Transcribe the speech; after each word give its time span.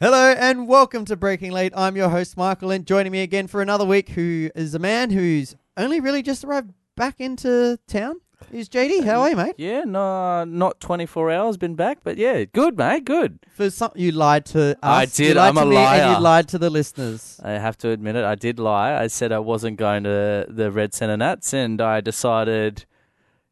Hello 0.00 0.30
and 0.32 0.68
welcome 0.68 1.04
to 1.06 1.16
Breaking 1.16 1.50
Late. 1.50 1.72
I'm 1.76 1.96
your 1.96 2.08
host 2.08 2.36
Michael, 2.36 2.70
and 2.70 2.86
joining 2.86 3.10
me 3.10 3.20
again 3.20 3.48
for 3.48 3.60
another 3.60 3.84
week, 3.84 4.10
who 4.10 4.48
is 4.54 4.72
a 4.72 4.78
man 4.78 5.10
who's 5.10 5.56
only 5.76 5.98
really 5.98 6.22
just 6.22 6.44
arrived 6.44 6.72
back 6.94 7.20
into 7.20 7.80
town. 7.88 8.20
Is 8.52 8.68
JD? 8.68 9.02
How 9.02 9.22
are 9.22 9.30
you, 9.30 9.34
mate? 9.36 9.56
Yeah, 9.58 9.82
no, 9.84 10.44
not 10.44 10.78
24 10.78 11.32
hours 11.32 11.56
been 11.56 11.74
back, 11.74 11.98
but 12.04 12.16
yeah, 12.16 12.44
good, 12.44 12.78
mate, 12.78 13.04
good. 13.06 13.40
For 13.50 13.70
some, 13.70 13.90
you 13.96 14.12
lied 14.12 14.46
to 14.46 14.70
us. 14.70 14.78
I 14.82 15.06
did, 15.06 15.36
lied 15.36 15.48
I'm 15.48 15.58
a 15.58 15.66
me 15.66 15.76
And 15.76 15.84
liar. 15.84 16.12
you 16.14 16.20
lied 16.20 16.46
to 16.50 16.58
the 16.58 16.70
listeners. 16.70 17.40
I 17.42 17.52
have 17.52 17.76
to 17.78 17.90
admit 17.90 18.14
it, 18.14 18.24
I 18.24 18.36
did 18.36 18.60
lie. 18.60 18.94
I 18.94 19.08
said 19.08 19.32
I 19.32 19.40
wasn't 19.40 19.78
going 19.78 20.04
to 20.04 20.46
the 20.48 20.70
Red 20.70 20.94
Centre 20.94 21.16
Nats, 21.16 21.52
and 21.52 21.80
I 21.80 22.00
decided, 22.00 22.86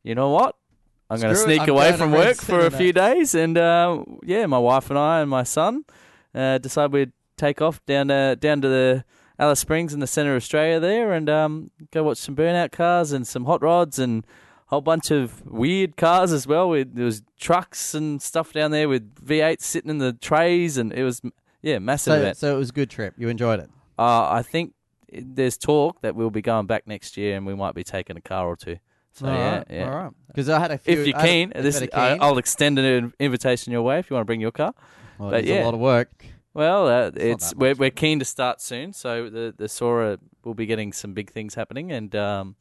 you 0.05 0.15
know 0.15 0.31
what? 0.31 0.55
I'm 1.11 1.21
going 1.21 1.35
to 1.35 1.41
sneak 1.41 1.67
away 1.67 1.93
from 1.97 2.13
work 2.13 2.37
for 2.37 2.61
a 2.61 2.71
few 2.71 2.93
days, 2.93 3.35
and 3.35 3.59
uh, 3.59 4.05
yeah, 4.23 4.47
my 4.47 4.59
wife 4.59 4.91
and 4.91 4.99
I 4.99 5.21
and 5.21 5.29
my 5.29 5.43
son 5.43 5.85
uh, 6.37 6.59
decided 6.59 6.93
we'd 6.93 7.13
take 7.37 7.61
off 7.61 7.85
down 7.87 8.09
to, 8.09 8.37
down 8.39 8.61
to 8.61 8.69
the 8.69 9.05
Alice 9.39 9.61
Springs 9.61 9.93
in 9.93 10.01
the 10.01 10.07
centre 10.07 10.33
of 10.33 10.37
Australia 10.43 10.79
there, 10.79 11.13
and 11.13 11.29
um, 11.29 11.71
go 11.91 12.05
watch 12.05 12.19
some 12.19 12.37
burnout 12.37 12.71
cars 12.73 13.13
and 13.13 13.27
some 13.27 13.45
hot 13.47 13.63
rods 13.63 13.99
and 13.99 14.25
a 14.25 14.71
whole 14.71 14.81
bunch 14.81 15.11
of 15.11 15.45
weird 15.47 15.97
cars 15.97 16.33
as 16.33 16.47
well. 16.47 16.69
With, 16.69 16.95
there 16.95 17.05
was 17.05 17.23
trucks 17.39 17.95
and 17.95 18.21
stuff 18.23 18.53
down 18.53 18.71
there 18.71 18.89
with 18.89 19.15
V8s 19.17 19.63
sitting 19.63 19.91
in 19.91 19.99
the 19.99 20.13
trays, 20.13 20.77
and 20.77 20.93
it 20.93 21.03
was 21.05 21.21
yeah, 21.63 21.79
massive 21.79 22.13
So, 22.13 22.19
event. 22.19 22.37
so 22.37 22.55
it 22.55 22.59
was 22.59 22.71
a 22.71 22.73
good 22.73 22.91
trip. 22.91 23.15
You 23.19 23.29
enjoyed 23.29 23.61
it. 23.61 23.71
Uh, 23.99 24.29
I 24.31 24.43
think 24.43 24.73
there's 25.13 25.57
talk 25.57 26.01
that 26.03 26.15
we'll 26.15 26.31
be 26.31 26.43
going 26.43 26.67
back 26.67 26.87
next 26.87 27.17
year, 27.17 27.37
and 27.37 27.47
we 27.47 27.55
might 27.55 27.75
be 27.75 27.85
taking 27.85 28.17
a 28.17 28.21
car 28.21 28.47
or 28.47 28.57
two. 28.57 28.77
So 29.13 29.27
all 29.27 29.33
yeah, 29.35 29.57
right, 29.57 29.67
yeah. 29.71 29.85
all 29.91 29.97
right. 30.05 30.13
Because 30.29 30.49
I 30.51 30.59
had 30.59 30.71
a 30.71 30.79
few. 30.79 31.01
If 31.01 31.07
you're 31.07 31.17
I 31.17 31.21
had 31.21 31.29
a- 31.29 31.33
keen, 31.33 31.53
this 31.63 31.79
keen. 31.81 31.89
I'll 31.95 32.37
extend 32.39 32.79
an 32.79 33.13
invitation 33.19 33.73
your 33.73 33.83
way 33.83 33.99
if 33.99 34.11
you 34.11 34.15
want 34.15 34.23
to 34.23 34.27
bring 34.27 34.41
your 34.43 34.51
car. 34.53 34.75
Well, 35.19 35.31
but 35.31 35.41
it's 35.41 35.49
yeah. 35.49 35.63
a 35.63 35.65
lot 35.65 35.75
of 35.75 35.81
work. 35.81 36.27
Well, 36.55 36.89
uh, 36.89 37.11
it's 37.17 37.51
that 37.51 37.59
we're 37.59 37.75
we're 37.75 37.91
keen 37.91 38.19
to 38.19 38.25
start 38.25 38.61
soon, 38.63 38.93
so 38.93 39.29
the 39.29 39.55
the 39.57 39.69
Sora 39.69 40.19
will 40.45 40.55
be 40.55 40.65
getting 40.67 40.93
some 40.93 41.13
big 41.13 41.31
things 41.31 41.55
happening, 41.55 41.93
and 41.93 42.15
um, 42.17 42.57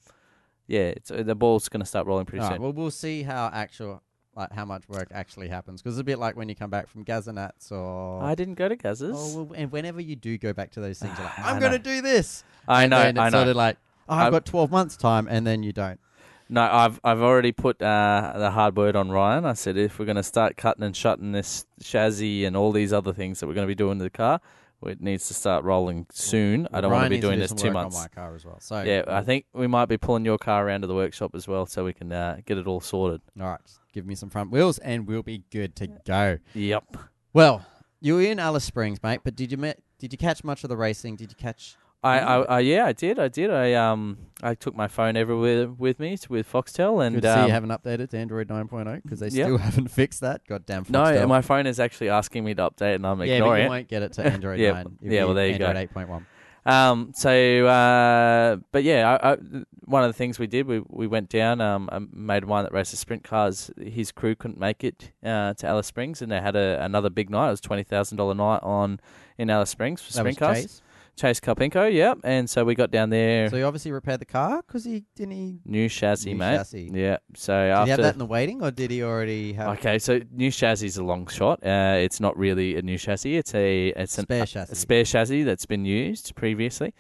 yeah, 0.68 0.88
it's, 0.98 1.10
the 1.14 1.36
ball's 1.36 1.70
going 1.70 1.80
to 1.82 1.86
start 1.86 2.06
rolling 2.08 2.26
pretty 2.26 2.44
All 2.44 2.50
right, 2.50 2.56
soon. 2.56 2.64
well, 2.64 2.74
we'll 2.74 2.92
see 2.92 3.24
how 3.24 3.50
actual, 3.54 4.02
like 4.36 4.52
how 4.52 4.66
much 4.66 4.90
work 4.90 5.10
actually 5.14 5.48
happens. 5.48 5.82
Because 5.82 5.96
it's 5.96 6.02
a 6.02 6.04
bit 6.04 6.20
like 6.20 6.36
when 6.36 6.50
you 6.50 6.56
come 6.56 6.70
back 6.70 6.90
from 6.90 7.06
Gazzanats 7.06 7.72
or. 7.72 8.22
I 8.22 8.36
didn't 8.36 8.56
go 8.56 8.68
to 8.68 8.76
Gaz's. 8.76 9.16
Oh, 9.16 9.44
well, 9.44 9.56
and 9.56 9.72
whenever 9.72 10.02
you 10.02 10.16
do 10.18 10.38
go 10.38 10.52
back 10.52 10.72
to 10.72 10.82
those 10.82 11.00
things, 11.00 11.18
you're 11.18 11.26
like, 11.28 11.40
I'm 11.46 11.60
going 11.60 11.72
to 11.72 11.80
do 11.80 12.02
this. 12.02 12.44
I 12.68 12.84
And 12.84 12.90
know, 12.92 12.98
I 12.98 13.12
know. 13.12 13.30
sort 13.30 13.48
of 13.48 13.56
like, 13.56 13.78
oh, 14.10 14.16
I've 14.16 14.22
I've- 14.28 14.32
got 14.32 14.46
12 14.46 14.72
months 14.72 14.98
time, 14.98 15.28
and 15.30 15.46
then 15.48 15.64
you 15.64 15.72
don't. 15.72 16.00
No, 16.48 16.62
I've 16.62 17.00
I've 17.04 17.22
already 17.22 17.52
put 17.52 17.82
uh, 17.82 18.34
the 18.36 18.52
hard 18.52 18.78
word 18.78 18.96
on 18.96 19.10
Ryan. 19.10 19.46
I 19.46 19.54
said 19.54 19.78
if 19.78 19.98
we're 19.98 20.06
going 20.06 20.16
to 20.18 20.24
start 20.24 20.58
cutting 20.58 20.84
and 20.84 20.96
shutting 20.96 21.32
this 21.32 21.66
chassis 21.82 22.46
and 22.46 22.56
all 22.56 22.72
these 22.72 22.94
other 22.94 23.14
things 23.14 23.40
that 23.40 23.48
we're 23.48 23.54
going 23.56 23.66
to 23.68 23.72
be 23.72 23.76
doing 23.76 23.98
to 23.98 24.04
the 24.04 24.10
car, 24.10 24.40
it 24.86 25.02
needs 25.02 25.28
to 25.28 25.34
start 25.34 25.64
rolling 25.64 26.06
soon. 26.12 26.68
I 26.72 26.82
don't 26.82 26.92
want 26.92 27.06
to 27.06 27.10
be 27.10 27.16
needs 27.16 27.26
doing 27.26 27.36
do 27.38 27.42
this 27.42 27.50
some 27.50 27.58
two 27.58 27.66
work 27.68 27.74
months. 27.74 27.96
On 27.98 28.04
my 28.04 28.08
car 28.08 28.36
as 28.36 28.46
well. 28.46 28.60
So 28.60 28.82
Yeah, 28.82 29.04
I 29.08 29.24
think 29.24 29.46
we 29.54 29.68
might 29.68 29.88
be 29.88 29.98
pulling 29.98 30.26
your 30.26 30.38
car 30.38 30.66
around 30.68 30.82
to 30.82 30.88
the 30.88 30.96
workshop 30.96 31.32
as 31.34 31.48
well, 31.48 31.66
so 31.66 31.84
we 31.86 31.94
can 31.94 32.12
uh, 32.12 32.38
get 32.46 32.58
it 32.58 32.68
all 32.68 32.82
sorted. 32.82 33.22
All 33.40 33.48
right, 33.48 33.60
just 33.66 33.80
give 33.94 34.06
me 34.06 34.16
some 34.16 34.30
front 34.30 34.52
wheels, 34.52 34.78
and 34.80 35.08
we'll 35.08 35.24
be 35.24 35.44
good 35.52 35.76
to 35.78 35.88
go. 36.06 36.38
Yep. 36.54 36.98
Well, 37.34 37.66
you 38.00 38.16
were 38.16 38.22
in 38.22 38.40
Alice 38.40 38.64
Springs, 38.64 39.02
mate, 39.02 39.22
but 39.24 39.36
did 39.36 39.52
you 39.52 39.58
met, 39.58 39.80
did 39.98 40.12
you 40.14 40.18
catch 40.18 40.44
much 40.44 40.64
of 40.64 40.70
the 40.70 40.78
racing? 40.78 41.16
Did 41.16 41.32
you 41.32 41.36
catch? 41.36 41.76
I, 42.06 42.20
I, 42.20 42.42
I 42.44 42.60
yeah, 42.60 42.86
I 42.86 42.92
did, 42.94 43.18
I 43.20 43.28
did. 43.28 43.50
I 43.52 43.74
um, 43.74 44.18
I 44.44 44.54
took 44.56 44.76
my 44.76 44.88
phone 44.88 45.18
everywhere 45.18 45.68
with 45.70 46.00
me 46.00 46.16
to, 46.18 46.32
with 46.32 46.52
Foxtel, 46.52 47.06
and 47.06 47.16
Good 47.16 47.24
to 47.24 47.34
see 47.34 47.40
um, 47.40 47.46
you 47.48 47.52
haven't 47.52 47.70
updated 47.70 48.10
to 48.12 48.18
Android 48.18 48.48
9.0 48.48 49.02
because 49.04 49.20
they 49.20 49.28
Yep. 49.30 49.46
still 49.46 49.58
haven't 49.70 49.88
fixed 49.90 50.22
that. 50.22 50.46
Goddamn. 50.48 50.86
Foxtel. 50.86 51.16
no, 51.16 51.28
my 51.28 51.42
phone 51.42 51.66
is 51.68 51.80
actually 51.80 52.10
asking 52.10 52.44
me 52.44 52.54
to 52.54 52.70
update, 52.70 52.96
and 52.96 53.08
I'm 53.08 53.20
yeah, 53.22 53.26
but 53.26 53.30
ignoring 53.34 53.62
you 53.62 53.66
it. 53.66 53.70
won't 53.70 53.88
get 53.88 54.04
it 54.04 54.14
to 54.14 54.26
Android 54.32 54.60
Yeah, 54.60 54.84
9. 54.84 54.98
yeah, 55.02 55.26
well, 55.26 55.34
there 55.34 55.48
you 55.48 55.58
go. 55.58 55.66
Android 55.66 55.90
8.1. 55.94 56.26
Um, 56.68 57.12
so, 57.16 57.66
uh, 57.68 58.58
but 58.72 58.84
yeah, 58.84 59.18
I, 59.22 59.34
I, 59.34 59.38
one 59.84 60.04
of 60.04 60.10
the 60.10 60.14
things 60.18 60.40
we 60.40 60.48
did, 60.48 60.66
we 60.66 60.82
we 60.88 61.06
went 61.06 61.30
down. 61.30 61.62
Um, 61.62 61.90
a 61.92 62.00
mate 62.00 62.42
of 62.42 62.50
mine 62.50 62.64
that 62.64 62.74
races 62.74 62.98
sprint 63.00 63.24
cars, 63.24 63.70
his 63.80 64.12
crew 64.12 64.34
couldn't 64.34 64.60
make 64.60 64.84
it 64.84 65.12
uh, 65.24 65.54
to 65.54 65.68
Alice 65.68 65.86
Springs, 65.86 66.24
and 66.24 66.32
they 66.32 66.42
had 66.42 66.56
a, 66.56 66.84
another 66.84 67.12
big 67.12 67.30
night. 67.30 67.50
It 67.50 67.52
was 67.52 67.62
twenty 67.62 67.84
thousand 67.84 68.18
dollar 68.18 68.34
night 68.34 68.62
on 68.64 69.00
in 69.38 69.52
Alice 69.52 69.70
Springs 69.70 70.02
for 70.02 70.12
That 70.14 70.24
was 70.26 70.34
sprint 70.36 70.38
cars. 70.40 70.62
Chase. 70.64 70.82
Chase 71.16 71.40
Karpinko, 71.40 71.92
yep. 71.94 72.20
And 72.26 72.50
so 72.50 72.66
we 72.66 72.76
got 72.76 72.92
down 72.92 73.10
there. 73.10 73.50
So 73.50 73.56
he 73.56 73.64
obviously 73.64 73.92
repaired 73.92 74.20
the 74.20 74.26
car 74.26 74.62
because 74.68 74.84
he 74.84 75.06
didn't 75.16 75.32
he. 75.34 75.60
new 75.64 75.88
chassis, 75.88 76.34
New 76.34 76.40
mate. 76.40 76.58
chassis. 76.58 76.92
Yeah. 76.94 77.18
So 77.36 77.54
Did 77.54 77.72
after 77.72 77.86
he 77.86 77.90
have 77.92 78.02
that 78.02 78.14
in 78.16 78.20
the 78.20 78.26
waiting, 78.26 78.62
or 78.62 78.70
did 78.72 78.92
he 78.92 79.02
already 79.02 79.54
have 79.54 79.78
Okay, 79.78 79.98
so 79.98 80.20
new 80.32 80.52
chassis 80.52 80.88
is 80.88 80.98
a 80.98 81.04
long 81.04 81.28
shot. 81.28 81.66
Uh, 81.66 81.96
it's 82.00 82.20
not 82.20 82.38
really 82.38 82.76
a 82.76 82.82
new 82.82 82.98
chassis. 82.98 83.38
It's 83.38 83.56
a 83.56 83.88
it's 83.90 84.18
an, 84.18 84.26
spare 84.26 84.44
a, 84.44 84.48
chassis? 84.48 84.76
spare 84.76 85.04
chassis 85.06 85.44
that's 85.44 85.66
been 85.66 85.86
used 85.86 86.36
previously. 86.36 86.94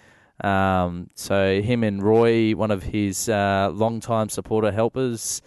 Um, 0.44 1.10
so 1.16 1.62
him 1.62 1.84
and 1.84 2.02
Roy, 2.02 2.56
one 2.56 2.72
of 2.72 2.84
his 2.84 3.30
uh, 3.30 3.70
long-time 3.74 4.30
supporter 4.30 4.72
helpers, 4.72 5.42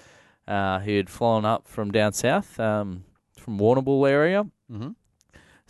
uh, 0.47 0.79
who 0.81 0.97
had 0.97 1.11
flown 1.11 1.45
up 1.45 1.69
from 1.69 1.91
down 1.91 2.13
south, 2.13 2.59
um, 2.59 3.05
from 3.39 3.59
Warrnambool 3.59 4.09
area. 4.09 4.45
mm-hmm. 4.71 4.91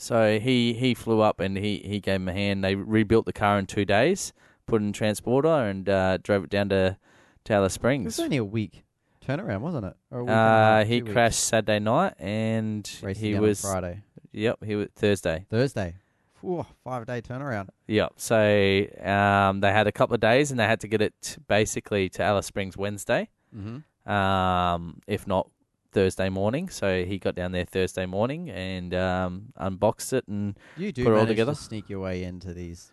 So 0.00 0.38
he, 0.38 0.72
he 0.74 0.94
flew 0.94 1.20
up 1.20 1.40
and 1.40 1.56
he, 1.58 1.82
he 1.84 1.98
gave 2.00 2.16
him 2.20 2.28
a 2.28 2.32
hand. 2.32 2.62
They 2.64 2.74
rebuilt 2.76 3.26
the 3.26 3.32
car 3.32 3.58
in 3.58 3.66
two 3.66 3.84
days, 3.84 4.32
put 4.64 4.80
in 4.80 4.92
transporter, 4.92 5.48
and 5.48 5.86
uh, 5.88 6.18
drove 6.22 6.44
it 6.44 6.50
down 6.50 6.68
to 6.70 6.96
to 7.44 7.68
Springs. 7.68 8.04
It 8.04 8.06
was 8.06 8.20
only 8.20 8.36
a 8.36 8.44
week 8.44 8.84
turnaround, 9.26 9.60
wasn't 9.60 9.86
it? 9.86 9.96
Or 10.10 10.20
a 10.20 10.24
week 10.24 10.30
Uh, 10.30 10.84
he 10.84 11.02
weeks. 11.02 11.12
crashed 11.12 11.40
Saturday 11.40 11.78
night, 11.80 12.14
and 12.18 12.88
Racing 13.02 13.22
he 13.24 13.38
was 13.38 13.60
Friday, 13.60 14.02
Yep, 14.32 14.64
he 14.64 14.76
was 14.76 14.88
Thursday. 14.94 15.46
Thursday. 15.50 15.96
Whew, 16.42 16.64
five 16.84 17.04
day 17.06 17.20
turnaround. 17.20 17.70
Yep. 17.88 18.12
So 18.16 18.86
um, 19.02 19.60
they 19.60 19.72
had 19.72 19.86
a 19.88 19.92
couple 19.92 20.14
of 20.14 20.20
days, 20.20 20.50
and 20.52 20.60
they 20.60 20.64
had 20.66 20.80
to 20.80 20.88
get 20.88 21.00
it 21.02 21.38
basically 21.48 22.08
to 22.10 22.22
Alice 22.22 22.46
Springs 22.46 22.76
Wednesday, 22.76 23.28
Mm-hmm. 23.56 24.10
um, 24.12 25.00
if 25.06 25.26
not 25.26 25.48
Thursday 25.92 26.28
morning. 26.28 26.68
So 26.68 27.04
he 27.04 27.18
got 27.18 27.34
down 27.34 27.52
there 27.52 27.64
Thursday 27.64 28.06
morning 28.06 28.50
and 28.50 28.94
um, 28.94 29.52
unboxed 29.56 30.12
it, 30.12 30.26
and 30.28 30.56
You 30.76 30.92
do 30.92 31.04
Put 31.04 31.14
it 31.14 31.18
all 31.18 31.26
together? 31.26 31.52
to 31.52 31.58
sneak 31.60 31.88
your 31.88 32.00
way 32.00 32.24
into 32.24 32.52
these 32.54 32.92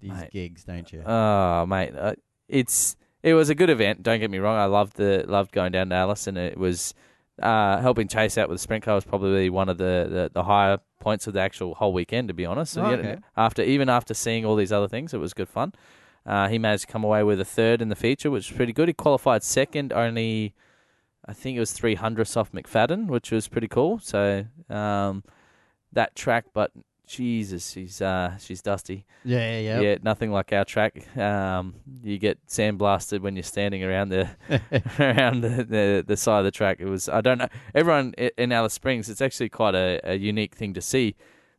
these 0.00 0.12
Mate. 0.12 0.30
gigs, 0.30 0.64
don't 0.64 0.92
you? 0.92 1.02
oh 1.04 1.66
mate, 1.66 1.92
uh, 1.96 2.14
it's 2.48 2.96
it 3.22 3.34
was 3.34 3.50
a 3.50 3.54
good 3.54 3.68
event. 3.70 4.02
Don't 4.04 4.20
get 4.20 4.30
me 4.30 4.38
wrong. 4.38 4.56
I 4.56 4.66
loved 4.66 4.96
the 4.96 5.24
loved 5.26 5.50
going 5.52 5.72
down 5.72 5.88
to 5.90 5.94
Alice, 5.96 6.26
and 6.26 6.38
it 6.38 6.56
was. 6.58 6.94
Uh, 7.40 7.80
helping 7.80 8.08
chase 8.08 8.36
out 8.36 8.48
with 8.48 8.56
the 8.58 8.60
sprint 8.60 8.82
car 8.82 8.96
was 8.96 9.04
probably 9.04 9.48
one 9.48 9.68
of 9.68 9.78
the, 9.78 10.08
the, 10.10 10.30
the 10.32 10.42
higher 10.42 10.76
points 10.98 11.28
of 11.28 11.34
the 11.34 11.40
actual 11.40 11.72
whole 11.76 11.92
weekend, 11.92 12.26
to 12.26 12.34
be 12.34 12.44
honest. 12.44 12.76
Oh, 12.76 12.90
yet, 12.90 12.98
okay. 12.98 13.16
After 13.36 13.62
even 13.62 13.88
after 13.88 14.12
seeing 14.12 14.44
all 14.44 14.56
these 14.56 14.72
other 14.72 14.88
things, 14.88 15.14
it 15.14 15.18
was 15.18 15.34
good 15.34 15.48
fun. 15.48 15.72
Uh, 16.26 16.48
he 16.48 16.58
managed 16.58 16.86
to 16.88 16.92
come 16.92 17.04
away 17.04 17.22
with 17.22 17.40
a 17.40 17.44
third 17.44 17.80
in 17.80 17.90
the 17.90 17.94
feature, 17.94 18.28
which 18.28 18.50
was 18.50 18.56
pretty 18.56 18.72
good. 18.72 18.88
He 18.88 18.92
qualified 18.92 19.44
second, 19.44 19.92
only 19.92 20.52
I 21.28 21.34
think 21.34 21.56
it 21.56 21.60
was 21.60 21.72
three 21.72 21.94
hundredths 21.94 22.36
off 22.36 22.50
McFadden, 22.52 23.06
which 23.06 23.30
was 23.30 23.46
pretty 23.48 23.68
cool. 23.68 23.98
So 24.00 24.46
um, 24.70 25.22
that 25.92 26.16
track, 26.16 26.46
but 26.54 26.72
Jesus, 27.06 27.70
she's 27.70 28.02
uh, 28.02 28.36
she's 28.38 28.60
dusty. 28.62 29.06
yeah, 29.24 29.58
yeah, 29.58 29.60
Yeah, 29.60 29.80
Yeah, 29.80 29.96
nothing 30.02 30.30
like 30.32 30.52
our 30.52 30.64
track. 30.64 31.16
Um, 31.16 31.74
you 32.02 32.18
get 32.18 32.44
sandblasted 32.46 33.20
when 33.20 33.34
you're 33.36 33.42
standing 33.42 33.82
around 33.84 34.08
the 34.10 34.28
around 34.98 35.40
the, 35.42 35.64
the 35.64 36.04
the 36.06 36.16
side 36.16 36.40
of 36.40 36.44
the 36.44 36.50
track. 36.50 36.78
It 36.80 36.86
was 36.86 37.08
I 37.08 37.20
don't 37.20 37.38
know. 37.38 37.48
Everyone 37.74 38.12
in 38.14 38.52
Alice 38.52 38.74
Springs, 38.74 39.08
it's 39.08 39.20
actually 39.22 39.48
quite 39.48 39.74
a, 39.74 40.00
a 40.04 40.14
unique 40.16 40.54
thing 40.54 40.74
to 40.74 40.80
see. 40.80 41.14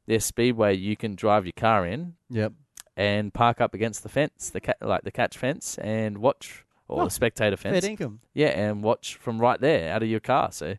Their 0.08 0.20
speedway, 0.20 0.76
you 0.76 0.96
can 0.98 1.14
drive 1.16 1.46
your 1.46 1.54
car 1.56 1.86
in 1.86 2.14
Yep. 2.32 2.54
and 2.98 3.32
park 3.32 3.62
up 3.62 3.76
against 3.76 4.02
the 4.02 4.10
fence, 4.10 4.50
the 4.50 4.60
ca- 4.62 4.74
like 4.82 5.04
the 5.04 5.12
catch 5.12 5.38
fence, 5.38 5.78
and 5.78 6.18
watch 6.18 6.64
or 6.90 7.02
Oh, 7.02 7.06
the 7.06 7.12
spectator 7.12 7.56
Fair 7.56 7.74
fence. 7.74 7.86
income. 7.86 8.20
Yeah, 8.34 8.48
and 8.48 8.84
watch 8.84 9.16
from 9.16 9.40
right 9.40 9.60
there 9.62 9.94
out 9.94 10.04
of 10.04 10.10
your 10.10 10.20
car. 10.20 10.52
So 10.52 10.76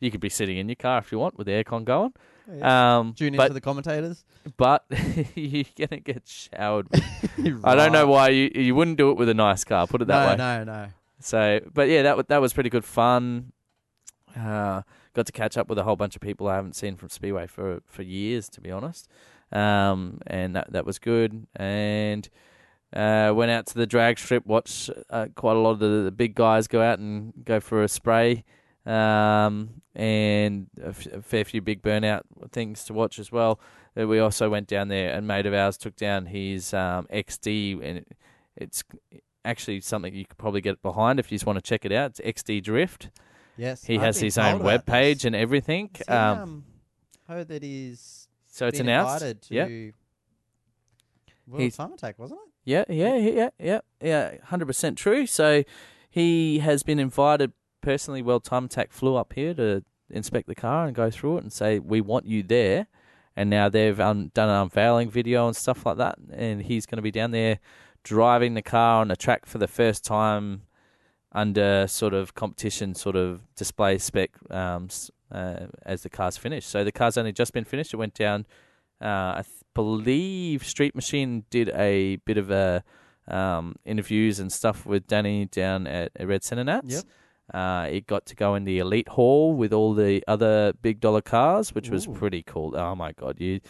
you 0.00 0.10
could 0.10 0.20
be 0.20 0.28
sitting 0.28 0.58
in 0.58 0.68
your 0.68 0.76
car 0.76 0.98
if 0.98 1.10
you 1.10 1.18
want 1.18 1.36
with 1.38 1.46
the 1.46 1.52
aircon 1.52 1.84
going. 1.84 2.12
Um, 2.62 3.14
Tune 3.14 3.34
but 3.36 3.44
into 3.44 3.54
the 3.54 3.60
commentators. 3.62 4.22
but 4.58 4.84
you're 5.34 5.64
gonna 5.78 6.00
get 6.00 6.22
showered. 6.26 6.88
With 6.90 7.60
I 7.64 7.74
don't 7.74 7.90
know 7.92 8.06
why 8.06 8.28
you 8.28 8.50
you 8.54 8.74
wouldn't 8.74 8.98
do 8.98 9.10
it 9.10 9.16
with 9.16 9.30
a 9.30 9.34
nice 9.34 9.64
car. 9.64 9.86
Put 9.86 10.02
it 10.02 10.08
that 10.08 10.24
no, 10.24 10.30
way. 10.32 10.36
no, 10.36 10.64
no. 10.64 10.84
No. 10.84 10.88
So, 11.20 11.60
but 11.72 11.88
yeah, 11.88 12.02
that 12.02 12.28
that 12.28 12.40
was 12.42 12.52
pretty 12.52 12.68
good 12.68 12.84
fun. 12.84 13.52
Uh, 14.36 14.82
got 15.14 15.24
to 15.26 15.32
catch 15.32 15.56
up 15.56 15.68
with 15.68 15.78
a 15.78 15.84
whole 15.84 15.96
bunch 15.96 16.16
of 16.16 16.20
people 16.20 16.48
I 16.48 16.56
haven't 16.56 16.74
seen 16.76 16.96
from 16.96 17.08
Speedway 17.08 17.46
for 17.46 17.80
for 17.86 18.02
years, 18.02 18.48
to 18.50 18.60
be 18.60 18.70
honest. 18.70 19.08
Um, 19.52 20.18
and 20.26 20.54
that 20.54 20.72
that 20.72 20.84
was 20.84 20.98
good. 20.98 21.46
And 21.56 22.28
uh, 22.94 23.32
went 23.34 23.50
out 23.50 23.66
to 23.66 23.74
the 23.74 23.86
drag 23.86 24.18
strip, 24.18 24.46
watched 24.46 24.88
uh, 25.10 25.26
quite 25.34 25.56
a 25.56 25.58
lot 25.58 25.72
of 25.72 25.78
the, 25.80 26.02
the 26.04 26.10
big 26.12 26.34
guys 26.34 26.66
go 26.68 26.80
out 26.80 26.98
and 26.98 27.32
go 27.44 27.60
for 27.60 27.82
a 27.82 27.88
spray. 27.88 28.44
Um, 28.86 29.80
and 29.94 30.66
a, 30.82 30.88
f- 30.88 31.06
a 31.06 31.22
fair 31.22 31.44
few 31.44 31.62
big 31.62 31.80
burnout 31.82 32.22
things 32.52 32.84
to 32.84 32.92
watch 32.92 33.18
as 33.18 33.32
well. 33.32 33.58
Uh, 33.98 34.06
we 34.06 34.18
also 34.18 34.50
went 34.50 34.66
down 34.68 34.88
there, 34.88 35.14
and 35.14 35.26
mate 35.26 35.46
of 35.46 35.54
ours 35.54 35.76
took 35.78 35.96
down 35.96 36.26
his 36.26 36.74
um, 36.74 37.06
XD, 37.12 37.74
and 37.82 37.98
it, 37.98 38.08
it's 38.56 38.84
actually 39.44 39.80
something 39.80 40.14
you 40.14 40.26
could 40.26 40.36
probably 40.38 40.60
get 40.60 40.82
behind 40.82 41.18
if 41.18 41.30
you 41.32 41.36
just 41.36 41.46
want 41.46 41.56
to 41.56 41.62
check 41.62 41.84
it 41.84 41.92
out. 41.92 42.18
It's 42.18 42.42
XD 42.42 42.62
Drift. 42.64 43.10
Yes. 43.56 43.84
He 43.84 43.94
I've 43.96 44.02
has 44.02 44.18
his 44.20 44.36
own 44.36 44.62
web 44.62 44.84
this. 44.84 44.92
page 44.92 45.24
and 45.24 45.34
everything. 45.36 45.90
He, 45.96 46.04
Um, 46.12 46.38
um, 46.38 46.64
heard 47.28 47.48
that 47.48 47.62
he's 47.62 48.28
So 48.48 48.66
it's 48.66 48.80
announced. 48.80 49.50
Yep. 49.50 49.94
World 51.46 51.62
He's- 51.62 51.76
Time 51.76 51.92
Attack, 51.92 52.18
wasn't 52.18 52.40
it? 52.46 52.50
Yeah, 52.66 52.84
yeah, 52.88 53.16
yeah, 53.16 53.50
yeah, 53.58 53.80
yeah, 54.00 54.36
hundred 54.44 54.66
percent 54.66 54.96
true. 54.96 55.26
So 55.26 55.64
he 56.08 56.60
has 56.60 56.82
been 56.82 56.98
invited 56.98 57.52
personally. 57.82 58.22
Well, 58.22 58.40
Time 58.40 58.64
Attack 58.64 58.90
flew 58.90 59.16
up 59.16 59.34
here 59.34 59.52
to 59.54 59.84
inspect 60.08 60.46
the 60.48 60.54
car 60.54 60.86
and 60.86 60.94
go 60.94 61.10
through 61.10 61.38
it 61.38 61.42
and 61.42 61.52
say 61.52 61.78
we 61.78 62.00
want 62.00 62.24
you 62.26 62.42
there. 62.42 62.86
And 63.36 63.50
now 63.50 63.68
they've 63.68 63.98
um, 64.00 64.28
done 64.32 64.48
an 64.48 64.62
unveiling 64.62 65.10
video 65.10 65.46
and 65.46 65.56
stuff 65.56 65.84
like 65.84 65.96
that. 65.98 66.16
And 66.32 66.62
he's 66.62 66.86
going 66.86 66.96
to 66.98 67.02
be 67.02 67.10
down 67.10 67.32
there 67.32 67.58
driving 68.02 68.54
the 68.54 68.62
car 68.62 69.00
on 69.00 69.08
the 69.08 69.16
track 69.16 69.44
for 69.44 69.58
the 69.58 69.66
first 69.66 70.04
time 70.04 70.62
under 71.32 71.86
sort 71.88 72.14
of 72.14 72.34
competition, 72.34 72.94
sort 72.94 73.16
of 73.16 73.42
display 73.56 73.98
spec 73.98 74.30
um, 74.50 74.88
uh, 75.32 75.66
as 75.84 76.02
the 76.04 76.08
car's 76.08 76.36
finished. 76.36 76.68
So 76.68 76.84
the 76.84 76.92
car's 76.92 77.18
only 77.18 77.32
just 77.32 77.52
been 77.52 77.64
finished. 77.64 77.92
It 77.92 77.96
went 77.96 78.14
down. 78.14 78.46
Uh, 79.00 79.42
believe 79.74 80.66
Street 80.66 80.94
Machine 80.94 81.44
did 81.50 81.68
a 81.70 82.16
bit 82.24 82.38
of 82.38 82.50
a 82.50 82.82
um, 83.28 83.76
interviews 83.84 84.38
and 84.38 84.52
stuff 84.52 84.86
with 84.86 85.06
Danny 85.06 85.46
down 85.46 85.86
at 85.86 86.12
Red 86.20 86.44
Centre 86.44 86.64
Nats. 86.64 86.94
Yep. 86.94 87.04
Uh, 87.52 87.86
it 87.90 88.06
got 88.06 88.24
to 88.26 88.34
go 88.34 88.54
in 88.54 88.64
the 88.64 88.78
elite 88.78 89.08
hall 89.08 89.52
with 89.52 89.72
all 89.72 89.92
the 89.92 90.24
other 90.26 90.72
big 90.80 91.00
dollar 91.00 91.20
cars, 91.20 91.74
which 91.74 91.90
was 91.90 92.06
pretty 92.06 92.42
cool. 92.42 92.74
Oh 92.74 92.94
my 92.94 93.12
god, 93.12 93.38
you 93.38 93.60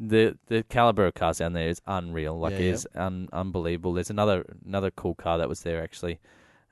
the 0.00 0.36
the 0.46 0.64
caliber 0.64 1.06
of 1.06 1.14
cars 1.14 1.38
down 1.38 1.52
there 1.52 1.68
is 1.68 1.80
unreal. 1.86 2.38
Like 2.38 2.54
Yeah, 2.54 2.58
it 2.58 2.64
is 2.66 2.88
un, 2.96 3.28
unbelievable. 3.32 3.92
There's 3.92 4.10
another 4.10 4.44
another 4.66 4.90
cool 4.90 5.14
car 5.14 5.38
that 5.38 5.48
was 5.48 5.62
there 5.62 5.82
actually. 5.82 6.18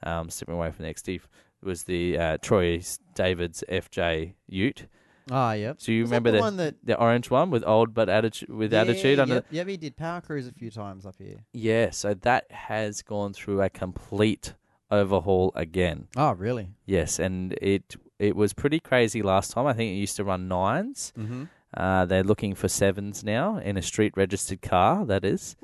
Um, 0.03 0.31
stepping 0.31 0.55
away 0.55 0.71
from 0.71 0.87
the 0.87 0.94
XD 0.94 1.21
was 1.62 1.85
the 1.85 2.19
uh, 2.19 2.38
Troy 2.41 2.81
David's 3.15 3.62
FJ 3.69 4.32
Ute. 4.49 4.87
Ah, 5.31 5.53
yep. 5.53 5.77
So 5.81 5.93
you 5.93 6.03
Was 6.03 6.11
that 6.11 6.17
remember 6.17 6.31
the 6.32 6.37
the 6.38 6.43
one 6.43 6.56
that 6.56 6.75
the 6.82 6.99
orange 6.99 7.31
one 7.31 7.50
with 7.50 7.65
old 7.67 7.94
but 7.94 8.09
attitude 8.09 8.49
with 8.49 8.73
yeah, 8.73 8.81
attitude 8.82 9.19
under 9.21 9.35
Yep, 9.37 9.47
yep, 9.50 9.67
he 9.69 9.77
did 9.77 9.97
Power 9.97 10.21
Cruise 10.21 10.47
a 10.49 10.53
few 10.53 10.71
times 10.71 11.06
up 11.06 11.15
here. 11.19 11.44
yeah, 11.53 11.91
so 11.91 12.15
that 12.15 12.50
has 12.50 13.03
gone 13.03 13.32
through 13.32 13.62
a 13.62 13.71
complete 13.71 14.55
overhaul 14.91 15.53
again. 15.55 16.09
Oh, 16.17 16.32
really? 16.32 16.71
Yes, 16.85 17.19
and 17.19 17.53
it 17.62 17.97
it 18.19 18.35
was 18.37 18.53
pretty 18.53 18.81
crazy 18.81 19.23
last 19.23 19.53
time. 19.53 19.67
I 19.67 19.73
think 19.73 19.93
it 19.93 19.94
used 20.00 20.17
to 20.17 20.25
run 20.25 20.49
nines. 20.49 21.12
Mm-hmm. 21.19 21.44
Uh, 21.73 22.05
they're 22.05 22.25
looking 22.25 22.55
for 22.56 22.67
sevens 22.69 23.23
now 23.23 23.56
in 23.59 23.77
a 23.77 23.82
street 23.82 24.12
registered 24.17 24.61
car. 24.61 25.06
That 25.06 25.25
is. 25.25 25.56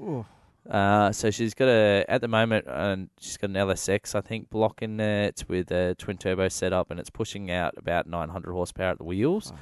Uh, 0.71 1.13
so 1.13 1.31
she's 1.31 1.55
got 1.55 1.69
a 1.69 2.05
at 2.09 2.21
the 2.21 2.29
moment, 2.29 2.67
uh, 2.67 2.97
she's 3.21 3.37
got 3.37 3.51
an 3.51 3.57
LSX 3.57 4.15
I 4.15 4.21
think 4.21 4.51
block 4.51 4.83
in 4.83 4.97
there. 4.97 5.25
It's 5.25 5.49
with 5.49 5.71
a 5.71 5.95
twin 5.95 6.17
turbo 6.17 6.49
setup, 6.49 6.91
and 6.91 6.99
it's 6.99 7.11
pushing 7.11 7.51
out 7.51 7.75
about 7.77 8.07
900 8.07 8.53
horsepower 8.53 8.91
at 8.91 8.99
the 8.99 9.05
wheels. 9.05 9.53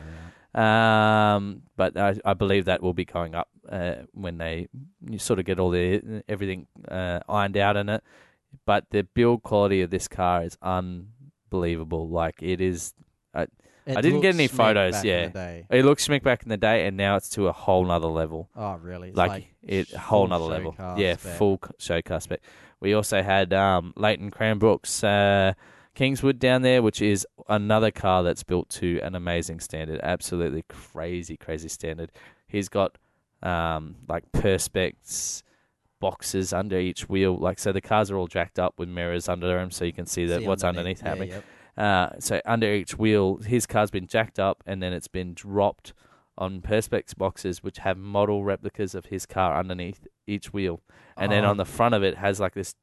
Um, 0.55 1.63
but 1.77 1.97
I, 1.97 2.15
I 2.25 2.35
believe 2.35 2.67
that 2.67 2.81
will 2.81 2.95
be 2.95 3.05
going 3.05 3.35
up 3.35 3.49
uh, 3.69 3.95
when 4.13 4.39
they 4.39 4.69
you 5.05 5.19
sort 5.19 5.39
of 5.41 5.45
get 5.45 5.59
all 5.59 5.71
the 5.71 6.23
everything 6.29 6.69
uh, 6.89 7.21
ironed 7.29 7.57
out 7.57 7.77
in 7.77 7.89
it. 7.89 8.03
But 8.65 8.87
the 8.91 9.03
build 9.03 9.43
quality 9.43 9.83
of 9.83 9.91
this 9.91 10.07
car 10.07 10.45
is 10.45 10.57
unbelievable. 10.63 12.09
Like 12.09 12.41
it 12.41 12.61
is, 12.61 12.95
It 13.87 13.97
I 13.97 14.01
didn't 14.01 14.21
get 14.23 14.29
looked 14.29 14.37
any 14.41 14.49
photos, 14.49 14.93
back 14.95 15.05
in 15.05 15.11
yeah. 15.11 15.27
the 15.27 15.33
day. 15.33 15.67
it 15.71 15.85
looks 15.85 16.09
schmick 16.09 16.23
back 16.23 16.43
in 16.43 16.49
the 16.49 16.57
day, 16.57 16.87
and 16.87 16.97
now 16.97 17.17
it's 17.17 17.29
to 17.31 17.49
a 17.49 17.53
whole 17.53 17.85
nother 17.85 18.07
level. 18.09 18.49
Oh, 18.57 18.75
really? 18.77 19.09
It's 19.09 19.17
Like, 19.17 19.49
it 19.63 19.91
whole 19.91 20.21
full 20.23 20.29
nother 20.29 20.45
level. 20.45 20.75
Yeah, 20.97 21.17
full 21.17 21.59
c- 21.63 21.71
show 21.79 22.01
car 22.03 22.21
spec. 22.21 22.41
We 22.81 22.95
also 22.95 23.23
had 23.23 23.53
um, 23.53 23.93
Leighton 23.97 24.31
Cranbrook's 24.31 25.05
uh, 25.05 25.53
Kingswood 25.95 26.39
down 26.39 26.63
there, 26.63 26.83
which 26.83 27.03
is 27.03 27.27
another 27.49 27.91
car 27.91 28.23
that's 28.23 28.43
built 28.43 28.69
to 28.71 29.01
an 29.03 29.15
amazing 29.15 29.61
standard. 29.61 30.01
Absolutely 30.03 30.65
crazy, 30.69 31.37
crazy 31.37 31.69
standard. 31.69 32.11
He's 32.47 32.69
got 32.71 32.97
um, 33.43 33.97
like 34.09 34.25
perspex 34.33 35.43
boxes 36.01 36.53
under 36.53 36.79
each 36.79 37.09
wheel. 37.09 37.37
Like 37.37 37.59
so, 37.59 37.71
the 37.73 37.81
cars 37.81 38.11
are 38.11 38.17
all 38.17 38.27
jacked 38.27 38.59
up 38.59 38.75
with 38.79 38.89
mirrors 38.89 39.29
under 39.29 39.47
them, 39.47 39.71
so 39.71 39.85
you 39.85 39.93
can 39.93 40.07
see 40.07 40.27
that 40.27 40.43
what's 40.43 40.65
underneath, 40.65 41.03
Yeah, 41.03 41.09
happening. 41.09 41.29
yep. 41.31 41.45
Uh, 41.77 42.11
so 42.19 42.41
under 42.45 42.73
each 42.73 42.97
wheel, 42.99 43.39
his 43.39 43.67
car's 43.67 43.91
been 43.91 44.07
jacked 44.07 44.39
up 44.39 44.63
and 44.67 44.83
then 44.83 44.93
it's 44.93 45.09
been 45.09 45.35
dropped 45.35 45.93
on 46.39 46.61
perspex 46.61 47.17
boxes, 47.17 47.63
which 47.63 47.79
have 47.79 47.97
model 47.97 48.45
replicas 48.45 48.95
of 48.95 49.07
his 49.07 49.27
car 49.27 49.59
underneath 49.59 50.07
each 50.27 50.53
wheel, 50.53 50.81
and 51.17 51.31
then 51.31 51.45
Oh. 51.45 51.51
on 51.51 51.57
the 51.59 51.65
front 51.65 51.95
of 51.95 52.03
it 52.03 52.17
has 52.17 52.41
like 52.41 52.55
this 52.55 52.75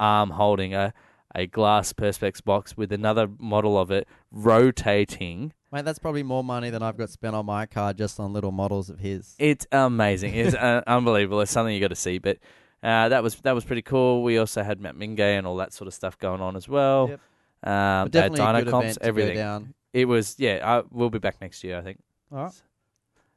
arm 0.00 0.30
holding 0.30 0.74
a 0.74 0.92
a 1.34 1.46
glass 1.46 1.92
perspex 1.92 2.42
box 2.42 2.76
with 2.78 2.90
another 2.90 3.28
model 3.38 3.76
of 3.78 3.90
it 3.90 4.08
rotating. 4.32 5.52
Mate, 5.72 5.84
that's 5.84 5.98
probably 5.98 6.22
more 6.22 6.42
money 6.42 6.70
than 6.70 6.82
I've 6.82 6.96
got 6.96 7.10
spent 7.10 7.34
on 7.36 7.44
my 7.44 7.66
car 7.66 7.92
just 7.92 8.18
on 8.18 8.32
little 8.32 8.52
models 8.52 8.88
of 8.88 9.00
his. 9.00 9.34
It's 9.38 9.66
amazing. 9.70 10.34
It's 10.34 10.54
uh, 10.54 10.82
unbelievable. 10.86 11.40
It's 11.42 11.50
something 11.52 11.74
you 11.74 11.80
got 11.80 11.88
to 11.88 11.96
see. 11.96 12.18
But 12.18 12.38
uh, 12.82 13.08
that 13.10 13.22
was 13.22 13.34
that 13.42 13.54
was 13.54 13.64
pretty 13.64 13.82
cool. 13.82 14.22
We 14.22 14.38
also 14.38 14.62
had 14.62 14.80
Matt 14.80 14.94
Mingay 14.96 15.36
and 15.36 15.46
all 15.46 15.56
that 15.56 15.72
sort 15.74 15.88
of 15.88 15.94
stuff 15.94 16.16
going 16.18 16.40
on 16.40 16.56
as 16.56 16.68
well. 16.68 17.08
Yep. 17.10 17.20
Um, 17.66 18.08
they 18.10 18.20
had 18.20 18.32
definitely 18.32 18.40
a 18.40 18.64
good 18.64 18.66
dyno 18.66 18.70
comps, 18.70 18.84
event 18.84 18.94
to 18.94 19.00
go 19.00 19.08
everything. 19.08 19.36
down. 19.36 19.74
It 19.92 20.04
was 20.06 20.36
yeah. 20.38 20.60
I, 20.62 20.82
we'll 20.90 21.10
be 21.10 21.18
back 21.18 21.40
next 21.40 21.64
year, 21.64 21.78
I 21.78 21.82
think. 21.82 21.98
All 22.32 22.44
right. 22.44 22.62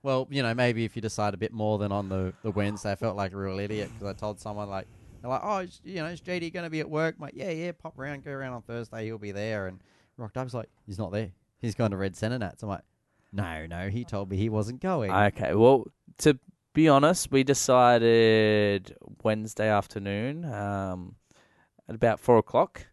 Well, 0.01 0.27
you 0.29 0.43
know, 0.43 0.53
maybe 0.53 0.85
if 0.85 0.95
you 0.95 1.01
decide 1.01 1.33
a 1.33 1.37
bit 1.37 1.51
more 1.51 1.77
than 1.77 1.91
on 1.91 2.07
the, 2.07 2.33
the 2.41 2.51
Wednesday, 2.51 2.91
I 2.91 2.95
felt 2.95 3.17
like 3.17 3.33
a 3.33 3.37
real 3.37 3.59
idiot 3.59 3.89
because 3.93 4.07
I 4.07 4.17
told 4.17 4.39
someone 4.39 4.69
like, 4.69 4.87
they're 5.21 5.29
like, 5.29 5.41
oh, 5.43 5.57
is, 5.57 5.81
you 5.83 5.95
know, 5.95 6.05
is 6.05 6.21
JD 6.21 6.53
going 6.53 6.63
to 6.63 6.69
be 6.69 6.79
at 6.79 6.89
work? 6.89 7.15
I'm 7.17 7.23
like, 7.23 7.33
yeah, 7.35 7.49
yeah, 7.49 7.73
pop 7.73 7.99
around, 7.99 8.23
go 8.23 8.31
around 8.31 8.53
on 8.53 8.61
Thursday, 8.61 9.05
he'll 9.05 9.17
be 9.17 9.33
there. 9.33 9.67
And 9.67 9.79
rocked 10.15 10.37
up, 10.37 10.45
he's 10.45 10.53
like, 10.53 10.69
he's 10.85 10.97
not 10.97 11.11
there. 11.11 11.31
He's 11.59 11.75
gone 11.75 11.91
to 11.91 11.97
Red 11.97 12.15
Centre 12.15 12.39
Nats. 12.39 12.63
I'm 12.63 12.69
like, 12.69 12.83
no, 13.33 13.65
no, 13.65 13.89
he 13.89 14.05
told 14.05 14.29
me 14.29 14.37
he 14.37 14.47
wasn't 14.47 14.79
going. 14.79 15.11
Okay. 15.11 15.53
Well, 15.53 15.87
to 16.19 16.39
be 16.73 16.87
honest, 16.87 17.31
we 17.31 17.43
decided 17.43 18.95
Wednesday 19.23 19.67
afternoon, 19.67 20.45
um, 20.45 21.15
at 21.89 21.95
about 21.95 22.21
four 22.21 22.37
o'clock, 22.37 22.87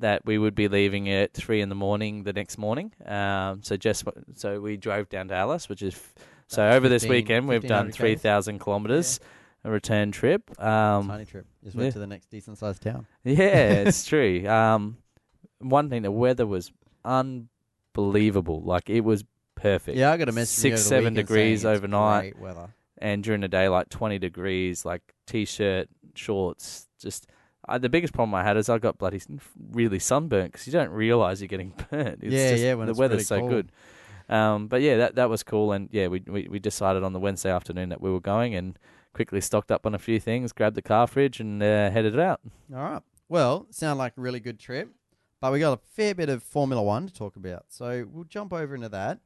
that 0.00 0.24
we 0.24 0.38
would 0.38 0.54
be 0.54 0.68
leaving 0.68 1.08
at 1.10 1.34
three 1.34 1.60
in 1.60 1.68
the 1.68 1.74
morning 1.74 2.22
the 2.22 2.32
next 2.32 2.56
morning. 2.58 2.92
Um, 3.04 3.62
so 3.62 3.76
just 3.76 4.04
so 4.34 4.60
we 4.60 4.76
drove 4.76 5.08
down 5.08 5.28
to 5.28 5.34
Alice, 5.34 5.68
which 5.68 5.82
is 5.82 5.94
f- 5.94 6.14
so 6.46 6.68
over 6.70 6.88
this 6.88 7.04
weekend 7.04 7.48
we've 7.48 7.62
done 7.62 7.86
1500 7.86 7.94
three 7.94 8.14
thousand 8.16 8.58
kilometers, 8.60 9.20
a 9.64 9.70
return 9.70 10.12
trip. 10.12 10.50
Um, 10.62 11.08
Tiny 11.08 11.24
trip. 11.24 11.46
Just 11.64 11.76
went 11.76 11.86
yeah. 11.86 11.92
to 11.92 11.98
the 11.98 12.06
next 12.06 12.30
decent 12.30 12.58
sized 12.58 12.82
town. 12.82 13.06
Yeah, 13.24 13.34
it's 13.86 14.06
true. 14.06 14.46
Um, 14.48 14.98
one 15.60 15.90
thing, 15.90 16.02
the 16.02 16.10
weather 16.12 16.46
was 16.46 16.70
unbelievable. 17.94 18.62
Like 18.62 18.88
it 18.90 19.00
was 19.00 19.24
perfect. 19.54 19.96
Yeah, 19.98 20.12
I 20.12 20.16
got 20.16 20.28
a 20.28 20.32
message. 20.32 20.58
Six, 20.58 20.82
seven 20.84 21.14
degrees 21.14 21.64
overnight. 21.64 22.34
Great 22.34 22.38
weather. 22.42 22.68
and 22.98 23.22
during 23.22 23.40
the 23.40 23.48
day 23.48 23.68
like 23.68 23.88
20 23.88 24.18
degrees 24.18 24.84
like 24.84 25.02
t-shirt 25.26 25.88
shorts 26.14 26.86
just 27.00 27.26
uh, 27.68 27.78
the 27.78 27.88
biggest 27.88 28.12
problem 28.14 28.34
i 28.34 28.42
had 28.42 28.56
is 28.56 28.68
i 28.68 28.78
got 28.78 28.98
bloody 28.98 29.20
really 29.70 29.98
sunburnt 29.98 30.52
because 30.52 30.66
you 30.66 30.72
don't 30.72 30.90
realize 30.90 31.40
you're 31.40 31.48
getting 31.48 31.72
burnt 31.90 32.20
it's 32.22 32.32
Yeah, 32.34 32.50
just, 32.50 32.62
yeah, 32.62 32.74
when 32.74 32.86
the 32.86 32.94
weather's 32.94 33.26
so 33.26 33.38
cold. 33.40 33.50
good 33.50 33.72
um, 34.30 34.66
but 34.68 34.82
yeah 34.82 34.96
that 34.98 35.14
that 35.16 35.30
was 35.30 35.42
cool 35.42 35.72
and 35.72 35.88
yeah 35.92 36.08
we, 36.08 36.20
we 36.26 36.48
we 36.50 36.58
decided 36.58 37.02
on 37.02 37.12
the 37.12 37.18
wednesday 37.20 37.50
afternoon 37.50 37.88
that 37.90 38.00
we 38.00 38.10
were 38.10 38.20
going 38.20 38.54
and 38.54 38.78
quickly 39.14 39.40
stocked 39.40 39.70
up 39.72 39.86
on 39.86 39.94
a 39.94 39.98
few 39.98 40.20
things 40.20 40.52
grabbed 40.52 40.76
the 40.76 40.82
car 40.82 41.06
fridge 41.06 41.40
and 41.40 41.62
uh, 41.62 41.90
headed 41.90 42.18
out 42.20 42.40
All 42.74 42.82
right. 42.82 43.02
Well, 43.30 43.66
sound 43.70 43.98
like 43.98 44.14
a 44.16 44.20
really 44.20 44.40
good 44.40 44.58
trip, 44.58 44.88
but 45.40 45.52
we 45.52 45.58
got 45.60 45.72
a 45.78 45.80
fair 45.94 46.14
bit 46.14 46.28
of 46.30 46.42
Formula 46.42 46.82
One 46.82 47.06
to 47.06 47.12
talk 47.12 47.36
about. 47.36 47.64
So 47.68 48.06
we'll 48.10 48.24
jump 48.24 48.54
over 48.54 48.74
into 48.74 48.88
that. 48.88 49.18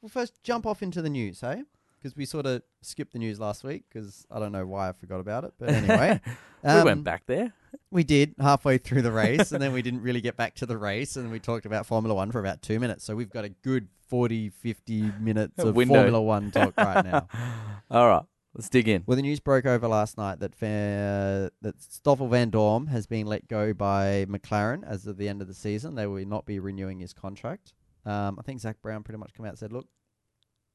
We'll 0.00 0.10
first 0.10 0.40
jump 0.44 0.64
off 0.64 0.80
into 0.80 1.02
the 1.02 1.10
news, 1.10 1.40
hey? 1.40 1.62
Because 1.98 2.16
we 2.16 2.24
sort 2.24 2.46
of 2.46 2.62
skipped 2.82 3.12
the 3.12 3.18
news 3.18 3.40
last 3.40 3.64
week 3.64 3.84
because 3.88 4.26
I 4.30 4.38
don't 4.38 4.52
know 4.52 4.66
why 4.66 4.88
I 4.88 4.92
forgot 4.92 5.20
about 5.20 5.44
it. 5.44 5.52
But 5.58 5.70
anyway, 5.70 6.20
we 6.62 6.70
um, 6.70 6.84
went 6.84 7.04
back 7.04 7.24
there 7.26 7.52
We 7.90 8.04
did 8.04 8.34
halfway 8.40 8.78
through 8.78 9.02
the 9.02 9.12
race, 9.24 9.52
and 9.52 9.62
then 9.62 9.72
we 9.72 9.82
didn't 9.82 10.02
really 10.02 10.20
get 10.20 10.36
back 10.36 10.54
to 10.56 10.66
the 10.66 10.78
race, 10.78 11.16
and 11.16 11.30
we 11.30 11.40
talked 11.40 11.66
about 11.66 11.86
Formula 11.86 12.14
One 12.14 12.30
for 12.30 12.40
about 12.40 12.62
two 12.62 12.78
minutes. 12.78 13.04
So 13.04 13.16
we've 13.16 13.30
got 13.30 13.44
a 13.44 13.48
good 13.48 13.88
40, 14.08 14.50
50 14.50 15.12
minutes 15.20 15.58
of 15.58 15.74
Window. 15.74 15.94
Formula 15.94 16.22
One 16.22 16.50
talk 16.50 16.74
right 16.76 17.04
now. 17.04 17.28
all 17.90 18.08
right 18.08 18.24
let's 18.54 18.68
dig 18.68 18.88
in 18.88 19.04
Well, 19.06 19.16
the 19.16 19.22
news 19.22 19.40
broke 19.40 19.66
over 19.66 19.86
last 19.86 20.18
night 20.18 20.40
that 20.40 20.54
fa- 20.54 21.50
that 21.62 21.80
Stoffel 21.80 22.28
Vandoorne 22.28 22.88
has 22.88 23.06
been 23.06 23.26
let 23.26 23.46
go 23.48 23.72
by 23.72 24.26
McLaren 24.28 24.82
as 24.86 25.06
of 25.06 25.16
the 25.16 25.28
end 25.28 25.40
of 25.40 25.48
the 25.48 25.54
season. 25.54 25.94
They 25.94 26.06
will 26.06 26.26
not 26.26 26.44
be 26.44 26.58
renewing 26.58 26.98
his 26.98 27.12
contract. 27.12 27.72
Um, 28.04 28.36
I 28.38 28.42
think 28.42 28.60
Zak 28.60 28.80
Brown 28.82 29.02
pretty 29.02 29.18
much 29.18 29.32
came 29.34 29.46
out 29.46 29.50
and 29.50 29.58
said, 29.58 29.72
"Look, 29.72 29.86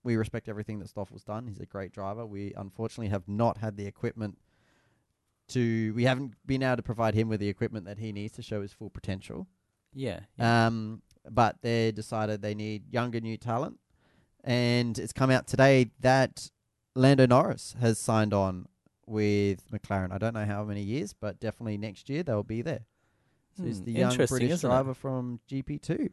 we 0.03 0.15
respect 0.15 0.49
everything 0.49 0.79
that 0.79 0.89
Stoffel's 0.89 1.23
done. 1.23 1.47
He's 1.47 1.59
a 1.59 1.65
great 1.65 1.91
driver. 1.93 2.25
We 2.25 2.53
unfortunately 2.57 3.09
have 3.09 3.27
not 3.27 3.57
had 3.57 3.77
the 3.77 3.85
equipment 3.85 4.37
to. 5.49 5.93
We 5.93 6.03
haven't 6.03 6.33
been 6.45 6.63
able 6.63 6.77
to 6.77 6.83
provide 6.83 7.13
him 7.15 7.29
with 7.29 7.39
the 7.39 7.49
equipment 7.49 7.85
that 7.85 7.99
he 7.99 8.11
needs 8.11 8.33
to 8.35 8.41
show 8.41 8.61
his 8.61 8.73
full 8.73 8.89
potential. 8.89 9.47
yeah, 9.93 10.21
Um, 10.39 11.01
but 11.29 11.57
they 11.61 11.91
decided 11.91 12.41
they 12.41 12.55
need 12.55 12.91
younger 12.91 13.19
new 13.21 13.37
talent, 13.37 13.79
and 14.43 14.97
it's 14.97 15.13
come 15.13 15.29
out 15.29 15.47
today 15.47 15.91
that 16.01 16.49
Lando 16.95 17.25
Norris 17.25 17.75
has 17.79 17.97
signed 17.99 18.33
on 18.33 18.67
with 19.05 19.69
McLaren. 19.71 20.11
I 20.11 20.17
don't 20.17 20.33
know 20.33 20.45
how 20.45 20.63
many 20.63 20.81
years, 20.81 21.13
but 21.13 21.39
definitely 21.39 21.77
next 21.77 22.09
year 22.09 22.23
they'll 22.23 22.43
be 22.43 22.61
there. 22.61 22.85
So 23.57 23.63
he's 23.65 23.79
Hmm, 23.79 23.85
the 23.85 23.91
young 23.91 24.17
British 24.17 24.41
isn't 24.41 24.55
it? 24.55 24.73
driver 24.73 24.93
from 24.93 25.39
GP2. 25.49 26.09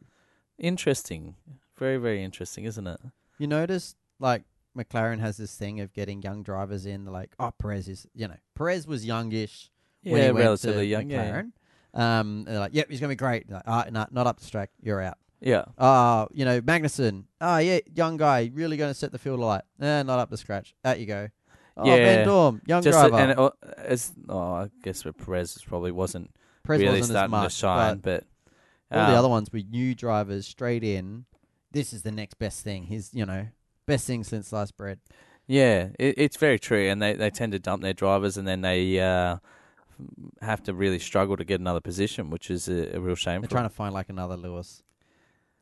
interesting 0.59 1.35
very 1.75 1.97
very 1.97 2.23
interesting 2.23 2.65
isn't 2.65 2.85
it 2.85 2.99
You 3.41 3.47
notice, 3.47 3.95
like 4.19 4.43
McLaren 4.77 5.19
has 5.19 5.35
this 5.35 5.55
thing 5.55 5.79
of 5.79 5.91
getting 5.93 6.21
young 6.21 6.43
drivers 6.43 6.85
in. 6.85 7.05
Like, 7.05 7.33
oh, 7.39 7.51
Perez 7.57 7.87
is, 7.87 8.05
you 8.13 8.27
know, 8.27 8.35
Perez 8.53 8.85
was 8.85 9.03
youngish 9.03 9.71
when 10.03 10.17
Yeah, 10.17 10.25
he 10.27 10.31
went 10.31 10.45
relatively 10.45 10.81
to 10.81 10.85
young. 10.85 11.09
Yeah, 11.09 11.31
McLaren. 11.31 11.51
Um, 11.99 12.27
and 12.37 12.47
they're 12.47 12.59
like, 12.59 12.75
yep, 12.75 12.91
he's 12.91 12.99
gonna 12.99 13.09
be 13.09 13.15
great. 13.15 13.49
Like, 13.49 13.63
ah, 13.65 13.85
nah, 13.89 14.05
not 14.11 14.27
up 14.27 14.39
to 14.41 14.47
track. 14.47 14.69
You're 14.83 15.01
out. 15.01 15.17
yeah. 15.39 15.65
Ah, 15.79 16.27
you 16.31 16.45
know, 16.45 16.61
Magnussen. 16.61 17.23
Ah, 17.41 17.57
yeah, 17.57 17.79
young 17.95 18.15
guy, 18.15 18.51
really 18.53 18.77
going 18.77 18.91
to 18.91 18.93
set 18.93 19.11
the 19.11 19.17
field 19.17 19.39
alight. 19.39 19.63
Eh, 19.81 20.03
not 20.03 20.19
up 20.19 20.29
to 20.29 20.37
scratch. 20.37 20.75
Out 20.85 20.99
you 20.99 21.07
go. 21.07 21.27
Oh, 21.77 21.85
Yeah. 21.85 22.23
Vandoorne, 22.23 22.61
young 22.67 22.83
Just 22.83 22.99
driver. 22.99 23.17
and 23.17 23.31
it, 23.31 23.39
uh, 23.39 23.49
as 23.77 24.11
oh, 24.29 24.53
I 24.53 24.69
guess 24.83 25.03
with 25.03 25.17
Perez 25.17 25.57
it 25.57 25.63
probably 25.67 25.91
wasn't 25.91 26.29
Perez 26.63 26.81
really 26.81 26.99
wasn't 26.99 27.17
starting 27.17 27.33
as 27.33 27.41
much, 27.41 27.53
to 27.53 27.59
shine, 27.59 27.97
but 27.97 28.23
but, 28.91 28.99
all 28.99 29.05
the 29.07 29.13
um, 29.13 29.17
other 29.17 29.29
ones 29.29 29.51
were 29.51 29.61
new 29.67 29.95
drivers 29.95 30.45
straight 30.45 30.83
in. 30.83 31.25
This 31.71 31.93
is 31.93 32.01
the 32.03 32.11
next 32.11 32.35
best 32.35 32.63
thing. 32.63 32.83
He's, 32.83 33.13
you 33.13 33.25
know, 33.25 33.47
best 33.85 34.05
thing 34.07 34.23
since 34.23 34.49
sliced 34.49 34.75
bread. 34.77 34.99
Yeah, 35.47 35.89
it, 35.99 36.15
it's 36.17 36.37
very 36.37 36.59
true, 36.59 36.89
and 36.89 37.01
they, 37.01 37.13
they 37.13 37.29
tend 37.29 37.51
to 37.53 37.59
dump 37.59 37.81
their 37.81 37.93
drivers, 37.93 38.37
and 38.37 38.47
then 38.47 38.61
they 38.61 38.99
uh, 38.99 39.37
have 40.41 40.63
to 40.63 40.73
really 40.73 40.99
struggle 40.99 41.37
to 41.37 41.43
get 41.43 41.59
another 41.59 41.81
position, 41.81 42.29
which 42.29 42.49
is 42.49 42.67
a, 42.69 42.95
a 42.95 42.99
real 42.99 43.15
shame. 43.15 43.41
They're 43.41 43.49
trying 43.49 43.69
to 43.69 43.75
find 43.75 43.93
like 43.93 44.09
another 44.09 44.37
Lewis. 44.37 44.83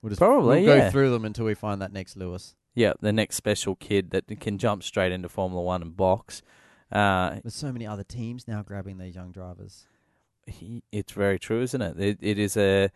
We'll 0.01 0.09
just 0.09 0.19
Probably, 0.19 0.63
we'll 0.63 0.77
yeah. 0.77 0.85
go 0.85 0.91
through 0.91 1.11
them 1.11 1.25
until 1.25 1.45
we 1.45 1.53
find 1.55 1.81
that 1.81 1.91
next 1.91 2.15
Lewis. 2.15 2.55
yeah, 2.75 2.93
the 3.01 3.11
next 3.11 3.35
special 3.35 3.75
kid 3.75 4.11
that 4.11 4.27
can 4.39 4.57
jump 4.57 4.83
straight 4.83 5.11
into 5.11 5.27
Formula 5.29 5.61
One 5.61 5.81
and 5.81 5.95
box. 5.97 6.41
Uh, 6.91 7.39
There's 7.43 7.55
so 7.55 7.71
many 7.71 7.85
other 7.85 8.03
teams 8.03 8.47
now 8.47 8.61
grabbing 8.63 8.97
these 8.97 9.15
young 9.15 9.31
drivers. 9.31 9.85
he, 10.47 10.83
it's 10.91 11.11
very 11.13 11.37
true, 11.37 11.61
isn't 11.61 11.81
it? 11.81 11.99
It, 11.99 12.17
it 12.21 12.39
is 12.39 12.55
a 12.57 12.89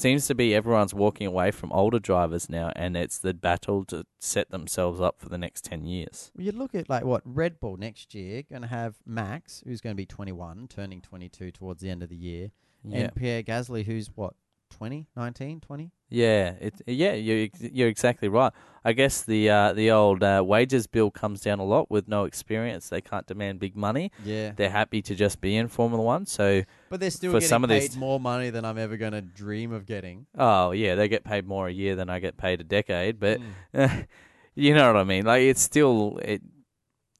seems 0.00 0.26
to 0.26 0.34
be 0.34 0.54
everyone's 0.54 0.94
walking 0.94 1.26
away 1.26 1.50
from 1.50 1.72
older 1.72 1.98
drivers 1.98 2.48
now, 2.48 2.72
and 2.74 2.96
it's 2.96 3.18
the 3.18 3.34
battle 3.34 3.84
to 3.86 4.04
set 4.18 4.50
themselves 4.50 5.00
up 5.00 5.20
for 5.20 5.28
the 5.28 5.38
next 5.38 5.64
ten 5.64 5.84
years. 5.84 6.30
You 6.36 6.52
look 6.52 6.74
at 6.74 6.88
like 6.88 7.04
what 7.04 7.22
Red 7.24 7.60
Bull 7.60 7.76
next 7.76 8.14
year 8.14 8.42
going 8.42 8.62
to 8.62 8.68
have 8.68 8.96
Max, 9.04 9.62
who's 9.66 9.80
going 9.80 9.92
to 9.94 9.96
be 9.96 10.06
21, 10.06 10.68
turning 10.68 11.00
22 11.00 11.52
towards 11.52 11.82
the 11.82 11.90
end 11.90 12.02
of 12.02 12.08
the 12.08 12.16
year, 12.16 12.50
Yeah, 12.82 12.98
and 12.98 13.14
Pierre 13.14 13.42
Gasly, 13.42 13.84
who's 13.84 14.10
what 14.14 14.34
20, 14.70 15.06
19, 15.16 15.60
20. 15.60 15.90
yeah, 16.08 16.52
it, 16.60 16.74
yeah. 16.86 17.12
You're 17.12 17.44
ex- 17.44 17.60
you're 17.72 17.88
exactly 17.88 18.28
right. 18.28 18.52
I 18.84 18.92
guess 18.94 19.22
the 19.22 19.50
uh, 19.50 19.72
the 19.74 19.90
old 19.90 20.22
uh, 20.22 20.42
wages 20.44 20.86
bill 20.86 21.10
comes 21.10 21.42
down 21.42 21.58
a 21.58 21.64
lot 21.64 21.90
with 21.90 22.08
no 22.08 22.24
experience. 22.24 22.88
They 22.88 23.00
can't 23.02 23.26
demand 23.26 23.60
big 23.60 23.76
money. 23.76 24.10
Yeah, 24.24 24.52
They're 24.56 24.70
happy 24.70 25.02
to 25.02 25.14
just 25.14 25.40
be 25.42 25.54
in 25.56 25.68
Formula 25.68 26.02
One. 26.02 26.24
So, 26.24 26.62
but 26.88 26.98
they're 27.00 27.10
still 27.10 27.32
for 27.32 27.36
getting 27.40 27.48
some 27.48 27.64
of 27.64 27.70
paid 27.70 27.82
these- 27.82 27.96
more 27.96 28.18
money 28.18 28.48
than 28.50 28.64
I'm 28.64 28.78
ever 28.78 28.96
going 28.96 29.12
to 29.12 29.20
dream 29.20 29.72
of 29.72 29.84
getting. 29.86 30.26
oh 30.38 30.70
yeah, 30.70 30.94
they 30.94 31.08
get 31.08 31.24
paid 31.24 31.46
more 31.46 31.68
a 31.68 31.72
year 31.72 31.94
than 31.94 32.08
I 32.08 32.20
get 32.20 32.36
paid 32.38 32.60
a 32.60 32.64
decade. 32.64 33.20
But 33.20 33.40
Mm. 33.74 34.06
you 34.54 34.74
know 34.74 34.86
what 34.92 35.00
I 35.00 35.04
mean. 35.04 35.24
Like 35.26 35.42
it's 35.42 35.60
still 35.62 36.18
it 36.22 36.40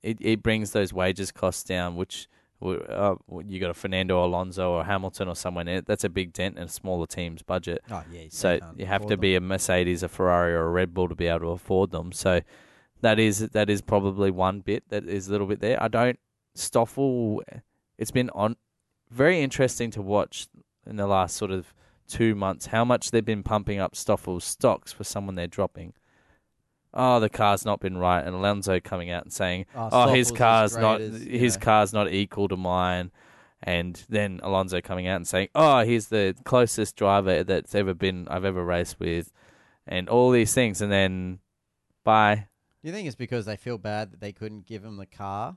it 0.02 0.16
it 0.20 0.42
brings 0.42 0.70
those 0.72 0.92
wages 0.92 1.30
costs 1.30 1.62
down, 1.64 1.94
which 1.96 2.26
uh, 2.62 3.14
you 3.46 3.58
got 3.58 3.70
a 3.70 3.74
Fernando 3.74 4.24
Alonso 4.24 4.72
or 4.72 4.84
Hamilton 4.84 5.28
or 5.28 5.34
someone 5.34 5.68
in 5.68 5.78
it. 5.78 5.86
That's 5.86 6.04
a 6.04 6.08
big 6.08 6.32
dent 6.32 6.56
in 6.56 6.64
a 6.64 6.68
smaller 6.68 7.06
team's 7.06 7.42
budget. 7.42 7.82
oh 7.90 8.02
yeah, 8.12 8.24
So 8.28 8.58
you 8.76 8.86
have 8.86 9.06
to 9.06 9.16
be 9.16 9.34
a 9.34 9.40
Mercedes, 9.40 10.02
a 10.02 10.08
Ferrari, 10.08 10.52
or 10.52 10.66
a 10.66 10.70
Red 10.70 10.92
Bull 10.92 11.08
to 11.08 11.14
be 11.14 11.26
able 11.26 11.40
to 11.40 11.48
afford 11.48 11.90
them. 11.90 12.12
So 12.12 12.40
that 13.00 13.18
is 13.18 13.38
that 13.50 13.70
is 13.70 13.80
probably 13.80 14.30
one 14.30 14.60
bit 14.60 14.84
that 14.90 15.04
is 15.04 15.28
a 15.28 15.32
little 15.32 15.46
bit 15.46 15.60
there. 15.60 15.82
I 15.82 15.88
don't 15.88 16.18
Stoffel. 16.54 17.42
It's 17.96 18.10
been 18.10 18.30
on 18.30 18.56
very 19.10 19.40
interesting 19.40 19.90
to 19.92 20.02
watch 20.02 20.46
in 20.86 20.96
the 20.96 21.06
last 21.06 21.36
sort 21.36 21.50
of 21.50 21.74
two 22.06 22.34
months 22.34 22.66
how 22.66 22.84
much 22.84 23.10
they've 23.10 23.24
been 23.24 23.42
pumping 23.42 23.78
up 23.78 23.94
Stoffel's 23.94 24.44
stocks 24.44 24.92
for 24.92 25.04
someone 25.04 25.34
they're 25.34 25.46
dropping. 25.46 25.94
Oh, 26.92 27.20
the 27.20 27.28
car's 27.28 27.64
not 27.64 27.80
been 27.80 27.96
right, 27.96 28.20
and 28.24 28.34
Alonso 28.34 28.80
coming 28.80 29.10
out 29.10 29.22
and 29.24 29.32
saying, 29.32 29.66
"Oh, 29.74 30.12
his 30.12 30.32
car's 30.32 30.76
not 30.76 31.00
his 31.00 31.56
car's 31.56 31.92
not 31.92 32.12
equal 32.12 32.48
to 32.48 32.56
mine," 32.56 33.12
and 33.62 34.02
then 34.08 34.40
Alonso 34.42 34.80
coming 34.80 35.06
out 35.06 35.16
and 35.16 35.26
saying, 35.28 35.48
"Oh, 35.54 35.80
he's 35.84 36.08
the 36.08 36.34
closest 36.44 36.96
driver 36.96 37.44
that's 37.44 37.74
ever 37.74 37.94
been 37.94 38.26
I've 38.28 38.44
ever 38.44 38.64
raced 38.64 38.98
with," 38.98 39.32
and 39.86 40.08
all 40.08 40.30
these 40.32 40.52
things, 40.52 40.80
and 40.80 40.90
then 40.90 41.38
bye. 42.04 42.48
Do 42.82 42.88
you 42.88 42.92
think 42.94 43.06
it's 43.06 43.14
because 43.16 43.44
they 43.46 43.56
feel 43.56 43.78
bad 43.78 44.10
that 44.12 44.20
they 44.20 44.32
couldn't 44.32 44.66
give 44.66 44.84
him 44.84 44.96
the 44.96 45.06
car 45.06 45.56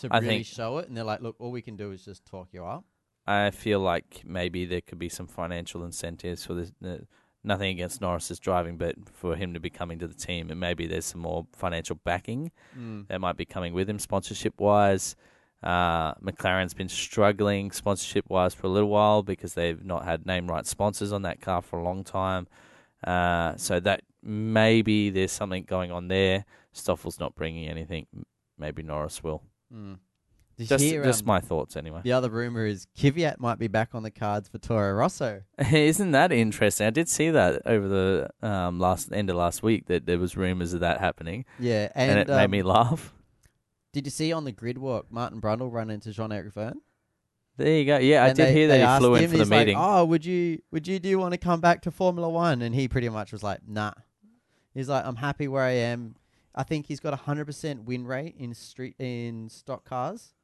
to 0.00 0.08
I 0.10 0.18
really 0.18 0.28
think- 0.28 0.46
show 0.46 0.78
it, 0.78 0.86
and 0.88 0.96
they're 0.96 1.04
like, 1.04 1.20
"Look, 1.20 1.36
all 1.40 1.50
we 1.50 1.62
can 1.62 1.76
do 1.76 1.90
is 1.90 2.04
just 2.04 2.24
talk 2.26 2.48
you 2.52 2.64
up." 2.64 2.84
I 3.26 3.50
feel 3.50 3.80
like 3.80 4.22
maybe 4.24 4.64
there 4.66 4.80
could 4.80 4.98
be 4.98 5.08
some 5.08 5.26
financial 5.26 5.84
incentives 5.84 6.44
for 6.46 6.54
this. 6.54 6.72
Uh, 6.84 6.98
nothing 7.42 7.70
against 7.70 8.00
Norris's 8.00 8.38
driving, 8.38 8.76
but 8.76 8.94
for 9.12 9.34
him 9.36 9.54
to 9.54 9.60
be 9.60 9.70
coming 9.70 9.98
to 9.98 10.06
the 10.06 10.14
team, 10.14 10.50
and 10.50 10.60
maybe 10.60 10.86
there's 10.86 11.06
some 11.06 11.20
more 11.22 11.46
financial 11.52 11.96
backing 12.04 12.50
Mm. 12.78 13.08
that 13.08 13.20
might 13.20 13.36
be 13.36 13.44
coming 13.44 13.72
with 13.74 13.88
him 13.88 13.98
sponsorship 13.98 14.60
wise. 14.60 15.16
Uh, 15.62 16.14
McLaren's 16.14 16.72
been 16.74 16.88
struggling 16.88 17.70
sponsorship 17.70 18.28
wise 18.30 18.54
for 18.54 18.66
a 18.66 18.70
little 18.70 18.88
while 18.88 19.22
because 19.22 19.54
they've 19.54 19.84
not 19.84 20.04
had 20.04 20.24
name 20.26 20.46
right 20.46 20.66
sponsors 20.66 21.12
on 21.12 21.22
that 21.22 21.40
car 21.40 21.60
for 21.62 21.78
a 21.78 21.82
long 21.82 22.02
time. 22.04 22.46
Uh, 23.06 23.54
so 23.56 23.80
that 23.80 24.02
maybe 24.22 25.10
there's 25.10 25.32
something 25.32 25.64
going 25.64 25.90
on 25.90 26.08
there. 26.08 26.44
Stoffel's 26.74 27.18
not 27.20 27.34
bringing 27.34 27.66
anything. 27.68 28.06
Maybe 28.58 28.82
Norris 28.82 29.22
will. 29.22 29.42
Mm. 29.74 29.98
Did 30.60 30.68
Just, 30.68 30.84
hear, 30.84 31.02
just 31.02 31.22
um, 31.22 31.26
my 31.28 31.40
thoughts 31.40 31.74
anyway. 31.74 32.02
The 32.04 32.12
other 32.12 32.28
rumor 32.28 32.66
is 32.66 32.86
Kvyat 32.98 33.40
might 33.40 33.58
be 33.58 33.66
back 33.66 33.94
on 33.94 34.02
the 34.02 34.10
cards 34.10 34.46
for 34.46 34.58
Toro 34.58 34.92
Rosso. 34.92 35.40
Isn't 35.72 36.10
that 36.10 36.32
interesting? 36.32 36.86
I 36.86 36.90
did 36.90 37.08
see 37.08 37.30
that 37.30 37.62
over 37.64 37.88
the 37.88 38.46
um, 38.46 38.78
last 38.78 39.10
end 39.10 39.30
of 39.30 39.36
last 39.36 39.62
week 39.62 39.86
that 39.86 40.04
there 40.04 40.18
was 40.18 40.36
rumors 40.36 40.74
of 40.74 40.80
that 40.80 41.00
happening, 41.00 41.46
Yeah, 41.58 41.88
and, 41.94 42.10
and, 42.10 42.20
it 42.20 42.30
um, 42.30 42.36
made 42.36 42.50
me 42.50 42.62
laugh. 42.62 43.14
Did 43.94 44.06
you 44.06 44.10
see 44.10 44.34
on 44.34 44.44
the 44.44 44.52
grid 44.52 44.76
walk 44.76 45.06
Martin 45.10 45.40
Brundle 45.40 45.72
run 45.72 45.88
into 45.88 46.12
Jean 46.12 46.30
Eric 46.30 46.52
Vergne? 46.52 46.82
There 47.56 47.78
you 47.78 47.86
go. 47.86 47.96
Yeah, 47.96 48.24
I 48.24 48.28
did 48.28 48.36
they- 48.48 48.52
hear 48.52 48.68
that 48.68 48.80
he 48.80 48.98
flew 48.98 49.14
in 49.14 49.24
him, 49.24 49.30
for 49.30 49.36
the 49.38 49.42
he's 49.44 49.50
like, 49.50 49.58
meeting. 49.60 49.76
oh, 49.78 50.04
would 50.04 50.26
you 50.26 50.60
would 50.70 50.86
you 50.86 50.98
do 50.98 51.18
want 51.18 51.32
to 51.32 51.38
come 51.38 51.62
back 51.62 51.80
to 51.82 51.90
Formula 51.90 52.28
One? 52.28 52.60
And 52.60 52.74
he 52.74 52.86
pretty 52.86 53.08
much 53.08 53.32
was 53.32 53.42
like, 53.42 53.60
nah. 53.66 53.92
He's 54.74 54.90
like, 54.90 55.06
I'm 55.06 55.16
happy 55.16 55.48
where 55.48 55.62
I 55.64 55.70
am. 55.72 56.16
I 56.54 56.64
think 56.64 56.86
he's 56.86 57.00
got 57.00 57.14
a 57.14 57.16
hundred 57.16 57.46
percent 57.46 57.84
win 57.84 58.06
rate 58.06 58.34
in 58.38 58.52
street 58.54 58.94
in 58.98 59.48
stock 59.48 59.84
cars 59.84 60.34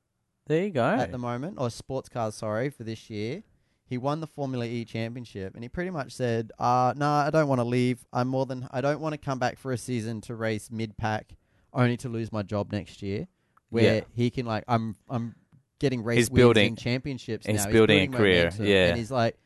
there 0.47 0.65
you 0.65 0.71
go. 0.71 0.85
at 0.85 1.13
the 1.13 1.19
moment, 1.19 1.57
or 1.59 1.71
sports 1.71 2.09
cars. 2.09 2.35
Sorry 2.35 2.71
for 2.71 2.85
this 2.85 3.11
year. 3.11 3.43
He 3.89 3.99
won 3.99 4.21
the 4.21 4.27
Formula 4.27 4.65
E 4.67 4.85
championship, 4.85 5.55
and 5.55 5.63
he 5.63 5.69
pretty 5.69 5.91
much 5.91 6.13
said, 6.13 6.51
"Uh, 6.59 6.93
nah, 6.97 7.25
I 7.27 7.31
don't 7.31 7.47
want 7.49 7.61
to 7.61 7.65
leave. 7.65 8.05
I'm 8.13 8.29
more 8.29 8.45
than 8.47 8.69
I 8.73 8.81
don't 8.81 9.01
want 9.01 9.13
to 9.13 9.19
come 9.19 9.39
back 9.39 9.59
for 9.59 9.73
a 9.73 9.79
season 9.79 10.21
to 10.23 10.35
race 10.35 10.71
mid 10.73 10.97
pack, 10.97 11.35
only 11.73 11.97
to 11.99 12.09
lose 12.09 12.33
my 12.33 12.43
job 12.43 12.73
next 12.73 13.03
year." 13.03 13.29
Where 13.71 13.97
Yeah. 13.97 14.01
he 14.15 14.31
can 14.31 14.47
like, 14.47 14.65
I'm 14.69 14.97
I'm 15.09 15.35
getting 15.79 16.03
race 16.05 16.17
He's 16.19 16.31
wins 16.31 16.37
building- 16.41 16.67
in 16.69 16.77
championships 16.77 17.47
he's 17.47 17.65
now. 17.67 17.71
building 17.73 18.15
a 18.15 18.17
career, 18.17 18.45
momentum, 18.45 18.67
yeah. 18.67 18.89
and 18.89 18.99
he's 18.99 19.11
like, 19.11 19.37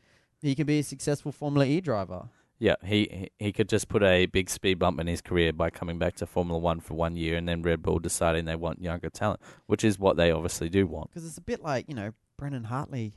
he 0.41 0.55
can 0.55 0.65
be 0.65 0.79
a 0.79 0.83
successful 0.83 1.31
Formula 1.31 1.65
E 1.65 1.81
driver. 1.81 2.29
Yeah, 2.61 2.75
he 2.83 3.31
he- 3.39 3.51
could 3.51 3.67
just 3.67 3.87
put 3.89 4.03
a 4.03 4.27
big 4.27 4.47
speed 4.47 4.77
bump 4.77 4.99
in 4.99 5.07
his 5.07 5.19
career 5.19 5.51
by 5.51 5.71
coming 5.71 5.97
back 5.97 6.13
to 6.17 6.27
Formula 6.27 6.59
One 6.59 6.79
for 6.79 6.93
one 6.93 7.15
year, 7.17 7.35
and 7.35 7.49
then 7.49 7.63
Red 7.63 7.81
Bull 7.81 7.97
deciding 7.97 8.45
they 8.45 8.55
want 8.55 8.83
younger 8.83 9.09
talent, 9.09 9.41
which 9.65 9.83
is 9.83 9.97
what 9.97 10.15
they 10.15 10.29
obviously 10.29 10.69
do 10.69 10.85
want. 10.85 11.09
Because 11.09 11.25
it's 11.25 11.39
a 11.39 11.41
bit 11.41 11.63
like 11.63 11.89
you 11.89 11.95
know 11.95 12.11
Brendon 12.37 12.65
Hartley. 12.65 13.13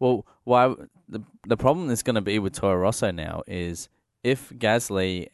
Well, 0.00 0.26
why 0.44 0.74
the 1.08 1.22
the 1.46 1.56
problem 1.56 1.88
is 1.88 2.02
going 2.02 2.16
to 2.16 2.20
be 2.20 2.38
with 2.38 2.52
Toro 2.52 2.76
Rosso 2.76 3.10
now 3.10 3.42
is 3.46 3.88
if 4.22 4.50
Gasly 4.50 5.28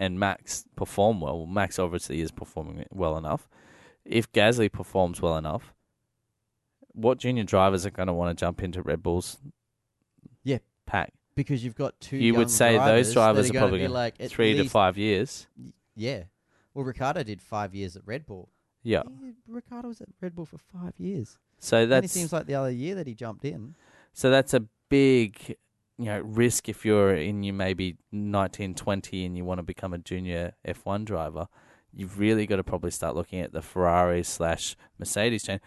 and 0.00 0.18
Max 0.18 0.64
perform 0.74 1.20
well. 1.20 1.44
Max 1.44 1.78
obviously 1.78 2.22
is 2.22 2.30
performing 2.30 2.82
well 2.90 3.18
enough. 3.18 3.46
If 4.06 4.32
Gasly 4.32 4.72
performs 4.72 5.20
well 5.20 5.36
enough, 5.36 5.74
what 6.92 7.18
junior 7.18 7.44
drivers 7.44 7.84
are 7.84 7.90
going 7.90 8.06
to 8.08 8.14
want 8.14 8.36
to 8.38 8.42
jump 8.42 8.62
into 8.62 8.80
Red 8.80 9.02
Bull's 9.02 9.36
Yeah. 10.44 10.58
pack? 10.86 11.12
Because 11.36 11.62
you've 11.62 11.76
got 11.76 12.00
two. 12.00 12.16
You 12.16 12.32
would 12.34 12.40
young 12.40 12.48
say 12.48 12.72
those 12.78 13.12
drivers 13.12 13.12
drivers 13.12 13.46
that 13.46 13.50
are 13.50 13.52
gonna 13.52 13.62
probably 13.66 13.78
be 13.78 13.84
gonna- 13.84 13.94
like 13.94 14.14
at 14.20 14.30
Three 14.30 14.54
to 14.54 14.62
least- 14.62 14.72
five 14.72 14.98
years. 14.98 15.46
Yeah. 15.94 16.24
Well, 16.74 16.84
Ricciardo 16.84 17.22
did 17.22 17.40
five 17.40 17.74
years 17.74 17.94
at 17.96 18.02
Red 18.06 18.26
Bull. 18.26 18.48
Yeah. 18.82 19.02
He- 19.20 19.34
Ricciardo 19.46 19.88
was 19.88 20.00
at 20.00 20.08
Red 20.20 20.34
Bull 20.34 20.46
for 20.46 20.58
five 20.58 20.94
years. 20.98 21.38
So 21.58 21.86
That 21.86 22.02
that's 22.02 22.12
seems 22.12 22.32
like 22.32 22.46
the 22.46 22.54
other 22.54 22.70
year 22.70 22.94
that 22.96 23.06
he 23.06 23.14
jumped 23.14 23.44
in. 23.44 23.74
So 24.12 24.30
that's 24.30 24.52
a 24.54 24.60
big, 24.88 25.56
you 25.98 26.04
know, 26.06 26.20
risk 26.20 26.68
if 26.68 26.84
you're 26.84 27.14
in 27.14 27.42
you 27.42 27.52
maybe 27.52 27.96
19, 28.12 28.74
20 28.74 29.24
and 29.24 29.36
you 29.36 29.44
want 29.44 29.58
to 29.58 29.62
become 29.62 29.92
a 29.92 29.98
junior 29.98 30.52
F1 30.66 31.04
driver. 31.04 31.48
You've 31.92 32.18
really 32.18 32.46
got 32.46 32.56
to 32.56 32.64
probably 32.64 32.90
start 32.90 33.14
looking 33.14 33.40
at 33.40 33.52
the 33.52 33.62
Ferrari 33.62 34.22
slash 34.22 34.76
Mercedes 34.98 35.42
chain. 35.44 35.60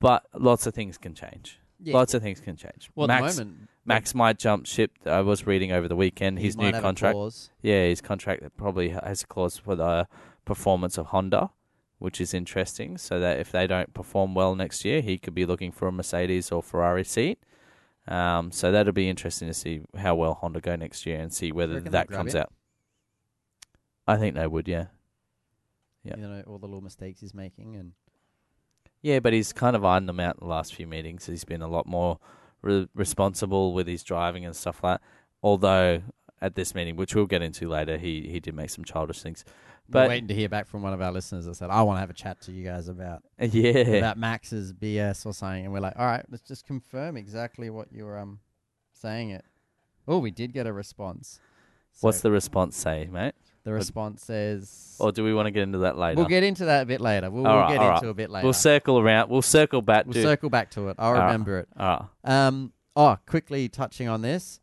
But 0.00 0.26
lots 0.34 0.66
of 0.66 0.74
things 0.74 0.96
can 0.98 1.14
change. 1.14 1.60
Yeah. 1.80 1.94
Lots 1.94 2.14
of 2.14 2.22
things 2.22 2.40
can 2.40 2.56
change. 2.56 2.90
well, 2.96 3.06
Max, 3.06 3.38
at 3.38 3.38
the 3.38 3.44
moment, 3.44 3.68
Max 3.88 4.14
might 4.14 4.38
jump 4.38 4.66
ship. 4.66 4.92
I 5.06 5.22
was 5.22 5.46
reading 5.46 5.72
over 5.72 5.88
the 5.88 5.96
weekend 5.96 6.38
his 6.38 6.56
new 6.56 6.70
contract. 6.72 7.16
Yeah, 7.62 7.84
his 7.86 8.02
contract 8.02 8.44
probably 8.58 8.90
has 8.90 9.22
a 9.22 9.26
clause 9.26 9.56
for 9.56 9.74
the 9.74 10.06
performance 10.44 10.98
of 10.98 11.06
Honda, 11.06 11.50
which 11.98 12.20
is 12.20 12.34
interesting. 12.34 12.98
So 12.98 13.18
that 13.18 13.40
if 13.40 13.50
they 13.50 13.66
don't 13.66 13.94
perform 13.94 14.34
well 14.34 14.54
next 14.54 14.84
year, 14.84 15.00
he 15.00 15.16
could 15.16 15.34
be 15.34 15.46
looking 15.46 15.72
for 15.72 15.88
a 15.88 15.92
Mercedes 15.92 16.52
or 16.52 16.62
Ferrari 16.62 17.02
seat. 17.02 17.38
Um, 18.06 18.52
so 18.52 18.70
that'll 18.70 18.92
be 18.92 19.08
interesting 19.08 19.48
to 19.48 19.54
see 19.54 19.80
how 19.96 20.14
well 20.14 20.34
Honda 20.34 20.60
go 20.60 20.76
next 20.76 21.06
year 21.06 21.18
and 21.18 21.32
see 21.32 21.50
whether 21.50 21.80
that 21.80 22.08
comes 22.10 22.34
out. 22.34 22.52
I 24.06 24.16
think 24.16 24.34
they 24.34 24.46
would, 24.46 24.68
yeah. 24.68 24.86
Yeah. 26.02 26.16
You 26.16 26.28
know 26.28 26.42
all 26.46 26.58
the 26.58 26.66
little 26.66 26.80
mistakes 26.82 27.20
he's 27.20 27.34
making, 27.34 27.76
and 27.76 27.92
Yeah, 29.02 29.20
but 29.20 29.32
he's 29.32 29.52
kind 29.52 29.76
of 29.76 29.84
ironed 29.84 30.08
them 30.08 30.20
out 30.20 30.36
in 30.36 30.46
the 30.46 30.50
last 30.50 30.74
few 30.74 30.86
meetings. 30.86 31.26
He's 31.26 31.44
been 31.44 31.62
a 31.62 31.68
lot 31.68 31.86
more 31.86 32.18
re- 32.62 32.88
responsible 32.94 33.72
with 33.72 33.86
his 33.86 34.02
driving 34.02 34.44
and 34.44 34.54
stuff 34.54 34.82
like 34.82 35.00
that. 35.00 35.06
Although 35.42 36.02
at 36.40 36.54
this 36.54 36.74
meeting, 36.74 36.96
which 36.96 37.14
we'll 37.14 37.26
get 37.26 37.42
into 37.42 37.68
later, 37.68 37.98
he, 37.98 38.28
he 38.28 38.40
did 38.40 38.54
make 38.54 38.70
some 38.70 38.84
childish 38.84 39.22
things. 39.22 39.44
we're 39.88 40.02
But 40.02 40.08
waiting 40.08 40.28
to 40.28 40.34
hear 40.34 40.48
back 40.48 40.66
from 40.66 40.82
one 40.82 40.92
of 40.92 41.00
our 41.00 41.12
listeners 41.12 41.46
that 41.46 41.54
said, 41.56 41.70
"I 41.70 41.82
want 41.82 41.96
to 41.96 42.00
have 42.00 42.10
a 42.10 42.14
chat 42.14 42.40
to 42.42 42.52
you 42.52 42.64
guys 42.64 42.88
about 42.88 43.22
yeah, 43.40 43.70
about 43.72 44.18
Max's 44.18 44.72
BS 44.72 45.26
or 45.26 45.32
something," 45.32 45.64
and 45.64 45.72
we're 45.72 45.80
like, 45.80 45.98
"All 45.98 46.06
right, 46.06 46.24
let's 46.30 46.42
just 46.42 46.66
confirm 46.66 47.16
exactly 47.16 47.70
what 47.70 47.88
you're 47.92 48.18
um 48.18 48.40
saying 48.92 49.30
it." 49.30 49.44
Oh, 50.06 50.18
we 50.18 50.30
did 50.30 50.52
get 50.52 50.66
a 50.66 50.72
response. 50.72 51.38
what's 52.00 52.20
the 52.22 52.30
response 52.30 52.76
say, 52.76 53.08
mate? 53.10 53.34
The 53.68 53.74
response 53.74 54.24
says? 54.24 54.96
Or 54.98 55.12
do 55.12 55.22
we 55.22 55.34
want 55.34 55.44
to 55.46 55.50
get 55.50 55.62
into 55.64 55.78
that 55.78 55.98
later? 55.98 56.16
We'll 56.16 56.26
get 56.26 56.42
into 56.42 56.64
that 56.64 56.84
a 56.84 56.86
bit 56.86 57.02
later. 57.02 57.30
We'll, 57.30 57.42
we'll 57.42 57.54
right, 57.54 57.68
get 57.68 57.82
into 57.82 57.86
right. 57.86 58.04
a 58.04 58.14
bit 58.14 58.30
later. 58.30 58.44
We'll 58.44 58.54
circle 58.54 58.98
around. 58.98 59.28
We'll 59.28 59.42
circle 59.42 59.82
back 59.82 60.06
We'll 60.06 60.14
to. 60.14 60.22
circle 60.22 60.48
back 60.48 60.70
to 60.70 60.88
it. 60.88 60.96
I'll 60.98 61.08
All 61.08 61.12
right. 61.14 61.26
remember 61.26 61.58
it. 61.58 61.68
Ah, 61.76 62.08
Um. 62.24 62.72
Oh, 62.96 63.16
quickly 63.26 63.68
touching 63.68 64.08
on 64.08 64.22
this. 64.22 64.58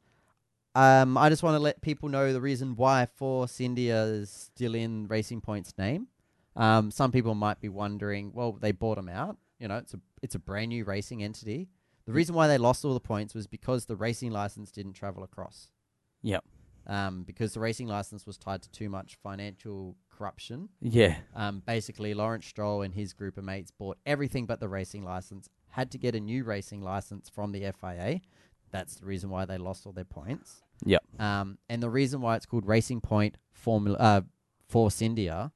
Um, 0.73 1.17
I 1.17 1.29
just 1.29 1.43
want 1.43 1.53
to 1.55 1.59
let 1.59 1.81
people 1.81 2.09
know 2.09 2.33
the 2.33 2.41
reason 2.41 2.75
why 2.75 3.05
Force 3.05 3.61
India 3.61 4.03
is 4.03 4.29
still 4.29 4.73
in 4.73 5.07
Racing 5.07 5.39
Point's 5.39 5.73
name. 5.77 6.07
Um, 6.55 6.89
some 6.89 7.11
people 7.11 7.35
might 7.35 7.61
be 7.61 7.69
wondering, 7.69 8.31
well, 8.33 8.53
they 8.53 8.71
bought 8.71 8.95
them 8.95 9.07
out. 9.07 9.37
You 9.59 9.67
know, 9.67 9.77
it's 9.77 9.93
a 9.93 9.99
it's 10.23 10.33
a 10.35 10.39
brand 10.39 10.69
new 10.69 10.83
racing 10.83 11.23
entity. 11.23 11.69
The 12.07 12.11
reason 12.11 12.33
why 12.35 12.47
they 12.47 12.57
lost 12.57 12.83
all 12.83 12.93
the 12.95 12.99
points 12.99 13.35
was 13.35 13.45
because 13.45 13.85
the 13.85 13.95
racing 13.95 14.31
license 14.31 14.71
didn't 14.71 14.93
travel 14.93 15.23
across. 15.23 15.69
Yep. 16.23 16.43
Um, 16.87 17.23
because 17.23 17.53
the 17.53 17.59
racing 17.59 17.87
license 17.87 18.27
was 18.27 18.37
tied 18.37 18.61
to 18.61 18.69
too 18.69 18.89
much 18.89 19.15
financial 19.15 19.95
corruption. 20.09 20.69
yeah, 20.81 21.17
Um, 21.33 21.63
basically, 21.65 22.13
Lawrence 22.13 22.45
Stroll 22.45 22.83
and 22.83 22.93
his 22.93 23.13
group 23.13 23.37
of 23.37 23.43
mates 23.43 23.71
bought 23.71 23.97
everything 24.05 24.45
but 24.45 24.59
the 24.59 24.69
racing 24.69 25.03
license, 25.03 25.49
had 25.69 25.89
to 25.91 25.97
get 25.97 26.15
a 26.15 26.19
new 26.19 26.43
racing 26.43 26.81
license 26.81 27.27
from 27.27 27.51
the 27.51 27.71
FIA. 27.81 28.21
That's 28.71 28.95
the 28.95 29.05
reason 29.05 29.29
why 29.29 29.45
they 29.45 29.57
lost 29.57 29.85
all 29.85 29.93
their 29.93 30.03
points. 30.03 30.61
Yep. 30.85 31.03
Um, 31.19 31.57
and 31.69 31.81
the 31.81 31.89
reason 31.89 32.21
why 32.21 32.35
it's 32.35 32.45
called 32.45 32.65
Racing 32.65 33.01
Point 33.01 33.37
Formula 33.51 33.97
uh, 33.97 34.21
Force 34.67 35.01
India 35.01 35.51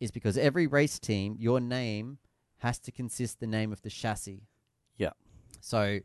is 0.00 0.10
because 0.10 0.36
every 0.36 0.66
race 0.66 0.98
team, 0.98 1.36
your 1.38 1.60
name 1.60 2.18
has 2.58 2.78
to 2.80 2.92
consist 2.92 3.40
the 3.40 3.46
name 3.46 3.72
of 3.72 3.82
the 3.82 3.90
chassis. 3.90 4.42
Yep. 4.96 5.16
So, 5.60 6.00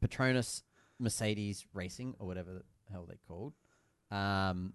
Petronas 0.00 0.62
Mercedes 0.98 1.66
Racing, 1.74 2.14
or 2.18 2.26
whatever 2.26 2.52
the 2.52 2.62
hell 2.90 3.04
they're 3.06 3.18
called, 3.28 3.54
um, 4.10 4.72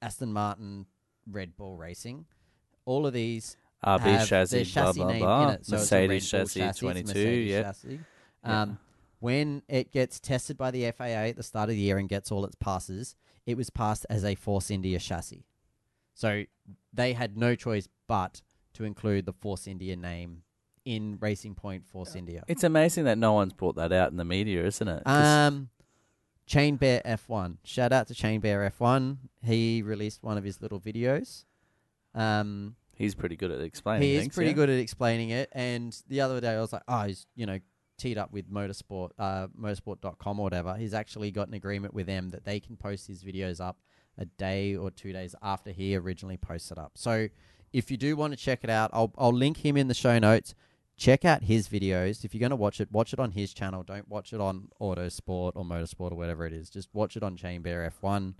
Aston 0.00 0.32
Martin 0.32 0.86
Red 1.30 1.56
Bull 1.56 1.76
Racing, 1.76 2.26
all 2.84 3.06
of 3.06 3.12
these 3.12 3.56
RB 3.84 4.00
have 4.00 4.04
their 4.50 4.64
chassis, 4.64 4.72
blah 4.74 4.92
blah 4.92 5.10
name 5.12 5.20
blah. 5.20 5.48
in 5.48 5.54
it. 5.54 5.66
So 5.66 5.76
it's 5.76 5.92
a 5.92 5.96
Red 5.96 6.08
Mercedes 6.08 6.30
Bull 6.30 6.40
chassis, 6.40 6.60
chassis, 6.60 6.80
twenty 6.80 7.02
two. 7.02 7.08
Mercedes 7.08 7.50
Yeah, 7.50 7.62
chassis. 7.62 8.00
Yeah. 8.44 8.62
Um, 8.62 8.78
when 9.20 9.62
it 9.68 9.92
gets 9.92 10.20
tested 10.20 10.56
by 10.56 10.70
the 10.70 10.90
FIA 10.92 11.28
at 11.28 11.36
the 11.36 11.42
start 11.42 11.68
of 11.70 11.74
the 11.74 11.80
year 11.80 11.98
and 11.98 12.08
gets 12.08 12.30
all 12.30 12.44
its 12.44 12.54
passes, 12.54 13.16
it 13.46 13.56
was 13.56 13.68
passed 13.68 14.06
as 14.08 14.24
a 14.24 14.34
Force 14.34 14.70
India 14.70 14.98
chassis. 14.98 15.44
So 16.14 16.44
they 16.92 17.12
had 17.14 17.36
no 17.36 17.54
choice 17.54 17.88
but 18.06 18.42
to 18.74 18.84
include 18.84 19.26
the 19.26 19.32
Force 19.32 19.66
India 19.66 19.96
name 19.96 20.42
in 20.84 21.18
Racing 21.20 21.54
Point 21.54 21.86
Force 21.86 22.14
India. 22.14 22.42
it's 22.48 22.64
amazing 22.64 23.04
that 23.04 23.18
no 23.18 23.34
one's 23.34 23.52
brought 23.52 23.76
that 23.76 23.92
out 23.92 24.10
in 24.10 24.16
the 24.16 24.24
media, 24.24 24.64
isn't 24.64 24.88
it? 24.88 25.02
Um, 25.04 25.68
Chain 26.48 26.76
Bear 26.76 27.02
F1. 27.04 27.58
Shout 27.62 27.92
out 27.92 28.08
to 28.08 28.14
Chain 28.14 28.40
Bear 28.40 28.68
F1. 28.70 29.18
He 29.42 29.82
released 29.82 30.22
one 30.22 30.38
of 30.38 30.44
his 30.44 30.60
little 30.60 30.80
videos. 30.80 31.44
Um, 32.14 32.74
he's 32.96 33.14
pretty 33.14 33.36
good 33.36 33.50
at 33.50 33.60
explaining. 33.60 34.08
he 34.08 34.14
is 34.16 34.22
things, 34.22 34.34
pretty 34.34 34.50
yeah? 34.50 34.56
good 34.56 34.70
at 34.70 34.78
explaining 34.78 35.30
it. 35.30 35.50
And 35.52 35.96
the 36.08 36.22
other 36.22 36.40
day 36.40 36.54
I 36.54 36.60
was 36.60 36.72
like, 36.72 36.82
oh, 36.88 37.02
he's, 37.02 37.26
you 37.36 37.46
know, 37.46 37.58
teed 37.98 38.16
up 38.16 38.32
with 38.32 38.50
motorsport, 38.50 39.10
uh, 39.18 39.48
motorsport.com 39.60 40.40
or 40.40 40.42
whatever. 40.42 40.74
He's 40.74 40.94
actually 40.94 41.30
got 41.30 41.48
an 41.48 41.54
agreement 41.54 41.92
with 41.92 42.06
them 42.06 42.30
that 42.30 42.44
they 42.44 42.60
can 42.60 42.76
post 42.76 43.06
his 43.06 43.22
videos 43.22 43.60
up 43.60 43.76
a 44.16 44.24
day 44.24 44.74
or 44.74 44.90
two 44.90 45.12
days 45.12 45.34
after 45.42 45.70
he 45.70 45.94
originally 45.96 46.38
posted 46.38 46.78
it 46.78 46.80
up. 46.80 46.92
So 46.94 47.28
if 47.72 47.90
you 47.90 47.96
do 47.96 48.16
want 48.16 48.32
to 48.32 48.38
check 48.38 48.60
it 48.64 48.70
out, 48.70 48.90
I'll, 48.94 49.12
I'll 49.18 49.32
link 49.32 49.64
him 49.64 49.76
in 49.76 49.88
the 49.88 49.94
show 49.94 50.18
notes. 50.18 50.54
Check 50.98 51.24
out 51.24 51.44
his 51.44 51.68
videos. 51.68 52.24
If 52.24 52.34
you're 52.34 52.40
going 52.40 52.50
to 52.50 52.56
watch 52.56 52.80
it, 52.80 52.90
watch 52.90 53.12
it 53.12 53.20
on 53.20 53.30
his 53.30 53.54
channel. 53.54 53.84
Don't 53.84 54.08
watch 54.08 54.32
it 54.32 54.40
on 54.40 54.68
Autosport 54.80 55.52
or 55.54 55.64
Motorsport 55.64 56.10
or 56.10 56.16
whatever 56.16 56.44
it 56.44 56.52
is. 56.52 56.68
Just 56.68 56.88
watch 56.92 57.16
it 57.16 57.22
on 57.22 57.36
Chain 57.36 57.62
Bear 57.62 57.90
F1. 58.02 58.34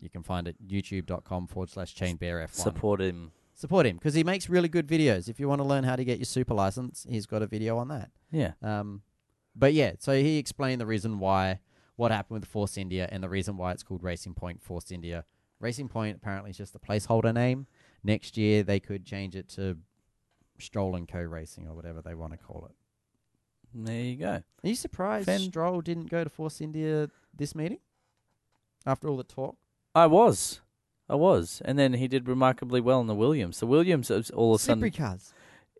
You 0.00 0.08
can 0.08 0.22
find 0.22 0.48
it 0.48 0.56
youtube.com 0.66 1.48
forward 1.48 1.68
slash 1.68 1.94
Chain 1.94 2.16
Bear 2.16 2.38
F1 2.46 2.54
Support 2.54 3.02
him. 3.02 3.32
support 3.54 3.84
him 3.84 3.96
because 3.96 4.14
he 4.14 4.24
makes 4.24 4.48
really 4.48 4.68
good 4.70 4.86
videos. 4.86 5.28
If 5.28 5.38
you 5.38 5.48
want 5.48 5.60
to 5.60 5.66
learn 5.66 5.84
how 5.84 5.96
to 5.96 6.04
get 6.04 6.18
your 6.18 6.24
super 6.24 6.54
license, 6.54 7.06
he's 7.08 7.26
got 7.26 7.42
a 7.42 7.46
video 7.46 7.76
on 7.76 7.88
that. 7.88 8.10
Yeah. 8.30 8.52
Um, 8.62 9.02
but 9.54 9.74
yeah, 9.74 9.92
so 9.98 10.14
he 10.14 10.38
explained 10.38 10.80
the 10.80 10.86
reason 10.86 11.18
why, 11.18 11.60
what 11.96 12.10
happened 12.10 12.40
with 12.40 12.48
Force 12.48 12.78
India, 12.78 13.06
and 13.12 13.22
the 13.22 13.28
reason 13.28 13.58
why 13.58 13.72
it's 13.72 13.82
called 13.82 14.02
Racing 14.02 14.34
Point 14.34 14.62
Force 14.62 14.90
India. 14.90 15.24
Racing 15.60 15.88
Point 15.88 16.16
apparently 16.16 16.52
is 16.52 16.56
just 16.56 16.74
a 16.74 16.78
placeholder 16.78 17.34
name. 17.34 17.66
Next 18.02 18.38
year 18.38 18.62
they 18.62 18.80
could 18.80 19.04
change 19.04 19.34
it 19.34 19.48
to 19.50 19.76
Stroll 20.60 20.94
and 20.96 21.08
Co 21.08 21.20
Racing 21.20 21.66
or 21.68 21.74
whatever 21.74 22.02
they 22.02 22.14
want 22.14 22.32
to 22.32 22.38
call 22.38 22.66
it. 22.70 22.74
There 23.74 24.00
you 24.00 24.16
go. 24.16 24.26
Are 24.30 24.42
you 24.62 24.74
surprised 24.74 25.26
Fen- 25.26 25.40
Stroll 25.40 25.80
didn't 25.80 26.10
go 26.10 26.24
to 26.24 26.30
Force 26.30 26.60
India 26.60 27.10
this 27.36 27.54
meeting 27.54 27.78
after 28.86 29.08
all 29.08 29.16
the 29.16 29.24
talk? 29.24 29.56
I 29.94 30.06
was. 30.06 30.60
I 31.08 31.14
was. 31.16 31.60
And 31.64 31.78
then 31.78 31.94
he 31.94 32.08
did 32.08 32.28
remarkably 32.28 32.80
well 32.80 33.00
in 33.00 33.06
the 33.06 33.14
Williams. 33.14 33.60
The 33.60 33.66
Williams 33.66 34.10
all 34.10 34.54
of 34.54 34.60
a 34.60 34.62
sudden 34.62 34.80
Slippery 34.80 34.90
cars. 34.90 35.32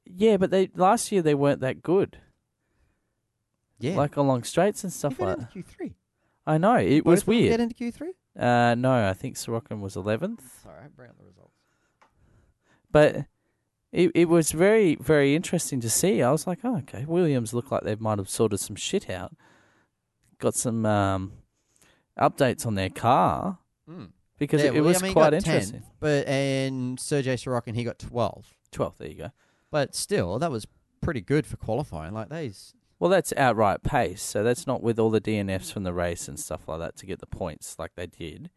Yeah, 0.05 0.37
but 0.37 0.51
they 0.51 0.71
last 0.75 1.12
year 1.12 1.23
they 1.23 1.35
weren't 1.35 1.61
that 1.61 1.83
good. 1.83 2.19
Yeah, 3.79 3.97
Like 3.97 4.17
along 4.17 4.43
straights 4.43 4.83
and 4.83 4.93
stuff 4.93 5.21
like 5.21 5.38
that. 5.38 5.53
Q 5.53 5.62
three. 5.62 5.95
I 6.47 6.59
know. 6.59 6.77
It 6.77 7.05
Both 7.05 7.11
was 7.11 7.27
weird. 7.27 7.51
Get 7.51 7.61
into 7.61 7.75
Q 7.75 7.93
three. 7.93 8.12
Uh 8.38 8.75
no, 8.75 9.09
I 9.09 9.12
think 9.14 9.37
Sirotkin 9.37 9.81
was 9.81 9.97
eleventh. 9.97 10.62
Sorry, 10.62 10.85
I 10.85 10.88
bring 10.88 11.11
up 11.11 11.19
the 11.19 11.25
results. 11.25 11.55
But 12.91 13.27
it 13.92 14.11
it 14.14 14.29
was 14.29 14.53
very, 14.53 14.96
very 14.96 15.35
interesting 15.35 15.81
to 15.81 15.90
see. 15.90 16.22
I 16.22 16.31
was 16.31 16.46
like, 16.46 16.59
oh, 16.64 16.79
okay, 16.79 17.05
Williams 17.07 17.53
look 17.55 17.70
like 17.70 17.83
they 17.83 17.94
might 17.96 18.18
have 18.18 18.29
sorted 18.29 18.61
some 18.61 18.77
shit 18.77 19.09
out. 19.11 19.35
Got 20.38 20.55
some 20.55 20.85
um, 20.87 21.33
updates 22.18 22.66
on 22.66 22.74
their 22.74 22.90
car 22.90 23.59
Mm. 23.90 24.11
because 24.38 24.61
Yeah, 24.62 24.68
it, 24.68 24.74
it 24.77 24.81
well, 24.81 24.88
was 24.88 25.03
I 25.03 25.07
mean, 25.07 25.12
quite 25.14 25.31
got 25.33 25.40
10, 25.42 25.55
interesting. 25.55 25.83
but 25.98 26.27
and 26.29 27.01
Sergey 27.01 27.37
Sirotkin 27.37 27.74
he 27.74 27.85
got 27.85 27.98
twelve. 27.98 28.55
Twelfth, 28.70 28.98
there 28.98 29.09
you 29.09 29.14
go. 29.14 29.31
But 29.70 29.94
still, 29.94 30.38
that 30.38 30.51
was 30.51 30.66
pretty 31.01 31.22
good 31.22 31.46
for 31.46 31.57
qualifying. 31.57 32.12
Like 32.12 32.29
these, 32.29 32.74
Well, 32.98 33.09
that's 33.11 33.33
outright 33.37 33.83
pace, 33.83 34.20
so 34.22 34.42
that's 34.42 34.66
not 34.66 34.83
with 34.83 34.98
all 34.98 35.09
the 35.11 35.20
DNFs 35.22 35.72
from 35.72 35.85
the 35.85 35.94
race 35.94 36.29
and 36.29 36.38
stuff 36.38 36.68
like 36.68 36.81
that 36.81 36.96
to 36.98 37.07
get 37.07 37.20
the 37.20 37.27
points 37.27 37.77
like 37.79 37.92
they 37.96 38.07
did, 38.07 38.51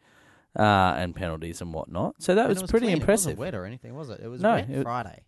uh, 0.58 0.96
and 0.98 1.16
penalties 1.16 1.62
and 1.62 1.74
whatnot. 1.74 2.16
So 2.20 2.36
that 2.36 2.50
and 2.50 2.50
was, 2.50 2.64
it 2.64 2.70
pretty 2.70 2.88
clean. 2.88 2.98
impressive. 2.98 3.32
It 3.32 3.38
wasn't 3.38 3.54
wet 3.54 3.56
or 3.56 3.66
anything, 3.66 3.96
was 3.96 4.10
it? 4.10 4.20
It 4.24 4.28
was 4.28 4.42
No, 4.42 4.54
wet 4.56 4.70
it- 4.70 4.84
Friday. 4.84 5.24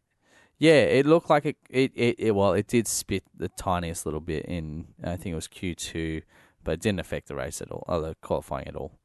Yeah, 0.60 0.74
it 0.84 1.06
looked 1.06 1.30
like 1.30 1.46
it, 1.46 1.58
it, 1.70 1.92
it, 1.96 2.16
it. 2.20 2.32
Well, 2.36 2.54
it 2.54 2.68
did 2.68 2.88
spit 2.88 3.24
the 3.36 3.50
tiniest 3.50 4.06
little 4.06 4.22
bit 4.22 4.46
in. 4.46 4.86
I 5.04 5.18
think 5.18 5.34
it 5.34 5.36
was 5.36 5.48
Q 5.48 5.74
two, 5.76 6.22
but 6.64 6.74
it 6.74 6.80
didn't 6.80 7.00
affect 7.02 7.28
the 7.28 7.36
race 7.36 7.62
at 7.62 7.70
all, 7.72 7.84
or 7.88 8.00
the 8.00 8.16
qualifying 8.22 8.68
at 8.68 8.76
all. 8.76 9.00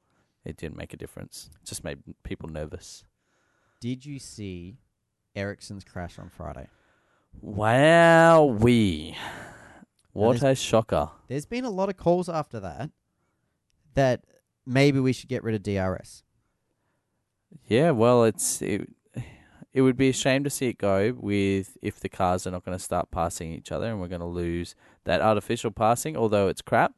It 0.44 0.56
didn't 0.56 0.76
make 0.76 0.92
a 0.92 0.96
difference. 0.96 1.50
It 1.60 1.66
just 1.66 1.82
made 1.82 1.98
people 2.22 2.48
nervous. 2.48 3.02
Did 3.80 4.04
you 4.06 4.18
see 4.20 4.76
Ericsson's 5.34 5.84
crash 5.84 6.18
on 6.18 6.28
Friday? 6.30 6.68
Wow, 7.40 8.44
we. 8.44 9.16
What 10.12 10.42
a 10.42 10.54
shocker! 10.54 11.10
There's 11.28 11.46
been 11.46 11.64
a 11.64 11.70
lot 11.70 11.88
of 11.88 11.96
calls 11.96 12.28
after 12.28 12.60
that 12.60 12.90
that 13.94 14.22
maybe 14.68 15.00
we 15.00 15.12
should 15.12 15.28
get 15.28 15.42
rid 15.42 15.54
of 15.54 15.62
DRS. 15.62 16.22
Yeah, 17.66 17.92
well, 17.92 18.24
it's 18.24 18.60
it, 18.62 18.88
it 19.72 19.80
would 19.82 19.96
be 19.96 20.10
a 20.10 20.12
shame 20.12 20.44
to 20.44 20.50
see 20.50 20.68
it 20.68 20.78
go 20.78 21.14
with 21.18 21.76
if 21.82 21.98
the 22.00 22.08
cars 22.08 22.46
are 22.46 22.50
not 22.50 22.64
going 22.64 22.76
to 22.76 22.82
start 22.82 23.10
passing 23.10 23.52
each 23.52 23.72
other 23.72 23.86
and 23.86 24.00
we're 24.00 24.08
going 24.08 24.20
to 24.20 24.26
lose 24.26 24.74
that 25.04 25.20
artificial 25.20 25.70
passing, 25.70 26.16
although 26.16 26.48
it's 26.48 26.62
crap. 26.62 26.92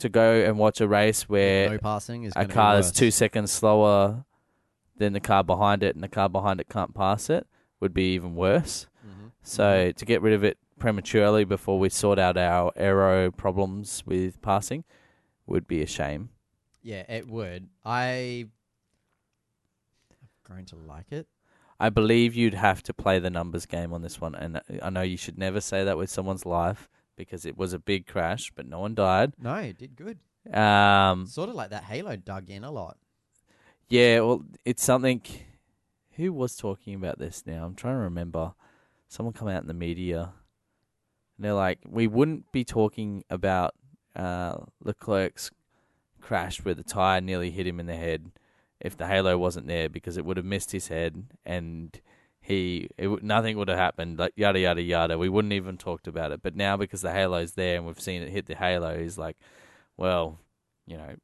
To 0.00 0.08
go 0.08 0.32
and 0.32 0.58
watch 0.58 0.80
a 0.80 0.86
race 0.86 1.28
where 1.28 1.70
no 1.70 1.78
passing 1.78 2.22
is 2.22 2.32
a 2.36 2.44
car 2.46 2.78
is 2.78 2.92
two 2.92 3.10
seconds 3.10 3.50
slower 3.50 4.24
than 4.96 5.12
the 5.12 5.18
car 5.18 5.42
behind 5.42 5.82
it 5.82 5.96
and 5.96 6.04
the 6.04 6.08
car 6.08 6.28
behind 6.28 6.60
it 6.60 6.68
can't 6.68 6.94
pass 6.94 7.28
it 7.28 7.48
would 7.80 7.92
be 7.92 8.14
even 8.14 8.36
worse. 8.36 8.86
Mhm. 9.04 9.32
So 9.42 9.90
to 9.90 10.04
get 10.04 10.22
rid 10.22 10.34
of 10.34 10.44
it 10.44 10.56
prematurely 10.78 11.44
before 11.44 11.80
we 11.80 11.88
sort 11.88 12.16
out 12.20 12.36
our 12.36 12.70
aero 12.76 13.32
problems 13.32 14.04
with 14.06 14.40
passing 14.40 14.84
would 15.46 15.66
be 15.66 15.82
a 15.82 15.86
shame. 15.86 16.30
Yeah, 16.82 17.04
it 17.08 17.28
would. 17.28 17.68
I 17.84 18.46
I'm 20.10 20.54
going 20.54 20.64
to 20.66 20.76
like 20.76 21.10
it. 21.12 21.26
I 21.80 21.90
believe 21.90 22.34
you'd 22.34 22.54
have 22.54 22.82
to 22.84 22.92
play 22.94 23.18
the 23.20 23.30
numbers 23.30 23.64
game 23.66 23.92
on 23.92 24.02
this 24.02 24.20
one, 24.20 24.34
and 24.34 24.60
I 24.82 24.90
know 24.90 25.02
you 25.02 25.16
should 25.16 25.38
never 25.38 25.60
say 25.60 25.84
that 25.84 25.96
with 25.96 26.10
someone's 26.10 26.44
life 26.44 26.88
because 27.16 27.44
it 27.46 27.56
was 27.56 27.72
a 27.72 27.78
big 27.78 28.06
crash, 28.06 28.50
but 28.54 28.66
no 28.66 28.80
one 28.80 28.94
died. 28.94 29.32
No, 29.40 29.54
it 29.56 29.78
did 29.78 29.94
good. 29.96 30.18
Um, 30.56 31.26
Sort 31.26 31.48
of 31.50 31.54
like 31.54 31.70
that 31.70 31.84
Halo 31.84 32.16
dug 32.16 32.50
in 32.50 32.64
a 32.64 32.70
lot. 32.70 32.96
yeah, 33.88 34.20
well, 34.20 34.42
it's 34.64 34.82
something. 34.82 35.22
who 36.16 36.32
was 36.32 36.56
talking 36.56 36.94
about 36.94 37.18
this 37.18 37.44
now? 37.46 37.64
I'm 37.64 37.74
trying 37.74 37.94
to 37.96 38.00
remember. 38.00 38.54
Someone 39.08 39.32
come 39.32 39.48
out 39.48 39.62
in 39.62 39.68
the 39.68 39.74
media. 39.74 40.32
And 41.36 41.44
they're 41.44 41.52
like, 41.54 41.78
we 41.86 42.06
wouldn't 42.08 42.50
be 42.50 42.64
talking 42.64 43.24
about 43.30 43.74
uh, 44.16 44.56
Leclerc's 44.82 45.50
crash 46.20 46.64
where 46.64 46.74
the 46.74 46.82
tire 46.82 47.20
nearly 47.20 47.50
hit 47.50 47.66
him 47.66 47.80
in 47.80 47.86
the 47.86 47.96
head 47.96 48.30
if 48.80 48.96
the 48.96 49.06
halo 49.06 49.36
wasn't 49.38 49.66
there 49.66 49.88
because 49.88 50.16
it 50.16 50.24
would 50.24 50.36
have 50.36 50.46
missed 50.46 50.72
his 50.72 50.88
head 50.88 51.24
and 51.44 52.00
he 52.40 52.88
it, 52.96 53.22
nothing 53.22 53.56
would 53.58 53.68
have 53.68 53.78
happened 53.78 54.18
like 54.18 54.32
yada 54.36 54.58
yada 54.60 54.80
yada 54.82 55.18
we 55.18 55.28
wouldn't 55.28 55.52
even 55.52 55.76
talked 55.76 56.06
about 56.06 56.30
it 56.32 56.42
but 56.42 56.54
now 56.54 56.76
because 56.76 57.02
the 57.02 57.10
halo's 57.12 57.52
there 57.52 57.76
and 57.76 57.86
we've 57.86 58.00
seen 58.00 58.22
it 58.22 58.30
hit 58.30 58.46
the 58.46 58.54
halo 58.54 58.98
he's 58.98 59.18
like 59.18 59.36
well 59.96 60.38
you 60.86 60.96
know 60.96 61.16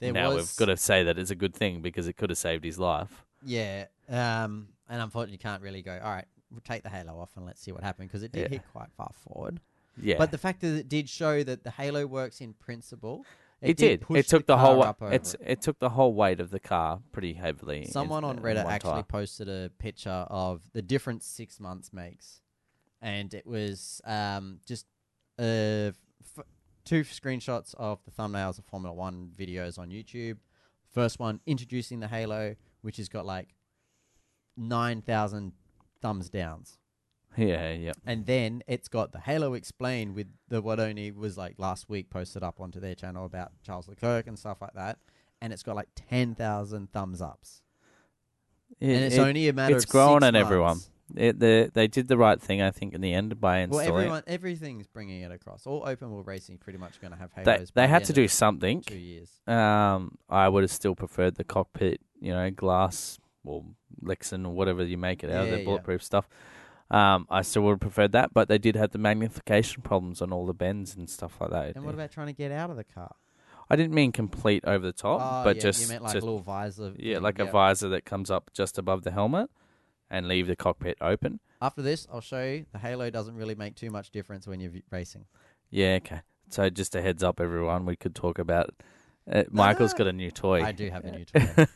There 0.00 0.12
now 0.12 0.32
was, 0.32 0.36
we've 0.36 0.56
got 0.56 0.66
to 0.72 0.76
say 0.76 1.02
that 1.04 1.18
it's 1.18 1.30
a 1.30 1.34
good 1.34 1.54
thing 1.54 1.80
because 1.82 2.06
it 2.08 2.16
could 2.16 2.30
have 2.30 2.38
saved 2.38 2.64
his 2.64 2.78
life 2.78 3.24
Yeah, 3.44 3.86
um, 4.08 4.68
and 4.88 5.02
unfortunately, 5.02 5.32
you 5.34 5.38
can't 5.38 5.62
really 5.62 5.82
go. 5.82 5.98
All 6.02 6.10
right, 6.12 6.26
we'll 6.50 6.60
take 6.60 6.82
the 6.82 6.88
halo 6.90 7.18
off 7.18 7.30
and 7.36 7.44
let's 7.44 7.60
see 7.60 7.72
what 7.72 7.82
happened 7.82 8.08
because 8.08 8.22
it 8.22 8.32
did 8.32 8.42
Yeah. 8.42 8.48
hit 8.48 8.62
quite 8.72 8.90
far 8.96 9.10
forward. 9.12 9.60
yeah 10.00 10.16
But 10.18 10.30
the 10.30 10.38
fact 10.38 10.60
that 10.62 10.74
it 10.76 10.88
did 10.88 11.08
show 11.08 11.42
that 11.42 11.64
the 11.64 11.70
halo 11.70 12.06
works 12.06 12.40
in 12.40 12.54
principle. 12.54 13.24
It, 13.70 13.76
did, 13.76 14.04
it 14.10 14.28
took 14.28 14.46
the, 14.46 14.56
car 14.56 14.64
whole 14.66 14.82
up 14.82 15.02
it's 15.02 15.34
it. 15.34 15.40
it 15.44 15.62
took 15.62 15.78
the 15.78 15.88
whole 15.90 16.14
weight 16.14 16.38
of 16.40 16.50
the 16.50 16.60
car 16.60 17.00
pretty 17.12 17.32
heavily 17.32 17.82
in- 17.82 17.90
Someone 17.90 18.22
on 18.24 18.38
Reddit 18.38 18.64
actually 18.66 18.92
tire. 18.92 19.02
posted 19.04 19.48
a 19.48 19.70
picture 19.78 20.26
of 20.28 20.62
the 20.72 20.82
difference 20.82 21.26
six 21.26 21.58
months 21.58 21.92
makes, 21.92 22.40
and 23.00 23.32
it 23.34 23.46
was 23.46 24.00
um, 24.04 24.60
just 24.66 24.86
uh, 25.38 25.90
f- 25.92 26.44
two 26.84 27.02
screenshots 27.02 27.74
of 27.76 27.98
the 28.04 28.10
thumbnails 28.10 28.58
of 28.58 28.64
Formula 28.66 28.94
One 28.94 29.30
videos 29.36 29.78
on 29.78 29.88
YouTube. 29.90 30.36
First 30.92 31.18
one 31.18 31.40
introducing 31.46 32.00
the 32.00 32.08
Halo, 32.08 32.54
which 32.82 32.98
has 32.98 33.08
got 33.08 33.26
like 33.26 33.54
nine 34.56 35.02
thousand 35.02 35.52
thumbs 36.00 36.28
downs, 36.30 36.78
yeah 37.36 37.72
yeah 37.72 37.92
and 38.06 38.26
then 38.26 38.62
it's 38.66 38.88
got 38.88 39.12
the 39.12 39.20
Halo 39.20 39.54
explained 39.54 40.14
with 40.14 40.28
the 40.48 40.60
what 40.62 40.78
only 40.80 41.10
was 41.10 41.36
like 41.36 41.54
last 41.58 41.88
week 41.88 42.10
posted 42.10 42.42
up 42.42 42.60
onto 42.60 42.80
their 42.80 42.94
channel 42.94 43.24
about 43.26 43.52
Charles 43.62 43.88
Leclerc 43.88 44.26
and 44.26 44.38
stuff 44.38 44.58
like 44.60 44.74
that, 44.74 44.98
and 45.40 45.52
it's 45.52 45.62
got 45.62 45.76
like 45.76 45.88
ten 45.94 46.34
thousand 46.34 46.92
thumbs 46.92 47.20
ups 47.22 47.62
It- 48.80 48.94
and 48.94 49.04
it's 49.04 49.16
it- 49.16 49.20
only 49.20 49.48
a 49.48 49.52
matter 49.52 49.76
it's 49.76 49.84
of 49.84 49.90
grown 49.90 50.22
on 50.22 50.34
everyone. 50.36 50.78
it, 51.16 51.38
the, 51.38 51.70
they 51.74 51.86
did 51.86 52.08
the 52.08 52.16
right 52.16 52.40
thing 52.40 52.62
I 52.62 52.70
think 52.70 52.94
in 52.94 53.00
the 53.02 53.12
end 53.12 53.38
by 53.40 53.56
Well, 53.66 53.78
installing 53.80 53.86
it. 53.88 53.98
everyone, 53.98 54.22
everything's 54.26 54.86
bringing 54.86 55.20
it 55.22 55.30
across. 55.30 55.66
All 55.66 55.82
open 55.86 56.10
world 56.10 56.26
racing 56.26 56.58
pretty 56.58 56.78
much 56.78 56.98
going 57.00 57.12
to 57.12 57.18
have 57.18 57.30
they, 57.36 57.52
halos. 57.52 57.70
by 57.70 57.82
they 57.82 57.88
had 57.88 57.96
end 57.96 58.04
to 58.06 58.12
do 58.14 58.26
something 58.28 58.80
two 58.82 58.96
years. 58.96 59.30
Um, 59.46 60.16
I 60.30 60.48
would 60.48 60.62
have 60.62 60.70
still 60.70 60.94
preferred 60.94 61.34
the 61.36 61.44
cockpit, 61.44 62.00
you 62.20 62.32
know, 62.32 62.50
glass 62.50 63.18
or 63.44 63.62
Lexan 64.02 64.46
or 64.46 64.54
whatever 64.54 64.82
you 64.82 64.96
make 64.96 65.22
it 65.22 65.30
out 65.30 65.42
of, 65.42 65.46
Yeah, 65.48 65.52
the 65.52 65.58
yeah. 65.58 65.64
bulletproof 65.66 66.02
stuff. 66.02 66.26
Um, 66.90 67.26
I 67.30 67.42
still 67.42 67.62
would 67.62 67.72
have 67.72 67.80
preferred 67.80 68.12
that, 68.12 68.34
but 68.34 68.48
they 68.48 68.58
did 68.58 68.76
have 68.76 68.90
the 68.90 68.98
magnification 68.98 69.82
problems 69.82 70.20
on 70.20 70.32
all 70.32 70.46
the 70.46 70.54
bends 70.54 70.94
and 70.94 71.08
stuff 71.08 71.40
like 71.40 71.50
that. 71.50 71.76
And 71.76 71.84
what 71.84 71.94
about 71.94 72.10
trying 72.10 72.26
to 72.26 72.32
get 72.32 72.52
out 72.52 72.70
of 72.70 72.76
the 72.76 72.84
car? 72.84 73.14
I 73.70 73.76
didn't 73.76 73.94
mean 73.94 74.12
complete 74.12 74.62
over 74.66 74.84
the 74.84 74.92
top, 74.92 75.20
oh, 75.22 75.44
but 75.44 75.56
yeah, 75.56 75.62
just, 75.62 75.80
you 75.82 75.88
meant 75.88 76.02
like 76.02 76.12
a 76.12 76.18
little 76.18 76.40
visor. 76.40 76.92
yeah, 76.98 77.14
thing, 77.14 77.22
like 77.22 77.38
a 77.38 77.46
visor 77.46 77.88
that 77.88 78.04
comes 78.04 78.30
up 78.30 78.50
just 78.52 78.76
above 78.78 79.02
the 79.02 79.10
helmet 79.10 79.48
and 80.10 80.28
leave 80.28 80.46
the 80.46 80.56
cockpit 80.56 80.98
open. 81.00 81.40
After 81.62 81.80
this, 81.80 82.06
I'll 82.12 82.20
show 82.20 82.44
you 82.44 82.66
the 82.72 82.78
halo 82.78 83.08
doesn't 83.08 83.34
really 83.34 83.54
make 83.54 83.74
too 83.74 83.90
much 83.90 84.10
difference 84.10 84.46
when 84.46 84.60
you're 84.60 84.70
v- 84.70 84.84
racing. 84.90 85.24
Yeah, 85.70 85.94
okay. 86.02 86.20
So 86.50 86.68
just 86.68 86.94
a 86.94 87.00
heads 87.00 87.22
up, 87.22 87.40
everyone. 87.40 87.86
We 87.86 87.96
could 87.96 88.14
talk 88.14 88.38
about. 88.38 88.74
Uh, 89.30 89.44
Michael's 89.50 89.94
got 89.94 90.06
a 90.06 90.12
new 90.12 90.30
toy. 90.30 90.62
I 90.62 90.72
do 90.72 90.90
have 90.90 91.04
a 91.04 91.10
new 91.10 91.24
toy. 91.24 91.66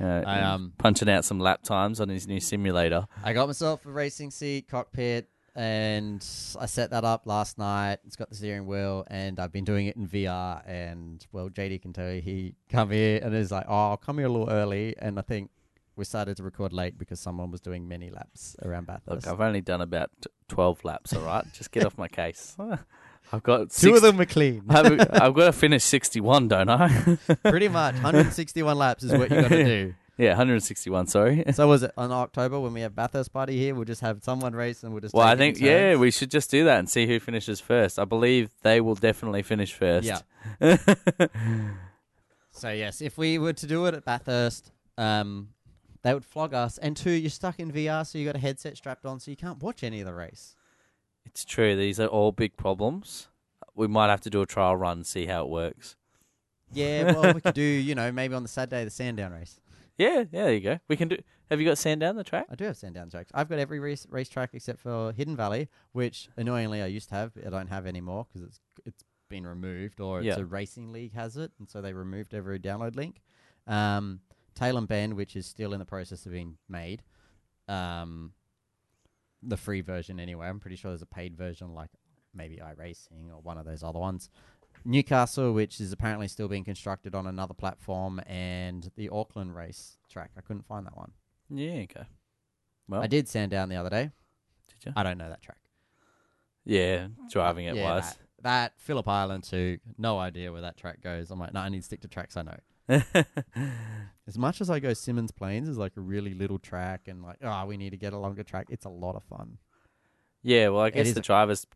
Uh, 0.00 0.22
I 0.26 0.40
um 0.40 0.72
punching 0.78 1.08
out 1.08 1.24
some 1.24 1.38
lap 1.38 1.62
times 1.62 2.00
on 2.00 2.08
his 2.08 2.26
new 2.26 2.40
simulator. 2.40 3.06
I 3.22 3.32
got 3.32 3.46
myself 3.46 3.84
a 3.86 3.90
racing 3.90 4.30
seat, 4.30 4.68
cockpit, 4.68 5.28
and 5.54 6.24
I 6.58 6.66
set 6.66 6.90
that 6.90 7.04
up 7.04 7.26
last 7.26 7.58
night. 7.58 7.98
It's 8.06 8.16
got 8.16 8.28
the 8.30 8.36
steering 8.36 8.66
wheel, 8.66 9.04
and 9.08 9.38
I've 9.38 9.52
been 9.52 9.64
doing 9.64 9.86
it 9.86 9.96
in 9.96 10.08
VR. 10.08 10.62
And 10.66 11.24
well, 11.32 11.48
JD 11.48 11.82
can 11.82 11.92
tell 11.92 12.10
you, 12.10 12.20
he 12.20 12.54
come 12.68 12.90
here 12.90 13.20
and 13.22 13.34
is 13.34 13.52
like, 13.52 13.66
"Oh, 13.68 13.90
I'll 13.90 13.96
come 13.96 14.18
here 14.18 14.26
a 14.26 14.30
little 14.32 14.50
early." 14.50 14.94
And 14.98 15.18
I 15.18 15.22
think 15.22 15.50
we 15.96 16.04
started 16.04 16.36
to 16.38 16.42
record 16.42 16.72
late 16.72 16.98
because 16.98 17.20
someone 17.20 17.50
was 17.50 17.60
doing 17.60 17.86
many 17.86 18.10
laps 18.10 18.56
around 18.62 18.86
Bathurst. 18.86 19.26
Look, 19.26 19.32
I've 19.32 19.40
only 19.40 19.60
done 19.60 19.80
about 19.80 20.10
t- 20.20 20.28
12 20.48 20.84
laps, 20.84 21.12
all 21.12 21.22
right? 21.22 21.44
Just 21.52 21.70
get 21.70 21.84
off 21.86 21.96
my 21.96 22.08
case. 22.08 22.56
I've 23.32 23.42
got 23.42 23.70
Two 23.70 23.94
six, 23.94 23.96
of 23.96 24.02
them 24.02 24.20
are 24.20 24.26
clean. 24.26 24.64
I've, 24.68 25.00
I've 25.00 25.34
got 25.34 25.46
to 25.46 25.52
finish 25.52 25.82
61, 25.84 26.48
don't 26.48 26.68
I? 26.68 27.18
Pretty 27.44 27.68
much, 27.68 27.94
161 27.94 28.76
laps 28.76 29.02
is 29.02 29.12
what 29.12 29.30
you 29.30 29.40
got 29.40 29.48
to 29.48 29.64
do. 29.64 29.94
yeah, 30.18 30.30
161, 30.30 31.06
sorry. 31.08 31.44
So 31.52 31.66
was 31.66 31.82
it 31.82 31.92
on 31.96 32.12
October 32.12 32.60
when 32.60 32.72
we 32.72 32.82
have 32.82 32.94
Bathurst 32.94 33.32
party 33.32 33.58
here? 33.58 33.74
We'll 33.74 33.84
just 33.84 34.02
have 34.02 34.22
someone 34.22 34.54
race 34.54 34.82
and 34.82 34.92
we'll 34.92 35.00
just. 35.00 35.14
Well, 35.14 35.26
I 35.26 35.36
think, 35.36 35.58
yeah, 35.58 35.96
we 35.96 36.10
should 36.10 36.30
just 36.30 36.50
do 36.50 36.64
that 36.64 36.78
and 36.78 36.88
see 36.88 37.06
who 37.06 37.18
finishes 37.18 37.60
first. 37.60 37.98
I 37.98 38.04
believe 38.04 38.50
they 38.62 38.80
will 38.80 38.94
definitely 38.94 39.42
finish 39.42 39.72
first. 39.72 40.22
Yeah. 40.60 40.76
So 42.54 42.70
yes, 42.70 43.02
if 43.02 43.18
we 43.18 43.36
were 43.38 43.52
to 43.52 43.66
do 43.66 43.84
it 43.86 43.94
at 43.94 44.04
Bathurst, 44.04 44.70
um, 44.96 45.48
they 46.02 46.14
would 46.14 46.24
flog 46.24 46.54
us. 46.54 46.78
And 46.78 46.96
two, 46.96 47.10
you're 47.10 47.28
stuck 47.28 47.58
in 47.58 47.72
VR, 47.72 48.06
so 48.06 48.16
you 48.16 48.24
got 48.24 48.36
a 48.36 48.38
headset 48.40 48.76
strapped 48.76 49.04
on, 49.04 49.18
so 49.18 49.32
you 49.32 49.36
can't 49.36 49.60
watch 49.60 49.82
any 49.82 50.00
of 50.00 50.06
the 50.06 50.14
race. 50.14 50.54
It's 51.34 51.44
true. 51.44 51.74
These 51.74 51.98
are 51.98 52.06
all 52.06 52.30
big 52.30 52.56
problems. 52.56 53.26
We 53.74 53.88
might 53.88 54.08
have 54.08 54.20
to 54.20 54.30
do 54.30 54.40
a 54.40 54.46
trial 54.46 54.76
run 54.76 54.98
and 54.98 55.06
see 55.06 55.26
how 55.26 55.42
it 55.42 55.48
works. 55.48 55.96
Yeah, 56.72 57.12
well, 57.12 57.34
we 57.34 57.40
could 57.40 57.54
do, 57.54 57.62
you 57.62 57.96
know, 57.96 58.12
maybe 58.12 58.34
on 58.34 58.44
the 58.44 58.48
Saturday 58.48 58.84
the 58.84 58.90
Sandown 58.90 59.32
race. 59.32 59.58
Yeah, 59.98 60.18
yeah, 60.18 60.24
there 60.30 60.52
you 60.54 60.60
go. 60.60 60.78
We 60.86 60.96
can 60.96 61.08
do. 61.08 61.18
Have 61.50 61.60
you 61.60 61.66
got 61.66 61.78
Sandown 61.78 62.16
the 62.16 62.24
track? 62.24 62.46
I 62.50 62.54
do 62.54 62.64
have 62.64 62.76
Sandown 62.76 63.10
tracks. 63.10 63.30
I've 63.34 63.48
got 63.48 63.58
every 63.58 63.80
race 63.80 64.06
racetrack 64.08 64.50
except 64.52 64.80
for 64.80 65.12
Hidden 65.12 65.36
Valley, 65.36 65.68
which 65.92 66.28
annoyingly 66.36 66.82
I 66.82 66.86
used 66.86 67.08
to 67.08 67.16
have. 67.16 67.34
But 67.34 67.46
I 67.46 67.50
don't 67.50 67.68
have 67.68 67.86
anymore 67.86 68.26
because 68.28 68.48
it's 68.48 68.60
it's 68.84 69.04
been 69.28 69.46
removed, 69.46 70.00
or 70.00 70.20
it's 70.20 70.36
a 70.36 70.44
racing 70.44 70.92
league 70.92 71.14
has 71.14 71.36
it, 71.36 71.50
and 71.58 71.68
so 71.68 71.80
they 71.80 71.92
removed 71.92 72.34
every 72.34 72.60
download 72.60 72.96
link. 72.96 73.22
Um, 73.66 74.20
Tailem 74.58 74.86
Bend, 74.86 75.14
which 75.14 75.36
is 75.36 75.46
still 75.46 75.72
in 75.72 75.78
the 75.80 75.84
process 75.84 76.26
of 76.26 76.32
being 76.32 76.58
made. 76.68 77.02
Um, 77.68 78.32
the 79.46 79.56
free 79.56 79.80
version 79.80 80.18
anyway. 80.20 80.46
I'm 80.46 80.60
pretty 80.60 80.76
sure 80.76 80.90
there's 80.90 81.02
a 81.02 81.06
paid 81.06 81.36
version 81.36 81.74
like 81.74 81.90
maybe 82.34 82.56
iRacing 82.56 83.30
or 83.30 83.40
one 83.40 83.58
of 83.58 83.64
those 83.64 83.82
other 83.82 83.98
ones. 83.98 84.28
Newcastle, 84.84 85.52
which 85.52 85.80
is 85.80 85.92
apparently 85.92 86.28
still 86.28 86.48
being 86.48 86.64
constructed 86.64 87.14
on 87.14 87.26
another 87.26 87.54
platform, 87.54 88.20
and 88.26 88.90
the 88.96 89.08
Auckland 89.08 89.54
race 89.54 89.96
track. 90.10 90.32
I 90.36 90.40
couldn't 90.40 90.66
find 90.66 90.84
that 90.86 90.96
one. 90.96 91.12
Yeah, 91.48 91.82
okay. 91.84 92.06
Well, 92.88 93.02
I 93.02 93.06
did 93.06 93.28
Sandown 93.28 93.68
the 93.68 93.76
other 93.76 93.90
day. 93.90 94.10
Did 94.68 94.86
you? 94.86 94.92
I 94.96 95.02
don't 95.02 95.16
know 95.16 95.28
that 95.28 95.42
track. 95.42 95.58
Yeah, 96.64 97.08
driving 97.30 97.66
it 97.66 97.76
Yeah, 97.76 97.94
was. 97.94 98.04
That, 98.04 98.18
that 98.42 98.72
Phillip 98.78 99.08
Island 99.08 99.44
too. 99.44 99.78
No 99.96 100.18
idea 100.18 100.52
where 100.52 100.62
that 100.62 100.76
track 100.76 101.00
goes. 101.02 101.30
I'm 101.30 101.38
like, 101.38 101.54
no, 101.54 101.60
I 101.60 101.68
need 101.68 101.78
to 101.78 101.84
stick 101.84 102.00
to 102.02 102.08
tracks 102.08 102.36
I 102.36 102.42
know. 102.42 102.56
As 104.26 104.38
much 104.38 104.60
as 104.62 104.70
I 104.70 104.78
go 104.80 104.88
Symmons 104.90 105.34
Plains 105.36 105.68
is 105.68 105.76
like 105.76 105.92
a 105.98 106.00
really 106.00 106.32
little 106.32 106.58
track, 106.58 107.02
and 107.08 107.22
like, 107.22 107.36
oh, 107.42 107.66
we 107.66 107.76
need 107.76 107.90
to 107.90 107.98
get 107.98 108.12
a 108.14 108.18
longer 108.18 108.42
track. 108.42 108.66
It's 108.70 108.86
a 108.86 108.90
lot 108.90 109.16
of 109.16 109.22
fun. 109.24 109.58
yeah, 110.42 110.68
well, 110.68 110.80
I 110.82 110.90
guess 110.90 111.12
the 111.12 111.20
drivers 111.20 111.66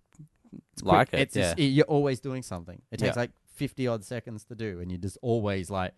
It's 0.73 0.83
like 0.83 1.11
quick. 1.11 1.21
it. 1.21 1.23
It's 1.25 1.37
yeah. 1.37 1.43
just- 1.55 1.59
you're 1.59 1.85
always 1.87 2.21
doing 2.21 2.43
something. 2.43 2.81
It 2.91 2.99
takes 2.99 3.17
Yeah. 3.17 3.21
like 3.21 3.31
50 3.55 3.87
odd 3.87 4.03
seconds 4.05 4.45
to 4.45 4.55
do, 4.55 4.81
and 4.81 4.91
you're 4.91 5.01
just 5.01 5.19
always 5.21 5.69
like 5.71 5.93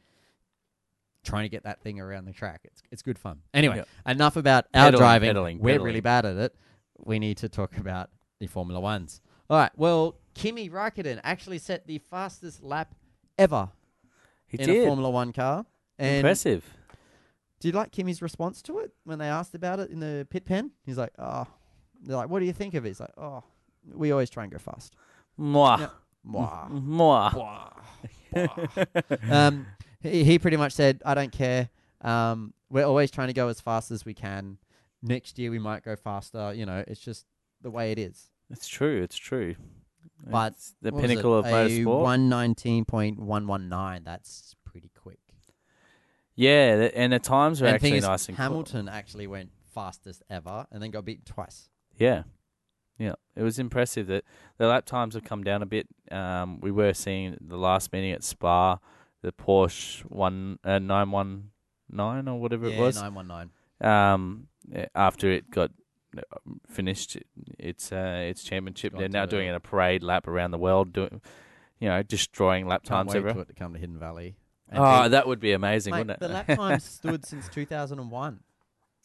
trying 1.22 1.44
to 1.44 1.48
get 1.48 1.62
that 1.64 1.80
thing 1.82 2.00
around 2.00 2.24
the 2.24 2.32
track. 2.32 2.62
It's 2.64 2.82
it's 2.90 3.02
good 3.02 3.18
fun. 3.18 3.42
Anyway, 3.54 3.76
Yeah. 3.76 4.10
enough 4.10 4.36
about 4.36 4.66
our 4.74 4.86
Pedaling, 4.90 4.98
driving. 4.98 5.28
pedaling, 5.28 5.58
We're 5.60 5.68
pedaling. 5.74 5.84
really 5.86 6.00
bad 6.00 6.26
at 6.26 6.36
it. 6.36 6.56
We 6.98 7.18
need 7.20 7.36
to 7.38 7.48
talk 7.48 7.76
about 7.76 8.10
the 8.40 8.46
Formula 8.48 8.80
Ones. 8.80 9.20
All 9.48 9.56
right. 9.56 9.70
Well, 9.76 10.16
Kimi 10.34 10.68
Raikkonen 10.68 11.20
actually 11.22 11.58
set 11.58 11.86
the 11.86 11.98
fastest 11.98 12.62
lap 12.62 12.94
ever 13.38 13.70
he 14.50 14.58
in 14.60 14.66
did. 14.68 14.82
a 14.84 14.86
Formula 14.86 15.10
One 15.10 15.32
car. 15.32 15.64
And 15.98 16.16
Impressive. 16.18 16.64
do 17.60 17.68
you 17.68 17.72
like 17.72 17.90
Kimi's 17.92 18.20
response 18.22 18.62
to 18.62 18.78
it 18.78 18.92
when 19.04 19.18
they 19.18 19.26
asked 19.28 19.54
about 19.54 19.80
it 19.80 19.90
in 19.90 20.00
the 20.00 20.26
pit 20.30 20.44
pen? 20.44 20.70
He's 20.84 20.98
like, 20.98 21.12
"Oh." 21.18 21.46
They're 22.02 22.16
like, 22.16 22.30
"What 22.30 22.40
do 22.40 22.46
you 22.46 22.52
think 22.54 22.72
of 22.74 22.84
it?" 22.86 22.88
He's 22.88 23.00
like, 23.00 23.12
"Oh, 23.18 23.42
we 23.92 24.10
always 24.10 24.30
try 24.30 24.44
and 24.44 24.52
go 24.52 24.58
fast." 24.58 24.96
Mwah. 25.38 25.78
Yeah. 25.80 25.88
Mwah. 26.26 27.72
Mwah. 28.34 29.30
um, 29.30 29.66
he, 30.02 30.24
he 30.24 30.38
pretty 30.38 30.56
much 30.56 30.72
said, 30.72 31.02
I 31.04 31.14
don't 31.14 31.32
care. 31.32 31.68
Um, 32.02 32.52
we're 32.70 32.84
always 32.84 33.10
trying 33.10 33.28
to 33.28 33.34
go 33.34 33.48
as 33.48 33.60
fast 33.60 33.90
as 33.90 34.04
we 34.04 34.14
can. 34.14 34.58
Next 35.02 35.38
year 35.38 35.50
we 35.50 35.58
might 35.58 35.82
go 35.82 35.96
faster. 35.96 36.52
You 36.54 36.66
know, 36.66 36.84
it's 36.86 37.00
just 37.00 37.26
the 37.62 37.70
way 37.70 37.92
it 37.92 37.98
is. 37.98 38.30
It's 38.50 38.68
true. 38.68 39.02
It's 39.02 39.16
true. 39.16 39.54
But 40.28 40.52
It's 40.52 40.74
the 40.82 40.90
What 40.90 41.02
was 41.02 41.08
pinnacle 41.08 41.36
it? 41.36 41.38
of 41.40 41.44
motorsport. 41.46 42.02
One 42.02 42.28
nineteen 42.28 42.84
point 42.84 43.18
one 43.20 43.46
one 43.46 43.68
nine. 43.68 44.02
That's 44.04 44.54
pretty 44.64 44.90
quick. 44.94 45.18
Yeah, 46.34 46.76
th- 46.76 46.92
and 46.94 47.12
the 47.12 47.18
times 47.18 47.60
were 47.60 47.66
and 47.66 47.74
the 47.74 47.76
actually 47.76 47.98
is, 47.98 48.04
nice 48.04 48.28
and 48.28 48.36
cool. 48.36 48.42
Hamilton 48.44 48.88
actually 48.88 49.26
went 49.26 49.50
fastest 49.74 50.22
ever, 50.30 50.66
and 50.70 50.82
then 50.82 50.90
got 50.90 51.04
beaten 51.04 51.24
twice. 51.24 51.68
Yeah, 51.96 52.22
yeah, 52.98 53.14
it 53.36 53.42
was 53.42 53.58
impressive 53.58 54.06
that 54.06 54.24
the 54.56 54.66
lap 54.66 54.86
times 54.86 55.14
have 55.14 55.24
come 55.24 55.44
down 55.44 55.62
a 55.62 55.66
bit. 55.66 55.86
Um, 56.10 56.60
we 56.60 56.70
were 56.70 56.94
seeing 56.94 57.36
the 57.40 57.56
last 57.58 57.92
meeting 57.92 58.12
at 58.12 58.24
Spa, 58.24 58.78
the 59.22 59.32
Porsche 59.32 60.02
one 60.02 60.58
uh, 60.64 60.78
nine 60.78 61.10
one 61.10 61.50
nine 61.90 62.26
or 62.28 62.40
whatever 62.40 62.66
it 62.68 62.78
was. 62.78 62.96
nine 62.96 63.14
one 63.14 63.26
nine. 63.28 63.50
Um, 63.80 64.46
eh, 64.72 64.86
after 64.94 65.30
it 65.30 65.50
got 65.50 65.72
finished 66.68 67.16
its 67.58 67.92
uh, 67.92 68.24
its 68.28 68.42
championship, 68.42 68.94
they're 68.96 69.08
now 69.08 69.26
doing 69.26 69.48
it 69.48 69.54
a 69.54 69.60
parade 69.60 70.02
lap 70.02 70.26
around 70.28 70.50
the 70.50 70.58
world, 70.58 70.92
doing 70.92 71.20
you 71.78 71.88
know 71.88 72.02
destroying 72.02 72.66
lap 72.66 72.82
Can't 72.82 72.88
times 72.88 73.08
wait 73.10 73.16
everywhere. 73.18 73.34
for 73.34 73.40
it 73.42 73.48
to 73.48 73.54
come 73.54 73.72
to 73.74 73.78
Hidden 73.78 73.98
Valley. 73.98 74.36
And 74.68 74.78
Oh, 74.78 75.08
that 75.08 75.26
would 75.26 75.40
be 75.40 75.52
amazing, 75.52 75.92
Mate, 75.92 76.00
wouldn't 76.00 76.16
it? 76.16 76.20
the 76.20 76.28
lap 76.28 76.46
time 76.46 76.78
stood 76.80 77.24
since 77.26 77.48
two 77.48 77.66
thousand 77.66 77.98
and 77.98 78.10
one. 78.10 78.40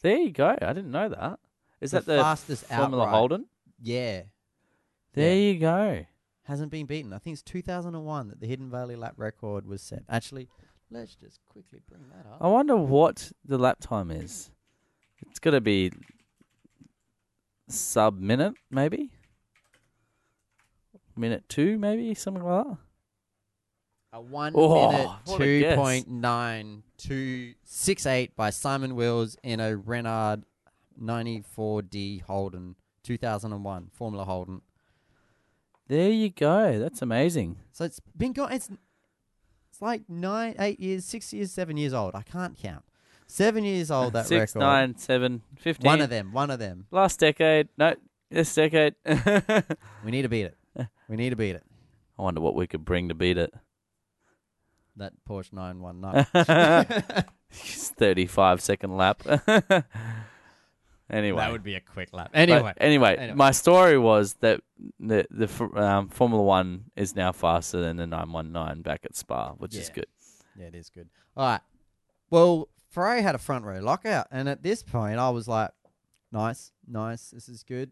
there 0.02 0.16
you 0.18 0.30
go. 0.30 0.56
I 0.60 0.72
didn't 0.72 0.90
know 0.92 1.08
that. 1.08 1.38
Is 1.80 1.90
The 1.90 1.98
that 2.00 2.06
the 2.06 2.18
fastest 2.22 2.66
Formula 2.66 3.02
outright. 3.04 3.14
Holden? 3.16 3.46
Yeah, 3.80 4.22
There 5.14 5.34
Yeah. 5.34 5.52
you 5.52 5.58
go. 5.58 6.06
hasn't 6.44 6.70
been 6.70 6.86
beaten. 6.86 7.12
I 7.12 7.18
think 7.18 7.34
it's 7.34 7.42
two 7.42 7.62
thousand 7.62 7.94
and 7.94 8.04
one 8.04 8.28
that 8.28 8.40
the 8.40 8.46
Hidden 8.46 8.70
Valley 8.70 8.96
lap 8.96 9.14
record 9.16 9.66
was 9.66 9.82
set. 9.82 10.04
Actually, 10.08 10.48
let's 10.90 11.14
just 11.16 11.40
quickly 11.46 11.80
bring 11.88 12.02
that 12.10 12.26
up. 12.30 12.38
I 12.40 12.46
wonder 12.48 12.76
what 12.76 13.32
the 13.44 13.58
lap 13.58 13.78
time 13.80 14.10
is. 14.10 14.50
It's 15.28 15.38
got 15.40 15.50
to 15.52 15.60
be 15.60 15.90
sub 17.68 18.18
minute, 18.18 18.54
maybe. 18.70 19.10
Minute 21.16 21.48
two, 21.48 21.78
maybe 21.78 22.14
something 22.14 22.44
like 22.44 22.64
that. 22.66 22.76
A 24.12 24.20
one 24.20 24.52
Oh, 24.54 24.90
minute 24.90 25.10
two 25.38 25.74
point 25.74 26.08
nine 26.08 26.82
two 26.98 27.54
six 27.64 28.06
eight 28.06 28.36
by 28.36 28.50
Simon 28.50 28.94
Wills 28.94 29.36
in 29.42 29.60
a 29.60 29.76
Reynard 29.76 30.44
ninety 30.98 31.42
four 31.42 31.82
D 31.82 32.18
Holden 32.18 32.76
two 33.02 33.16
thousand 33.16 33.52
and 33.52 33.64
one 33.64 33.88
Formula 33.92 34.24
Holden. 34.24 34.62
There 35.88 36.10
you 36.10 36.30
go. 36.30 36.78
That's 36.78 37.00
amazing. 37.02 37.58
So 37.72 37.84
it's 37.84 38.00
been 38.16 38.32
gone. 38.32 38.52
It's 38.52 38.68
it's 39.70 39.80
like 39.82 40.02
nine, 40.08 40.54
eight 40.58 40.80
years, 40.80 41.04
six 41.04 41.32
years, 41.32 41.52
seven 41.52 41.76
years 41.76 41.92
old. 41.94 42.14
I 42.14 42.22
can't 42.22 42.56
count. 42.58 42.84
Seven 43.26 43.64
years 43.64 43.90
old. 43.90 44.12
That 44.12 44.26
Six, 44.26 44.54
record. 44.54 44.64
nine, 44.64 44.96
seven, 44.96 45.42
fifteen. 45.58 45.86
One 45.90 46.00
of 46.00 46.10
them. 46.10 46.32
One 46.32 46.50
of 46.50 46.58
them. 46.58 46.86
Last 46.90 47.18
decade. 47.20 47.68
No, 47.76 47.94
this 48.30 48.54
decade. 48.54 48.94
I 49.04 49.62
We 50.04 50.10
need 50.12 50.22
to 50.22 50.28
beat 50.28 50.44
it. 50.44 50.56
We 51.08 51.16
need 51.16 51.30
to 51.30 51.36
beat 51.36 51.56
it. 51.56 51.64
I 52.18 52.22
wonder 52.22 52.40
what 52.40 52.54
we 52.54 52.66
could 52.66 52.84
bring 52.84 53.08
to 53.08 53.14
beat 53.14 53.36
it. 53.38 53.52
That 54.96 55.12
Porsche 55.28 55.52
919. 55.52 57.24
35 57.50 58.60
second 58.60 58.96
lap. 58.96 59.22
anyway. 61.10 61.38
That 61.40 61.52
would 61.52 61.62
be 61.62 61.74
a 61.74 61.80
quick 61.80 62.10
lap. 62.12 62.30
But 62.32 62.38
Anyway, 62.40 62.72
anyway, 62.78 63.16
Anyway. 63.16 63.34
my 63.36 63.50
story 63.50 63.98
was 63.98 64.34
that 64.40 64.60
the 64.98 65.26
the 65.30 65.44
f- 65.44 65.60
um, 65.76 66.08
Formula 66.08 66.42
One 66.42 66.84
is 66.96 67.14
now 67.14 67.32
faster 67.32 67.80
than 67.82 67.96
the 67.96 68.06
919 68.06 68.82
back 68.82 69.00
at 69.04 69.14
Spa, 69.16 69.52
which 69.52 69.74
is 69.74 69.88
Yeah. 69.88 69.94
good. 69.94 70.06
yeah, 70.58 70.66
it 70.66 70.74
is 70.74 70.90
good. 70.90 71.08
All 71.36 71.46
right. 71.46 71.60
Well, 72.30 72.68
Ferrari 72.96 73.20
had 73.20 73.34
a 73.34 73.38
front 73.38 73.66
row 73.66 73.78
lockout, 73.80 74.26
and 74.30 74.48
at 74.48 74.62
this 74.62 74.82
point, 74.82 75.18
I 75.18 75.28
was 75.28 75.46
like, 75.46 75.68
"Nice, 76.32 76.72
nice. 76.88 77.28
This 77.28 77.46
is 77.46 77.62
good." 77.62 77.90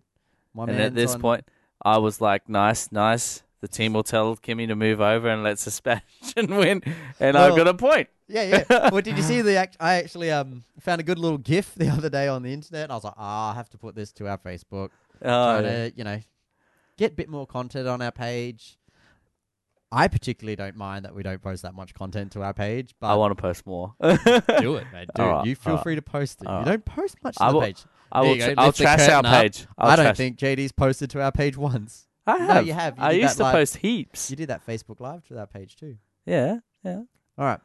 My 0.55 0.63
and 0.65 0.81
at 0.81 0.95
this 0.95 1.13
on- 1.15 1.21
point, 1.21 1.45
I 1.85 1.99
was 1.99 2.23
like, 2.23 2.49
nice, 2.49 2.91
nice. 2.91 3.43
The 3.61 3.69
team 3.69 3.93
will 3.93 4.03
tell 4.03 4.35
Kimi 4.37 4.67
to 4.67 4.75
move 4.75 5.03
over 5.03 5.29
and 5.29 5.43
let 5.43 5.59
Sebastian 5.59 6.57
win, 6.57 6.83
and 7.21 7.37
I 7.37 7.49
Well, 7.49 7.57
got 7.59 7.69
a 7.69 7.75
point. 7.75 8.09
yeah, 8.29 8.65
yeah. 8.71 8.89
well, 8.91 9.03
did 9.03 9.19
you 9.19 9.23
see 9.23 9.43
the? 9.51 9.57
Act- 9.57 9.77
I 9.79 9.97
actually 9.97 10.31
um 10.31 10.65
found 10.81 11.03
a 11.03 11.05
good 11.05 11.19
little 11.19 11.37
GIF 11.37 11.75
the 11.75 11.91
other 11.91 12.09
day 12.09 12.27
on 12.27 12.43
the 12.43 12.55
internet. 12.55 12.91
I 12.91 12.95
was 12.95 13.05
like, 13.05 13.15
"Ah, 13.19 13.53
I 13.53 13.55
have 13.57 13.69
to 13.71 13.79
put 13.79 13.95
this 13.95 14.11
to 14.13 14.27
our 14.29 14.39
Facebook." 14.39 14.89
Oh, 15.21 15.61
try 15.61 15.63
to, 15.63 15.93
you 15.95 16.05
know, 16.05 16.19
get 16.97 17.13
a 17.13 17.15
bit 17.15 17.29
more 17.29 17.47
content 17.47 17.87
on 17.89 18.01
our 18.01 18.11
page. 18.13 18.79
I 19.95 20.09
particularly 20.09 20.57
don't 20.57 20.77
mind 20.77 21.05
that 21.05 21.15
we 21.15 21.23
don't 21.23 21.41
post 21.41 21.63
that 21.63 21.75
much 21.75 21.95
content 21.95 22.33
to 22.33 22.43
our 22.43 22.53
page, 22.53 22.95
but 23.01 23.07
I 23.09 23.15
want 23.15 23.37
to 23.37 23.41
post 23.41 23.65
more. 23.67 23.95
do 24.03 24.09
it, 24.77 24.87
mate. 24.93 25.09
Do 25.15 25.23
All 25.23 25.41
it. 25.43 25.47
You 25.47 25.55
feel 25.55 25.75
right. 25.75 25.83
free 25.83 25.95
to 25.95 26.03
post 26.03 26.43
it. 26.43 26.49
All 26.49 26.61
You 26.61 26.65
don't 26.67 26.85
post 26.85 27.17
much 27.23 27.37
to 27.37 27.45
I 27.45 27.49
the 27.51 27.55
will- 27.55 27.63
page. 27.63 27.85
I 28.13 28.21
There 28.23 28.31
will. 28.49 28.55
go. 28.55 28.63
I'll 28.63 28.73
trash 28.73 29.09
our 29.09 29.19
up. 29.19 29.25
page. 29.25 29.67
I'll 29.79 29.91
I 29.91 29.97
don't 29.97 30.05
trash- 30.07 30.17
think 30.17 30.39
JD's 30.39 30.73
posted 30.73 31.11
to 31.11 31.23
our 31.23 31.33
page 31.33 31.57
once. 31.57 32.07
I 32.27 32.39
No, 32.39 32.45
have. 32.47 32.67
you 32.67 32.73
have. 32.73 32.97
You 32.99 33.05
I 33.05 33.11
used 33.13 33.37
to 33.39 33.43
live. 33.45 33.53
post 33.53 33.77
heaps. 33.79 34.31
You 34.31 34.37
did 34.37 34.49
that 34.49 34.65
Facebook 34.67 35.01
Live 35.01 35.25
to 35.29 35.35
that 35.35 35.53
page 35.53 35.77
too. 35.77 35.97
Yeah, 36.27 36.59
yeah. 36.85 37.03
All 37.39 37.45
right. 37.45 37.61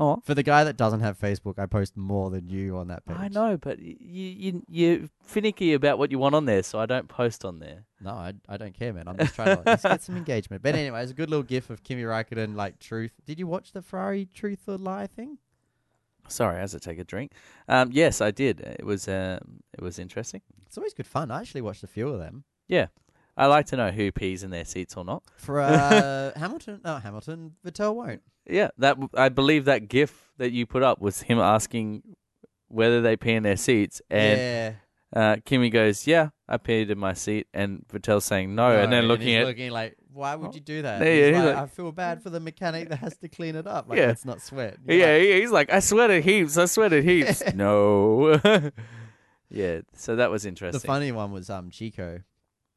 Oh, 0.00 0.22
For 0.24 0.34
the 0.34 0.44
guy 0.44 0.62
that 0.62 0.76
doesn't 0.76 1.00
have 1.00 1.18
Facebook, 1.18 1.58
I 1.58 1.66
post 1.66 1.96
more 1.96 2.30
than 2.30 2.48
you 2.48 2.76
on 2.76 2.86
that 2.88 3.04
page. 3.04 3.16
I 3.18 3.26
know, 3.26 3.56
but 3.56 3.80
you 3.80 3.94
you 4.00 4.62
you're 4.68 5.00
finicky 5.24 5.72
about 5.72 5.98
what 5.98 6.12
you 6.12 6.20
want 6.20 6.36
on 6.36 6.44
there, 6.44 6.62
so 6.62 6.78
I 6.78 6.86
don't 6.86 7.08
post 7.08 7.44
on 7.44 7.58
there. 7.58 7.84
No, 8.00 8.10
I, 8.10 8.34
I 8.48 8.56
don't 8.58 8.74
care, 8.74 8.92
man. 8.92 9.08
I'm 9.08 9.18
just 9.18 9.34
trying 9.34 9.56
to 9.56 9.62
let's 9.66 9.82
get 9.82 10.00
some 10.02 10.16
engagement. 10.22 10.62
But 10.62 10.76
anyway, 10.76 11.02
it's 11.02 11.10
a 11.10 11.14
good 11.14 11.28
little 11.28 11.42
gif 11.42 11.68
of 11.68 11.82
Kimi 11.82 12.02
Raikkonen 12.02 12.54
like 12.54 12.78
truth. 12.78 13.12
Did 13.26 13.40
you 13.40 13.48
watch 13.48 13.72
the 13.72 13.82
Ferrari 13.82 14.28
truth 14.32 14.60
or 14.68 14.76
lie 14.78 15.08
thing? 15.08 15.38
Sorry, 16.28 16.60
as 16.60 16.74
I 16.76 16.78
take 16.78 16.98
a 17.00 17.04
drink. 17.04 17.32
Um, 17.66 17.90
yes, 17.90 18.20
I 18.20 18.30
did. 18.30 18.60
It 18.60 18.84
was 18.84 19.08
um, 19.08 19.60
it 19.72 19.82
was 19.82 19.98
interesting. 19.98 20.42
It's 20.66 20.78
always 20.78 20.94
good 20.94 21.06
fun. 21.06 21.32
I 21.32 21.40
actually 21.40 21.62
watched 21.62 21.82
a 21.82 21.88
few 21.88 22.08
of 22.08 22.20
them. 22.20 22.44
I 23.38 23.46
like 23.46 23.66
to 23.66 23.76
know 23.76 23.90
who 23.90 24.10
pees 24.12 24.42
in 24.42 24.50
their 24.50 24.64
seats 24.64 24.96
or 24.96 25.04
not. 25.04 25.22
For 25.36 25.60
uh, 25.60 26.32
Hamilton, 26.38 26.80
no 26.84 26.96
Hamilton, 26.96 27.54
Vettel 27.64 27.94
won't. 27.94 28.20
Yeah, 28.46 28.68
that 28.78 28.98
I 29.14 29.28
believe 29.28 29.66
that 29.66 29.88
GIF 29.88 30.30
that 30.38 30.50
you 30.52 30.66
put 30.66 30.82
up 30.82 31.00
was 31.00 31.22
him 31.22 31.38
asking 31.38 32.02
whether 32.68 33.00
they 33.00 33.16
pee 33.16 33.32
in 33.32 33.42
their 33.44 33.56
seats, 33.56 34.02
and 34.10 34.38
yeah, 34.40 34.72
uh, 35.14 35.36
Kimi 35.44 35.70
goes, 35.70 36.06
"Yeah, 36.06 36.30
I 36.48 36.58
peed 36.58 36.90
in 36.90 36.98
my 36.98 37.12
seat," 37.14 37.46
and 37.54 37.84
Vettel's 37.92 38.24
saying 38.24 38.54
no, 38.54 38.70
and 38.78 38.92
then 38.92 39.04
looking 39.06 39.28
he's 39.28 39.36
at 39.36 39.46
looking 39.46 39.70
like, 39.70 39.96
why 40.12 40.34
would 40.34 40.54
you 40.54 40.60
do 40.60 40.82
that? 40.82 41.00
Yeah, 41.00 41.12
He's 41.14 41.26
he's 41.26 41.34
like, 41.36 41.44
like- 41.44 41.56
I 41.56 41.66
feel 41.66 41.92
bad 41.92 42.22
for 42.22 42.30
the 42.30 42.40
mechanic 42.40 42.88
that 42.88 42.96
has 42.98 43.16
to 43.18 43.28
clean 43.28 43.54
it 43.54 43.66
up. 43.66 43.88
Like, 43.88 43.98
Yeah. 43.98 44.10
it's 44.10 44.24
not 44.24 44.40
sweat. 44.42 44.78
Yeah, 44.86 45.06
like, 45.12 45.22
he- 45.22 45.40
he's 45.40 45.50
like, 45.52 45.70
"I 45.72 45.78
sweated 45.80 46.24
heaps, 46.24 46.58
I 46.58 46.64
sweated 46.64 47.04
heaps." 47.04 47.42
no, 47.54 48.40
yeah, 49.50 49.80
so 49.94 50.16
that 50.16 50.30
was 50.30 50.44
interesting. 50.44 50.80
the 50.80 50.86
funny 50.86 51.12
one 51.12 51.32
was 51.32 51.48
um 51.50 51.70
Checo 51.70 52.22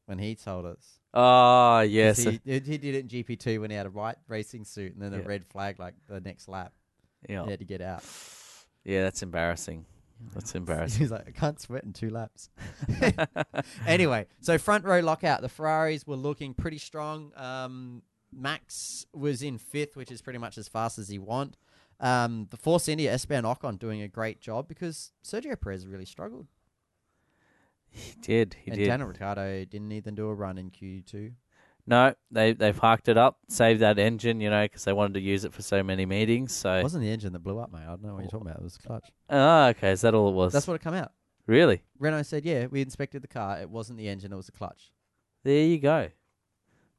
when 0.06 0.18
he 0.18 0.34
told 0.34 0.66
us. 0.66 0.98
Ah, 1.14 1.80
yes, 1.82 2.18
he, 2.18 2.40
he 2.44 2.60
did 2.60 2.84
it 2.84 2.94
in 2.96 3.08
GP 3.08 3.38
two 3.38 3.60
when 3.60 3.70
he 3.70 3.76
had 3.76 3.86
a 3.86 3.90
white 3.90 4.16
racing 4.28 4.64
suit 4.64 4.94
and 4.94 5.02
then 5.02 5.12
a 5.12 5.18
Yeah. 5.22 5.26
red 5.28 5.44
flag 5.46 5.78
like 5.78 5.94
the 6.08 6.20
next 6.20 6.48
lap. 6.48 6.72
yeah, 7.28 7.44
He 7.44 7.50
had 7.50 7.58
to 7.60 7.64
get 7.66 7.80
out. 7.82 8.02
yeah, 8.84 9.02
that's 9.02 9.22
embarrassing. 9.22 9.84
That's 10.34 10.54
embarrassing. 10.54 11.00
He's 11.00 11.10
like, 11.10 11.26
I 11.28 11.30
can't 11.32 11.60
sweat 11.60 11.84
in 11.84 11.92
two 11.92 12.08
laps. 12.10 12.48
anyway, 13.86 14.26
so 14.40 14.58
front 14.58 14.84
row 14.84 15.00
lockout. 15.00 15.42
The 15.42 15.48
Ferraris 15.48 16.06
were 16.06 16.16
looking 16.16 16.54
pretty 16.54 16.78
strong. 16.78 17.32
Um, 17.36 18.02
Max 18.32 19.06
was 19.12 19.42
in 19.42 19.58
fifth, 19.58 19.96
which 19.96 20.10
is 20.10 20.22
pretty 20.22 20.38
much 20.38 20.56
as 20.58 20.68
fast 20.68 20.98
as 20.98 21.08
he 21.08 21.18
want. 21.18 21.56
Um, 22.00 22.48
the 22.50 22.56
Force 22.56 22.88
India 22.88 23.12
Esteban 23.12 23.44
Ocon 23.44 23.78
doing 23.78 24.02
a 24.02 24.08
great 24.08 24.40
job 24.40 24.66
because 24.66 25.12
Sergio 25.24 25.60
Perez 25.60 25.86
really 25.86 26.04
struggled, 26.06 26.46
he 27.92 28.12
did, 28.20 28.56
he 28.64 28.70
and 28.70 28.78
did. 28.78 28.86
Daniel 28.86 29.08
Ricciardo 29.08 29.64
didn't 29.64 29.92
even 29.92 30.14
do 30.14 30.26
a 30.26 30.34
run 30.34 30.58
in 30.58 30.70
Q 30.70 31.02
two. 31.02 31.32
No, 31.86 32.14
they 32.30 32.52
they've 32.52 32.78
harked 32.78 33.08
it 33.08 33.18
up, 33.18 33.38
saved 33.48 33.80
that 33.80 33.98
engine, 33.98 34.40
you 34.40 34.50
know, 34.50 34.62
because 34.64 34.84
they 34.84 34.92
wanted 34.92 35.14
to 35.14 35.20
use 35.20 35.44
it 35.44 35.52
for 35.52 35.62
so 35.62 35.82
many 35.82 36.06
meetings. 36.06 36.52
So 36.52 36.74
It 36.74 36.82
wasn't 36.84 37.02
the 37.02 37.10
engine 37.10 37.32
that 37.32 37.40
blew 37.40 37.58
up, 37.58 37.72
mate. 37.72 37.80
I 37.82 37.86
don't 37.86 38.04
know 38.04 38.14
what 38.14 38.20
you're 38.22 38.30
talking 38.30 38.46
about. 38.46 38.60
It 38.60 38.64
was 38.64 38.76
the 38.76 38.86
clutch. 38.86 39.10
ah, 39.30 39.68
okay, 39.70 39.90
is 39.90 40.00
that 40.02 40.14
all 40.14 40.28
it 40.28 40.34
was? 40.34 40.52
That's 40.52 40.68
what 40.68 40.74
it 40.74 40.82
come 40.82 40.94
out. 40.94 41.10
really. 41.46 41.82
Renault 41.98 42.22
said, 42.22 42.44
yeah, 42.44 42.66
we 42.66 42.82
inspected 42.82 43.20
the 43.22 43.28
car. 43.28 43.58
It 43.60 43.68
wasn't 43.68 43.98
the 43.98 44.08
engine. 44.08 44.32
It 44.32 44.36
was 44.36 44.46
the 44.46 44.52
clutch. 44.52 44.92
There 45.42 45.64
you 45.64 45.78
go. 45.78 46.08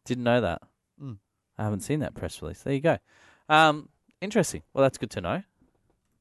Didn't 0.06 0.26
know 0.26 0.42
that. 0.42 0.62
Mm. 1.02 1.18
I 1.58 1.64
haven't 1.64 1.80
seen 1.80 2.02
that 2.02 2.14
press 2.14 2.42
release. 2.42 2.62
There 2.62 2.74
you 2.74 2.82
go. 2.82 2.98
Um, 3.48 3.88
interesting. 4.20 4.64
Well, 4.74 4.82
that's 4.82 4.98
good 4.98 5.12
to 5.12 5.22
know. 5.22 5.44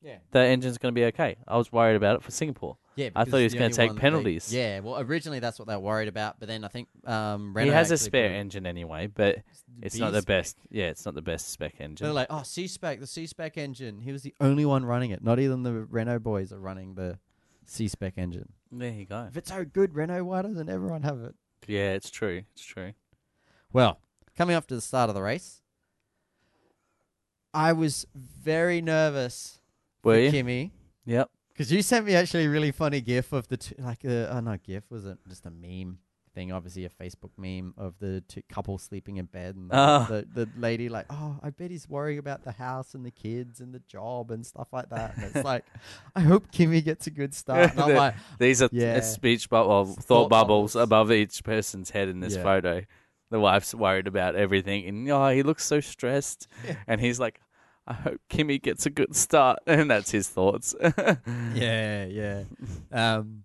Yeah. 0.02 0.18
The 0.30 0.38
engine's 0.40 0.78
going 0.78 0.94
to 0.94 0.98
be 1.00 1.04
okay. 1.06 1.36
I 1.48 1.56
was 1.56 1.72
worried 1.72 1.96
about 1.96 2.14
it 2.16 2.22
for 2.22 2.30
Singapore. 2.30 2.76
Yeah, 2.94 3.08
I 3.16 3.24
thought 3.24 3.38
he 3.38 3.44
was 3.44 3.54
gonna 3.54 3.70
take 3.70 3.96
penalties. 3.96 4.48
They, 4.48 4.58
yeah, 4.58 4.80
well, 4.80 5.00
originally 5.00 5.38
that's 5.38 5.58
what 5.58 5.66
they 5.66 5.74
were 5.74 5.80
worried 5.80 6.08
about, 6.08 6.38
but 6.38 6.48
then 6.48 6.64
I 6.64 6.68
think 6.68 6.88
um, 7.06 7.54
Renault 7.54 7.70
he 7.70 7.74
has 7.74 7.90
a 7.90 7.96
spare 7.96 8.34
engine 8.34 8.66
anyway, 8.66 9.06
but 9.06 9.38
it's 9.80 9.96
not 9.96 10.12
the 10.12 10.22
best. 10.22 10.56
Yeah, 10.70 10.86
it's 10.86 11.06
not 11.06 11.14
the 11.14 11.22
best 11.22 11.48
spec 11.50 11.76
engine. 11.80 12.04
They're 12.04 12.12
like, 12.12 12.26
oh, 12.28 12.42
C 12.42 12.66
spec, 12.66 13.00
the 13.00 13.06
C 13.06 13.26
spec 13.26 13.56
engine. 13.56 14.00
He 14.00 14.12
was 14.12 14.22
the 14.22 14.34
only 14.40 14.66
one 14.66 14.84
running 14.84 15.10
it. 15.10 15.24
Not 15.24 15.38
even 15.38 15.62
the 15.62 15.72
Renault 15.72 16.20
boys 16.20 16.52
are 16.52 16.60
running 16.60 16.94
the 16.94 17.18
C 17.66 17.88
spec 17.88 18.14
engine. 18.18 18.52
there 18.70 18.92
you 18.92 19.06
go. 19.06 19.26
If 19.28 19.36
it's 19.36 19.50
so 19.50 19.64
good, 19.64 19.94
Renault, 19.94 20.24
why 20.24 20.42
doesn't 20.42 20.68
everyone 20.68 21.02
have 21.02 21.20
it? 21.22 21.34
Yeah, 21.66 21.92
it's 21.92 22.10
true. 22.10 22.42
It's 22.54 22.64
true. 22.64 22.92
Well, 23.72 24.00
coming 24.36 24.54
up 24.54 24.66
to 24.66 24.74
the 24.74 24.80
start 24.80 25.08
of 25.08 25.14
the 25.14 25.22
race, 25.22 25.62
I 27.54 27.72
was 27.72 28.06
very 28.14 28.82
nervous 28.82 29.60
Were 30.02 30.14
for 30.14 30.20
you? 30.20 30.30
Kimi 30.30 30.72
Yep. 31.04 31.30
Because 31.52 31.70
you 31.72 31.82
sent 31.82 32.06
me 32.06 32.14
actually 32.14 32.44
a 32.46 32.50
really 32.50 32.72
funny 32.72 33.00
GIF 33.00 33.32
of 33.32 33.48
the 33.48 33.56
two, 33.56 33.74
like 33.78 34.04
uh, 34.04 34.28
oh 34.30 34.40
no 34.40 34.56
GIF 34.62 34.84
was 34.90 35.04
it 35.04 35.18
just 35.28 35.46
a 35.46 35.50
meme 35.50 35.98
thing, 36.34 36.50
obviously 36.50 36.86
a 36.86 36.88
Facebook 36.88 37.30
meme 37.36 37.74
of 37.76 37.92
the 38.00 38.22
two 38.26 38.40
couple 38.48 38.78
sleeping 38.78 39.18
in 39.18 39.26
bed 39.26 39.54
and 39.54 39.70
the- 39.70 39.76
Ah. 39.76 40.06
the 40.08 40.26
the 40.32 40.48
lady 40.58 40.88
like 40.88 41.04
oh 41.10 41.38
I 41.42 41.50
bet 41.50 41.70
he's 41.70 41.86
worrying 41.88 42.18
about 42.18 42.42
the 42.44 42.52
house 42.52 42.94
and 42.94 43.04
the 43.04 43.10
kids 43.10 43.60
and 43.60 43.74
the 43.74 43.80
job 43.80 44.30
and 44.30 44.44
stuff 44.46 44.68
like 44.72 44.88
that. 44.88 45.14
And 45.16 45.24
it's 45.26 45.44
like 45.44 45.64
I 46.16 46.20
hope 46.20 46.50
Kimi 46.50 46.80
gets 46.80 47.06
a 47.06 47.10
good 47.10 47.34
start. 47.34 47.72
And 47.72 47.80
I'm 47.80 47.88
The- 47.90 47.94
like 48.06 48.14
These 48.38 48.62
are 48.62 48.70
yeah. 48.72 49.00
speech 49.00 49.50
bubble, 49.50 49.84
thought, 49.84 50.04
Thought 50.04 50.28
bubbles, 50.30 50.72
bubbles. 50.72 50.82
above 50.82 51.12
each 51.12 51.44
person's 51.44 51.90
head 51.90 52.08
in 52.08 52.20
this 52.20 52.34
Yeah. 52.36 52.42
photo. 52.42 52.82
The 53.30 53.40
wife's 53.40 53.74
worried 53.74 54.06
about 54.06 54.34
everything, 54.36 54.86
and 54.86 55.10
oh, 55.10 55.28
he 55.30 55.42
looks 55.42 55.64
so 55.64 55.80
stressed, 55.80 56.46
Yeah. 56.66 56.76
and 56.86 57.00
he's 57.00 57.18
like, 57.18 57.40
I 57.86 57.94
hope 57.94 58.20
Kimi 58.28 58.58
gets 58.58 58.86
a 58.86 58.90
good 58.90 59.16
start, 59.16 59.58
and 59.66 59.90
that's 59.90 60.10
his 60.10 60.28
thoughts. 60.28 60.74
yeah, 61.54 62.04
yeah. 62.04 62.44
Um, 62.92 63.44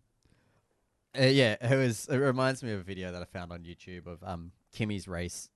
uh, 1.18 1.24
yeah, 1.24 1.56
it 1.60 1.76
was. 1.76 2.08
It 2.08 2.18
reminds 2.18 2.62
me 2.62 2.72
of 2.74 2.80
a 2.82 2.84
video 2.84 3.12
that 3.12 3.22
I 3.22 3.26
found 3.26 3.52
on 3.52 3.64
YouTube 3.64 4.06
of 4.06 4.24
um 4.24 4.52
Kimi's 4.72 5.08
race, 5.08 5.50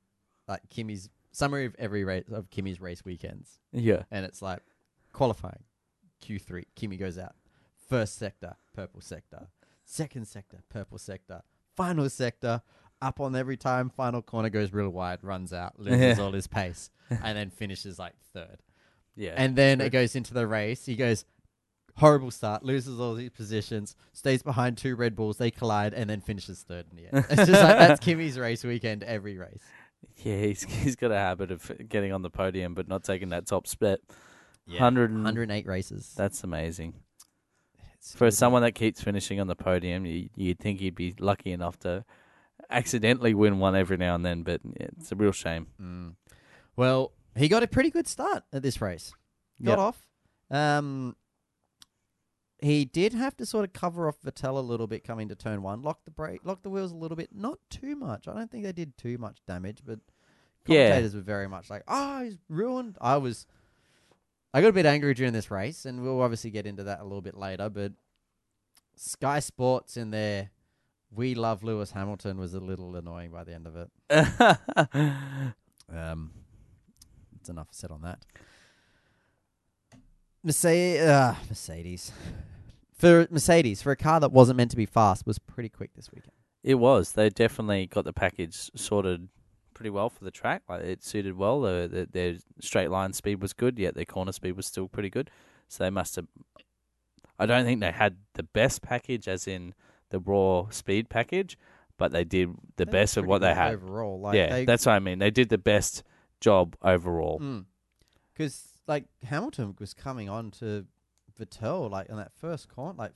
like 0.47 0.61
Kimi's 0.69 1.09
summary 1.31 1.65
of 1.65 1.75
every 1.77 2.03
race 2.03 2.25
of 2.31 2.49
Kimi's 2.49 2.81
race 2.81 3.05
weekends, 3.05 3.59
yeah, 3.71 4.03
and 4.09 4.25
it's 4.25 4.41
like 4.41 4.61
qualifying, 5.13 5.63
Q 6.19 6.39
three, 6.39 6.65
Kimi 6.75 6.97
goes 6.97 7.19
out, 7.19 7.35
first 7.89 8.17
sector, 8.17 8.55
purple 8.73 9.01
sector, 9.01 9.47
second 9.85 10.27
sector, 10.27 10.63
purple 10.69 10.97
sector, 10.97 11.43
final 11.75 12.09
sector, 12.09 12.63
up 13.01 13.19
on 13.19 13.35
every 13.35 13.57
time, 13.57 13.89
final 13.89 14.21
corner 14.21 14.49
goes 14.49 14.73
real 14.73 14.89
wide, 14.89 15.19
runs 15.23 15.53
out, 15.53 15.79
loses 15.79 16.17
all 16.19 16.31
his 16.31 16.47
pace, 16.47 16.89
and 17.09 17.37
then 17.37 17.51
finishes 17.51 17.99
like 17.99 18.13
third. 18.33 18.57
Yeah. 19.15 19.33
And 19.35 19.55
then 19.55 19.79
true. 19.79 19.87
it 19.87 19.89
goes 19.91 20.15
into 20.15 20.33
the 20.33 20.47
race. 20.47 20.85
He 20.85 20.95
goes 20.95 21.25
horrible 21.97 22.31
start, 22.31 22.63
loses 22.63 22.99
all 22.99 23.15
his 23.15 23.29
positions, 23.29 23.95
stays 24.13 24.41
behind 24.41 24.77
two 24.77 24.95
Red 24.95 25.15
Bulls, 25.15 25.37
they 25.37 25.51
collide, 25.51 25.93
and 25.93 26.09
then 26.09 26.21
finishes 26.21 26.63
third 26.63 26.85
in 26.91 26.97
the 26.97 27.13
end. 27.13 27.25
It's 27.29 27.49
just 27.49 27.63
like 27.63 27.77
that's 27.77 27.99
Kimi's 28.05 28.39
race 28.39 28.63
weekend 28.63 29.03
every 29.03 29.37
race. 29.37 29.63
yeah, 30.17 30.37
he's 30.37 30.63
he's 30.63 30.95
got 30.95 31.11
a 31.11 31.17
habit 31.17 31.51
of 31.51 31.71
getting 31.89 32.11
on 32.11 32.21
the 32.21 32.29
podium 32.29 32.73
but 32.73 32.87
not 32.87 33.03
taking 33.03 33.29
that 33.29 33.45
top 33.45 33.67
spot. 33.67 33.99
Hundred 34.77 35.09
and 35.09 35.19
108 35.19 35.67
races. 35.67 36.13
that's 36.15 36.43
amazing. 36.45 36.93
It's 37.97 38.15
For 38.15 38.31
someone 38.31 38.61
that 38.61 38.71
keeps 38.71 39.03
finishing 39.03 39.39
on 39.41 39.47
the 39.47 39.55
podium, 39.55 40.05
you, 40.05 40.29
you'd 40.35 40.59
think 40.59 40.79
he'd 40.79 40.95
be 40.95 41.13
lucky 41.19 41.51
enough 41.51 41.77
to 41.79 42.05
accidentally 42.69 43.33
win 43.33 43.59
one 43.59 43.75
every 43.75 43.97
now 43.97 44.15
and 44.15 44.25
then, 44.25 44.43
but 44.43 44.61
it's 44.75 45.11
a 45.11 45.15
real 45.15 45.33
shame. 45.33 45.67
Mm. 45.81 46.15
Well, 46.77 47.11
he 47.35 47.47
got 47.47 47.63
a 47.63 47.67
pretty 47.67 47.89
good 47.89 48.07
start 48.07 48.43
at 48.53 48.61
this 48.63 48.81
race. 48.81 49.13
Got 49.61 49.71
Yep. 49.71 49.79
off. 49.79 50.07
Um, 50.49 51.15
he 52.59 52.85
did 52.85 53.13
have 53.13 53.35
to 53.37 53.45
sort 53.45 53.65
of 53.65 53.73
cover 53.73 54.07
off 54.07 54.21
Vettel 54.21 54.57
a 54.57 54.59
little 54.59 54.87
bit 54.87 55.03
coming 55.03 55.29
to 55.29 55.35
turn 55.35 55.61
one. 55.63 55.81
Lock 55.81 56.03
the 56.05 56.11
brake, 56.11 56.41
lock 56.43 56.61
the 56.61 56.69
wheels 56.69 56.91
a 56.91 56.95
little 56.95 57.17
bit. 57.17 57.29
Not 57.33 57.59
too 57.69 57.95
much. 57.95 58.27
I 58.27 58.33
don't 58.33 58.51
think 58.51 58.63
they 58.63 58.71
did 58.71 58.97
too 58.97 59.17
much 59.17 59.39
damage, 59.47 59.79
but 59.85 59.99
Yeah. 60.67 60.89
commentators 60.89 61.15
were 61.15 61.21
very 61.21 61.47
much 61.47 61.69
like, 61.69 61.83
"Oh, 61.87 62.23
he's 62.23 62.37
ruined." 62.49 62.97
I 63.01 63.17
was. 63.17 63.47
I 64.53 64.61
got 64.61 64.67
a 64.67 64.73
bit 64.73 64.85
angry 64.85 65.13
during 65.13 65.33
this 65.33 65.49
race, 65.49 65.85
and 65.85 66.01
we'll 66.03 66.21
obviously 66.21 66.51
get 66.51 66.65
into 66.67 66.83
that 66.83 66.99
a 66.99 67.03
little 67.03 67.21
bit 67.21 67.35
later. 67.35 67.69
But 67.69 67.93
Sky 68.95 69.39
Sports 69.39 69.95
in 69.97 70.11
there, 70.11 70.51
we 71.09 71.33
love 71.33 71.63
Lewis 71.63 71.91
Hamilton 71.91 72.37
was 72.37 72.53
a 72.53 72.59
little 72.59 72.95
annoying 72.95 73.31
by 73.31 73.43
the 73.45 73.53
end 73.53 73.65
of 73.65 73.75
it. 73.77 73.89
Um, 75.93 76.31
that's 77.41 77.49
enough 77.49 77.69
said 77.71 77.89
on 77.89 78.01
that. 78.03 78.19
Mercedes, 80.43 81.01
uh, 81.01 81.35
Mercedes, 81.49 82.11
for 82.93 83.27
Mercedes 83.31 83.81
for 83.81 83.91
a 83.91 83.95
car 83.95 84.19
that 84.19 84.31
wasn't 84.31 84.57
meant 84.57 84.71
to 84.71 84.77
be 84.77 84.85
fast 84.85 85.25
was 85.25 85.39
pretty 85.39 85.69
quick 85.69 85.91
this 85.95 86.11
weekend. 86.11 86.33
It 86.63 86.75
was. 86.75 87.13
They 87.13 87.29
definitely 87.29 87.87
got 87.87 88.05
the 88.05 88.13
package 88.13 88.69
sorted 88.75 89.29
pretty 89.73 89.89
well 89.89 90.09
for 90.11 90.23
the 90.23 90.29
track. 90.31 90.61
Like 90.69 90.81
it 90.81 91.03
suited 91.03 91.35
well. 91.35 91.61
The, 91.61 91.89
the, 91.91 92.07
their 92.11 92.35
straight 92.59 92.91
line 92.91 93.13
speed 93.13 93.41
was 93.41 93.53
good, 93.53 93.79
yet 93.79 93.95
their 93.95 94.05
corner 94.05 94.31
speed 94.31 94.55
was 94.55 94.67
still 94.67 94.87
pretty 94.87 95.09
good. 95.09 95.31
So 95.67 95.83
they 95.83 95.89
must 95.89 96.15
have. 96.15 96.27
I 97.39 97.47
don't 97.47 97.65
think 97.65 97.81
they 97.81 97.91
had 97.91 98.17
the 98.33 98.43
best 98.43 98.83
package, 98.83 99.27
as 99.27 99.47
in 99.47 99.73
the 100.11 100.19
raw 100.19 100.69
speed 100.69 101.09
package, 101.09 101.57
but 101.97 102.11
they 102.11 102.23
did 102.23 102.49
the 102.75 102.85
They 102.85 102.91
best 102.91 103.17
of 103.17 103.25
what 103.25 103.41
they 103.41 103.55
had. 103.55 103.73
overall. 103.73 104.19
Like 104.19 104.35
yeah, 104.35 104.49
they, 104.49 104.65
that's 104.65 104.85
what 104.85 104.93
I 104.93 104.99
mean. 104.99 105.17
They 105.17 105.31
did 105.31 105.49
the 105.49 105.57
best 105.57 106.03
job 106.41 106.75
overall. 106.81 107.37
Hmm. 107.37 107.59
because 108.33 108.73
like 108.87 109.05
Hamilton 109.23 109.75
was 109.79 109.93
coming 109.93 110.27
on 110.27 110.51
to 110.51 110.85
Vettel 111.39 111.89
like 111.89 112.09
on 112.09 112.17
that 112.17 112.33
first 112.33 112.67
corner, 112.67 112.95
like 112.97 113.13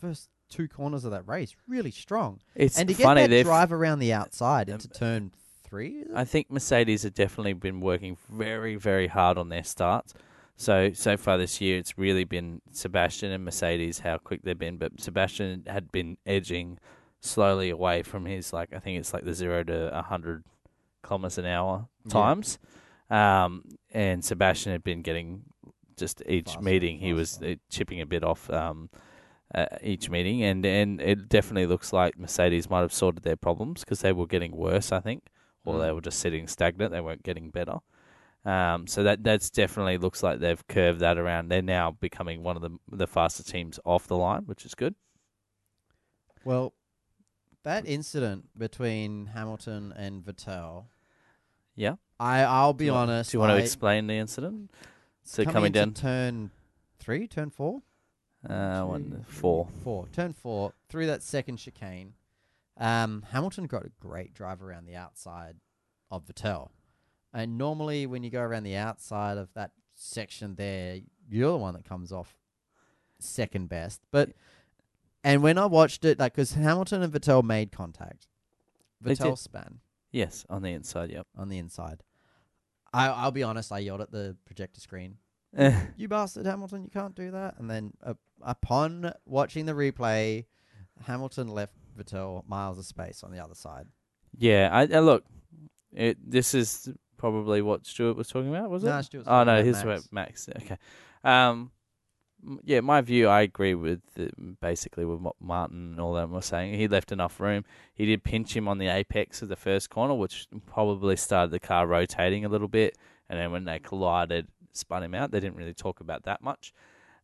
first 0.00 0.30
two 0.48 0.66
corners 0.66 1.04
of 1.04 1.10
that 1.12 1.28
race, 1.28 1.54
really 1.68 1.90
strong. 1.90 2.40
It's 2.54 2.78
and 2.78 2.88
to 2.88 2.94
funny. 2.94 3.20
get 3.20 3.24
that 3.24 3.30
they've 3.30 3.44
drive 3.44 3.72
around 3.72 4.00
the 4.00 4.12
outside 4.12 4.68
into 4.68 4.88
turn 4.88 5.32
three, 5.62 6.00
is 6.00 6.08
it? 6.08 6.16
I 6.16 6.24
think 6.24 6.50
Mercedes 6.50 7.02
have 7.02 7.14
definitely 7.14 7.52
been 7.52 7.80
working 7.80 8.16
very, 8.30 8.76
very 8.76 9.06
hard 9.06 9.38
on 9.38 9.48
their 9.50 9.64
starts. 9.64 10.14
So 10.56 10.92
so 10.92 11.16
far 11.16 11.38
this 11.38 11.60
year, 11.60 11.78
it's 11.78 11.96
really 11.96 12.24
been 12.24 12.60
Sebastian 12.72 13.30
and 13.30 13.44
Mercedes 13.44 14.00
how 14.00 14.18
quick 14.18 14.42
they've 14.42 14.58
been. 14.58 14.76
But 14.76 15.00
Sebastian 15.00 15.64
had 15.66 15.92
been 15.92 16.16
edging 16.26 16.78
slowly 17.20 17.70
away 17.70 18.02
from 18.02 18.24
his 18.26 18.52
like 18.52 18.72
I 18.72 18.78
think 18.78 18.98
it's 18.98 19.12
like 19.12 19.24
the 19.24 19.34
zero 19.34 19.62
to 19.64 19.96
a 19.96 20.02
hundred 20.02 20.44
kilometers 21.08 21.38
an 21.38 21.46
hour 21.46 21.88
Yeah. 22.04 22.12
times, 22.12 22.58
um, 23.10 23.64
and 23.92 24.24
Sebastian 24.24 24.72
had 24.72 24.84
been 24.84 25.02
getting 25.02 25.42
just 25.96 26.22
each 26.26 26.46
Faster, 26.46 26.62
meeting 26.62 26.98
he 26.98 27.12
was 27.12 27.32
faster. 27.32 27.52
uh, 27.52 27.54
chipping 27.70 28.00
a 28.00 28.06
bit 28.06 28.22
off. 28.22 28.48
Um, 28.50 28.90
uh, 29.54 29.64
each 29.82 30.10
meeting, 30.10 30.42
and, 30.42 30.64
and 30.66 31.00
it 31.00 31.26
definitely 31.26 31.64
looks 31.64 31.90
like 31.90 32.18
Mercedes 32.18 32.68
might 32.68 32.82
have 32.82 32.92
sorted 32.92 33.22
their 33.22 33.34
problems 33.34 33.80
because 33.80 34.00
they 34.02 34.12
were 34.12 34.26
getting 34.26 34.54
worse, 34.54 34.92
I 34.92 35.00
think 35.00 35.22
or 35.64 35.78
they 35.78 35.88
Mm. 35.88 35.94
were 35.94 36.00
just 36.02 36.18
sitting 36.20 36.46
stagnant. 36.46 36.92
They 36.92 37.00
weren't 37.00 37.22
getting 37.22 37.48
better. 37.50 37.78
Um, 38.44 38.86
so 38.86 39.02
that 39.04 39.24
that's 39.24 39.48
definitely 39.50 39.96
looks 39.98 40.22
like 40.22 40.38
they've 40.40 40.66
curved 40.68 41.00
that 41.00 41.16
around. 41.18 41.48
They're 41.48 41.62
now 41.62 41.90
becoming 41.92 42.42
one 42.42 42.56
of 42.56 42.62
the 42.62 42.78
the 42.92 43.06
faster 43.06 43.42
teams 43.42 43.80
off 43.86 44.06
the 44.06 44.16
line, 44.18 44.42
which 44.44 44.66
is 44.66 44.74
good. 44.74 44.94
Well, 46.44 46.74
that 47.64 47.86
incident 47.86 48.50
between 48.56 49.26
Hamilton 49.26 49.92
and 49.96 50.22
Vettel, 50.22 50.84
Yeah. 51.78 51.94
I 52.18 52.40
I'll 52.40 52.72
be 52.72 52.84
do 52.84 52.86
you 52.86 52.92
want, 52.92 53.10
honest. 53.10 53.30
Do 53.30 53.36
you 53.36 53.40
want 53.40 53.50
to 53.50 53.56
I- 53.56 53.60
explain 53.60 54.08
the 54.08 54.14
incident? 54.14 54.70
So 55.22 55.44
coming, 55.44 55.66
into 55.66 55.78
down, 55.80 55.94
turn 55.94 56.50
three, 56.98 57.28
turn 57.28 57.50
four, 57.50 57.82
uh, 58.48 58.80
two, 58.80 58.86
one, 58.86 59.10
three, 59.10 59.34
four. 59.34 59.68
four, 59.84 60.06
turn 60.12 60.32
four 60.32 60.72
through 60.88 61.06
that 61.06 61.22
second 61.22 61.58
chicane. 61.58 62.14
Um, 62.78 63.24
Hamilton 63.30 63.66
got 63.66 63.84
a 63.84 63.90
great 64.00 64.32
drive 64.34 64.62
around 64.62 64.86
the 64.86 64.96
outside 64.96 65.56
of 66.10 66.24
Vettel, 66.24 66.70
and 67.32 67.58
normally 67.58 68.06
when 68.06 68.22
you 68.22 68.30
go 68.30 68.40
around 68.40 68.62
the 68.62 68.76
outside 68.76 69.36
of 69.36 69.52
that 69.54 69.72
section 69.94 70.54
there, 70.54 70.98
you're 71.28 71.52
the 71.52 71.58
one 71.58 71.74
that 71.74 71.84
comes 71.84 72.10
off 72.10 72.34
second 73.20 73.68
best. 73.68 74.00
But 74.10 74.30
and 75.22 75.42
when 75.42 75.58
I 75.58 75.66
watched 75.66 76.04
it, 76.04 76.18
like 76.18 76.32
because 76.32 76.54
Hamilton 76.54 77.02
and 77.02 77.12
Vettel 77.12 77.44
made 77.44 77.70
contact, 77.70 78.26
They 79.00 79.14
Vettel 79.14 79.36
span 79.36 79.80
Yes, 80.10 80.46
on 80.48 80.62
the 80.62 80.72
inside. 80.72 81.10
Yep. 81.10 81.26
on 81.36 81.48
the 81.48 81.58
inside. 81.58 82.02
I 82.92 83.08
I'll 83.08 83.30
be 83.30 83.42
honest, 83.42 83.70
I 83.72 83.78
yelled 83.80 84.00
at 84.00 84.10
the 84.10 84.36
projector 84.46 84.80
screen 84.80 85.18
you 85.96 86.08
bastard 86.08 86.46
Hamilton, 86.46 86.84
you 86.84 86.90
can't 86.90 87.14
do 87.14 87.30
that. 87.30 87.54
And 87.58 87.70
then 87.70 87.92
uh, 88.04 88.14
upon 88.42 89.12
watching 89.24 89.66
the 89.66 89.72
replay, 89.72 90.44
Hamilton 91.06 91.48
left 91.48 91.72
Vettel 91.98 92.46
miles 92.48 92.78
of 92.78 92.84
space 92.84 93.22
on 93.22 93.32
the 93.32 93.42
other 93.42 93.54
side. 93.54 93.86
yeah. 94.36 94.68
I, 94.72 94.82
I 94.82 95.00
look. 95.00 95.24
It. 95.94 96.18
This 96.30 96.54
is 96.54 96.88
probably 97.16 97.62
what 97.62 97.86
Stuart 97.86 98.16
was 98.16 98.28
talking 98.28 98.54
about. 98.54 98.70
Was 98.70 98.84
it? 98.84 98.88
Nah, 98.88 99.00
Stuart's 99.00 99.26
Oh 99.26 99.30
talking 99.30 99.46
no, 99.46 99.54
about 99.54 99.64
his 99.64 99.84
Max. 99.84 100.08
Max. 100.12 100.48
Okay. 100.62 100.76
Um, 101.24 101.70
yeah, 102.64 102.80
my 102.80 103.00
view. 103.00 103.28
I 103.28 103.42
agree 103.42 103.74
with 103.74 104.00
the, 104.14 104.30
basically 104.60 105.04
with 105.04 105.20
what 105.20 105.36
Martin 105.40 105.92
and 105.92 106.00
all 106.00 106.14
them 106.14 106.30
were 106.30 106.42
saying. 106.42 106.74
He 106.74 106.88
left 106.88 107.12
enough 107.12 107.40
room. 107.40 107.64
He 107.94 108.06
did 108.06 108.24
pinch 108.24 108.56
him 108.56 108.68
on 108.68 108.78
the 108.78 108.88
apex 108.88 109.42
of 109.42 109.48
the 109.48 109.56
first 109.56 109.90
corner, 109.90 110.14
which 110.14 110.46
probably 110.66 111.16
started 111.16 111.50
the 111.50 111.60
car 111.60 111.86
rotating 111.86 112.44
a 112.44 112.48
little 112.48 112.68
bit. 112.68 112.96
And 113.28 113.38
then 113.38 113.50
when 113.50 113.64
they 113.64 113.78
collided, 113.78 114.46
spun 114.72 115.02
him 115.02 115.14
out. 115.14 115.30
They 115.30 115.40
didn't 115.40 115.56
really 115.56 115.74
talk 115.74 116.00
about 116.00 116.24
that 116.24 116.42
much. 116.42 116.72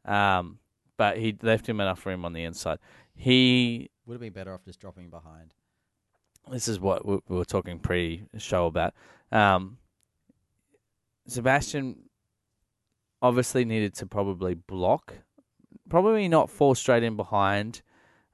Um, 0.04 0.58
but 0.96 1.18
he 1.18 1.36
left 1.42 1.68
him 1.68 1.80
enough 1.80 2.04
room 2.06 2.24
on 2.24 2.32
the 2.32 2.44
inside. 2.44 2.78
He 3.14 3.90
Would 4.06 4.14
have 4.14 4.20
been 4.20 4.32
better 4.32 4.52
off 4.52 4.64
just 4.64 4.80
dropping 4.80 5.10
behind. 5.10 5.54
this 6.50 6.68
is 6.68 6.78
what 6.78 7.06
we 7.06 7.18
we 7.28 7.36
were 7.36 7.44
talking 7.44 7.78
pre-show 7.78 8.66
about. 8.66 8.94
Um, 9.32 9.78
Sebastian 11.26 12.03
obviously 13.24 13.64
needed 13.64 13.94
to 13.94 14.06
probably 14.06 14.52
block, 14.52 15.14
probably 15.88 16.28
not 16.28 16.50
fall 16.50 16.74
straight 16.74 17.02
in 17.02 17.16
behind 17.16 17.80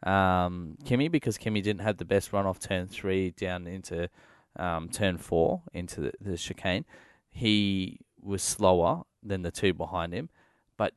um, 0.03 0.77
Kimi 0.85 1.07
because 1.07 1.39
Kimi 1.39 1.61
didn't 1.61 1.83
have 1.83 1.97
the 1.97 2.05
best 2.05 2.33
run 2.33 2.45
off 2.45 2.59
turn 2.59 2.89
three 2.89 3.31
down 3.31 3.69
into 3.69 4.09
um, 4.57 4.89
turn 4.89 5.17
four 5.17 5.63
into 5.73 6.01
the, 6.01 6.13
the 6.21 6.37
chicane. 6.37 6.85
He 7.31 8.01
was 8.21 8.43
slower 8.43 9.03
than 9.23 9.43
the 9.43 9.53
two 9.53 9.73
behind 9.73 10.13
him, 10.13 10.29
but 10.77 10.93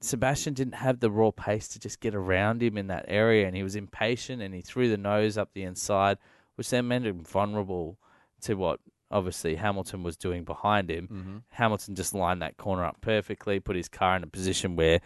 Sebastian 0.00 0.54
didn't 0.54 0.74
have 0.74 0.98
the 0.98 1.10
raw 1.10 1.30
pace 1.30 1.68
to 1.68 1.78
just 1.78 2.00
get 2.00 2.16
around 2.16 2.64
him 2.64 2.76
in 2.76 2.88
that 2.88 3.04
area, 3.06 3.46
and 3.46 3.54
he 3.54 3.62
was 3.62 3.76
impatient 3.76 4.42
and 4.42 4.52
he 4.52 4.60
threw 4.60 4.88
the 4.88 4.96
nose 4.96 5.38
up 5.38 5.50
the 5.52 5.62
inside, 5.62 6.18
which 6.56 6.70
then 6.70 6.88
made 6.88 7.06
him 7.06 7.22
vulnerable 7.22 7.96
to 8.40 8.54
what 8.54 8.80
obviously 9.10 9.56
Hamilton 9.56 10.02
was 10.02 10.16
doing 10.16 10.44
behind 10.44 10.90
him. 10.90 11.08
Mm-hmm. 11.08 11.36
Hamilton 11.50 11.94
just 11.94 12.14
lined 12.14 12.42
that 12.42 12.56
corner 12.56 12.84
up 12.84 13.00
perfectly, 13.00 13.60
put 13.60 13.76
his 13.76 13.88
car 13.88 14.16
in 14.16 14.22
a 14.22 14.26
position 14.26 14.76
where 14.76 15.00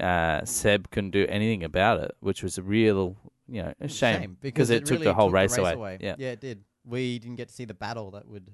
uh, 0.00 0.44
Seb 0.44 0.90
couldn't 0.90 1.10
do 1.10 1.26
anything 1.28 1.62
about 1.62 2.00
it, 2.00 2.16
which 2.20 2.42
was 2.42 2.58
a 2.58 2.62
real, 2.62 3.16
you 3.48 3.62
know, 3.62 3.74
a 3.80 3.88
shame, 3.88 4.36
because 4.40 4.70
it, 4.70 4.86
took 4.86 4.96
really 4.96 5.04
the 5.04 5.14
whole 5.14 5.30
race, 5.30 5.56
away. 5.56 5.72
away. 5.72 5.98
Yeah. 6.00 6.16
yeah, 6.18 6.30
it 6.30 6.40
did. 6.40 6.64
We 6.84 7.18
didn't 7.18 7.36
get 7.36 7.48
to 7.48 7.54
see 7.54 7.64
the 7.64 7.74
battle 7.74 8.10
that 8.12 8.28
would 8.28 8.50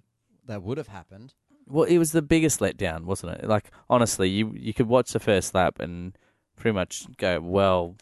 that 0.47 0.63
would 0.63 0.79
have 0.79 0.89
happened. 0.89 1.35
Well, 1.67 1.85
it 1.85 1.99
was 1.99 2.13
the 2.13 2.23
biggest 2.23 2.61
letdown, 2.61 3.05
wasn't 3.05 3.39
it? 3.39 3.49
Like 3.49 3.71
honestly, 3.89 4.29
you 4.29 4.53
you 4.57 4.75
could 4.75 4.87
watch 4.87 5.13
the 5.13 5.21
first 5.21 5.55
lap 5.55 5.81
and 5.81 6.17
pretty 6.57 6.75
much 6.75 7.07
go, 7.17 7.41
well, 7.41 7.97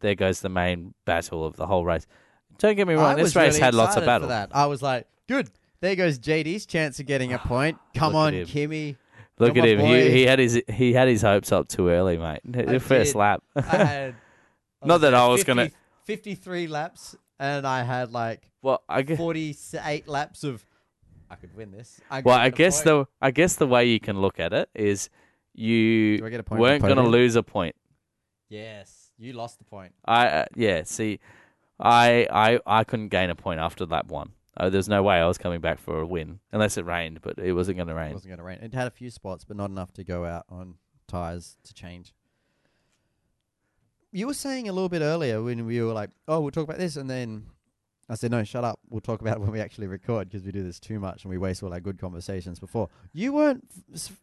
there 0.00 0.14
goes 0.14 0.40
the 0.40 0.48
main 0.48 0.94
battle 1.04 1.44
of 1.44 1.56
the 1.56 1.66
whole 1.66 1.84
race. 1.84 2.06
Don't 2.58 2.76
get 2.76 2.86
me 2.86 2.94
wrong, 2.94 3.12
I 3.12 3.14
this 3.14 3.34
race 3.34 3.54
really 3.54 3.64
had 3.64 3.74
lots 3.74 3.96
of 3.96 4.04
battle. 4.04 4.28
That. 4.28 4.50
I 4.52 4.66
was 4.66 4.82
like, 4.82 5.06
good. 5.26 5.50
There 5.82 5.94
goes 5.96 6.18
JD's 6.18 6.64
chance 6.64 6.98
of 7.00 7.06
getting 7.06 7.34
a 7.34 7.38
point. 7.52 7.76
Come 7.94 8.14
Look 8.14 8.18
on, 8.20 8.34
at 8.34 8.46
Kimi. 8.46 8.96
Look 9.38 9.56
at 9.56 9.64
him. 9.66 9.78
boy. 9.80 10.04
He, 10.04 10.10
he 10.12 10.22
had 10.26 10.38
his 10.38 10.62
he 10.68 10.92
had 10.94 11.08
his 11.08 11.20
hopes 11.22 11.52
up 11.52 11.68
too 11.68 11.88
early, 11.90 12.16
mate. 12.16 12.40
The 12.44 12.80
first 12.80 13.12
did. 13.12 13.18
lap. 13.18 13.42
I 13.56 13.60
had. 13.60 14.14
Not 14.84 15.02
that 15.02 15.12
I 15.14 15.28
was 15.28 15.44
gonna- 15.44 15.70
53 16.04 16.66
laps, 16.68 17.14
and 17.38 17.66
I 17.66 17.82
had 17.82 18.12
like 18.12 18.48
well, 18.62 18.82
I 18.88 19.02
guess. 19.02 19.18
48 19.18 20.08
laps 20.08 20.44
of. 20.44 20.64
I 21.30 21.34
could 21.36 21.54
win 21.56 21.70
this. 21.72 22.00
I 22.10 22.20
Well, 22.20 22.38
I 22.38 22.50
guess 22.50 22.82
the 22.82 23.06
I 23.20 23.30
guess 23.30 23.56
the 23.56 23.66
way 23.66 23.86
you 23.86 23.98
can 24.00 24.20
look 24.20 24.38
at 24.38 24.52
it 24.52 24.68
is 24.74 25.08
you 25.54 26.18
Do 26.18 26.26
I 26.26 26.28
get 26.30 26.40
a 26.40 26.42
point? 26.42 26.58
for 26.58 26.62
weren't 26.62 26.82
going 26.82 26.96
to 26.96 27.02
podium? 27.02 27.12
lose 27.12 27.36
a 27.36 27.42
point. 27.42 27.74
Yes, 28.48 29.10
you 29.18 29.32
lost 29.32 29.58
the 29.58 29.64
point. 29.64 29.94
I 30.04 30.26
uh, 30.26 30.44
yeah. 30.54 30.82
See, 30.84 31.20
I 31.80 32.26
I 32.30 32.60
I 32.66 32.84
couldn't 32.84 33.08
gain 33.08 33.30
a 33.30 33.34
point 33.34 33.60
after 33.60 33.86
lap 33.86 34.06
one. 34.08 34.32
Oh, 34.58 34.68
there's 34.68 34.88
no 34.88 35.02
way 35.02 35.16
I 35.16 35.26
was 35.26 35.38
coming 35.38 35.60
back 35.60 35.78
for 35.78 36.00
a 36.00 36.06
win 36.06 36.40
unless 36.52 36.76
it 36.76 36.84
rained, 36.84 37.20
but 37.22 37.38
it 37.38 37.52
wasn't 37.54 37.76
going 37.78 37.88
to 37.88 37.94
rain. 37.94 38.10
It 38.10 38.14
wasn't 38.14 38.30
going 38.30 38.38
to 38.38 38.44
rain. 38.44 38.58
It 38.60 38.74
had 38.74 38.86
a 38.86 38.90
few 38.90 39.10
spots, 39.10 39.44
but 39.44 39.56
not 39.56 39.70
enough 39.70 39.92
to 39.94 40.04
go 40.04 40.24
out 40.26 40.44
on 40.50 40.74
tires 41.08 41.56
to 41.64 41.72
change. 41.72 42.12
You 44.10 44.26
were 44.26 44.34
saying 44.34 44.68
a 44.68 44.72
little 44.72 44.90
bit 44.90 45.00
earlier 45.02 45.42
when 45.42 45.64
we 45.64 45.80
were 45.80 45.92
like, 45.94 46.10
"Oh, 46.28 46.40
we'll 46.40 46.50
talk 46.50 46.64
about 46.64 46.78
this," 46.78 46.96
and 46.96 47.08
then 47.08 47.46
I 48.10 48.14
said, 48.14 48.30
"No, 48.30 48.44
shut 48.44 48.62
up. 48.62 48.78
We'll 48.90 49.00
talk 49.00 49.22
about 49.22 49.38
it 49.38 49.40
when 49.40 49.52
we 49.52 49.60
actually 49.60 49.86
record 49.86 50.28
because 50.28 50.44
we 50.44 50.52
do 50.52 50.62
this 50.62 50.78
too 50.78 51.00
much 51.00 51.24
and 51.24 51.30
we 51.30 51.38
waste 51.38 51.62
all 51.62 51.72
our 51.72 51.80
good 51.80 51.98
conversations 51.98 52.60
before." 52.60 52.90
You 53.14 53.32
weren't 53.32 53.66
f- 53.94 54.20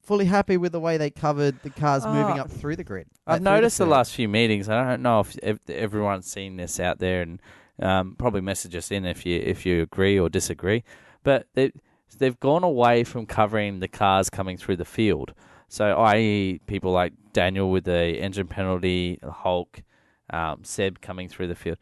fully 0.00 0.26
happy 0.26 0.56
with 0.56 0.70
the 0.70 0.78
way 0.80 0.96
they 0.96 1.10
covered 1.10 1.60
the 1.64 1.70
cars 1.70 2.04
moving 2.06 2.38
Uh, 2.38 2.44
up 2.44 2.50
through 2.52 2.76
the 2.76 2.84
grid. 2.84 3.08
I've 3.26 3.34
like 3.34 3.42
noticed 3.42 3.78
the 3.78 3.84
field. 3.84 3.90
last 3.90 4.14
few 4.14 4.28
meetings. 4.28 4.68
I 4.68 4.88
don't 4.88 5.02
know 5.02 5.18
if, 5.20 5.36
if 5.42 5.58
everyone's 5.68 6.30
seen 6.30 6.56
this 6.56 6.78
out 6.78 7.00
there, 7.00 7.22
and 7.22 7.40
um, 7.82 8.14
probably 8.18 8.40
message 8.40 8.74
us 8.76 8.90
in 8.90 9.04
if 9.04 9.26
you 9.26 9.40
if 9.40 9.66
you 9.66 9.82
agree 9.82 10.18
or 10.18 10.28
disagree. 10.28 10.84
But 11.22 11.46
they 11.54 11.72
they've 12.18 12.38
gone 12.38 12.64
away 12.64 13.04
from 13.04 13.26
covering 13.26 13.80
the 13.80 13.88
cars 13.88 14.30
coming 14.30 14.56
through 14.56 14.76
the 14.76 14.84
field. 14.84 15.34
So, 15.68 15.94
i.e., 15.94 16.60
people 16.66 16.92
like 16.92 17.14
Daniel 17.32 17.70
with 17.70 17.84
the 17.84 18.18
engine 18.18 18.46
penalty, 18.46 19.18
Hulk, 19.22 19.82
um, 20.28 20.64
Seb 20.64 21.00
coming 21.00 21.28
through 21.28 21.48
the 21.48 21.54
field. 21.54 21.78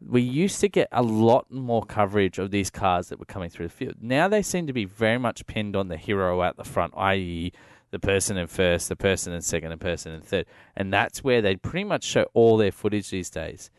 We 0.00 0.22
used 0.22 0.60
to 0.60 0.68
get 0.68 0.88
a 0.92 1.02
lot 1.02 1.50
more 1.50 1.84
coverage 1.84 2.38
of 2.38 2.50
these 2.50 2.70
cars 2.70 3.08
that 3.08 3.18
were 3.18 3.26
coming 3.26 3.50
through 3.50 3.68
the 3.68 3.74
field. 3.74 3.96
Now 4.00 4.28
they 4.28 4.40
seem 4.40 4.66
to 4.66 4.72
be 4.72 4.86
very 4.86 5.18
much 5.18 5.46
pinned 5.46 5.76
on 5.76 5.88
the 5.88 5.98
hero 5.98 6.42
at 6.42 6.56
the 6.56 6.64
front, 6.64 6.94
i.e., 6.96 7.52
the 7.90 7.98
person 7.98 8.36
in 8.36 8.46
first, 8.46 8.88
the 8.88 8.96
person 8.96 9.32
in 9.32 9.40
second, 9.40 9.72
and 9.72 9.80
person 9.80 10.12
in 10.12 10.22
third. 10.22 10.46
And 10.74 10.92
that's 10.92 11.22
where 11.22 11.40
they 11.40 11.54
pretty 11.54 11.84
much 11.84 12.02
show 12.02 12.26
all 12.34 12.56
their 12.56 12.72
footage 12.72 13.10
these 13.10 13.30
days. 13.30 13.70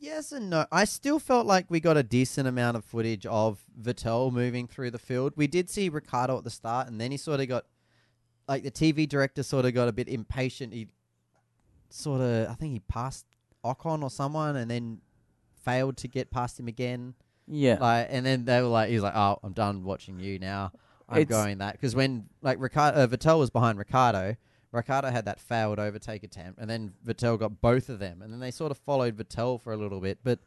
Yes 0.00 0.32
and 0.32 0.50
no. 0.50 0.66
I 0.70 0.84
still 0.84 1.18
felt 1.18 1.46
like 1.46 1.66
we 1.68 1.80
got 1.80 1.96
a 1.96 2.02
decent 2.02 2.46
amount 2.46 2.76
of 2.76 2.84
footage 2.84 3.26
of 3.26 3.58
Vettel 3.80 4.32
moving 4.32 4.66
through 4.66 4.90
the 4.92 4.98
field. 4.98 5.32
We 5.36 5.46
did 5.46 5.68
see 5.68 5.88
Ricciardo 5.88 6.38
at 6.38 6.44
the 6.44 6.50
start, 6.50 6.88
and 6.88 7.00
then 7.00 7.10
he 7.10 7.16
sort 7.16 7.40
of 7.40 7.48
got, 7.48 7.64
like 8.46 8.62
the 8.62 8.70
TV 8.70 9.08
director 9.08 9.42
sort 9.42 9.64
of 9.64 9.74
got 9.74 9.88
a 9.88 9.92
bit 9.92 10.08
impatient. 10.08 10.72
He 10.72 10.88
sort 11.90 12.20
of, 12.20 12.48
I 12.48 12.54
think 12.54 12.74
he 12.74 12.80
passed 12.80 13.26
Ocon 13.64 14.02
or 14.02 14.10
someone, 14.10 14.56
and 14.56 14.70
then 14.70 14.98
failed 15.64 15.96
to 15.98 16.08
get 16.08 16.30
past 16.30 16.58
him 16.60 16.68
again. 16.68 17.14
Yeah. 17.46 17.78
Like, 17.80 18.08
and 18.10 18.24
then 18.24 18.44
they 18.44 18.60
were 18.62 18.68
like, 18.68 18.90
he's 18.90 19.00
like, 19.02 19.16
"Oh, 19.16 19.38
I'm 19.42 19.52
done 19.52 19.82
watching 19.82 20.20
you 20.20 20.38
now. 20.38 20.72
I'm 21.08 21.22
It's- 21.22 21.36
going 21.42 21.58
that." 21.58 21.72
Because 21.72 21.96
when 21.96 22.28
like 22.42 22.60
Ricciardo, 22.60 22.98
uh, 23.02 23.06
Vettel 23.06 23.38
was 23.38 23.50
behind 23.50 23.78
Ricciardo. 23.78 24.36
Ricciardo 24.72 25.10
had 25.10 25.24
that 25.24 25.40
failed 25.40 25.78
overtake 25.78 26.22
attempt, 26.22 26.58
and 26.60 26.68
then 26.68 26.92
Vettel 27.06 27.38
got 27.38 27.60
both 27.60 27.88
of 27.88 27.98
them, 27.98 28.22
and 28.22 28.32
then 28.32 28.40
they 28.40 28.50
sort 28.50 28.70
of 28.70 28.78
followed 28.78 29.16
Vettel 29.16 29.60
for 29.60 29.72
a 29.72 29.76
little 29.76 30.00
bit. 30.00 30.18
But 30.22 30.40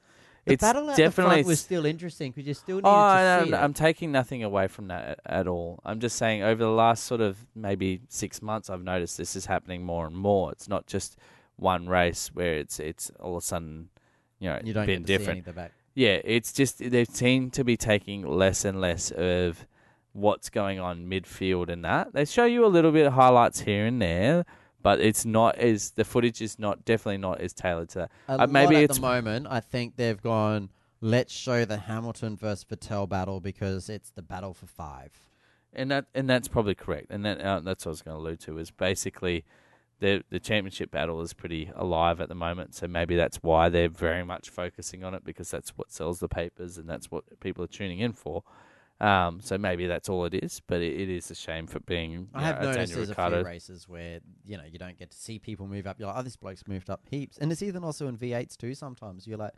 the 0.46 0.54
It's 0.54 0.62
battle 0.62 0.90
at 0.90 0.98
definitely 0.98 1.38
the 1.38 1.44
front 1.44 1.48
was 1.48 1.60
still 1.60 1.86
interesting 1.86 2.32
because 2.32 2.48
you 2.48 2.54
still 2.54 2.78
needed 2.78 2.88
Oh, 2.88 3.16
to 3.16 3.24
no, 3.40 3.44
see 3.46 3.50
no, 3.52 3.58
it. 3.58 3.62
I'm 3.62 3.74
taking 3.74 4.12
nothing 4.12 4.44
away 4.44 4.68
from 4.68 4.88
that 4.88 5.20
at 5.26 5.48
all. 5.48 5.80
I'm 5.86 6.00
just 6.00 6.18
saying 6.18 6.44
over 6.44 6.64
the 6.64 6.70
last 6.72 7.04
sort 7.06 7.22
of 7.22 7.46
maybe 7.56 8.02
six 8.10 8.42
months, 8.42 8.70
I've 8.70 8.84
noticed 8.84 9.18
this 9.18 9.36
is 9.36 9.46
happening 9.48 9.84
more 9.84 10.06
and 10.08 10.16
more. 10.16 10.52
It's 10.52 10.68
not 10.68 10.88
just 10.88 11.18
one 11.58 11.88
race 11.88 12.32
where 12.34 12.56
it's 12.56 12.80
it's 12.80 13.12
all 13.20 13.38
of 13.38 13.44
a 13.44 13.46
sudden, 13.46 13.90
you 14.40 14.50
know, 14.50 14.60
you 14.64 14.74
don't 14.74 14.86
been 14.88 15.04
get 15.04 15.08
to 15.08 15.14
see 15.14 15.18
different. 15.18 15.30
any 15.32 15.40
of 15.40 15.46
the 15.46 15.54
back. 15.54 15.72
Yeah, 15.94 16.20
it's 16.24 16.54
just 16.54 16.80
they 16.80 17.06
seem 17.06 17.52
to 17.52 17.64
be 17.64 17.76
taking 17.78 18.26
less 18.26 18.66
and 18.66 18.80
less 18.82 19.12
of 19.12 19.68
what's 20.14 20.50
going 20.50 20.80
on 20.80 21.06
midfield 21.06 21.70
and 21.70 21.86
that. 21.86 22.14
They 22.14 22.26
show 22.26 22.46
you 22.46 22.66
a 22.66 22.68
little 22.68 22.92
bit 22.92 23.06
of 23.06 23.14
highlights 23.14 23.62
here 23.62 23.86
and 23.86 24.02
there, 24.02 24.46
but 24.82 25.00
it's 25.00 25.26
not 25.26 25.58
as 25.58 25.92
the 25.92 26.04
footage 26.04 26.42
is 26.42 26.60
not 26.60 26.86
definitely 26.86 27.18
not 27.18 27.42
as 27.42 27.54
tailored 27.54 27.90
to 27.90 28.10
that. 28.28 28.40
Uh, 28.40 28.48
maybe 28.48 28.78
at 28.78 28.92
the 28.92 29.02
moment. 29.02 29.48
I 29.50 29.60
think 29.60 29.96
they've 29.96 30.22
gone. 30.22 30.70
Let's 31.02 31.34
show 31.34 31.66
the 31.66 31.78
Hamilton 31.78 32.36
versus 32.36 32.66
Vettel 32.66 33.10
battle 33.10 33.40
because 33.40 33.90
it's 33.90 34.12
the 34.12 34.22
battle 34.22 34.54
for 34.54 34.68
five. 34.68 35.12
And 35.74 35.90
that 35.90 36.06
and 36.14 36.30
that's 36.30 36.48
probably 36.48 36.76
correct. 36.76 37.08
And 37.10 37.26
that 37.26 37.42
uh, 37.42 37.62
that's 37.62 37.86
what 37.86 37.92
I 37.92 37.94
was 37.94 38.02
going 38.02 38.18
to 38.18 38.22
allude 38.22 38.40
to 38.42 38.58
is 38.58 38.72
basically 38.72 39.46
the 40.00 40.24
the 40.30 40.40
championship 40.40 40.92
battle 40.92 41.22
is 41.22 41.34
pretty 41.34 41.72
alive 41.76 42.20
at 42.20 42.28
the 42.28 42.36
moment. 42.36 42.76
So 42.76 42.88
maybe 42.88 43.16
that's 43.16 43.38
why 43.38 43.70
they're 43.70 43.88
very 43.88 44.26
much 44.26 44.50
focusing 44.50 45.04
on 45.04 45.14
it 45.14 45.24
because 45.24 45.50
that's 45.50 45.70
what 45.78 45.92
sells 45.92 46.20
the 46.20 46.28
papers 46.28 46.78
and 46.78 46.90
that's 46.90 47.10
what 47.10 47.40
people 47.40 47.64
are 47.64 47.68
tuning 47.68 48.00
in 48.00 48.12
for. 48.12 48.44
Um, 49.02 49.42
so 49.42 49.58
maybe 49.58 49.88
that's 49.88 50.10
all 50.10 50.26
it 50.26 50.36
is, 50.36 50.62
but 50.68 50.80
it, 50.82 51.02
it 51.02 51.10
is 51.10 51.32
a 51.32 51.36
shame 51.36 51.66
for 51.66 51.80
being. 51.80 52.30
I 52.36 52.44
have 52.44 52.62
know, 52.62 52.72
noticed 52.72 52.78
Daniel 52.78 52.98
there's 52.98 53.10
Ricciardo. 53.10 53.36
a 53.38 53.40
few 53.40 53.48
races 53.48 53.90
where 53.90 54.20
you 54.46 54.58
know 54.58 54.64
you 54.72 54.78
don't 54.78 54.98
get 54.98 55.10
to 55.10 55.18
see 55.18 55.40
people 55.40 55.68
move 55.68 55.88
up. 55.88 56.00
You're 56.00 56.08
like, 56.08 56.18
oh, 56.20 56.22
this 56.22 56.36
bloke's 56.36 56.68
moved 56.68 56.90
up 56.90 57.02
heaps, 57.10 57.40
and 57.40 57.52
it's 57.52 57.64
even 57.64 57.84
also 57.84 58.08
in 58.08 58.16
V8s 58.16 58.56
too. 58.58 58.76
Sometimes 58.76 59.26
you're 59.26 59.40
like, 59.40 59.54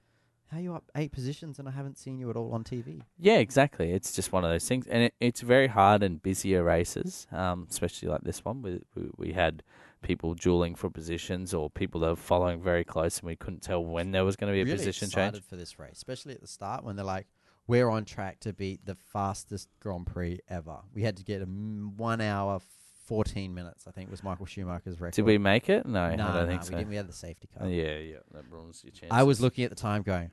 how 0.53 0.59
are 0.59 0.61
you 0.61 0.73
up 0.75 0.83
eight 0.95 1.11
positions 1.11 1.59
and 1.59 1.67
I 1.67 1.71
haven't 1.71 1.97
seen 1.97 2.19
you 2.19 2.29
at 2.29 2.35
all 2.35 2.53
on 2.53 2.63
TV. 2.63 3.01
Yeah, 3.17 3.37
exactly. 3.37 3.91
It's 3.91 4.13
just 4.13 4.31
one 4.31 4.45
of 4.45 4.51
those 4.51 4.67
things, 4.67 4.87
and 4.87 5.03
it, 5.03 5.13
it's 5.19 5.41
very 5.41 5.67
hard 5.67 6.03
in 6.03 6.17
busier 6.17 6.63
races, 6.63 7.27
um, 7.31 7.67
especially 7.69 8.07
like 8.07 8.21
this 8.21 8.45
one. 8.45 8.61
We, 8.61 8.81
we 8.95 9.09
we 9.17 9.33
had 9.33 9.63
people 10.03 10.35
dueling 10.35 10.75
for 10.75 10.89
positions, 10.89 11.53
or 11.53 11.69
people 11.69 11.99
that 12.01 12.09
were 12.09 12.15
following 12.15 12.61
very 12.61 12.83
close, 12.83 13.19
and 13.19 13.27
we 13.27 13.35
couldn't 13.35 13.61
tell 13.61 13.83
when 13.83 14.11
there 14.11 14.23
was 14.23 14.35
going 14.35 14.51
to 14.51 14.55
be 14.55 14.61
a 14.61 14.65
really 14.65 14.77
position 14.77 15.09
change. 15.09 15.41
for 15.41 15.55
this 15.55 15.79
race, 15.79 15.93
especially 15.97 16.33
at 16.33 16.41
the 16.41 16.47
start 16.47 16.83
when 16.83 16.95
they're 16.95 17.05
like, 17.05 17.27
we're 17.67 17.89
on 17.89 18.05
track 18.05 18.39
to 18.41 18.53
beat 18.53 18.85
the 18.85 18.95
fastest 18.95 19.69
Grand 19.79 20.05
Prix 20.07 20.39
ever. 20.49 20.77
We 20.93 21.03
had 21.03 21.17
to 21.17 21.23
get 21.23 21.39
a 21.41 21.45
m- 21.45 21.93
one 21.97 22.21
hour. 22.21 22.59
14 23.05 23.53
minutes, 23.53 23.85
I 23.85 23.91
think, 23.91 24.09
was 24.09 24.23
Michael 24.23 24.45
Schumacher's 24.45 25.01
record. 25.01 25.13
Did 25.15 25.25
we 25.25 25.37
make 25.37 25.69
it? 25.69 25.85
No, 25.85 25.91
No, 25.91 26.05
I 26.07 26.15
don't 26.15 26.45
no, 26.45 26.47
think 26.47 26.61
we 26.61 26.67
so. 26.67 26.77
didn't. 26.77 26.89
We 26.89 26.95
had 26.95 27.07
the 27.09 27.11
safety 27.13 27.49
car. 27.55 27.67
Yeah, 27.67 27.97
yeah, 27.97 28.15
that 28.33 28.45
ruins 28.49 28.81
your 28.81 28.91
chances. 28.91 29.09
I 29.11 29.23
was 29.23 29.41
looking 29.41 29.65
at 29.65 29.69
the 29.71 29.75
time 29.75 30.03
going, 30.03 30.31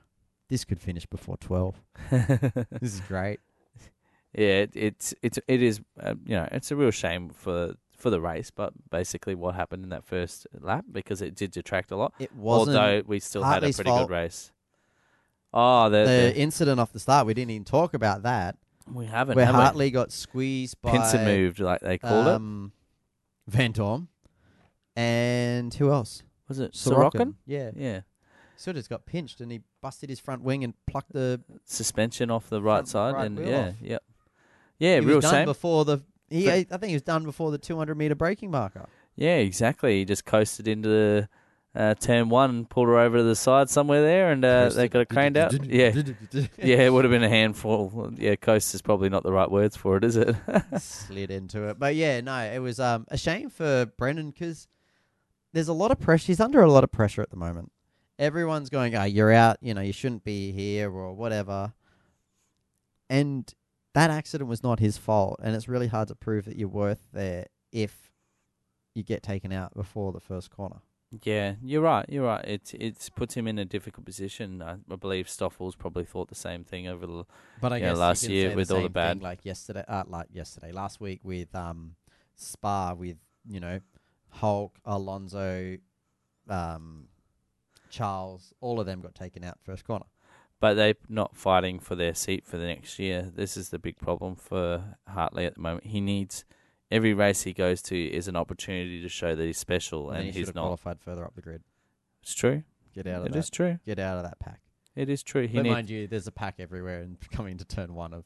this 0.49 0.64
could 0.64 0.81
finish 0.81 1.05
before 1.05 1.37
12. 1.39 1.74
This 2.81 2.95
is 2.95 3.01
great. 3.09 3.41
yeah, 4.33 4.47
it, 4.62 4.70
it's 4.74 5.14
it's 5.20 5.41
it 5.49 5.62
is 5.62 5.81
uh, 6.01 6.14
you 6.24 6.37
know 6.37 6.49
it's 6.53 6.70
a 6.70 6.76
real 6.76 6.93
shame 6.93 7.31
for 7.31 7.74
for 7.97 8.09
the 8.09 8.20
race, 8.20 8.53
but 8.53 8.72
basically 8.89 9.35
what 9.35 9.57
happened 9.57 9.83
in 9.83 9.91
that 9.91 10.05
first 10.05 10.47
lap 10.61 10.85
because 10.93 11.20
it 11.22 11.35
did 11.35 11.51
detract 11.51 11.91
a 11.91 11.97
lot. 11.97 12.14
It 12.20 12.33
wasn't 12.37 12.76
Although 12.76 13.03
we 13.05 13.18
still 13.18 13.43
had 13.43 13.64
a 13.64 13.72
pretty 13.72 13.83
fault. 13.91 14.09
good 14.09 14.14
race. 14.14 14.53
Oh, 15.53 15.89
the, 15.91 15.99
the 15.99 16.05
the, 16.05 16.37
incident 16.37 16.79
off 16.81 16.93
the 16.93 17.01
start. 17.01 17.27
We 17.27 17.35
didn't 17.35 17.51
even 17.51 17.65
talk 17.65 17.95
about 17.95 18.23
that. 18.23 18.57
we 18.93 19.07
haven't. 19.07 19.37
where 19.37 19.47
have 19.47 19.55
we? 19.55 19.61
Hartley 19.61 19.91
got 19.91 20.13
squeezed 20.13 20.81
by 20.81 20.93
pincer 20.93 21.19
moved, 21.19 21.59
like 21.61 21.81
they 21.81 21.99
called 21.99 22.27
it. 22.27 22.35
um, 22.35 22.73
Vandoorne. 23.51 24.07
And 24.97 25.73
who 25.75 25.91
else? 25.91 26.23
Was 26.49 26.59
it 26.59 26.73
Sirotkin. 26.73 27.35
Yeah. 27.47 27.71
Yeah, 27.77 28.01
Sort 28.57 28.77
of 28.77 28.89
got 28.89 29.07
pinched 29.07 29.41
and 29.41 29.51
he 29.53 29.61
busted 29.81 30.11
his 30.11 30.21
front 30.21 30.43
wing 30.43 30.65
and 30.65 30.75
plucked 30.87 31.13
the. 31.13 31.41
suspension 31.65 32.31
off 32.31 32.49
the 32.51 32.61
right 32.61 32.77
Front 32.79 32.89
side, 32.89 33.15
right 33.15 33.27
and 33.27 33.39
wheel 33.39 33.49
yeah, 33.49 33.69
off. 33.69 33.75
yep, 33.81 34.03
yeah, 34.79 34.95
he 35.01 35.07
real 35.07 35.17
was 35.17 35.25
done 35.25 35.35
shame. 35.35 35.45
before 35.47 35.85
the. 35.85 35.99
He, 36.29 36.45
But- 36.45 36.53
I 36.73 36.77
think 36.77 36.89
he 36.89 36.95
was 36.95 37.03
done 37.03 37.25
before 37.25 37.51
the 37.51 37.59
200 37.59 37.97
meter 37.97 38.15
braking 38.15 38.51
marker. 38.51 38.89
Yeah, 39.17 39.37
exactly. 39.37 39.99
He 39.99 40.05
just 40.05 40.25
coasted 40.25 40.69
into 40.69 41.29
uh, 41.75 41.95
turn 41.95 42.29
one 42.29 42.64
pulled 42.64 42.89
her 42.89 42.99
over 42.99 43.18
to 43.18 43.23
the 43.23 43.37
side 43.37 43.71
somewhere 43.71 44.03
there, 44.03 44.33
and 44.33 44.45
uh, 44.45 44.71
they 44.71 44.89
got 44.89 45.03
it 45.03 45.09
craned 45.09 45.37
out. 45.37 45.53
Yeah, 45.64 45.93
yeah, 46.59 46.77
it 46.83 46.93
would 46.93 47.05
have 47.05 47.12
been 47.12 47.23
a 47.23 47.29
handful. 47.29 48.12
Yeah, 48.16 48.35
coast 48.35 48.75
is 48.75 48.83
probably 48.83 49.09
not 49.09 49.23
the 49.23 49.33
right 49.33 49.51
words 49.51 49.77
for 49.77 49.97
it, 49.97 50.05
is 50.05 50.16
it? 50.16 50.35
slid 50.79 51.31
into 51.31 51.68
it. 51.68 51.79
But 51.79 51.95
yeah, 51.95 52.21
no, 52.21 52.37
it 52.39 52.59
was 52.59 52.81
um, 52.81 53.07
a 53.09 53.16
shame 53.16 53.51
for 53.51 53.87
Brendon 53.87 54.31
because 54.31 54.66
there's 55.53 55.68
a 55.68 55.73
lot 55.73 55.93
of 55.93 56.01
pressure. 56.01 56.27
He's 56.27 56.41
under 56.41 56.61
a 56.61 56.71
lot 56.71 56.83
of 56.83 56.91
pressure 56.91 57.23
at 57.23 57.31
the 57.31 57.37
moment. 57.37 57.71
Everyone's 58.18 58.68
going, 58.68 58.97
"Oh, 58.97 59.05
you're 59.05 59.33
out. 59.33 59.59
You 59.61 59.75
know, 59.75 59.81
you 59.81 59.93
shouldn't 59.93 60.25
be 60.25 60.51
here 60.51 60.91
or 60.91 61.12
whatever." 61.12 61.73
And 63.09 63.53
that 63.95 64.11
accident 64.11 64.51
was 64.51 64.64
not 64.64 64.81
his 64.81 64.99
fault, 64.99 65.39
and 65.43 65.55
it's 65.55 65.68
really 65.68 65.89
hard 65.89 66.09
to 66.09 66.16
prove 66.16 66.47
that 66.47 66.57
you're 66.57 66.68
worth 66.68 67.01
there 67.12 67.47
if 67.71 68.11
you 68.95 69.05
get 69.05 69.23
taken 69.23 69.53
out 69.53 69.75
before 69.75 70.12
the 70.12 70.21
first 70.21 70.51
corner. 70.51 70.81
Yeah, 71.23 71.55
you're 71.63 71.83
right. 71.83 72.07
You're 72.09 72.25
right. 72.27 72.45
It 72.45 72.73
it 72.75 73.11
puts 73.17 73.35
him 73.35 73.49
in 73.49 73.59
a 73.59 73.65
difficult 73.65 74.07
position. 74.07 74.63
I, 74.63 74.77
I 74.91 74.97
believe 74.97 75.27
Stoffel's 75.27 75.75
probably 75.75 76.05
thought 76.05 76.29
the 76.29 76.37
same 76.37 76.63
thing 76.63 76.87
over 76.87 77.07
the. 77.07 77.25
But 77.61 77.73
I 77.73 77.79
Yeah, 77.79 77.89
guess 77.89 77.97
you 77.97 78.01
last 78.01 78.23
can 78.23 78.31
year 78.31 78.51
say 78.51 78.55
with 78.55 78.71
all 78.71 78.77
the 78.79 78.83
same 78.85 78.93
bad- 78.93 79.17
thing, 79.17 79.23
like 79.25 79.45
yesterday, 79.45 79.85
uh, 79.89 80.05
like 80.07 80.29
yesterday, 80.33 80.71
last 80.71 81.01
week 81.01 81.21
with 81.25 81.53
um, 81.55 81.97
Spa 82.37 82.95
with 82.95 83.17
you 83.49 83.59
know, 83.59 83.81
Hulk, 84.29 84.77
Alonso, 84.85 85.79
um, 86.49 87.09
Charles, 87.89 88.53
all 88.61 88.79
of 88.79 88.87
them 88.87 89.01
got 89.01 89.15
taken 89.15 89.43
out 89.43 89.59
first 89.65 89.85
corner. 89.85 90.05
But 90.61 90.75
they're 90.75 90.95
not 91.09 91.37
fighting 91.37 91.81
for 91.81 91.97
their 91.97 92.15
seat 92.15 92.45
for 92.47 92.57
the 92.59 92.67
next 92.67 92.99
year. 92.99 93.33
This 93.35 93.57
is 93.57 93.71
the 93.71 93.79
big 93.79 93.99
problem 93.99 94.37
for 94.37 94.97
Hartley 95.09 95.47
at 95.47 95.55
the 95.55 95.61
moment. 95.61 95.87
He 95.87 96.01
needs 96.01 96.45
every 96.91 97.14
race 97.14 97.43
he 97.43 97.53
goes 97.53 97.82
to 97.82 97.97
is 98.03 98.28
an 98.28 98.36
opportunity 98.36 99.01
to 99.03 99.09
show 99.09 99.34
that 99.34 99.45
he's 99.45 99.59
special, 99.59 100.11
And, 100.11 100.24
and 100.24 100.26
he 100.34 100.41
he's 100.41 100.55
not. 100.55 100.62
qualified 100.62 101.01
further 101.01 101.24
up 101.24 101.34
the 101.34 101.43
grid. 101.43 101.62
It's 102.22 102.34
true. 102.34 102.62
Get 102.95 103.07
out 103.07 103.20
of 103.22 103.26
It 103.26 103.32
that. 103.32 103.38
is 103.38 103.51
true. 103.51 103.78
Get 103.86 103.99
out 103.99 104.16
of 104.18 104.24
that 104.24 104.38
pack. 104.41 104.61
It 104.97 105.09
is 105.09 105.22
true. 105.22 105.47
He 105.47 105.57
but 105.59 105.62
needs. 105.62 105.72
mind 105.74 105.91
you, 105.91 106.07
there's 106.09 106.26
a 106.26 106.32
pack 106.32 106.57
everywhere 106.59 107.01
and 107.01 107.16
coming 107.30 107.57
to 107.59 107.64
turn 107.64 107.95
one 107.95 108.12
of 108.12 108.24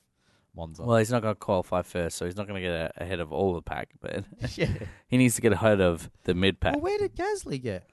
Monza. 0.56 0.82
Well, 0.84 0.96
he's 0.98 1.10
not 1.10 1.20
going 1.22 1.34
to 1.34 1.38
qualify 1.38 1.82
first, 1.82 2.16
so 2.16 2.24
he's 2.24 2.36
not 2.36 2.46
going 2.48 2.62
to 2.62 2.66
get 2.68 2.72
a, 2.74 3.02
ahead 3.02 3.20
of 3.20 3.32
all 3.32 3.54
the 3.54 3.62
pack. 3.62 3.90
But 4.00 4.24
yeah. 4.56 4.68
he 5.08 5.16
needs 5.18 5.34
to 5.36 5.42
get 5.42 5.52
ahead 5.52 5.80
of 5.80 6.10
the 6.24 6.34
mid 6.34 6.60
pack. 6.60 6.74
Well, 6.74 6.82
where 6.82 6.98
did 6.98 7.14
Gasly 7.14 7.60
get? 7.62 7.88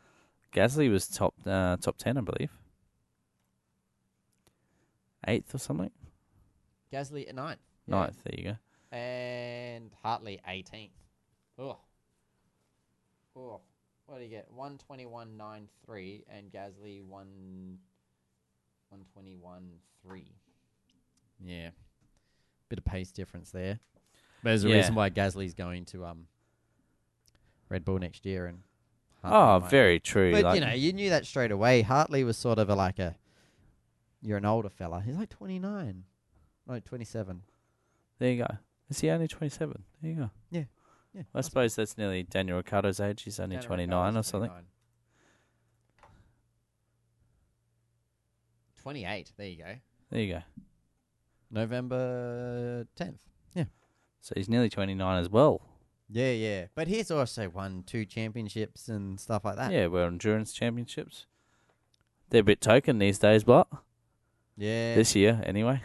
Gasly 0.53 0.89
was 0.91 1.07
top 1.07 1.33
uh, 1.45 1.77
top 1.77 1.97
ten, 1.97 2.17
I 2.17 2.21
believe, 2.21 2.51
eighth 5.27 5.53
or 5.53 5.57
something. 5.57 5.91
Gasly 6.91 7.27
at 7.27 7.35
ninth. 7.35 7.59
Ninth. 7.87 8.17
There 8.23 8.35
you 8.37 8.43
go. 8.51 8.57
And 8.91 9.91
Hartley 10.03 10.39
18th. 10.47 10.89
Oh. 11.57 11.77
Oh. 13.35 13.61
What 14.05 14.17
do 14.17 14.23
you 14.25 14.29
get? 14.29 14.47
121.93 14.53 16.23
and 16.29 16.51
Gasly 16.51 17.01
1 17.03 17.77
121.3. 18.93 20.23
Yeah. 21.43 21.69
Bit 22.67 22.79
of 22.79 22.85
pace 22.85 23.11
difference 23.11 23.51
there. 23.51 23.79
But 24.43 24.49
there's 24.49 24.65
a 24.65 24.69
Yeah. 24.69 24.75
reason 24.77 24.95
why 24.95 25.09
Gasly's 25.09 25.53
going 25.53 25.85
to 25.85 26.05
um 26.05 26.27
Red 27.69 27.85
Bull 27.85 27.99
next 27.99 28.25
year 28.25 28.47
and 28.47 28.63
Oh, 29.23 29.29
Hartley 29.29 29.61
might- 29.61 29.69
very 29.71 29.99
true. 30.01 30.31
But 30.31 30.43
like, 30.43 30.55
you 30.59 30.65
know, 30.65 30.73
you 30.73 30.91
knew 30.93 31.09
that 31.11 31.25
straight 31.25 31.51
away. 31.51 31.83
Hartley 31.83 32.23
was 32.25 32.37
sort 32.37 32.57
of 32.59 32.69
a, 32.69 32.75
like 32.75 32.99
a 32.99 33.15
you're 34.21 34.37
an 34.37 34.45
older 34.45 34.69
fella. 34.69 35.01
He's 35.01 35.15
like 35.15 35.29
29. 35.29 36.03
No, 36.67 36.79
27. 36.79 37.43
there 38.19 38.31
you 38.31 38.37
go. 38.43 38.57
Is 38.91 38.99
he 38.99 39.09
only 39.09 39.27
twenty 39.27 39.49
seven? 39.49 39.83
There 40.01 40.11
you 40.11 40.17
go. 40.17 40.29
Yeah. 40.51 40.63
I 41.33 41.41
suppose 41.41 41.75
that's 41.75 41.97
nearly 41.97 42.23
Daniel 42.23 42.57
Ricciardo's 42.57 42.99
age. 42.99 43.23
He's 43.23 43.39
only 43.39 43.55
Daniel 43.55 43.67
twenty 43.67 43.85
nine 43.87 44.15
or 44.17 44.23
something. 44.23 44.49
29. 44.49 44.65
28. 48.81 49.31
There 49.37 49.47
you 49.47 49.57
go. 49.57 49.75
There 50.09 50.21
you 50.21 50.33
go. 50.33 50.41
November 51.51 52.85
10th. 52.97 53.17
Yeah. 53.53 53.65
So 54.21 54.33
he's 54.35 54.49
nearly 54.49 54.69
twenty 54.69 54.93
nine 54.93 55.19
as 55.21 55.29
well. 55.29 55.61
Yeah, 56.09 56.31
yeah. 56.31 56.65
But 56.75 56.87
he's 56.87 57.09
also 57.11 57.49
won 57.49 57.83
two 57.85 58.05
championships 58.05 58.87
and 58.89 59.19
stuff 59.19 59.45
like 59.45 59.55
that. 59.55 59.71
Yeah, 59.71 59.87
we're 59.87 60.07
endurance 60.07 60.51
championships. 60.53 61.25
They're 62.29 62.41
a 62.41 62.43
bit 62.43 62.59
token 62.61 62.99
these 62.99 63.19
days, 63.19 63.43
but 63.43 63.67
Yeah. 64.57 64.95
this 64.95 65.15
year 65.15 65.41
anyway. 65.45 65.81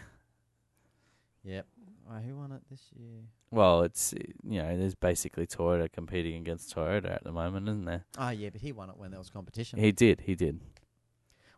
Yep. 1.43 1.65
Oh, 2.09 2.19
who 2.19 2.37
won 2.37 2.51
it 2.53 2.61
this 2.69 2.81
year? 2.95 3.23
Well, 3.51 3.81
it's 3.81 4.13
you 4.43 4.61
know, 4.61 4.77
there's 4.77 4.95
basically 4.95 5.45
Toyota 5.45 5.91
competing 5.91 6.35
against 6.35 6.73
Toyota 6.73 7.13
at 7.13 7.23
the 7.23 7.31
moment, 7.31 7.67
isn't 7.67 7.85
there? 7.85 8.05
Oh, 8.17 8.29
yeah, 8.29 8.49
but 8.49 8.61
he 8.61 8.71
won 8.71 8.89
it 8.89 8.97
when 8.97 9.11
there 9.11 9.19
was 9.19 9.29
competition. 9.29 9.79
He 9.79 9.91
did, 9.91 10.21
he 10.21 10.35
did. 10.35 10.61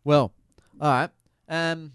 Well, 0.03 0.31
all 0.81 0.91
right. 0.91 1.09
Um. 1.47 1.93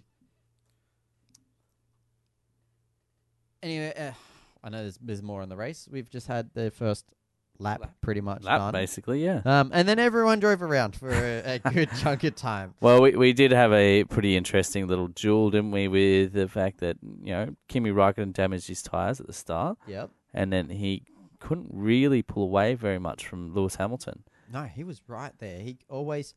Anyway, 3.62 3.92
uh, 3.96 4.12
I 4.62 4.68
know 4.68 4.82
there's, 4.82 4.98
there's 4.98 5.22
more 5.22 5.42
in 5.42 5.48
the 5.48 5.56
race. 5.56 5.88
We've 5.90 6.10
just 6.10 6.26
had 6.26 6.50
the 6.52 6.70
first 6.70 7.06
lap, 7.58 7.80
Lap. 7.80 7.94
pretty 8.00 8.20
much 8.20 8.42
Lap, 8.42 8.58
done. 8.60 8.72
basically, 8.72 9.24
yeah. 9.24 9.42
Um, 9.44 9.70
and 9.72 9.86
then 9.88 9.98
everyone 9.98 10.40
drove 10.40 10.62
around 10.62 10.96
for 10.96 11.10
a, 11.10 11.60
a 11.64 11.70
good 11.72 11.88
chunk 12.00 12.24
of 12.24 12.34
time. 12.36 12.74
Well, 12.80 13.00
we 13.02 13.12
we 13.16 13.32
did 13.32 13.52
have 13.52 13.72
a 13.72 14.04
pretty 14.04 14.36
interesting 14.36 14.86
little 14.86 15.08
duel, 15.08 15.50
didn't 15.50 15.70
we, 15.70 15.88
with 15.88 16.32
the 16.32 16.48
fact 16.48 16.80
that 16.80 16.96
you 17.22 17.32
know 17.32 17.54
Kimi 17.68 17.90
Raikkonen 17.90 18.32
damaged 18.32 18.68
his 18.68 18.82
tires 18.82 19.20
at 19.20 19.26
the 19.26 19.32
start, 19.32 19.78
Yep. 19.86 20.10
and 20.32 20.52
then 20.52 20.68
he 20.70 21.04
couldn't 21.40 21.68
really 21.72 22.22
pull 22.22 22.44
away 22.44 22.74
very 22.74 22.98
much 22.98 23.26
from 23.26 23.52
Lewis 23.54 23.76
Hamilton. 23.76 24.24
No, 24.52 24.62
he 24.64 24.82
was 24.84 25.02
right 25.06 25.32
there. 25.38 25.58
He 25.60 25.78
always, 25.88 26.34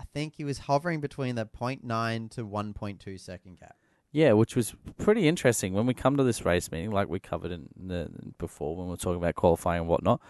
I 0.00 0.04
think 0.14 0.34
he 0.36 0.44
was 0.44 0.58
hovering 0.58 1.00
between 1.00 1.34
the 1.34 1.46
0.9 1.46 2.30
to 2.32 2.46
1.2 2.46 3.20
second 3.20 3.58
gap. 3.60 3.76
Yeah, 4.12 4.32
which 4.32 4.56
was 4.56 4.74
pretty 4.98 5.28
interesting 5.28 5.74
when 5.74 5.84
we 5.84 5.92
come 5.92 6.16
to 6.16 6.24
this 6.24 6.44
race 6.46 6.70
meeting, 6.70 6.90
like 6.90 7.08
we 7.08 7.18
covered 7.18 7.50
in 7.52 7.68
the 7.76 8.08
before 8.38 8.74
when 8.76 8.86
we 8.86 8.90
were 8.92 8.96
talking 8.96 9.18
about 9.20 9.34
qualifying 9.34 9.80
and 9.80 9.88
whatnot. 9.90 10.20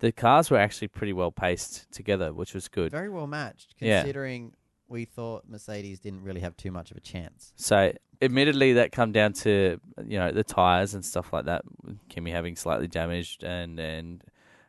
The 0.00 0.12
cars 0.12 0.50
were 0.50 0.58
actually 0.58 0.88
pretty 0.88 1.12
well 1.12 1.30
paced 1.32 1.90
together, 1.90 2.32
which 2.32 2.52
was 2.54 2.68
good. 2.68 2.90
Very 2.92 3.08
well 3.08 3.26
matched, 3.26 3.74
Yeah. 3.78 4.00
considering 4.00 4.52
we 4.88 5.04
thought 5.04 5.44
Mercedes 5.48 5.98
didn't 6.00 6.22
really 6.22 6.40
have 6.40 6.56
too 6.56 6.70
much 6.70 6.90
of 6.90 6.96
a 6.96 7.00
chance. 7.00 7.52
So, 7.56 7.92
admittedly, 8.22 8.74
that 8.74 8.92
come 8.92 9.12
down 9.12 9.32
to 9.34 9.80
you 10.04 10.18
know 10.18 10.32
the 10.32 10.44
tires 10.44 10.94
and 10.94 11.04
stuff 11.04 11.32
like 11.32 11.46
that. 11.46 11.62
Kimi 12.08 12.30
having 12.30 12.56
slightly 12.56 12.86
damaged, 12.88 13.42
and 13.42 13.80
and 13.80 14.22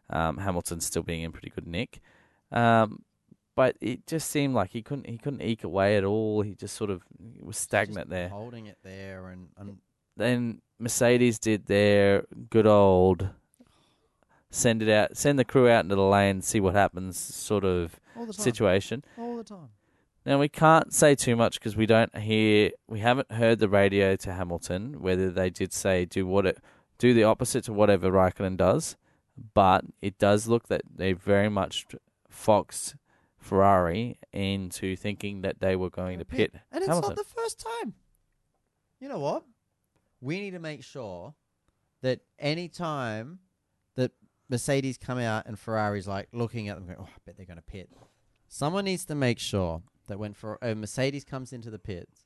um, 0.10 0.38
Hamilton 0.38 0.80
still 0.80 1.04
being 1.04 1.22
in 1.24 1.32
pretty 1.32 1.50
good 1.50 1.68
nick. 1.68 2.00
Um, 2.52 3.04
but 3.56 3.76
it 3.82 4.08
just 4.08 4.30
seemed 4.32 4.54
like 4.54 4.70
he 4.72 4.82
couldn't 4.82 5.08
he 5.10 5.18
couldn't 5.18 5.42
eke 5.42 5.64
away 5.64 5.98
at 5.98 6.04
all. 6.04 6.42
He 6.42 6.56
just 6.56 6.76
sort 6.76 6.90
of 6.90 7.02
was 7.42 7.58
stagnant 7.58 8.06
Just 8.08 8.10
there. 8.12 8.30
Holding 8.30 8.68
it 8.68 8.78
there 8.84 9.30
and, 9.30 9.50
and 9.58 9.80
Then 10.16 10.62
Mercedes 10.80 11.38
did 11.40 11.66
their 11.66 12.24
good 12.50 12.68
old 12.68 13.30
send 14.50 14.82
it 14.82 14.90
out, 14.90 15.18
send 15.18 15.38
the 15.38 15.46
crew 15.46 15.70
out 15.70 15.84
into 15.84 15.96
the 15.96 16.04
lane, 16.04 16.42
see 16.42 16.60
what 16.60 16.74
happens 16.74 17.18
sort 17.18 17.64
of 17.64 18.00
all 18.16 18.26
the 18.26 18.34
time. 18.34 18.44
situation. 18.44 19.04
all 19.18 19.38
the 19.38 19.44
time. 19.44 19.70
Now 20.26 20.40
we 20.40 20.50
can't 20.50 20.94
say 20.94 21.16
too 21.16 21.36
much 21.36 21.60
because 21.60 21.78
we 21.78 21.86
don't 21.86 22.16
hear, 22.18 22.72
we 22.88 23.00
haven't 23.00 23.32
heard 23.32 23.60
the 23.60 23.70
radio 23.70 24.16
to 24.18 24.34
Hamilton 24.34 25.02
whether 25.02 25.32
they 25.32 25.50
did 25.50 25.72
say 25.72 26.06
do 26.06 26.28
what 26.28 26.46
it, 26.46 26.58
do 26.98 27.14
the 27.14 27.24
opposite 27.24 27.64
to 27.66 27.74
whatever 27.74 28.12
Raikkonen 28.12 28.58
does, 28.58 28.98
but 29.54 29.86
it 30.02 30.18
does 30.18 30.48
look 30.48 30.68
that 30.68 30.82
they 30.94 31.14
very 31.14 31.50
much 31.50 31.86
foxed 32.30 32.96
Ferrari 33.38 34.20
into 34.34 34.96
thinking 34.96 35.42
that 35.42 35.60
they 35.60 35.76
were 35.76 35.90
going 35.90 36.20
to 36.20 36.26
pit. 36.26 36.54
And 36.72 36.82
it's 36.82 36.88
Hamilton. 36.88 37.16
not 37.16 37.18
the 37.18 37.42
first 37.42 37.60
time. 37.60 37.94
You 39.00 39.08
know 39.08 39.20
what? 39.20 39.44
We 40.20 40.40
need 40.40 40.52
to 40.52 40.60
make 40.60 40.84
sure 40.84 41.36
that 42.02 42.22
any 42.40 42.68
time 42.68 43.40
Mercedes 44.50 44.98
come 44.98 45.20
out 45.20 45.46
and 45.46 45.58
Ferrari's 45.60 46.08
like 46.08 46.28
looking 46.32 46.70
at 46.70 46.76
them 46.76 46.86
going, 46.86 46.98
oh, 47.00 47.04
I 47.08 47.18
bet 47.26 47.38
they're 47.38 47.46
going 47.46 47.58
to 47.58 47.64
pit. 47.64 47.90
Someone 48.48 48.86
needs 48.86 49.06
to 49.06 49.16
make 49.16 49.40
sure 49.40 49.82
that 50.08 50.20
when 50.20 50.34
for, 50.34 50.64
uh, 50.64 50.74
Mercedes 50.76 51.24
comes 51.26 51.52
into 51.52 51.70
the 51.70 51.80
pits, 51.80 52.26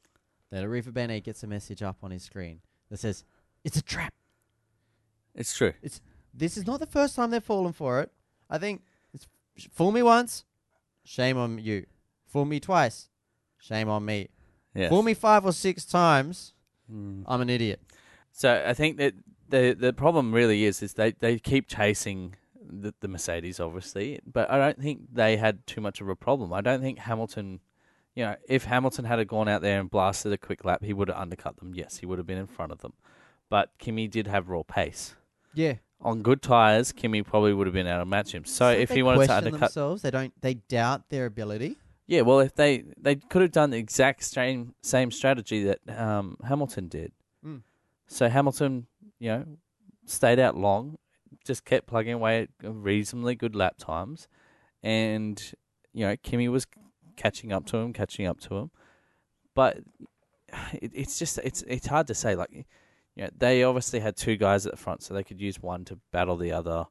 that 0.51 0.63
Arrivabene 0.63 1.23
gets 1.23 1.43
a 1.43 1.47
message 1.47 1.81
up 1.81 1.97
on 2.03 2.11
his 2.11 2.23
screen 2.23 2.59
that 2.89 2.99
says, 2.99 3.23
it's 3.63 3.77
a 3.77 3.81
trap. 3.81 4.13
It's 5.33 5.53
true. 5.55 5.73
It's 5.81 6.01
This 6.33 6.57
is 6.57 6.67
not 6.67 6.79
the 6.79 6.85
first 6.87 7.15
time 7.15 7.31
they've 7.31 7.43
fallen 7.43 7.73
for 7.73 8.01
it. 8.01 8.11
I 8.49 8.57
think 8.57 8.83
it's 9.13 9.27
fool 9.71 9.91
me 9.91 10.03
once, 10.03 10.45
shame 11.03 11.37
on 11.37 11.57
you. 11.57 11.85
Fool 12.27 12.45
me 12.45 12.59
twice, 12.59 13.09
shame 13.57 13.89
on 13.89 14.05
me. 14.05 14.29
Yes. 14.75 14.89
Fool 14.89 15.03
me 15.03 15.13
five 15.13 15.45
or 15.45 15.53
six 15.53 15.85
times, 15.85 16.53
Mm. 16.91 17.23
I'm 17.25 17.41
an 17.41 17.49
idiot. 17.49 17.79
So 18.31 18.63
I 18.65 18.73
think 18.73 18.97
that 18.97 19.13
the 19.51 19.75
the 19.77 19.93
problem 19.93 20.33
really 20.33 20.65
is 20.65 20.81
is 20.81 20.93
they, 20.93 21.11
they 21.11 21.37
keep 21.37 21.67
chasing 21.67 22.35
the, 22.67 22.93
the 23.01 23.07
Mercedes, 23.07 23.59
obviously, 23.59 24.19
but 24.25 24.49
I 24.49 24.57
don't 24.57 24.81
think 24.81 25.01
they 25.13 25.37
had 25.37 25.65
too 25.67 25.81
much 25.81 26.01
of 26.01 26.09
a 26.09 26.15
problem. 26.15 26.53
I 26.53 26.61
don't 26.61 26.81
think 26.81 26.99
Hamilton, 26.99 27.59
you 28.15 28.23
know, 28.23 28.35
if 28.47 28.63
Hamilton 28.65 29.05
had 29.05 29.25
gone 29.27 29.47
out 29.47 29.61
there 29.61 29.79
and 29.79 29.91
blasted 29.91 30.31
a 30.31 30.37
quick 30.37 30.65
lap, 30.65 30.83
he 30.83 30.93
would 30.93 31.09
have 31.09 31.17
undercut 31.17 31.57
them. 31.57 31.73
Yes, 31.75 31.97
he 31.97 32.05
would 32.05 32.17
have 32.17 32.27
been 32.27 32.37
in 32.37 32.47
front 32.47 32.71
of 32.71 32.79
them, 32.79 32.93
but 33.49 33.71
Kimi 33.77 34.07
did 34.07 34.27
have 34.27 34.49
raw 34.49 34.63
pace. 34.63 35.15
Yeah. 35.53 35.75
On 36.03 36.23
good 36.23 36.41
tires, 36.41 36.91
Kimi 36.91 37.21
probably 37.21 37.53
would 37.53 37.67
have 37.67 37.73
been 37.75 37.85
able 37.85 37.99
to 37.99 38.05
match 38.05 38.33
him. 38.33 38.45
So 38.45 38.69
if 38.71 38.89
he 38.89 39.03
wanted 39.03 39.27
to 39.27 39.37
undercut, 39.37 39.59
themselves, 39.59 40.01
they 40.01 40.09
don't. 40.09 40.33
They 40.41 40.55
doubt 40.55 41.09
their 41.09 41.27
ability. 41.27 41.77
yeah, 42.07 42.21
well, 42.21 42.39
if 42.39 42.55
they 42.55 42.85
they 42.97 43.17
could 43.17 43.43
have 43.43 43.51
done 43.51 43.69
the 43.69 43.77
exact 43.77 44.23
same 44.23 44.73
same 44.81 45.11
strategy 45.11 45.65
that 45.65 45.79
um, 45.95 46.37
Hamilton 46.43 46.87
did. 46.87 47.11
Mm. 47.45 47.61
So 48.07 48.29
Hamilton, 48.29 48.87
you 49.21 49.29
know, 49.29 49.45
stayed 50.07 50.39
out 50.39 50.57
long, 50.57 50.97
just 51.45 51.63
kept 51.63 51.85
plugging 51.85 52.13
away 52.13 52.41
at 52.41 52.49
reasonably 52.63 53.35
good 53.35 53.55
lap 53.55 53.75
times, 53.77 54.27
and 54.81 55.39
you 55.93 56.07
know 56.07 56.15
Kimi 56.23 56.49
was 56.49 56.65
catching 57.15 57.53
up 57.53 57.67
to 57.67 57.77
him, 57.77 57.93
catching 57.93 58.25
up 58.25 58.39
to 58.41 58.55
him, 58.55 58.71
but 59.53 59.77
it, 60.73 60.91
it's 60.95 61.19
just 61.19 61.37
it's 61.37 61.61
it's 61.67 61.85
hard 61.85 62.07
to 62.07 62.15
say. 62.15 62.35
Like, 62.35 62.49
you 62.51 62.65
know, 63.15 63.29
they 63.37 63.63
obviously 63.63 63.99
had 63.99 64.17
two 64.17 64.37
guys 64.37 64.65
at 64.65 64.71
the 64.71 64.77
front, 64.77 65.03
so 65.03 65.13
they 65.13 65.23
could 65.23 65.39
use 65.39 65.61
one 65.61 65.85
to 65.85 65.99
battle 66.11 66.35
the 66.35 66.51
other. 66.51 66.85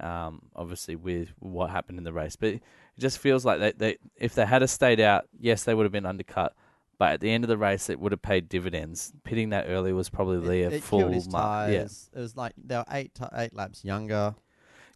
Um, 0.00 0.42
obviously 0.54 0.94
with 0.94 1.30
what 1.40 1.70
happened 1.70 1.98
in 1.98 2.04
the 2.04 2.12
race, 2.12 2.36
but 2.36 2.50
it 2.50 2.62
just 3.00 3.18
feels 3.18 3.44
like 3.44 3.58
they, 3.58 3.72
they 3.72 3.96
if 4.16 4.32
they 4.32 4.46
had 4.46 4.62
a 4.62 4.68
stayed 4.68 5.00
out, 5.00 5.24
yes, 5.38 5.64
they 5.64 5.74
would 5.74 5.82
have 5.82 5.92
been 5.92 6.06
undercut. 6.06 6.54
But 6.98 7.12
at 7.12 7.20
the 7.20 7.30
end 7.30 7.44
of 7.44 7.48
the 7.48 7.56
race, 7.58 7.88
it 7.88 8.00
would 8.00 8.10
have 8.12 8.22
paid 8.22 8.48
dividends. 8.48 9.12
Pitting 9.22 9.50
that 9.50 9.66
early 9.68 9.92
was 9.92 10.10
probably 10.10 10.62
it, 10.62 10.72
a 10.72 10.76
it 10.76 10.82
full 10.82 11.08
his 11.08 11.28
mark. 11.30 11.70
Yeah. 11.70 11.82
It 11.82 12.18
was 12.18 12.36
like 12.36 12.54
they 12.62 12.76
were 12.76 12.84
eight 12.90 13.14
ti 13.14 13.24
eight 13.34 13.54
laps 13.54 13.84
younger. 13.84 14.34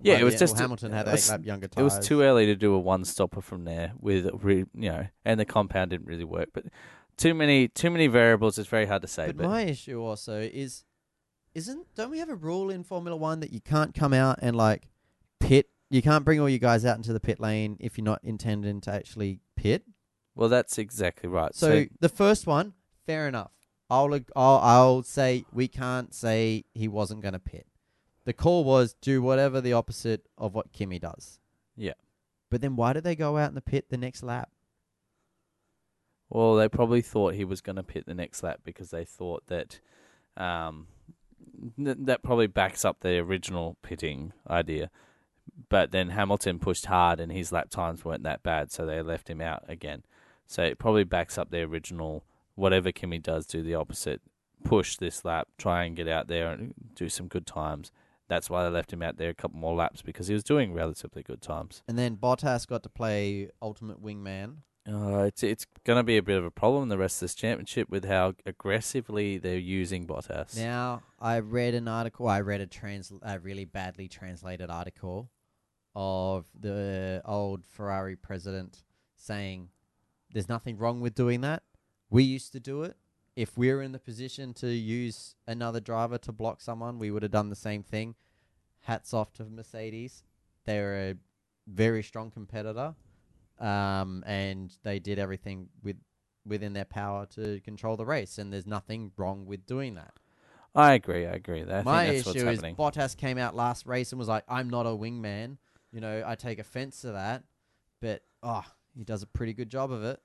Yeah, 0.01 0.19
it 0.19 0.25
was 0.25 0.35
the- 0.35 0.41
just- 0.41 0.55
well, 0.55 0.63
Hamilton 0.63 0.91
had 0.91 1.07
eight 1.07 1.29
lap 1.29 1.45
younger 1.45 1.69
it 1.77 1.83
was 1.83 2.01
too 2.01 2.23
early 2.23 2.47
to 2.47 2.57
do 2.57 2.75
a 2.75 2.79
one 2.79 3.05
stopper 3.05 3.41
from 3.41 3.65
there 3.65 3.93
with 4.01 4.29
re, 4.43 4.65
you 4.75 4.91
know, 4.91 5.07
and 5.25 5.39
the 5.39 5.45
compound 5.45 5.91
didn't 5.91 6.07
really 6.07 6.25
work. 6.25 6.49
But 6.53 6.65
too 7.17 7.35
many 7.35 7.69
too 7.69 7.89
many 7.91 8.09
variables. 8.09 8.59
It's 8.59 8.69
very 8.69 8.87
hard 8.87 9.03
to 9.03 9.09
say. 9.09 9.27
But, 9.29 9.37
But, 9.37 9.47
my 9.49 9.63
issue 9.63 10.03
also 10.03 10.41
is, 10.41 10.85
isn't 11.55 11.87
don't 11.95 12.11
we 12.11 12.19
have 12.19 12.31
a 12.31 12.35
rule 12.35 12.69
in 12.69 12.83
Formula 12.83 13.17
One 13.17 13.39
that 13.41 13.53
you 13.53 13.61
can't 13.61 13.95
come 13.95 14.13
out 14.13 14.41
and 14.43 14.57
like 14.57 14.89
pit? 15.39 15.69
You 15.89 16.03
can't 16.03 16.25
bring 16.25 16.41
all 16.41 16.49
you 16.49 16.59
guys 16.59 16.85
out 16.85 16.97
into 16.97 17.13
the 17.13 17.21
pit 17.21 17.39
lane 17.39 17.77
if 17.79 17.97
you're 17.97 18.05
not 18.05 18.25
intending 18.25 18.81
to 18.83 18.91
actually 18.91 19.39
pit. 19.55 19.85
Well, 20.35 20.49
that's 20.49 20.79
exactly 20.79 21.29
right. 21.29 21.55
So, 21.55 21.87
the 22.01 22.09
first 22.09 22.47
one, 22.47 22.73
fair 23.07 23.29
enough. 23.29 23.53
I'll 23.91 24.15
I'll, 24.35 24.59
I'll 24.59 25.03
say 25.03 25.45
we 25.53 25.69
can't 25.69 26.15
say 26.15 26.65
he 26.73 26.89
wasn't 26.89 27.21
going 27.21 27.35
to 27.35 27.39
pit. 27.39 27.67
The 28.25 28.33
call 28.33 28.65
was 28.65 28.95
do 29.03 29.21
whatever 29.21 29.61
the 29.61 29.75
opposite 29.75 30.27
of 30.39 30.55
what 30.55 30.73
Kimi 30.73 30.99
does. 30.99 31.41
Yeah. 31.77 31.93
But 32.51 32.61
then 32.61 32.77
why 32.77 32.93
did 32.93 33.05
they 33.05 33.17
go 33.17 33.37
out 33.37 33.51
in 33.51 33.55
the 33.55 33.61
pit 33.61 33.87
the 33.91 33.99
next 33.99 34.23
lap? 34.23 34.51
Well, 36.31 36.55
they 36.55 36.69
probably 36.69 37.03
thought 37.03 37.35
he 37.35 37.45
was 37.45 37.61
going 37.61 37.77
to 37.77 37.83
pit 37.83 38.05
the 38.07 38.15
next 38.15 38.43
lap 38.43 38.61
because 38.65 38.91
they 38.91 39.05
thought 39.05 39.47
that 39.49 39.81
um, 40.39 40.87
th- 41.77 41.99
that 42.01 42.23
probably 42.23 42.47
backs 42.47 42.87
up 42.87 43.01
the 43.01 43.19
original 43.19 43.77
pitting 43.83 44.33
idea. 44.49 44.91
But 45.69 45.91
then 45.91 46.11
Hamilton 46.11 46.59
pushed 46.59 46.87
hard 46.87 47.21
and 47.21 47.31
his 47.31 47.53
lap 47.53 47.69
times 47.69 48.05
weren't 48.05 48.23
that 48.23 48.43
bad, 48.43 48.71
so 48.73 48.87
they 48.87 49.03
left 49.03 49.29
him 49.29 49.43
out 49.43 49.65
again. 49.69 50.05
So 50.47 50.63
it 50.63 50.79
probably 50.79 51.05
backs 51.05 51.39
up 51.39 51.51
the 51.51 51.63
original. 51.63 52.25
Whatever 52.55 52.93
Kimi 52.93 53.19
does, 53.19 53.47
do 53.47 53.63
the 53.63 53.75
opposite. 53.75 54.21
Push 54.65 54.97
this 54.97 55.25
lap, 55.25 55.49
try 55.59 55.85
and 55.85 55.97
get 55.97 56.07
out 56.07 56.29
there 56.29 56.53
and 56.53 56.75
do 56.95 57.09
some 57.09 57.27
good 57.27 57.47
times. 57.47 57.91
That's 58.29 58.49
why 58.49 58.63
they 58.63 58.71
left 58.71 58.93
him 58.93 59.03
out 59.03 59.17
there 59.17 59.31
a 59.31 59.35
couple 59.35 59.59
more 59.59 59.75
laps 59.75 60.03
because 60.03 60.29
he 60.29 60.35
was 60.35 60.45
doing 60.45 60.73
relatively 60.73 61.23
good 61.23 61.43
times. 61.43 61.83
And 61.89 61.99
then 61.99 62.17
Bottas 62.17 62.67
got 62.67 62.83
to 62.85 62.89
play 62.89 63.51
ultimate 63.61 64.03
wingman. 64.03 64.59
Uh, 64.89 65.25
it's 65.25 65.45
it's 65.45 65.65
going 65.85 65.99
to 65.99 66.03
be 66.03 66.17
a 66.17 66.23
bit 66.23 66.39
of 66.39 66.45
a 66.45 66.51
problem 66.51 66.89
the 66.89 66.99
rest 66.99 67.17
of 67.17 67.21
this 67.21 67.35
championship 67.37 67.89
with 67.89 68.05
how 68.05 68.35
aggressively 68.47 69.39
they're 69.39 69.57
using 69.57 70.07
Bottas. 70.07 70.57
Now, 70.57 71.03
I 71.21 71.39
read 71.39 71.75
an 71.75 71.87
article. 71.87 72.27
I 72.27 72.41
read 72.41 72.61
a 72.61 72.67
trans, 72.67 73.13
a 73.23 73.39
really 73.39 73.65
badly 73.65 74.09
translated 74.09 74.71
article 74.71 75.31
of 75.95 76.47
the 76.59 77.23
old 77.25 77.65
Ferrari 77.67 78.17
president 78.17 78.83
saying, 79.17 79.69
"There's 80.33 80.49
nothing 80.49 80.79
wrong 80.79 81.01
with 81.01 81.15
doing 81.15 81.41
that. 81.43 81.63
We 82.11 82.23
used 82.23 82.53
to 82.53 82.61
do 82.61 82.83
it. 82.83 82.97
If 83.35 83.57
we 83.57 83.73
were 83.73 83.83
in 83.83 83.93
the 83.93 83.99
position 83.99 84.53
to 84.55 84.69
use 84.69 85.35
another 85.47 85.81
driver 85.81 86.19
to 86.19 86.33
block 86.33 86.61
someone, 86.61 86.99
we 86.99 87.11
would 87.11 87.23
have 87.23 87.33
done 87.33 87.49
the 87.51 87.57
same 87.57 87.83
thing." 87.83 88.15
Hats 88.81 89.15
off 89.15 89.33
to 89.35 89.45
Mercedes. 89.45 90.25
They're 90.65 91.11
a 91.11 91.15
very 91.67 92.03
strong 92.03 92.31
competitor, 92.31 92.95
um, 93.59 94.25
and 94.27 94.77
they 94.83 94.99
did 94.99 95.19
everything 95.19 95.69
with 95.83 95.97
within 96.45 96.73
their 96.73 96.85
power 96.85 97.25
to 97.27 97.61
control 97.61 97.97
the 97.97 98.05
race, 98.05 98.39
and 98.39 98.53
there's 98.53 98.67
nothing 98.67 99.13
wrong 99.17 99.47
with 99.47 99.65
doing 99.65 99.95
that. 99.95 100.13
I 100.75 100.95
agree. 100.95 101.27
I 101.27 101.33
agree. 101.33 101.63
I 101.63 101.83
My 101.83 102.07
think 102.07 102.17
that's 102.17 102.27
what's 102.27 102.37
issue 102.39 102.49
is 102.49 102.57
happening. 102.57 102.77
Bottas 102.77 103.17
came 103.17 103.39
out 103.39 103.55
last 103.55 103.87
race 103.87 104.11
and 104.13 104.19
was 104.19 104.29
like, 104.29 104.45
"I'm 104.49 104.69
not 104.69 104.87
a 104.87 104.91
wingman." 104.91 105.59
You 105.93 106.01
know, 106.01 106.25
I 106.27 106.35
take 106.35 106.59
offense 106.59 107.03
to 107.03 107.13
that, 107.13 107.45
but 108.01 108.23
oh, 108.43 108.65
he 108.97 109.05
does 109.05 109.23
a 109.23 109.27
pretty 109.27 109.53
good 109.53 109.71
job 109.71 109.91
of 109.91 110.03
it. 110.05 110.21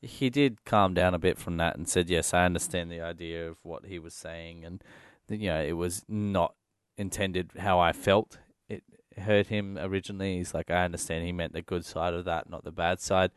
he 0.00 0.30
did 0.30 0.64
calm 0.64 0.94
down 0.94 1.14
a 1.14 1.18
bit 1.18 1.38
from 1.38 1.56
that 1.58 1.76
and 1.76 1.88
said, 1.88 2.10
"Yes, 2.10 2.34
I 2.34 2.44
understand 2.44 2.90
the 2.90 3.00
idea 3.00 3.48
of 3.48 3.58
what 3.62 3.86
he 3.86 3.98
was 3.98 4.14
saying, 4.14 4.64
and 4.64 4.82
you 5.28 5.48
know, 5.48 5.62
it 5.62 5.72
was 5.72 6.04
not 6.08 6.54
intended 6.96 7.52
how 7.58 7.78
I 7.78 7.92
felt. 7.92 8.38
It 8.68 8.82
hurt 9.18 9.46
him 9.48 9.78
originally. 9.78 10.38
He's 10.38 10.54
like, 10.54 10.70
I 10.70 10.84
understand. 10.84 11.24
He 11.24 11.32
meant 11.32 11.52
the 11.52 11.62
good 11.62 11.84
side 11.84 12.14
of 12.14 12.24
that, 12.24 12.48
not 12.50 12.64
the 12.64 12.72
bad 12.72 13.00
side. 13.00 13.30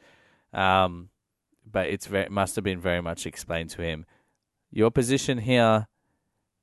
Um, 0.53 1.09
but 1.69 1.87
it's 1.87 2.07
very 2.07 2.29
must 2.29 2.55
have 2.55 2.63
been 2.63 2.79
very 2.79 3.01
much 3.01 3.25
explained 3.25 3.69
to 3.71 3.81
him. 3.81 4.05
Your 4.71 4.91
position 4.91 5.39
here 5.39 5.87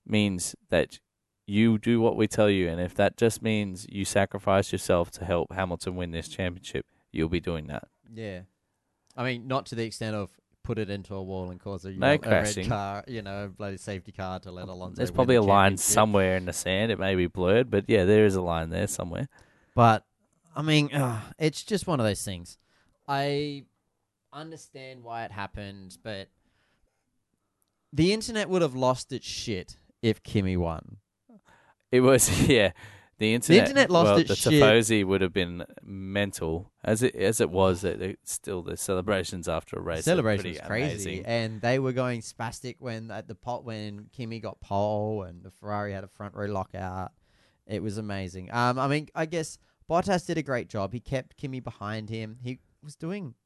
means 0.07 0.55
that 0.71 1.01
you 1.47 1.79
do 1.79 2.01
what 2.01 2.17
we 2.17 2.27
tell 2.29 2.49
you, 2.51 2.69
and 2.69 2.81
if 2.81 2.95
that 2.95 3.17
just 3.17 3.43
means 3.43 3.87
you 3.89 4.05
sacrifice 4.05 4.73
yourself 4.73 5.11
to 5.13 5.25
help 5.25 5.53
Hamilton 5.53 5.97
win 5.97 6.13
this 6.13 6.29
championship, 6.29 6.87
you'll 7.11 7.29
be 7.29 7.41
doing 7.41 7.67
that." 7.67 7.89
Yeah, 8.15 8.41
I 9.17 9.25
mean, 9.25 9.47
not 9.49 9.67
to 9.67 9.75
the 9.75 9.85
extent 9.85 10.15
of 10.17 10.31
put 10.65 10.79
it 10.79 10.91
into 10.91 11.15
a 11.15 11.23
wall 11.23 11.51
and 11.51 11.59
cause 11.59 11.85
a, 11.85 11.91
No 11.91 12.07
a 12.07 12.11
red 12.11 12.23
crashing. 12.23 12.69
car, 12.69 13.03
you 13.09 13.21
know, 13.23 13.47
a 13.47 13.49
bloody 13.49 13.79
safety 13.79 14.13
car 14.13 14.39
to 14.41 14.53
let 14.53 14.69
Alonso. 14.69 14.97
There's 14.97 15.11
win 15.11 15.17
probably 15.17 15.35
the 15.37 15.41
a 15.41 15.43
line 15.43 15.73
championship. 15.73 15.93
somewhere 15.93 16.37
in 16.37 16.45
the 16.45 16.53
sand. 16.53 16.93
It 16.93 16.99
may 17.01 17.15
be 17.17 17.27
blurred, 17.27 17.71
but 17.71 17.87
yeah, 17.89 18.05
there 18.05 18.25
is 18.27 18.37
a 18.37 18.43
line 18.43 18.71
there 18.71 18.87
somewhere. 18.87 19.29
But 19.75 20.05
I 20.55 20.63
mean, 20.63 20.91
ugh, 20.95 21.21
it's 21.39 21.63
just 21.65 21.87
one 21.87 21.99
of 22.01 22.07
those 22.07 22.23
things. 22.25 22.59
I 23.09 23.65
understand 24.33 25.03
why 25.03 25.25
it 25.25 25.33
happened, 25.33 25.99
but 26.03 26.29
the 27.93 28.13
internet 28.13 28.49
would 28.49 28.63
have 28.63 28.75
lost 28.75 29.13
its 29.13 29.27
shit 29.27 29.77
if 30.01 30.23
Kimi 30.23 30.57
won. 30.57 30.99
It 31.91 32.01
was 32.01 32.49
yeah. 32.49 32.73
The 33.23 33.35
internet, 33.35 33.69
internet 33.69 33.89
lost 33.89 34.05
well, 34.07 34.17
its 34.19 34.29
the 34.31 34.35
shit. 34.35 34.53
Tifosi 34.55 35.05
would 35.05 35.21
have 35.21 35.33
been 35.33 35.65
mental 35.81 36.73
as 36.83 37.05
it 37.05 37.15
as 37.15 37.41
it 37.41 37.51
was. 37.51 37.85
It, 37.85 38.03
it- 38.03 38.19
still, 38.25 38.63
the 38.63 38.77
celebrations 38.77 39.49
after 39.49 39.77
a 39.77 39.81
race, 39.81 40.01
are 40.01 40.03
celebration 40.03 40.43
pretty 40.43 40.59
crazy, 40.59 41.19
amazing. 41.21 41.27
and 41.27 41.61
they 41.61 41.79
were 41.79 41.93
going 41.93 42.21
spastic 42.21 42.77
when 42.81 43.13
at 43.13 43.29
the 43.29 43.37
pot 43.37 43.65
when 43.65 44.07
Kimi 44.13 44.41
got 44.41 44.61
pole 44.61 45.23
and 45.23 45.45
the 45.45 45.53
Ferrari 45.53 45.93
had 45.93 46.03
a 46.03 46.09
front 46.09 46.35
row 46.35 46.47
lockout. 46.47 47.13
It 47.65 47.81
was 47.81 47.97
amazing. 47.97 48.53
Um, 48.53 48.77
I 48.77 48.89
mean, 48.89 49.09
I 49.15 49.27
guess 49.27 49.57
Bottas 49.89 50.27
did 50.27 50.37
a 50.37 50.43
great 50.43 50.69
job. 50.69 50.93
He 50.93 50.99
kept 50.99 51.37
Kimi 51.37 51.61
behind 51.61 52.11
him. 52.11 52.39
He 52.43 52.59
was 52.83 52.97
doing 52.97 53.37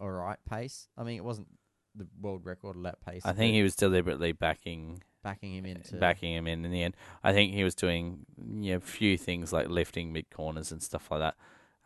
all 0.00 0.10
right 0.10 0.38
pace. 0.44 0.88
I 0.98 1.04
mean, 1.04 1.18
it 1.18 1.24
wasn't 1.24 1.46
the 1.94 2.08
world 2.20 2.44
record 2.44 2.74
lap 2.74 2.98
pace. 3.08 3.22
I 3.24 3.32
think 3.32 3.54
he 3.54 3.62
was 3.62 3.76
deliberately 3.76 4.32
backing 4.32 5.04
backing 5.22 5.54
him 5.54 5.66
into 5.66 5.96
backing 5.96 6.32
him 6.32 6.46
in 6.46 6.64
in 6.64 6.70
the 6.70 6.82
end. 6.82 6.94
I 7.22 7.32
think 7.32 7.52
he 7.52 7.64
was 7.64 7.74
doing 7.74 8.26
you 8.60 8.74
know 8.74 8.80
few 8.80 9.16
things 9.18 9.52
like 9.52 9.68
lifting 9.68 10.12
mid 10.12 10.30
corners 10.30 10.72
and 10.72 10.82
stuff 10.82 11.10
like 11.10 11.20
that. 11.20 11.36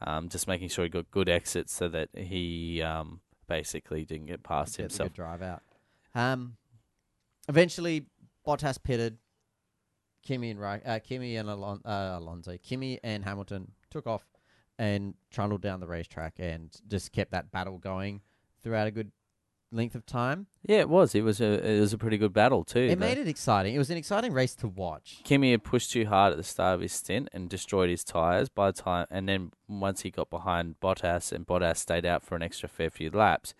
Um, 0.00 0.28
just 0.28 0.48
making 0.48 0.68
sure 0.68 0.84
he 0.84 0.90
got 0.90 1.10
good 1.10 1.28
exits 1.28 1.72
so 1.72 1.88
that 1.88 2.10
he 2.14 2.82
um, 2.82 3.20
basically 3.48 4.04
didn't 4.04 4.26
get 4.26 4.42
past 4.42 4.76
get 4.76 4.84
himself. 4.84 5.12
drive 5.14 5.42
out. 5.42 5.62
Um, 6.14 6.56
eventually 7.48 8.06
Bottas 8.46 8.82
pitted. 8.82 9.18
Kimi 10.22 10.50
and 10.50 10.58
Ri- 10.60 10.82
uh, 10.86 10.98
Kimi 11.00 11.36
and 11.36 11.50
Alon- 11.50 11.82
uh, 11.84 12.14
Alonso, 12.18 12.56
Kimi 12.62 12.98
and 13.04 13.22
Hamilton 13.24 13.70
took 13.90 14.06
off 14.06 14.24
and 14.78 15.14
trundled 15.30 15.60
down 15.60 15.80
the 15.80 15.86
racetrack 15.86 16.34
and 16.38 16.74
just 16.88 17.12
kept 17.12 17.30
that 17.32 17.52
battle 17.52 17.76
going 17.76 18.22
throughout 18.62 18.86
a 18.86 18.90
good 18.90 19.12
length 19.74 19.94
of 19.94 20.06
time. 20.06 20.46
Yeah, 20.62 20.78
it 20.78 20.88
was. 20.88 21.14
It 21.14 21.22
was 21.22 21.40
a 21.40 21.66
it 21.66 21.80
was 21.80 21.92
a 21.92 21.98
pretty 21.98 22.16
good 22.16 22.32
battle 22.32 22.64
too. 22.64 22.80
It 22.80 22.98
made 22.98 23.18
it 23.18 23.28
exciting. 23.28 23.74
It 23.74 23.78
was 23.78 23.90
an 23.90 23.96
exciting 23.96 24.32
race 24.32 24.54
to 24.56 24.68
watch. 24.68 25.20
Kimi 25.24 25.50
had 25.50 25.64
pushed 25.64 25.90
too 25.90 26.06
hard 26.06 26.32
at 26.32 26.36
the 26.36 26.44
start 26.44 26.76
of 26.76 26.80
his 26.80 26.92
stint 26.92 27.28
and 27.32 27.48
destroyed 27.48 27.90
his 27.90 28.04
tires 28.04 28.48
by 28.48 28.70
the 28.70 28.80
time, 28.80 29.06
and 29.10 29.28
then 29.28 29.50
once 29.68 30.02
he 30.02 30.10
got 30.10 30.30
behind 30.30 30.76
Bottas 30.80 31.32
and 31.32 31.46
Bottas 31.46 31.78
stayed 31.78 32.06
out 32.06 32.22
for 32.22 32.36
an 32.36 32.42
extra 32.42 32.68
fair 32.68 32.90
few 32.90 33.10
laps, 33.10 33.54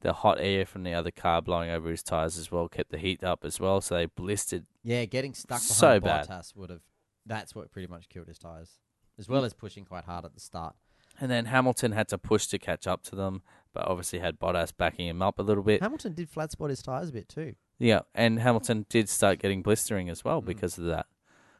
the 0.00 0.12
hot 0.12 0.38
air 0.40 0.64
from 0.64 0.84
the 0.84 0.94
other 0.94 1.10
car 1.10 1.42
blowing 1.42 1.70
over 1.70 1.90
his 1.90 2.02
tires 2.02 2.38
as 2.38 2.50
well 2.50 2.68
kept 2.68 2.90
the 2.90 2.98
heat 2.98 3.24
up 3.24 3.44
as 3.44 3.58
well, 3.58 3.80
so 3.80 3.96
they 3.96 4.06
blistered. 4.06 4.64
Yeah, 4.84 5.04
getting 5.04 5.34
stuck 5.34 5.60
So 5.60 6.00
behind 6.00 6.28
bad. 6.28 6.38
Bottas 6.38 6.56
would 6.56 6.70
have. 6.70 6.80
That's 7.24 7.54
what 7.54 7.72
pretty 7.72 7.88
much 7.88 8.08
killed 8.08 8.28
his 8.28 8.38
tires, 8.38 8.78
as 9.18 9.28
well 9.28 9.42
mm. 9.42 9.46
as 9.46 9.54
pushing 9.54 9.84
quite 9.84 10.04
hard 10.04 10.24
at 10.24 10.34
the 10.34 10.40
start. 10.40 10.76
And 11.18 11.30
then 11.30 11.46
Hamilton 11.46 11.92
had 11.92 12.08
to 12.08 12.18
push 12.18 12.46
to 12.48 12.58
catch 12.58 12.86
up 12.86 13.02
to 13.04 13.16
them, 13.16 13.42
but 13.76 13.86
obviously 13.88 14.18
had 14.20 14.38
Bottas 14.40 14.72
backing 14.76 15.06
him 15.06 15.20
up 15.20 15.38
a 15.38 15.42
little 15.42 15.62
bit. 15.62 15.82
Hamilton 15.82 16.14
did 16.14 16.30
flat 16.30 16.50
spot 16.52 16.70
his 16.70 16.82
tires 16.82 17.10
a 17.10 17.12
bit 17.12 17.28
too. 17.28 17.54
Yeah, 17.78 18.00
and 18.14 18.38
Hamilton 18.40 18.86
did 18.88 19.08
start 19.10 19.38
getting 19.38 19.62
blistering 19.62 20.08
as 20.08 20.24
well 20.24 20.40
Mm. 20.40 20.46
because 20.46 20.78
of 20.78 20.84
that. 20.86 21.06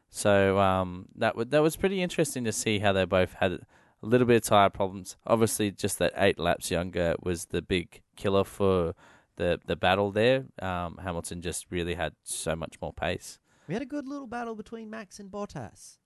So 0.09 0.59
um, 0.59 1.07
that 1.17 1.31
w- 1.35 1.49
that 1.51 1.63
was 1.63 1.77
pretty 1.77 2.01
interesting 2.03 2.45
to 2.45 2.53
see 2.53 2.79
how 2.79 2.93
they 2.93 3.05
both 3.05 3.35
had 3.35 3.53
a 3.53 4.07
little 4.07 4.27
bit 4.27 4.37
of 4.37 4.43
tire 4.45 4.71
problems. 4.71 5.17
Obviously, 5.27 5.71
just 5.71 5.99
that 5.99 6.13
eight 6.17 6.39
laps 6.39 6.71
younger 6.71 7.17
was 7.23 7.47
the 7.47 7.61
big 7.61 8.03
killer 8.17 8.45
for 8.45 8.95
the 9.37 9.61
the 9.67 9.77
battle 9.77 10.11
there. 10.11 10.47
Um, 10.63 10.99
Hamilton 11.03 11.43
just 11.43 11.67
really 11.71 11.95
had 11.95 12.15
so 12.23 12.57
much 12.57 12.81
more 12.81 12.93
pace. 12.95 13.39
We 13.69 13.75
had 13.75 13.83
a 13.83 13.87
good 13.87 14.07
little 14.09 14.29
battle 14.29 14.55
between 14.55 14.89
Max 14.89 15.19
and 15.19 15.31
Bottas. 15.31 15.99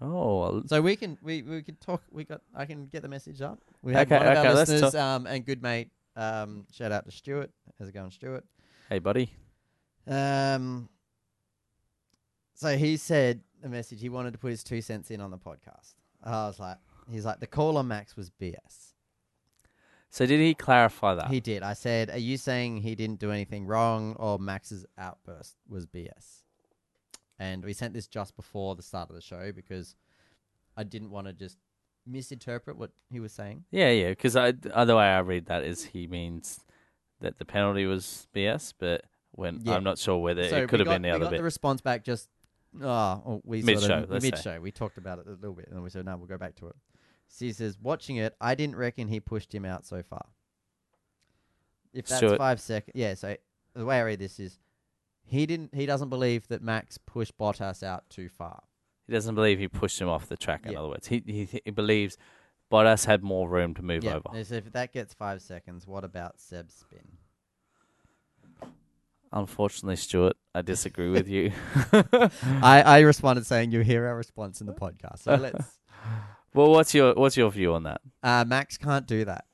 Oh, 0.00 0.62
So 0.66 0.82
we 0.82 0.96
can 0.96 1.16
we 1.22 1.42
we 1.42 1.62
can 1.62 1.76
talk. 1.76 2.02
We 2.10 2.24
got. 2.24 2.42
I 2.54 2.66
can 2.66 2.86
get 2.86 3.02
the 3.02 3.08
message 3.08 3.40
up. 3.40 3.58
We 3.82 3.92
had 3.94 4.06
Okay, 4.12 4.18
one 4.18 4.26
of 4.26 4.38
okay, 4.38 4.48
our 4.48 4.54
let's 4.54 4.70
listeners 4.70 4.94
um, 4.94 5.26
and 5.26 5.44
good 5.44 5.62
mate. 5.62 5.90
Um, 6.16 6.66
shout 6.72 6.92
out 6.92 7.04
to 7.06 7.10
Stuart. 7.10 7.50
How's 7.78 7.88
it 7.88 7.92
going, 7.92 8.10
Stuart? 8.10 8.44
hey 8.88 8.98
buddy. 8.98 9.32
Um, 10.06 10.88
so 12.54 12.76
he 12.76 12.96
said 12.96 13.40
a 13.64 13.68
message. 13.68 14.00
He 14.00 14.08
wanted 14.08 14.32
to 14.32 14.38
put 14.38 14.50
his 14.50 14.62
two 14.62 14.80
cents 14.80 15.10
in 15.10 15.20
on 15.20 15.30
the 15.30 15.38
podcast. 15.38 15.94
I 16.22 16.46
was 16.46 16.58
like, 16.60 16.78
He's 17.10 17.24
like, 17.24 17.40
the 17.40 17.46
call 17.46 17.76
on 17.78 17.86
Max 17.88 18.16
was 18.16 18.30
BS. 18.30 18.92
So 20.10 20.26
did 20.26 20.40
he 20.40 20.54
clarify 20.54 21.14
that? 21.14 21.28
He 21.28 21.40
did. 21.40 21.62
I 21.62 21.74
said, 21.74 22.10
are 22.10 22.18
you 22.18 22.36
saying 22.36 22.78
he 22.78 22.94
didn't 22.94 23.20
do 23.20 23.30
anything 23.30 23.66
wrong 23.66 24.14
or 24.18 24.38
Max's 24.38 24.86
outburst 24.98 25.56
was 25.68 25.86
BS? 25.86 26.42
And 27.38 27.64
we 27.64 27.72
sent 27.72 27.92
this 27.92 28.06
just 28.06 28.34
before 28.36 28.76
the 28.76 28.82
start 28.82 29.10
of 29.10 29.14
the 29.16 29.22
show 29.22 29.52
because 29.52 29.94
I 30.76 30.84
didn't 30.84 31.10
want 31.10 31.26
to 31.26 31.32
just 31.32 31.58
misinterpret 32.06 32.76
what 32.78 32.90
he 33.10 33.20
was 33.20 33.32
saying. 33.32 33.64
yeah, 33.70 33.90
yeah. 33.90 34.10
Because 34.10 34.34
the 34.34 34.70
other 34.72 34.96
way 34.96 35.04
I 35.04 35.18
read 35.18 35.46
that 35.46 35.64
is 35.64 35.84
he 35.84 36.06
means 36.06 36.60
that 37.20 37.38
the 37.38 37.44
penalty 37.44 37.84
was 37.86 38.26
BS, 38.34 38.72
but 38.78 39.04
when 39.32 39.60
Yeah. 39.64 39.74
I'm 39.74 39.84
not 39.84 39.98
sure 39.98 40.18
whether 40.18 40.48
so 40.48 40.56
it 40.62 40.68
could 40.68 40.80
have 40.80 40.86
got, 40.86 40.94
been 40.94 41.02
the 41.02 41.08
we 41.08 41.12
other 41.12 41.24
got 41.24 41.30
bit. 41.32 41.36
the 41.38 41.42
response 41.42 41.80
back 41.80 42.04
just 42.04 42.28
oh, 42.80 42.86
oh, 42.86 43.42
we 43.44 43.62
Mid-show, 43.62 43.86
sort 43.86 44.02
of, 44.04 44.10
let's 44.10 44.22
mid-show. 44.22 44.60
We 44.60 44.70
talked 44.70 44.98
about 44.98 45.18
it 45.18 45.26
a 45.26 45.30
little 45.32 45.54
bit, 45.54 45.66
and 45.66 45.76
then 45.76 45.82
we 45.82 45.90
said 45.90 46.04
no, 46.04 46.16
we'll 46.16 46.26
go 46.26 46.38
back 46.38 46.54
to 46.56 46.68
it. 46.68 46.76
So 47.28 47.44
he 47.44 47.52
says, 47.52 47.76
watching 47.82 48.16
it, 48.16 48.34
I 48.40 48.54
didn't 48.54 48.76
reckon 48.76 49.08
he 49.08 49.18
pushed 49.18 49.52
him 49.54 49.64
out 49.64 49.84
so 49.84 50.02
far. 50.02 50.26
If 51.92 52.06
that's 52.06 52.18
Stuart. 52.18 52.38
five 52.38 52.60
seconds, 52.60 52.92
yeah. 52.94 53.14
So 53.14 53.36
the 53.74 53.84
way 53.84 53.98
I 53.98 54.02
read 54.02 54.18
this 54.18 54.38
is, 54.38 54.58
he 55.26 55.46
didn't. 55.46 55.74
He 55.74 55.86
doesn't 55.86 56.08
believe 56.08 56.48
that 56.48 56.62
Max 56.62 56.98
pushed 56.98 57.36
Bottas 57.38 57.82
out 57.82 58.08
too 58.08 58.28
far. 58.28 58.62
He 59.06 59.12
doesn't 59.12 59.34
believe 59.34 59.58
he 59.58 59.68
pushed 59.68 60.00
him 60.00 60.08
off 60.08 60.28
the 60.28 60.36
track. 60.36 60.66
In 60.66 60.72
Yeah. 60.72 60.78
other 60.80 60.88
words, 60.88 61.08
he, 61.08 61.22
he 61.26 61.60
he 61.64 61.70
believes 61.70 62.16
Bottas 62.70 63.04
had 63.06 63.22
more 63.22 63.48
room 63.48 63.74
to 63.74 63.82
move 63.82 64.04
yeah. 64.04 64.14
over. 64.14 64.28
They 64.32 64.44
said 64.44 64.64
if 64.66 64.72
that 64.72 64.92
gets 64.92 65.14
five 65.14 65.42
seconds, 65.42 65.86
what 65.86 66.04
about 66.04 66.40
Seb's 66.40 66.74
spin? 66.74 67.06
Unfortunately, 69.32 69.96
Stuart, 69.96 70.36
I 70.54 70.62
disagree 70.62 71.10
with 71.10 71.28
you. 71.28 71.52
I 71.92 72.82
I 72.82 73.00
responded 73.00 73.44
saying 73.46 73.72
you 73.72 73.80
hear 73.80 74.06
our 74.06 74.16
response 74.16 74.60
in 74.60 74.66
the 74.66 74.72
podcast. 74.72 75.20
So 75.20 75.34
let's. 75.34 75.78
well, 76.54 76.70
what's 76.70 76.94
your 76.94 77.14
what's 77.14 77.36
your 77.36 77.50
view 77.50 77.74
on 77.74 77.82
that? 77.82 78.00
Uh, 78.22 78.44
Max 78.46 78.78
can't 78.78 79.06
do 79.06 79.24
that. 79.24 79.44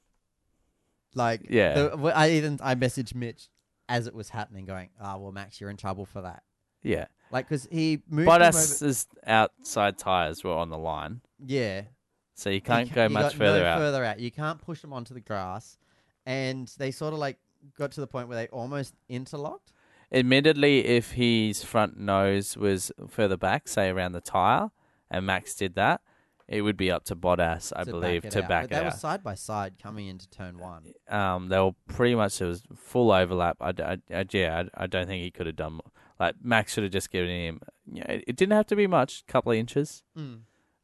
Like, 1.14 1.46
Yeah. 1.50 1.74
the, 1.74 2.12
I 2.14 2.30
even 2.30 2.58
I 2.62 2.74
messaged 2.74 3.14
Mitch 3.14 3.48
as 3.88 4.06
it 4.06 4.14
was 4.14 4.28
happening, 4.30 4.64
going, 4.64 4.90
"Ah, 5.00 5.16
well, 5.16 5.32
Max, 5.32 5.60
you're 5.60 5.70
in 5.70 5.76
trouble 5.76 6.04
for 6.06 6.22
that." 6.22 6.42
Yeah, 6.82 7.06
Like, 7.30 7.46
because 7.48 7.68
he 7.70 8.02
moved. 8.08 8.26
Bottas's 8.26 9.06
outside 9.26 9.98
tires 9.98 10.42
were 10.42 10.52
on 10.52 10.68
the 10.68 10.78
line, 10.78 11.20
Yeah, 11.38 11.82
so 12.34 12.50
you 12.50 12.60
can't 12.60 12.88
ca- 12.88 12.94
go 12.94 13.08
much 13.08 13.22
got 13.22 13.32
further 13.34 13.60
no 13.60 13.66
out. 13.66 13.78
Further 13.78 14.04
out, 14.04 14.18
you 14.18 14.30
can't 14.32 14.60
push 14.60 14.80
them 14.80 14.92
onto 14.92 15.14
the 15.14 15.20
grass, 15.20 15.78
and 16.26 16.66
they 16.78 16.90
sort 16.90 17.12
of 17.12 17.20
like 17.20 17.38
got 17.78 17.92
to 17.92 18.00
the 18.00 18.06
point 18.08 18.26
where 18.28 18.36
they 18.36 18.48
almost 18.48 18.94
interlocked. 19.08 19.72
Admittedly, 20.10 20.84
if 20.84 21.12
his 21.12 21.62
front 21.64 21.96
nose 21.98 22.56
was 22.56 22.90
further 23.08 23.36
back, 23.36 23.68
say 23.68 23.88
around 23.88 24.12
the 24.12 24.20
tire, 24.20 24.70
and 25.10 25.24
Max 25.24 25.54
did 25.54 25.74
that, 25.76 26.00
it 26.48 26.62
would 26.62 26.76
be 26.76 26.90
up 26.90 27.04
to 27.04 27.16
Bottas, 27.16 27.72
I 27.74 27.84
to 27.84 27.90
believe, 27.90 28.22
back 28.22 28.32
to 28.32 28.42
out. 28.42 28.48
back 28.48 28.62
but 28.64 28.64
it 28.64 28.70
they 28.80 28.86
out. 28.86 28.92
were 28.92 28.98
side 28.98 29.22
by 29.22 29.34
side 29.34 29.74
coming 29.82 30.06
into 30.08 30.28
turn 30.28 30.58
one. 30.58 30.92
um, 31.08 31.48
they 31.48 31.58
were 31.58 31.72
pretty 31.88 32.14
much 32.14 32.38
there 32.38 32.48
was 32.48 32.62
full 32.76 33.10
overlap. 33.12 33.56
I, 33.60 33.70
I- 33.78 33.98
I- 34.14 34.26
yeah, 34.30 34.64
I, 34.76 34.84
I 34.84 34.86
don't 34.86 35.06
think 35.06 35.22
he 35.22 35.30
could 35.30 35.46
have 35.46 35.56
done 35.56 35.74
more. 35.74 35.90
like 36.20 36.36
Max 36.42 36.74
should 36.74 36.82
have 36.84 36.92
just 36.92 37.10
given 37.10 37.30
him. 37.30 37.60
You 37.86 38.00
know, 38.00 38.06
it, 38.08 38.24
it 38.28 38.36
didn't 38.36 38.52
have 38.52 38.66
to 38.68 38.76
be 38.76 38.86
much, 38.86 39.26
couple 39.26 39.52
of 39.52 39.58
inches 39.58 40.02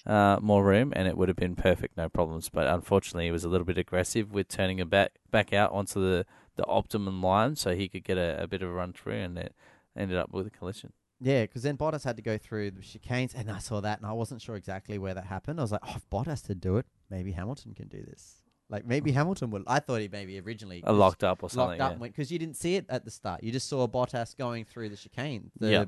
uh, 0.06 0.38
more 0.40 0.64
room, 0.64 0.92
and 0.96 1.06
it 1.06 1.16
would 1.18 1.28
have 1.28 1.36
been 1.36 1.54
perfect, 1.56 1.96
no 1.96 2.08
problems. 2.08 2.48
But 2.48 2.66
unfortunately, 2.66 3.26
he 3.26 3.30
was 3.32 3.44
a 3.44 3.48
little 3.48 3.66
bit 3.66 3.76
aggressive 3.78 4.32
with 4.32 4.48
turning 4.48 4.78
it 4.78 4.88
back 4.88 5.12
back 5.30 5.52
out 5.52 5.72
onto 5.72 6.00
the 6.00 6.24
the 6.56 6.66
optimum 6.66 7.22
line, 7.22 7.54
so 7.56 7.74
he 7.76 7.88
could 7.88 8.04
get 8.04 8.16
a, 8.18 8.42
a 8.42 8.46
bit 8.46 8.62
of 8.62 8.68
a 8.68 8.72
run 8.72 8.92
through, 8.92 9.14
and 9.18 9.38
it 9.38 9.54
ended 9.96 10.16
up 10.16 10.32
with 10.32 10.46
a 10.46 10.50
collision. 10.50 10.92
Yeah, 11.20 11.42
because 11.42 11.62
then 11.62 11.76
Bottas 11.76 12.04
had 12.04 12.16
to 12.16 12.22
go 12.22 12.38
through 12.38 12.70
the 12.72 12.80
chicanes, 12.80 13.34
and 13.34 13.50
I 13.50 13.58
saw 13.58 13.80
that, 13.80 13.98
and 13.98 14.06
I 14.06 14.12
wasn't 14.12 14.40
sure 14.40 14.54
exactly 14.56 14.98
where 14.98 15.14
that 15.14 15.24
happened. 15.26 15.58
I 15.58 15.62
was 15.62 15.72
like, 15.72 15.80
oh, 15.84 15.94
if 15.96 16.08
Bottas 16.10 16.46
to 16.46 16.54
do 16.54 16.76
it, 16.76 16.86
maybe 17.10 17.32
Hamilton 17.32 17.74
can 17.74 17.88
do 17.88 18.02
this. 18.04 18.36
Like 18.70 18.86
maybe 18.86 19.12
Hamilton 19.12 19.50
would. 19.50 19.64
I 19.66 19.80
thought 19.80 20.00
he 20.00 20.08
maybe 20.08 20.38
originally 20.38 20.82
A 20.86 20.92
locked 20.92 21.24
up 21.24 21.42
or 21.42 21.48
something. 21.48 21.78
locked 21.78 21.94
up 21.94 22.00
yeah. 22.00 22.06
because 22.08 22.30
you 22.30 22.38
didn't 22.38 22.56
see 22.56 22.76
it 22.76 22.84
at 22.90 23.04
the 23.04 23.10
start. 23.10 23.42
You 23.42 23.50
just 23.50 23.66
saw 23.68 23.86
Bottas 23.88 24.36
going 24.36 24.64
through 24.66 24.90
the 24.90 24.96
chicane, 24.96 25.50
the 25.58 25.70
Yeah. 25.70 25.84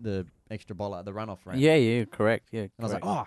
the 0.00 0.26
extra 0.50 0.74
bolla, 0.74 1.04
the 1.04 1.12
runoff 1.12 1.44
ramp. 1.44 1.60
yeah, 1.60 1.74
yeah, 1.74 2.04
correct. 2.06 2.48
Yeah, 2.52 2.62
And 2.62 2.70
I 2.80 2.82
was 2.84 2.92
like, 2.94 3.04
oh, 3.04 3.26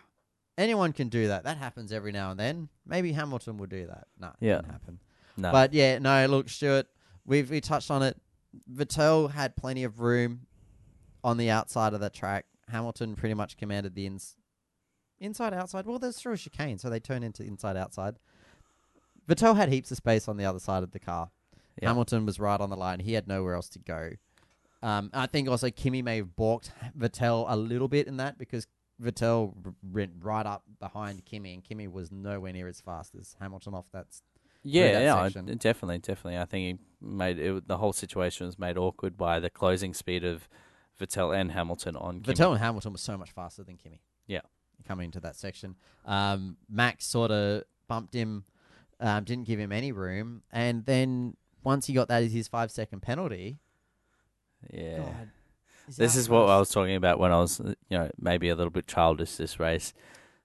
anyone 0.58 0.92
can 0.92 1.08
do 1.10 1.28
that. 1.28 1.44
That 1.44 1.58
happens 1.58 1.92
every 1.92 2.12
now 2.12 2.32
and 2.32 2.40
then. 2.40 2.68
Maybe 2.86 3.12
Hamilton 3.12 3.58
will 3.58 3.68
do 3.68 3.86
that. 3.88 4.08
Nah, 4.20 4.32
Yeah. 4.40 4.56
didn't 4.58 4.72
happen. 4.72 5.00
no. 5.38 5.52
But 5.52 5.74
yeah, 5.74 6.00
no, 6.00 6.26
look, 6.26 6.50
Stuart, 6.50 6.88
we've 7.26 7.50
we 7.50 7.62
touched 7.62 7.92
on 7.92 8.02
it. 8.02 8.20
Vettel 8.74 9.30
had 9.32 9.56
plenty 9.56 9.84
of 9.84 10.00
room 10.00 10.48
on 11.24 11.38
the 11.38 11.50
outside 11.50 11.94
of 11.94 12.00
the 12.00 12.10
track. 12.10 12.46
Hamilton 12.70 13.16
pretty 13.16 13.34
much 13.34 13.58
commanded 13.58 13.96
the 13.96 14.06
ins- 14.06 14.36
inside 15.20 15.54
outside. 15.54 15.86
Well, 15.86 16.00
there's 16.00 16.18
through 16.18 16.34
a 16.34 16.38
chicane, 16.38 16.78
so 16.78 16.90
they 16.90 17.00
turn 17.00 17.24
into 17.24 17.44
inside 17.44 17.76
outside. 17.78 18.16
Vettel 19.28 19.56
had 19.56 19.70
heaps 19.70 19.92
of 19.92 19.98
space 19.98 20.28
on 20.28 20.38
the 20.38 20.46
other 20.46 20.60
side 20.60 20.84
of 20.84 20.92
the 20.92 21.00
car. 21.00 21.30
Hamilton 21.82 22.26
was 22.26 22.40
right 22.40 22.60
on 22.60 22.70
the 22.70 22.76
line. 22.76 23.00
He 23.00 23.14
had 23.14 23.28
nowhere 23.28 23.54
else 23.56 23.70
to 23.70 23.80
go. 23.80 24.12
Um, 24.84 25.10
I 25.14 25.28
think 25.28 25.48
also 25.50 25.70
Kimi 25.70 26.02
may 26.02 26.18
have 26.18 26.36
balked 26.36 26.72
Vettel 26.98 27.46
a 27.48 27.56
little 27.56 27.88
bit 27.88 28.08
in 28.08 28.18
that 28.18 28.38
because 28.38 28.68
Vettel 29.02 29.54
r- 29.66 29.74
went 29.82 30.12
right 30.22 30.46
up 30.46 30.64
behind 30.80 31.24
Kimi, 31.26 31.54
and 31.54 31.64
Kimi 31.64 31.88
was 31.88 32.12
nowhere 32.12 32.52
near 32.52 32.68
as 32.68 32.82
fast 32.82 33.16
as 33.16 33.36
Hamilton 33.40 33.74
off 33.74 33.86
that 33.94 34.08
s- 34.10 34.22
Yeah, 34.64 34.92
that 34.94 35.02
yeah, 35.04 35.24
section. 35.24 35.58
definitely, 35.58 36.00
definitely. 36.00 36.38
I 36.38 36.46
think 36.46 36.80
he 36.80 37.06
made 37.06 37.40
it, 37.40 37.68
the 37.68 37.78
whole 37.78 37.94
situation 37.94 38.46
was 38.46 38.60
made 38.60 38.78
awkward 38.78 39.16
by 39.18 39.40
the 39.40 39.50
closing 39.50 39.94
speed 39.94 40.24
of 40.26 40.50
Vettel 41.00 41.36
and 41.36 41.52
Hamilton 41.52 41.96
on 41.96 42.22
Kimi. 42.22 42.36
Vettel 42.36 42.52
and 42.52 42.60
Hamilton 42.60 42.92
was 42.92 43.02
so 43.02 43.18
much 43.18 43.32
faster 43.32 43.64
than 43.64 43.78
Kimi. 43.78 44.02
Yeah. 44.28 44.42
Coming 44.88 45.06
into 45.06 45.20
that 45.22 45.36
section. 45.36 45.76
Um, 46.06 46.58
Max 46.70 47.06
sort 47.06 47.32
of 47.32 47.64
bumped 47.88 48.14
him, 48.14 48.44
um, 49.00 49.24
didn't 49.24 49.46
give 49.46 49.60
him 49.60 49.72
any 49.72 49.92
room. 49.92 50.44
And 50.52 50.86
then 50.86 51.36
once 51.64 51.86
he 51.88 51.94
got 51.94 52.08
that 52.10 52.24
as 52.24 52.32
his 52.32 52.48
five 52.48 52.72
second 52.72 53.02
penalty, 53.02 53.58
Yeah, 54.74 54.98
God, 55.00 55.30
his 55.88 55.98
this 55.98 56.16
is 56.16 56.30
what 56.30 56.50
I 56.50 56.58
was 56.60 56.70
talking 56.70 56.96
about 56.96 57.20
when 57.20 57.32
I 57.32 57.40
was, 57.40 57.60
you 57.60 57.76
know, 57.98 58.10
maybe 58.20 58.50
a 58.50 58.56
little 58.56 58.72
bit 58.72 58.88
childish 58.88 59.36
this 59.36 59.60
race. 59.60 59.94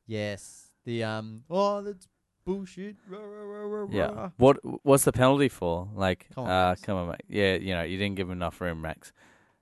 Yes. 0.06 0.68
The, 0.84 1.04
um, 1.04 1.44
oh, 1.48 1.82
that's 1.82 2.08
bullshit. 2.44 2.96
Rah, 3.08 3.18
rah, 3.18 3.82
rah, 3.82 3.86
Yeah, 3.90 4.28
what 4.36 4.58
what's 4.84 5.04
the 5.04 5.12
penalty 5.12 5.48
for? 5.48 5.88
Like, 5.94 6.26
Come 6.34 6.44
on, 6.44 6.50
uh, 6.50 6.68
Max. 6.70 6.80
come 6.82 6.96
on, 6.98 7.08
mate. 7.08 7.22
Yeah, 7.28 7.54
you 7.54 7.74
know, 7.74 7.82
you 7.82 7.96
didn't 7.96 8.16
give 8.16 8.28
him 8.28 8.32
enough 8.32 8.60
room, 8.60 8.82
Max. 8.82 9.12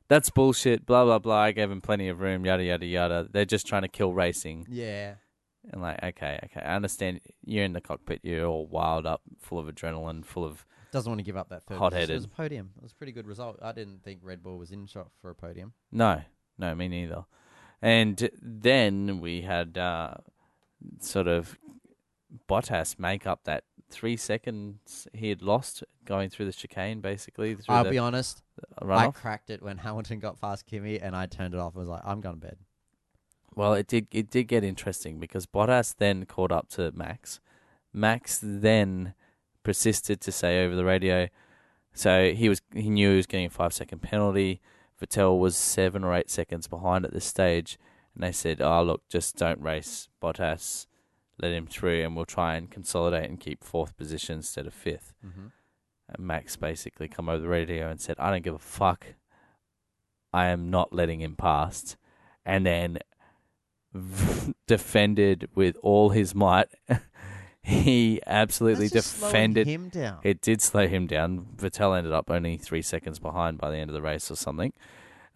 That's 0.09 0.31
bullshit. 0.31 0.87
Blah 0.87 1.05
blah 1.05 1.19
blah. 1.19 1.39
I 1.41 1.53
gave 1.53 1.71
him 1.71 1.81
plenty 1.81 2.09
of 2.09 2.21
room. 2.21 2.45
Yada 2.45 2.65
yada 2.65 2.87
yada. 2.87 3.29
They're 3.31 3.45
just 3.45 3.67
trying 3.67 3.83
to 3.83 3.89
kill 3.89 4.13
racing. 4.13 4.67
Yeah. 4.71 5.15
And 5.71 5.81
like, 5.81 6.03
okay, 6.03 6.41
okay, 6.45 6.61
I 6.61 6.75
understand. 6.75 7.21
You're 7.45 7.65
in 7.65 7.73
the 7.73 7.81
cockpit. 7.81 8.21
You're 8.25 8.47
all 8.47 8.67
wild 8.67 9.07
up, 9.07 9.23
full 9.41 9.61
of 9.61 9.67
adrenaline, 9.67 10.25
full 10.25 10.45
of 10.45 10.67
Doesn't 10.91 11.09
want 11.09 11.21
to 11.21 11.25
give 11.25 11.37
up 11.37 11.51
that 11.51 11.65
third. 11.67 11.79
Hot-headed. 11.79 12.11
It 12.11 12.15
was 12.15 12.25
a 12.25 12.29
podium. 12.29 12.71
It 12.77 12.83
was 12.83 12.91
a 12.91 12.97
pretty 12.97 13.13
good 13.13 13.29
result. 13.29 13.61
I 13.63 13.71
didn't 13.71 14.03
think 14.03 14.21
Red 14.25 14.43
Bull 14.43 14.59
was 14.59 14.73
in 14.73 14.87
shot 14.87 15.09
for 15.21 15.31
a 15.31 15.35
podium. 15.37 15.73
No, 15.93 16.23
no, 16.59 16.75
me 16.75 16.89
neither. 16.89 17.27
And 17.81 18.29
then 18.41 19.21
we 19.21 19.43
had 19.43 19.79
uh, 19.79 20.15
sort 21.01 21.29
of 21.29 21.57
Bottas 22.49 22.99
make 22.99 23.27
up 23.27 23.45
that 23.45 23.63
three 23.93 24.17
seconds 24.17 25.07
he 25.13 25.29
had 25.29 25.43
lost 25.43 25.85
going 26.05 26.31
through 26.31 26.47
the 26.47 26.53
chicane, 26.53 27.01
basically. 27.01 27.57
I'll 27.69 27.89
be 27.89 27.99
honest. 27.99 28.43
I 28.79 28.85
runoff. 28.85 29.15
cracked 29.15 29.51
it 29.51 29.63
when 29.63 29.79
Hamilton 29.87 30.19
got 30.19 30.41
past 30.41 30.67
Kimi, 30.67 30.99
and 30.99 31.15
I 31.15 31.27
turned 31.27 31.55
it 31.55 31.61
off. 31.61 31.77
I 31.77 31.81
was 31.81 31.89
like, 31.89 32.03
I'm 32.05 32.21
going 32.21 32.41
to 32.41 32.47
bed. 32.47 32.57
Well, 33.55 33.75
it 33.75 33.87
did 33.87 34.07
it 34.11 34.31
did 34.31 34.45
get 34.45 34.65
interesting 34.65 35.21
because 35.21 35.47
Bottas 35.47 35.95
then 35.97 36.25
caught 36.25 36.51
up 36.51 36.69
to 36.71 36.91
Max. 36.93 37.39
Max 37.93 38.41
then 38.43 39.15
persisted 39.63 40.21
to 40.23 40.33
say 40.33 40.65
over 40.65 40.75
the 40.75 40.85
radio, 40.85 41.29
so 41.93 42.33
he 42.33 42.49
was 42.49 42.63
he 42.75 42.89
knew 42.89 43.11
he 43.11 43.17
was 43.17 43.27
getting 43.27 43.47
a 43.47 43.51
five 43.51 43.75
second 43.75 44.01
penalty. 44.01 44.61
Vettel 45.01 45.39
was 45.39 45.57
seven 45.57 46.03
or 46.03 46.15
eight 46.15 46.31
seconds 46.31 46.67
behind 46.67 47.05
at 47.05 47.13
this 47.13 47.27
stage, 47.27 47.79
and 48.15 48.25
they 48.25 48.33
said, 48.33 48.63
"Oh, 48.63 48.83
look, 48.83 49.07
just 49.09 49.37
don't 49.37 49.61
race 49.61 50.09
Bottas, 50.23 50.87
let 51.41 51.53
him 51.53 51.67
through, 51.67 52.03
and 52.03 52.15
we'll 52.17 52.25
try 52.25 52.55
and 52.55 52.71
consolidate 52.71 53.29
and 53.29 53.41
keep 53.41 53.65
fourth 53.65 53.97
position 53.97 54.37
instead 54.37 54.67
of 54.67 54.75
fifth. 54.75 55.13
Mm-hmm. 55.27 55.47
And 56.09 56.27
Max 56.27 56.57
basically 56.57 57.09
come 57.09 57.29
over 57.29 57.41
the 57.43 57.49
radio 57.49 57.89
and 57.89 58.01
said, 58.01 58.17
"I 58.19 58.31
don't 58.31 58.45
give 58.45 58.55
a 58.55 58.59
fuck. 58.59 59.07
I 60.33 60.47
am 60.47 60.71
not 60.71 60.93
letting 60.93 61.21
him 61.21 61.37
past." 61.37 61.97
And 62.45 62.67
then 62.67 62.99
defended 64.67 65.49
with 65.55 65.77
all 65.83 66.11
his 66.11 66.35
might. 66.35 66.69
he 67.63 68.21
absolutely 68.27 68.89
That's 68.89 69.07
just 69.07 69.19
slowing 69.19 69.33
defended. 69.33 69.67
him 69.67 69.89
down. 69.89 70.19
It 70.23 70.41
did 70.41 70.61
slow 70.61 70.89
him 70.89 71.07
down. 71.07 71.47
Vettel 71.57 71.97
ended 71.97 72.13
up 72.13 72.31
only 72.31 72.57
three 72.57 72.83
seconds 72.83 73.19
behind 73.19 73.59
by 73.59 73.71
the 73.71 73.77
end 73.77 73.91
of 73.91 73.95
the 73.95 74.03
race 74.03 74.31
or 74.31 74.37
something. 74.37 74.73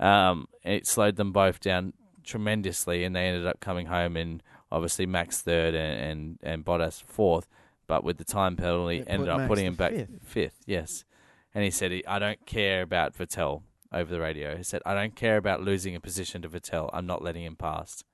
Um, 0.00 0.48
it 0.64 0.86
slowed 0.86 1.16
them 1.16 1.32
both 1.32 1.60
down 1.60 1.92
tremendously, 2.24 3.04
and 3.04 3.14
they 3.14 3.26
ended 3.26 3.46
up 3.46 3.60
coming 3.60 3.86
home 3.86 4.16
and 4.16 4.42
obviously 4.70 5.06
Max 5.06 5.40
third 5.42 5.74
and 5.74 6.00
and, 6.00 6.38
and 6.42 6.64
Bottas 6.64 7.02
fourth. 7.02 7.48
But 7.86 8.02
with 8.02 8.18
the 8.18 8.24
time 8.24 8.56
penalty, 8.56 8.98
It 8.98 9.04
ended 9.08 9.28
up 9.28 9.38
Max 9.38 9.48
putting 9.48 9.66
him 9.66 9.74
back 9.74 9.92
fifth. 9.92 10.10
fifth. 10.22 10.58
Yes, 10.66 11.04
and 11.54 11.62
he 11.64 11.70
said, 11.70 11.92
"I 12.08 12.18
don't 12.18 12.44
care 12.46 12.82
about 12.82 13.14
Vettel." 13.16 13.62
Over 13.92 14.12
the 14.12 14.20
radio, 14.20 14.56
he 14.56 14.64
said, 14.64 14.82
"I 14.84 14.94
don't 14.94 15.14
care 15.14 15.36
about 15.36 15.62
losing 15.62 15.94
a 15.94 16.00
position 16.00 16.42
to 16.42 16.48
Vettel. 16.48 16.90
I'm 16.92 17.06
not 17.06 17.22
letting 17.22 17.44
him 17.44 17.54
past." 17.56 18.04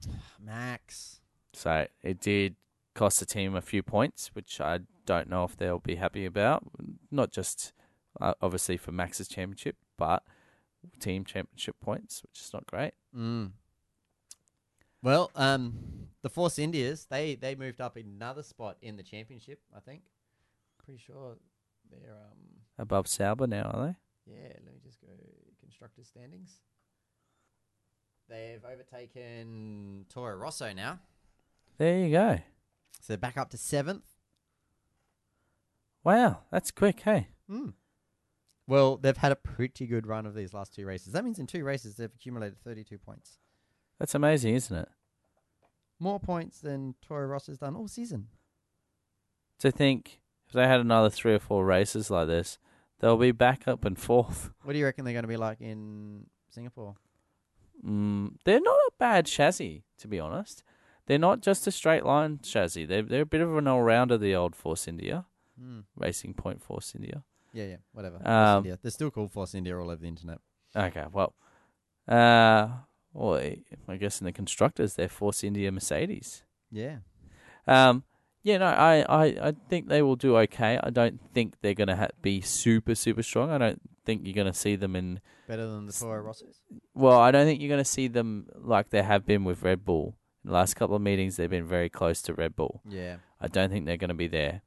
Max. 0.40 1.20
So 1.52 1.86
it 2.02 2.20
did 2.20 2.56
cost 2.94 3.20
the 3.20 3.26
team 3.26 3.54
a 3.54 3.60
few 3.62 3.82
points, 3.82 4.30
which 4.34 4.60
I 4.60 4.80
don't 5.06 5.28
know 5.28 5.44
if 5.44 5.56
they'll 5.56 5.78
be 5.78 5.94
happy 5.96 6.24
about. 6.26 6.64
Not 7.10 7.30
just 7.30 7.72
uh, 8.20 8.34
obviously 8.42 8.76
for 8.76 8.92
Max's 8.92 9.28
championship, 9.28 9.76
but 9.96 10.22
team 10.98 11.24
championship 11.24 11.76
points, 11.80 12.22
which 12.22 12.40
is 12.40 12.52
not 12.52 12.66
great. 12.66 12.92
Mm. 13.16 13.52
Well, 15.02 15.30
um, 15.34 15.74
the 16.22 16.30
Force 16.30 16.58
Indias 16.58 17.06
they 17.10 17.34
they 17.34 17.54
moved 17.54 17.80
up 17.80 17.96
another 17.96 18.42
spot 18.42 18.76
in 18.82 18.96
the 18.96 19.02
championship. 19.02 19.60
I 19.76 19.80
think. 19.80 20.02
Pretty 20.84 21.00
sure 21.04 21.36
they're 21.90 22.12
um. 22.14 22.38
Above 22.78 23.06
Sauber 23.06 23.46
now, 23.46 23.62
are 23.64 23.86
they? 23.86 24.32
Yeah, 24.32 24.48
let 24.64 24.72
me 24.74 24.80
just 24.82 25.00
go 25.00 25.08
constructor 25.60 26.02
standings. 26.04 26.58
They've 28.28 28.64
overtaken 28.64 30.06
Toro 30.08 30.34
Rosso 30.36 30.72
now, 30.72 31.00
There 31.76 31.98
you 31.98 32.10
go. 32.10 32.38
so 33.00 33.16
back 33.16 33.36
up 33.36 33.50
to 33.50 33.58
seventh. 33.58 34.04
Wow, 36.04 36.40
that's 36.50 36.70
quick, 36.70 37.00
hey. 37.00 37.28
Hmm. 37.48 37.70
Well, 38.66 38.96
they've 38.96 39.16
had 39.16 39.32
a 39.32 39.36
pretty 39.36 39.86
good 39.86 40.06
run 40.06 40.24
of 40.24 40.34
these 40.34 40.54
last 40.54 40.74
two 40.74 40.86
races. 40.86 41.12
That 41.12 41.24
means 41.24 41.38
in 41.38 41.46
two 41.46 41.62
races 41.64 41.96
they've 41.96 42.14
accumulated 42.14 42.58
thirty-two 42.64 42.98
points, 42.98 43.38
That's 44.02 44.16
amazing, 44.16 44.56
isn't 44.56 44.76
it? 44.76 44.88
more 46.00 46.18
points 46.18 46.58
than 46.58 46.96
Toro 47.06 47.24
Ross 47.28 47.46
has 47.46 47.58
done 47.58 47.76
all 47.76 47.86
season. 47.86 48.26
To 49.60 49.70
think 49.70 50.18
if 50.48 50.52
they 50.52 50.66
had 50.66 50.80
another 50.80 51.08
three 51.08 51.34
or 51.34 51.38
four 51.38 51.64
races 51.64 52.10
like 52.10 52.26
this, 52.26 52.58
they'll 52.98 53.16
be 53.16 53.30
back 53.30 53.68
up 53.68 53.84
and 53.84 53.96
fourth. 53.96 54.50
What 54.64 54.72
do 54.72 54.80
you 54.80 54.84
reckon 54.86 55.04
they're 55.04 55.14
going 55.14 55.22
to 55.22 55.28
be 55.28 55.36
like 55.36 55.60
in 55.60 56.26
Singapore? 56.50 56.96
Mm, 57.86 58.34
they're 58.44 58.60
not 58.60 58.74
a 58.74 58.90
bad 58.98 59.26
chassis, 59.26 59.84
to 59.98 60.08
be 60.08 60.18
honest. 60.18 60.64
They're 61.06 61.16
not 61.20 61.40
just 61.40 61.68
a 61.68 61.70
straight 61.70 62.04
line 62.04 62.40
chassis. 62.42 62.84
They're 62.86 63.02
they're 63.02 63.22
a 63.22 63.26
bit 63.26 63.40
of 63.40 63.56
an 63.56 63.68
all 63.68 63.82
rounder, 63.82 64.18
the 64.18 64.34
old 64.34 64.56
Force 64.56 64.88
India 64.88 65.26
Hmm. 65.56 65.80
Racing 65.96 66.34
Point 66.34 66.60
Force 66.60 66.96
India. 66.96 67.22
Yeah, 67.52 67.66
yeah, 67.66 67.76
whatever. 67.92 68.18
Um, 68.28 68.56
India. 68.64 68.80
They're 68.82 68.90
still 68.90 69.12
called 69.12 69.30
Force 69.30 69.54
India 69.54 69.78
all 69.78 69.88
over 69.90 70.02
the 70.02 70.08
internet. 70.08 70.38
Okay, 70.74 71.04
well, 71.12 71.34
uh, 72.08 72.66
well, 73.12 73.34
I 73.88 73.96
guess 73.96 74.20
in 74.20 74.24
the 74.24 74.32
constructors 74.32 74.94
they're 74.94 75.08
Force 75.08 75.44
India 75.44 75.70
Mercedes. 75.72 76.42
Yeah. 76.70 76.98
Um, 77.66 78.04
yeah, 78.42 78.58
no, 78.58 78.66
I, 78.66 79.04
I, 79.08 79.24
I 79.48 79.52
think 79.68 79.88
they 79.88 80.02
will 80.02 80.16
do 80.16 80.36
okay. 80.38 80.78
I 80.82 80.90
don't 80.90 81.20
think 81.32 81.54
they're 81.62 81.74
going 81.74 81.88
to 81.88 81.96
ha- 81.96 82.08
be 82.22 82.40
super, 82.40 82.94
super 82.96 83.22
strong. 83.22 83.50
I 83.50 83.58
don't 83.58 83.80
think 84.04 84.22
you're 84.24 84.34
going 84.34 84.52
to 84.52 84.58
see 84.58 84.74
them 84.74 84.96
in. 84.96 85.20
Better 85.46 85.66
than 85.66 85.86
the 85.86 85.92
Toro 85.92 86.22
Rossos? 86.24 86.56
Well, 86.94 87.20
I 87.20 87.30
don't 87.30 87.46
think 87.46 87.60
you're 87.60 87.68
going 87.68 87.78
to 87.78 87.84
see 87.84 88.08
them 88.08 88.46
like 88.56 88.90
they 88.90 89.02
have 89.02 89.24
been 89.26 89.44
with 89.44 89.62
Red 89.62 89.84
Bull. 89.84 90.16
In 90.44 90.48
the 90.50 90.54
last 90.54 90.74
couple 90.74 90.96
of 90.96 91.02
meetings, 91.02 91.36
they've 91.36 91.48
been 91.48 91.66
very 91.66 91.88
close 91.88 92.20
to 92.22 92.34
Red 92.34 92.56
Bull. 92.56 92.82
Yeah. 92.88 93.16
I 93.40 93.46
don't 93.46 93.70
think 93.70 93.86
they're 93.86 93.96
going 93.96 94.08
to 94.08 94.14
be 94.14 94.26
there. 94.26 94.62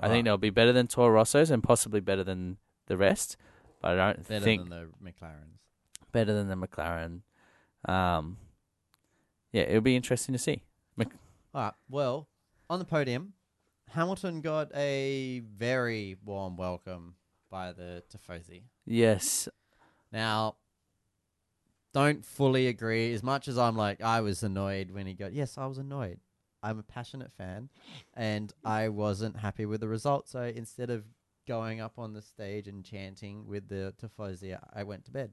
I 0.00 0.08
think 0.08 0.24
they'll 0.24 0.38
be 0.38 0.48
better 0.50 0.72
than 0.72 0.86
Toro 0.86 1.20
Rossos 1.20 1.50
and 1.50 1.62
possibly 1.62 2.00
better 2.00 2.24
than 2.24 2.56
the 2.86 2.96
rest. 2.96 3.36
But 3.82 3.98
I 3.98 4.12
don't 4.12 4.26
Better 4.28 4.44
think 4.44 4.68
than 4.70 4.90
the 5.02 5.10
McLarens. 5.10 5.58
better 6.12 6.32
than 6.32 6.48
the 6.48 6.56
McLaren. 6.56 7.20
Um, 7.88 8.36
yeah, 9.52 9.62
it'll 9.62 9.80
be 9.80 9.96
interesting 9.96 10.34
to 10.34 10.38
see. 10.38 10.62
All 10.98 11.06
right. 11.54 11.72
Well, 11.88 12.28
on 12.68 12.78
the 12.78 12.84
podium, 12.84 13.32
Hamilton 13.90 14.42
got 14.42 14.70
a 14.76 15.40
very 15.56 16.16
warm 16.22 16.56
welcome 16.56 17.14
by 17.50 17.72
the 17.72 18.02
Tifosi. 18.12 18.64
Yes, 18.84 19.48
Now, 20.12 20.56
don't 21.94 22.24
fully 22.24 22.66
agree. 22.66 23.12
As 23.14 23.22
much 23.22 23.48
as 23.48 23.56
I'm 23.58 23.76
like, 23.76 24.02
I 24.02 24.20
was 24.20 24.42
annoyed 24.42 24.90
when 24.90 25.06
he 25.06 25.14
got. 25.14 25.32
Yes, 25.32 25.56
I 25.56 25.66
was 25.66 25.78
annoyed. 25.78 26.20
I'm 26.62 26.78
a 26.78 26.82
passionate 26.82 27.32
fan, 27.32 27.70
and 28.14 28.52
I 28.64 28.88
wasn't 28.88 29.36
happy 29.38 29.64
with 29.64 29.80
the 29.80 29.88
result. 29.88 30.28
So 30.28 30.42
instead 30.42 30.90
of 30.90 31.04
going 31.46 31.80
up 31.80 31.98
on 31.98 32.12
the 32.12 32.20
stage 32.20 32.68
and 32.68 32.84
chanting 32.84 33.46
with 33.46 33.68
the 33.68 33.94
Tifosi, 34.00 34.58
I 34.74 34.82
went 34.82 35.06
to 35.06 35.10
bed. 35.10 35.32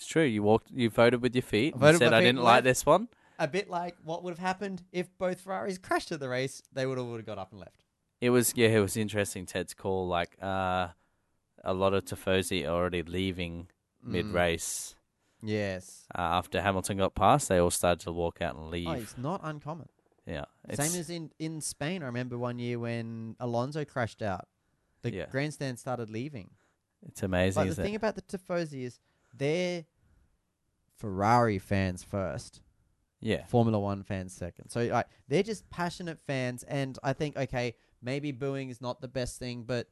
It's 0.00 0.06
true. 0.08 0.24
You 0.24 0.42
walked, 0.42 0.70
you 0.70 0.88
voted 0.88 1.20
with 1.20 1.34
your 1.34 1.42
feet. 1.42 1.74
I 1.78 1.90
and 1.90 1.98
said 1.98 2.10
my 2.10 2.16
I 2.16 2.20
feet, 2.20 2.26
didn't 2.26 2.42
like 2.42 2.54
left. 2.54 2.64
this 2.64 2.86
one. 2.86 3.08
A 3.38 3.46
bit 3.46 3.68
like 3.68 3.96
what 4.02 4.22
would 4.24 4.30
have 4.30 4.38
happened 4.38 4.82
if 4.92 5.06
both 5.18 5.42
Ferraris 5.42 5.76
crashed 5.76 6.10
at 6.10 6.20
the 6.20 6.28
race. 6.28 6.62
They 6.72 6.86
would 6.86 6.96
have 6.96 7.06
would 7.06 7.18
have 7.18 7.26
got 7.26 7.36
up 7.38 7.50
and 7.52 7.60
left. 7.60 7.84
It 8.18 8.30
was 8.30 8.54
yeah, 8.56 8.68
it 8.68 8.80
was 8.80 8.96
interesting. 8.96 9.44
Ted's 9.44 9.74
call 9.74 10.08
like 10.08 10.36
uh, 10.42 10.88
a 11.62 11.74
lot 11.74 11.92
of 11.92 12.06
Tifosi 12.06 12.64
are 12.64 12.70
already 12.74 13.02
leaving 13.02 13.68
mid 14.02 14.26
race. 14.26 14.94
Yes. 15.42 16.06
Uh, 16.14 16.20
after 16.20 16.60
Hamilton 16.62 16.96
got 16.98 17.14
past, 17.14 17.48
they 17.50 17.58
all 17.58 17.70
started 17.70 18.00
to 18.00 18.12
walk 18.12 18.40
out 18.40 18.56
and 18.56 18.70
leave. 18.70 18.88
Oh, 18.88 18.92
it's 18.92 19.16
not 19.18 19.40
uncommon. 19.44 19.88
yeah, 20.26 20.44
Same 20.72 20.98
as 21.00 21.08
in, 21.10 21.30
in 21.38 21.60
Spain. 21.60 22.02
I 22.02 22.06
remember 22.06 22.36
one 22.38 22.58
year 22.58 22.78
when 22.78 23.36
Alonso 23.40 23.84
crashed 23.84 24.20
out. 24.22 24.48
The 25.02 25.12
Yeah. 25.14 25.26
grandstand 25.30 25.78
started 25.78 26.10
leaving. 26.10 26.50
it's 27.06 27.22
amazing. 27.22 27.58
But 27.58 27.64
the 27.64 27.70
isn't 27.70 27.84
thing 27.84 27.94
it? 27.94 27.96
about 27.96 28.16
the 28.16 28.22
Tifosi 28.22 28.82
is 28.84 28.98
they're 29.36 29.84
Ferrari 30.96 31.58
fans 31.58 32.02
first, 32.02 32.60
yeah, 33.20 33.46
Formula 33.46 33.78
One 33.78 34.02
fans 34.02 34.32
second. 34.34 34.70
So 34.70 34.82
like, 34.84 35.06
they're 35.28 35.42
just 35.42 35.68
passionate 35.70 36.18
fans, 36.26 36.62
and 36.64 36.98
I 37.02 37.12
think 37.12 37.36
okay, 37.36 37.74
maybe 38.02 38.32
booing 38.32 38.70
is 38.70 38.80
not 38.80 39.00
the 39.00 39.08
best 39.08 39.38
thing, 39.38 39.64
but 39.64 39.88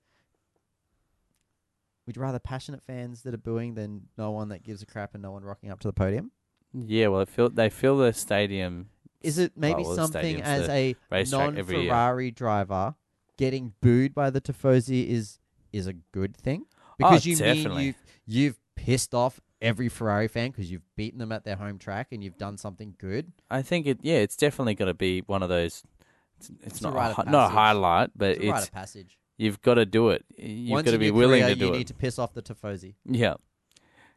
we'd 2.07 2.17
you 2.17 2.23
rather 2.23 2.39
passionate 2.39 2.83
fans 2.83 3.23
that 3.23 3.35
are 3.35 3.39
booing 3.39 3.75
than 3.75 4.03
no 4.17 4.31
one 4.31 4.49
that 4.49 4.63
gives 4.63 4.83
a 4.83 4.87
crap 4.87 5.15
and 5.15 5.23
no 5.23 5.31
one 5.31 5.43
rocking 5.45 5.71
up 5.71 5.81
to 5.81 5.89
the 5.89 5.93
podium? 5.93 6.31
yeah. 6.73 7.09
Well, 7.09 7.25
they 7.25 7.31
fill 7.31 7.51
they 7.51 7.71
fill 7.71 7.99
the 7.99 8.13
stadium. 8.13 8.89
Is 9.21 9.39
it 9.39 9.53
maybe 9.57 9.83
well, 9.83 9.95
something 9.95 10.41
as 10.43 10.69
a 10.69 10.95
racetrack 11.11 11.57
every 11.57 11.81
year. 11.81 11.89
non-Ferrari 11.89 12.31
driver 12.31 12.95
getting 13.37 13.73
booed 13.81 14.15
by 14.15 14.31
the 14.31 14.41
Tifosi 14.41 15.09
is 15.09 15.39
is 15.73 15.87
a 15.87 15.93
good 15.93 16.37
thing 16.37 16.67
Oh, 16.71 16.95
because 16.99 17.27
you 17.27 17.37
mean 17.37 17.57
definitely. 17.57 17.85
you've 17.85 17.97
you've 18.27 18.59
pissed 18.89 19.15
off 19.15 19.39
every 19.61 19.89
Ferrari 19.91 20.29
fan 20.29 20.51
because 20.51 20.71
you've 20.71 20.97
beaten 20.97 21.19
them 21.19 21.31
at 21.31 21.45
their 21.45 21.57
home 21.57 21.79
track 21.79 22.09
and 22.11 22.25
you've 22.25 22.39
done 22.39 22.57
something 22.57 22.95
good. 22.99 23.33
I 23.51 23.61
think 23.61 23.87
it. 23.87 23.99
Yeah, 24.01 24.17
it's 24.17 24.37
definitely 24.37 24.75
going 24.75 24.87
to 24.89 24.95
be 24.95 25.21
one 25.21 25.43
of 25.43 25.51
those. 25.51 25.83
It's, 26.39 26.49
it's, 26.49 26.67
It's 26.67 26.83
not 26.83 26.95
rite 26.95 27.19
a, 27.19 27.31
not 27.31 27.51
a 27.51 27.55
highlight, 27.55 28.11
but 28.17 28.31
It's 28.31 28.45
a 28.45 28.51
rite 28.51 28.59
it's 28.59 28.67
of 28.69 28.73
passage. 28.73 29.19
you've 29.37 29.61
got 29.61 29.75
to 29.75 29.85
do 29.85 30.09
it. 30.09 30.25
You've 30.39 30.71
Once 30.71 30.87
got 30.87 30.93
to 30.93 30.99
be 30.99 31.11
willing 31.11 31.43
career, 31.43 31.55
to 31.55 31.55
do 31.55 31.67
you 31.67 31.71
it. 31.71 31.75
You 31.75 31.79
need 31.81 31.87
to 31.89 31.95
piss 31.95 32.19
off 32.19 32.33
the 32.33 32.41
Tifosi. 32.41 32.95
Yeah, 33.05 33.35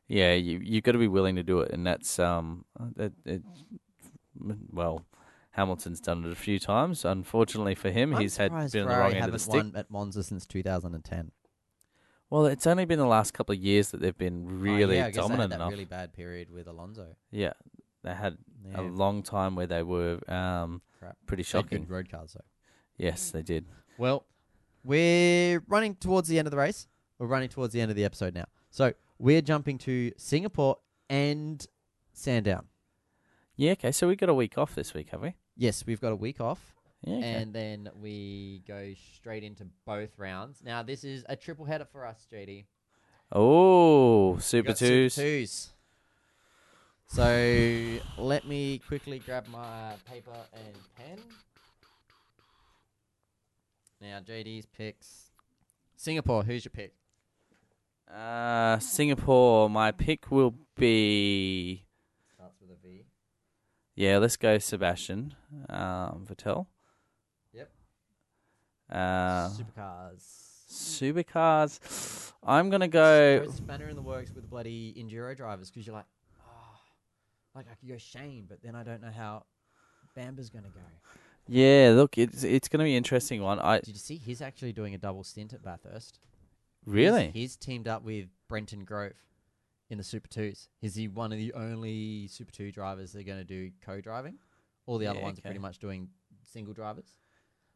yeah. 0.08 0.34
You 0.36 0.62
you've 0.64 0.84
got 0.84 0.94
to 0.94 1.00
be 1.00 1.10
willing 1.10 1.36
to 1.36 1.44
do 1.44 1.60
it, 1.60 1.72
and 1.72 1.86
that's 1.86 2.18
um 2.18 2.64
that 2.96 3.12
it, 3.26 3.42
well, 4.72 5.06
Hamilton's 5.52 6.00
done 6.00 6.24
it 6.24 6.32
a 6.32 6.36
few 6.36 6.60
times. 6.60 7.04
Unfortunately 7.04 7.76
for 7.76 7.90
him, 7.90 8.16
I'm 8.16 8.22
he's 8.22 8.38
had 8.38 8.52
been 8.52 8.58
on 8.60 8.64
the 8.68 8.70
Ferrari 8.70 9.02
wrong 9.02 9.14
end 9.16 9.26
of 9.26 9.32
the 9.34 9.40
stick. 9.40 9.54
won 9.54 9.74
at 9.76 9.92
Monza 9.92 10.24
since 10.24 10.46
2010. 10.46 11.32
Well, 12.32 12.48
it's 12.48 12.66
only 12.66 12.86
been 12.86 12.98
the 12.98 13.06
last 13.06 13.34
couple 13.36 13.54
of 13.54 13.60
years 13.60 13.92
that 13.92 14.02
they've 14.02 14.18
been 14.18 14.60
really 14.62 14.96
oh, 14.96 15.02
yeah, 15.02 15.06
I 15.06 15.12
guess 15.12 15.16
they 15.18 15.22
dominant 15.22 15.42
had 15.42 15.52
that 15.52 15.56
enough. 15.64 15.72
really 15.72 15.86
bad 15.86 16.14
period 16.14 16.50
with 16.50 16.68
Alonso. 16.68 17.16
Yeah, 17.30 17.54
they 18.04 18.14
had 18.16 18.38
Yeah, 18.68 18.82
a 18.82 18.84
long 18.84 19.22
time 19.22 19.56
where 19.56 19.68
they 19.68 19.84
were 19.84 20.20
um 20.32 20.82
crap. 20.98 21.18
pretty 21.28 21.44
They 21.44 21.48
had 21.58 21.66
shocking. 21.66 21.82
good 21.84 21.90
road 21.92 22.10
cars 22.10 22.34
though. 22.34 22.46
Yes, 22.98 23.32
they 23.32 23.42
did. 23.44 23.66
Well, 24.00 24.26
we're 24.84 25.62
running 25.68 25.96
towards 25.96 26.28
the 26.28 26.40
end 26.40 26.48
of 26.48 26.52
the 26.52 26.58
race. 26.58 26.88
We're 27.20 27.28
running 27.28 27.50
towards 27.50 27.74
the 27.74 27.82
end 27.82 27.92
of 27.92 27.98
the 27.98 28.06
episode 28.06 28.34
now. 28.34 28.46
So 28.72 28.94
we're 29.20 29.42
jumping 29.42 29.78
to 29.80 30.12
Singapore 30.18 30.78
and 31.10 31.66
Sandown. 32.14 32.66
Yeah. 33.58 33.74
Okay. 33.74 33.92
So 33.92 34.08
we've 34.08 34.18
got 34.18 34.30
a 34.30 34.34
week 34.34 34.58
off 34.58 34.74
this 34.74 34.94
week, 34.94 35.10
have 35.10 35.22
we? 35.22 35.36
Yes, 35.58 35.84
we've 35.86 36.00
got 36.02 36.12
a 36.14 36.16
week 36.16 36.40
off, 36.42 36.74
Yeah. 37.04 37.16
Okay. 37.16 37.34
and 37.34 37.54
then 37.54 37.90
we 38.00 38.62
go 38.68 38.94
straight 39.18 39.44
into 39.44 39.66
both 39.86 40.18
rounds. 40.18 40.62
Now 40.64 40.84
this 40.84 41.04
is 41.04 41.26
a 41.28 41.36
triple 41.36 41.66
header 41.66 41.88
for 41.92 42.06
us, 42.06 42.28
JD. 42.32 42.66
oh, 43.32 44.38
Super 44.38 44.74
Twos. 44.74 45.16
twos. 45.16 45.70
So 47.08 48.00
let 48.18 48.48
me 48.48 48.80
quickly 48.88 49.20
grab 49.20 49.48
my 49.48 49.94
paper 50.10 50.32
and 50.54 50.76
pen. 50.96 51.18
Now 54.00 54.20
JD's 54.20 54.66
picks. 54.68 55.32
Singapore, 55.96 56.44
who's 56.44 56.66
your 56.66 56.72
pick? 56.72 56.94
Uh, 58.14 58.78
Singapore. 58.80 59.70
My 59.70 59.92
pick 59.92 60.32
will 60.32 60.54
be. 60.76 61.86
Starts 62.36 62.60
with 62.62 62.72
a 62.72 62.88
V. 62.88 63.06
Yeah, 63.96 64.18
let's 64.18 64.38
go 64.38 64.58
Sebastian 64.58 65.36
um, 65.70 66.26
Vettel. 66.30 66.68
Yep. 68.92 69.00
Uh, 69.00 69.50
Supercars. 69.50 70.24
supercars. 70.70 72.32
I'm 72.44 72.70
gonna 72.70 72.88
go. 72.88 73.40
Throws 73.44 73.54
a 73.54 73.58
spanner 73.58 73.90
in 73.90 73.96
the 73.96 74.02
works 74.02 74.32
with 74.34 74.50
bloody 74.50 74.94
enduro 74.98 75.36
drivers 75.36 75.70
because 75.70 75.86
you're 75.86 75.96
like, 75.96 76.06
oh, 76.42 76.80
like 77.56 77.68
I 77.72 77.76
could 77.76 77.90
go 77.90 77.98
Shane, 77.98 78.46
but 78.50 78.62
then 78.64 78.76
I 78.76 78.84
don't 78.84 79.02
know 79.02 79.12
how 79.16 79.46
Bamber's 80.16 80.50
gonna 80.50 80.70
go. 80.70 80.82
Yeah, 81.48 81.94
look, 81.96 82.18
it's 82.18 82.44
it's 82.44 82.68
gonna 82.68 82.84
be 82.84 82.92
an 82.92 82.98
interesting 82.98 83.42
one. 83.42 83.60
I 83.60 83.80
Did 83.80 83.90
you 83.90 84.00
see 84.00 84.16
he's 84.18 84.42
actually 84.42 84.74
doing 84.74 84.94
a 84.96 84.98
double 84.98 85.24
stint 85.24 85.54
at 85.54 85.64
Bathurst? 85.64 86.20
really. 86.86 87.26
He's, 87.28 87.34
he's 87.34 87.56
teamed 87.58 87.88
up 87.88 88.04
with 88.04 88.28
Brenton 88.48 88.84
Grove 88.86 89.14
in 89.90 89.98
the 89.98 90.04
Super 90.04 90.28
Twos. 90.28 90.68
Is 90.82 90.96
he 90.96 91.08
one 91.08 91.32
of 91.32 91.38
the 91.38 91.54
only 91.54 92.28
Super 92.28 92.52
Two 92.52 92.72
drivers 92.72 93.12
that 93.12 93.20
are 93.20 93.24
going 93.24 93.38
to 93.40 93.44
do 93.44 93.72
co-driving 93.86 94.36
All 94.88 94.98
the 94.98 95.06
other 95.08 95.20
Yeah, 95.20 95.26
ones 95.26 95.38
are 95.40 95.44
pretty 95.44 95.60
much 95.60 95.78
doing 95.80 96.10
single 96.44 96.74
drivers. 96.74 97.06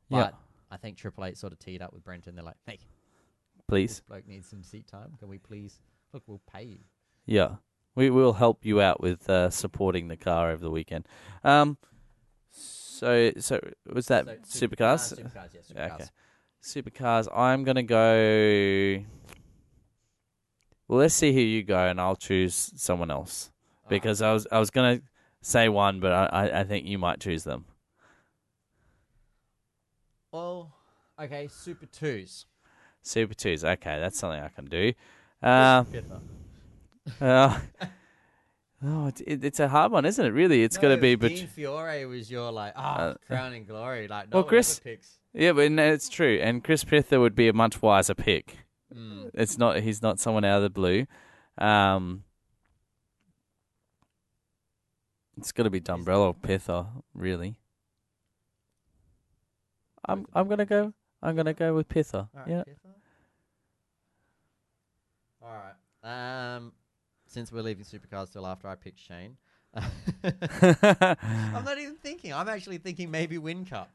Yeah. 0.10 0.32
But 0.32 0.36
I 0.76 0.78
think 0.78 0.98
Triple 0.98 1.24
Eight 1.24 1.38
sort 1.38 1.54
of 1.54 1.60
teed 1.60 1.82
up 1.82 1.94
with 1.94 2.04
Brenton. 2.04 2.36
They're 2.36 2.44
like, 2.44 2.58
hey, 2.68 2.80
this 2.80 3.64
Please. 3.68 4.02
bloke 4.10 4.28
needs 4.28 4.46
some 4.50 4.62
seat 4.62 4.88
time. 4.88 5.14
Can 5.18 5.30
we 5.30 5.38
please 5.38 5.80
look? 6.12 6.24
We'll 6.28 6.42
pay 6.54 6.64
you. 6.64 6.80
Yeah. 7.26 7.56
We 7.96 8.10
will 8.10 8.34
help 8.34 8.66
you 8.66 8.82
out 8.82 9.00
with 9.00 9.30
uh, 9.30 9.50
supporting 9.50 10.10
the 10.10 10.18
car 10.18 10.52
over 10.52 10.62
the 10.62 10.70
weekend. 10.70 11.08
Um, 11.46 11.78
so, 12.52 13.32
so 13.40 13.62
was 13.90 14.08
that 14.08 14.26
So, 14.46 14.68
supercars? 14.68 15.14
Uh, 15.14 15.16
supercars, 15.24 15.54
yeah, 15.54 15.60
Yeah, 15.76 15.90
supercars. 15.90 15.96
okay. 15.96 16.10
Supercars. 16.62 17.28
I'm 17.38 17.64
gonna 17.64 17.84
go. 17.84 19.06
Well, 20.90 21.00
let's 21.00 21.16
see 21.16 21.32
who 21.34 21.40
you 21.40 21.64
go, 21.64 21.78
and 21.88 22.02
I'll 22.02 22.16
choose 22.18 22.72
someone 22.76 23.12
else 23.12 23.50
right. 23.84 23.90
because 23.92 24.22
I 24.22 24.34
was 24.34 24.46
I 24.52 24.60
was 24.60 24.72
gonna 24.72 25.02
say 25.42 25.70
one, 25.70 26.00
but 26.02 26.12
I, 26.12 26.62
I 26.62 26.64
think 26.66 26.86
you 26.86 26.98
might 26.98 27.20
choose 27.22 27.44
them. 27.46 27.66
Well, 30.36 30.74
okay, 31.18 31.48
Super 31.50 31.86
Twos. 31.86 32.46
Super 33.02 33.34
twos. 33.34 33.64
Okay, 33.64 34.00
that's 34.02 34.20
something 34.20 34.42
I 34.42 34.50
can 34.50 34.66
do. 34.66 34.92
Um, 35.42 35.88
uh, 37.22 37.58
oh, 38.84 39.08
it, 39.08 39.22
it, 39.26 39.44
it's 39.46 39.62
a 39.62 39.70
hard 39.70 39.94
one, 39.94 40.04
isn't 40.04 40.26
it? 40.26 40.32
Really, 40.32 40.64
it's 40.64 40.78
got 40.78 40.90
to 40.90 40.98
be. 40.98 41.16
But 41.16 41.30
Dean 41.30 41.48
Fiore 41.48 42.04
was 42.06 42.30
your 42.30 42.52
like 42.52 42.74
ah 42.76 42.98
Uh, 42.98 43.14
crowning 43.28 43.64
glory. 43.64 44.10
Like 44.10 44.30
no 44.30 44.40
one 44.40 44.48
Chris- 44.50 44.80
picks. 44.80 45.20
yeah, 45.34 45.54
but 45.54 45.72
no, 45.72 45.94
it's 45.94 46.10
true. 46.10 46.38
And 46.42 46.62
Chris 46.62 46.84
Pither 46.84 47.22
would 47.22 47.36
be 47.36 47.48
a 47.48 47.54
much 47.54 47.82
wiser 47.82 48.14
pick. 48.14 48.58
Mm. 48.94 49.32
It's 49.36 49.58
not. 49.58 49.80
He's 49.80 50.02
not 50.02 50.20
someone 50.20 50.44
out 50.44 50.58
of 50.58 50.64
the 50.64 50.70
blue. 50.70 51.06
Um, 51.58 52.26
it's 55.38 55.54
got 55.54 55.64
to 55.64 55.70
be 55.70 55.80
Dumbrell 55.80 56.20
or 56.20 56.34
Pither, 56.34 56.88
really. 57.14 57.56
I'm 60.08 60.26
I'm 60.34 60.48
gonna 60.48 60.66
go. 60.66 60.94
I'm 61.22 61.36
gonna 61.36 61.54
go 61.54 61.74
with 61.74 61.88
Pither. 61.90 62.20
All 62.20 62.30
right, 62.36 62.48
Yeah. 62.48 62.64
Pither. 62.64 62.94
All 65.42 65.50
right. 66.04 66.56
Um, 66.56 66.72
since 67.28 67.52
we're 67.52 67.62
leaving 67.62 67.84
supercars 67.86 68.32
till 68.32 68.46
after 68.46 68.68
I 68.68 68.76
pick 68.76 68.98
Shane, 68.98 69.38
I'm 69.74 71.64
not 71.64 71.78
even 71.78 71.96
thinking. 71.96 72.34
I'm 72.34 72.48
actually 72.48 72.78
thinking 72.78 73.12
maybe 73.12 73.38
Whincup. 73.38 73.88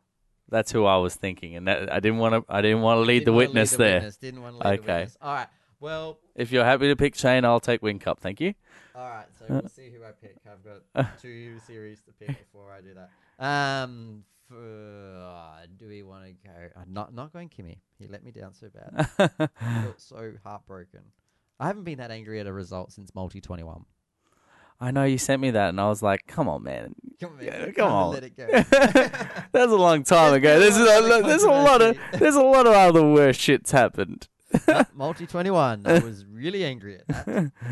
That's 0.49 0.73
who 0.73 0.85
I 0.85 0.97
was 0.97 1.15
thinking, 1.15 1.55
and 1.57 1.69
that, 1.69 1.93
I 1.93 2.01
didn't 2.01 2.19
want 2.19 2.35
to. 2.47 2.53
I 2.53 2.61
didn't 2.61 2.81
want 2.83 2.99
to 2.99 3.03
lead 3.03 3.25
the 3.25 3.33
witness 3.33 3.71
the 3.71 3.77
there. 3.79 3.95
Witness. 3.97 4.17
Didn't 4.17 4.43
want 4.43 4.61
to 4.61 4.69
lead 4.69 4.79
the 4.79 4.83
Okay. 4.83 4.93
witness. 4.99 5.17
All 5.23 5.35
right. 5.35 5.47
Well, 5.79 6.19
If 6.35 6.53
you're 6.53 6.65
happy 6.65 6.89
to 6.89 6.97
pick 6.97 7.15
Shane, 7.15 7.45
I'll 7.45 7.61
take 7.61 7.81
Whincup. 7.81 8.19
Thank 8.19 8.41
you. 8.41 8.55
all 8.95 9.09
right. 9.09 9.27
So 9.39 9.45
Uh. 9.47 9.61
we'll 9.61 9.69
see 9.69 9.91
who 9.91 10.05
I 10.05 10.11
pick. 10.11 10.37
I've 10.51 10.63
got 10.65 11.19
two 11.21 11.59
series 11.67 12.01
to 12.03 12.13
pick 12.13 12.37
before 12.39 12.71
I 12.73 12.81
do 12.81 12.95
that. 12.95 13.11
Um, 13.45 14.25
uh, 14.53 15.67
do 15.77 15.89
we 15.89 16.03
want 16.03 16.25
to 16.25 16.33
go? 16.33 16.53
I'm 16.77 16.93
not 16.93 17.15
not 17.15 17.33
going 17.33 17.49
Kimi. 17.49 17.81
He 17.99 18.07
let 18.07 18.25
me 18.25 18.31
down 18.31 18.55
so 18.55 18.69
bad. 18.69 19.09
I 19.61 19.83
felt 19.83 20.01
so 20.01 20.33
heartbroken. 20.45 21.01
I 21.59 21.67
haven't 21.67 21.85
been 21.85 21.99
that 21.99 22.11
angry 22.11 22.41
at 22.41 22.47
a 22.47 22.53
result 22.53 22.93
since 22.93 23.15
multi 23.15 23.41
twenty 23.41 23.63
one. 23.63 23.85
I 24.83 24.93
know 24.93 25.05
you 25.05 25.19
sent 25.19 25.43
me 25.43 25.51
that, 25.51 25.69
and 25.69 25.81
I 25.81 25.89
was 25.89 26.03
like, 26.03 26.21
"Come 26.27 26.49
on, 26.49 26.63
man, 26.63 26.95
Come 27.21 27.33
on, 27.39 27.45
Yeah, 27.45 27.71
come 27.73 27.93
on. 27.93 28.13
let 28.15 28.25
it 28.25 28.35
go. 28.37 28.47
that 28.51 29.51
was 29.53 29.73
a 29.73 29.77
long 29.77 30.05
time 30.05 30.33
ago. 30.33 30.59
been 30.59 30.69
a 30.69 30.71
There's 30.71 30.79
lot 31.11 31.21
a, 31.21 31.23
there's 31.27 31.43
a 31.43 31.49
lot 31.51 31.83
of 31.83 31.99
there's 32.19 32.35
a 32.37 32.43
lot 32.43 32.67
of 32.67 32.73
other 32.73 33.03
worse 33.13 33.37
shits 33.37 33.71
happened. 33.73 34.27
multi 34.95 35.27
twenty 35.27 35.51
one. 35.51 35.83
I 35.87 35.99
was 35.99 36.25
really 36.25 36.65
angry 36.65 36.97
at 36.97 37.09
that. 37.09 37.53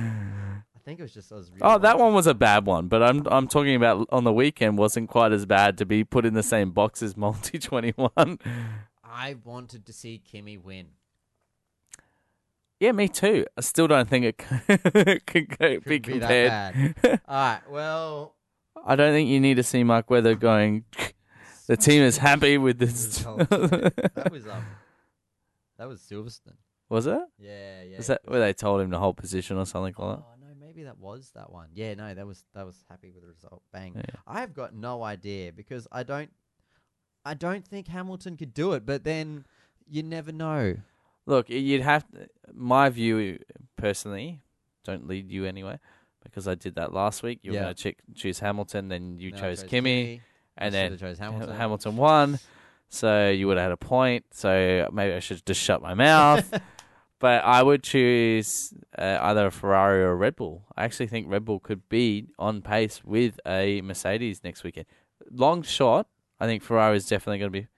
I 0.88 0.92
think 0.92 1.00
it 1.00 1.02
was 1.02 1.12
just 1.12 1.30
I 1.30 1.34
was. 1.34 1.50
Oh, 1.60 1.76
that 1.76 1.98
one 1.98 2.14
was 2.14 2.26
a 2.26 2.32
bad 2.32 2.64
one, 2.64 2.88
but 2.88 3.02
I'm 3.02 3.22
I'm 3.26 3.46
talking 3.46 3.74
about 3.74 4.08
on 4.10 4.24
the 4.24 4.32
weekend 4.32 4.78
wasn't 4.78 5.10
quite 5.10 5.32
as 5.32 5.44
bad 5.44 5.76
to 5.78 5.84
be 5.84 6.02
put 6.02 6.24
in 6.24 6.32
the 6.32 6.42
same 6.42 6.70
box 6.70 7.02
as 7.02 7.14
multi 7.16 7.58
twenty 7.58 7.90
one. 7.90 8.38
I 9.04 9.36
wanted 9.44 9.84
to 9.84 9.92
see 9.92 10.16
Kimi 10.16 10.56
win. 10.56 10.86
Yeah, 12.80 12.92
me 12.92 13.06
too. 13.06 13.44
I 13.54 13.60
still 13.60 13.86
don't 13.86 14.08
think 14.08 14.24
it 14.24 14.38
could 15.26 15.58
go, 15.58 15.78
be 15.80 16.00
Couldn't 16.00 16.06
be 16.06 16.18
that 16.20 16.72
compared. 16.72 17.20
All 17.28 17.36
right. 17.36 17.60
Well, 17.68 18.34
I 18.82 18.96
don't 18.96 19.12
think 19.12 19.28
you 19.28 19.40
need 19.40 19.58
to 19.58 19.62
see 19.62 19.84
Mark 19.84 20.08
Webber 20.08 20.36
going. 20.36 20.86
The 21.66 21.76
team 21.76 22.02
is 22.02 22.16
happy 22.16 22.56
with 22.56 22.78
this. 22.78 23.18
That 23.18 24.28
was 24.32 24.46
um, 24.46 24.64
that 25.76 25.86
was 25.86 26.00
Silverstone. 26.00 26.56
was 26.88 27.06
it? 27.06 27.20
Yeah, 27.38 27.82
yeah. 27.82 27.96
Was 27.98 28.06
that 28.06 28.22
where 28.24 28.40
they 28.40 28.54
told 28.54 28.80
him 28.80 28.90
to 28.92 28.98
hold 28.98 29.18
position 29.18 29.58
or 29.58 29.66
something 29.66 29.94
like 29.98 30.16
that? 30.16 30.24
Maybe 30.78 30.86
that 30.86 30.98
was 31.00 31.32
that 31.34 31.50
one. 31.50 31.70
Yeah, 31.74 31.94
no, 31.94 32.14
that 32.14 32.24
was 32.24 32.44
that 32.54 32.64
was 32.64 32.76
happy 32.88 33.10
with 33.10 33.22
the 33.22 33.28
result. 33.28 33.62
Bang. 33.72 33.94
Yeah. 33.96 34.20
I've 34.28 34.54
got 34.54 34.76
no 34.76 35.02
idea 35.02 35.52
because 35.52 35.88
I 35.90 36.04
don't, 36.04 36.30
I 37.24 37.34
don't 37.34 37.66
think 37.66 37.88
Hamilton 37.88 38.36
could 38.36 38.54
do 38.54 38.74
it. 38.74 38.86
But 38.86 39.02
then 39.02 39.44
you 39.90 40.04
never 40.04 40.30
know. 40.30 40.76
Look, 41.26 41.50
you'd 41.50 41.82
have 41.82 42.08
to, 42.12 42.28
my 42.54 42.90
view 42.90 43.40
uh, 43.40 43.58
personally. 43.74 44.40
Don't 44.84 45.08
lead 45.08 45.32
you 45.32 45.46
anyway, 45.46 45.80
because 46.22 46.46
I 46.46 46.54
did 46.54 46.76
that 46.76 46.94
last 46.94 47.24
week. 47.24 47.40
You 47.42 47.54
were 47.54 47.58
going 47.58 47.74
to 47.74 47.94
choose 48.14 48.38
Hamilton, 48.38 48.86
then 48.86 49.18
you 49.18 49.32
No, 49.32 49.36
chose 49.38 49.62
chose 49.62 49.68
Kimi, 49.68 50.22
and 50.56 50.76
I 50.76 50.78
then 50.78 50.96
chose. 50.96 51.18
Hamilton. 51.18 51.56
Hamilton 51.56 51.96
won. 51.96 52.38
So 52.88 53.30
you 53.30 53.48
would 53.48 53.56
have 53.56 53.64
had 53.64 53.72
a 53.72 53.76
point. 53.76 54.26
So 54.30 54.88
maybe 54.92 55.12
I 55.12 55.18
should 55.18 55.44
just 55.44 55.60
shut 55.60 55.82
my 55.82 55.94
mouth. 55.94 56.48
but 57.18 57.44
I 57.44 57.62
would 57.62 57.82
choose 57.82 58.72
uh, 58.96 59.18
either 59.20 59.46
a 59.46 59.50
Ferrari 59.50 60.02
or 60.02 60.10
a 60.10 60.16
Red 60.16 60.36
Bull. 60.36 60.64
I 60.76 60.84
actually 60.84 61.08
think 61.08 61.26
Red 61.28 61.44
Bull 61.44 61.58
could 61.60 61.88
be 61.88 62.28
on 62.38 62.62
pace 62.62 63.02
with 63.04 63.40
a 63.46 63.80
Mercedes 63.80 64.42
next 64.44 64.62
weekend. 64.64 64.86
Long 65.30 65.62
shot. 65.62 66.06
I 66.40 66.46
think 66.46 66.62
Ferrari 66.62 66.96
is 66.96 67.06
definitely 67.08 67.38
going 67.38 67.52
to 67.52 67.60
be. 67.60 67.68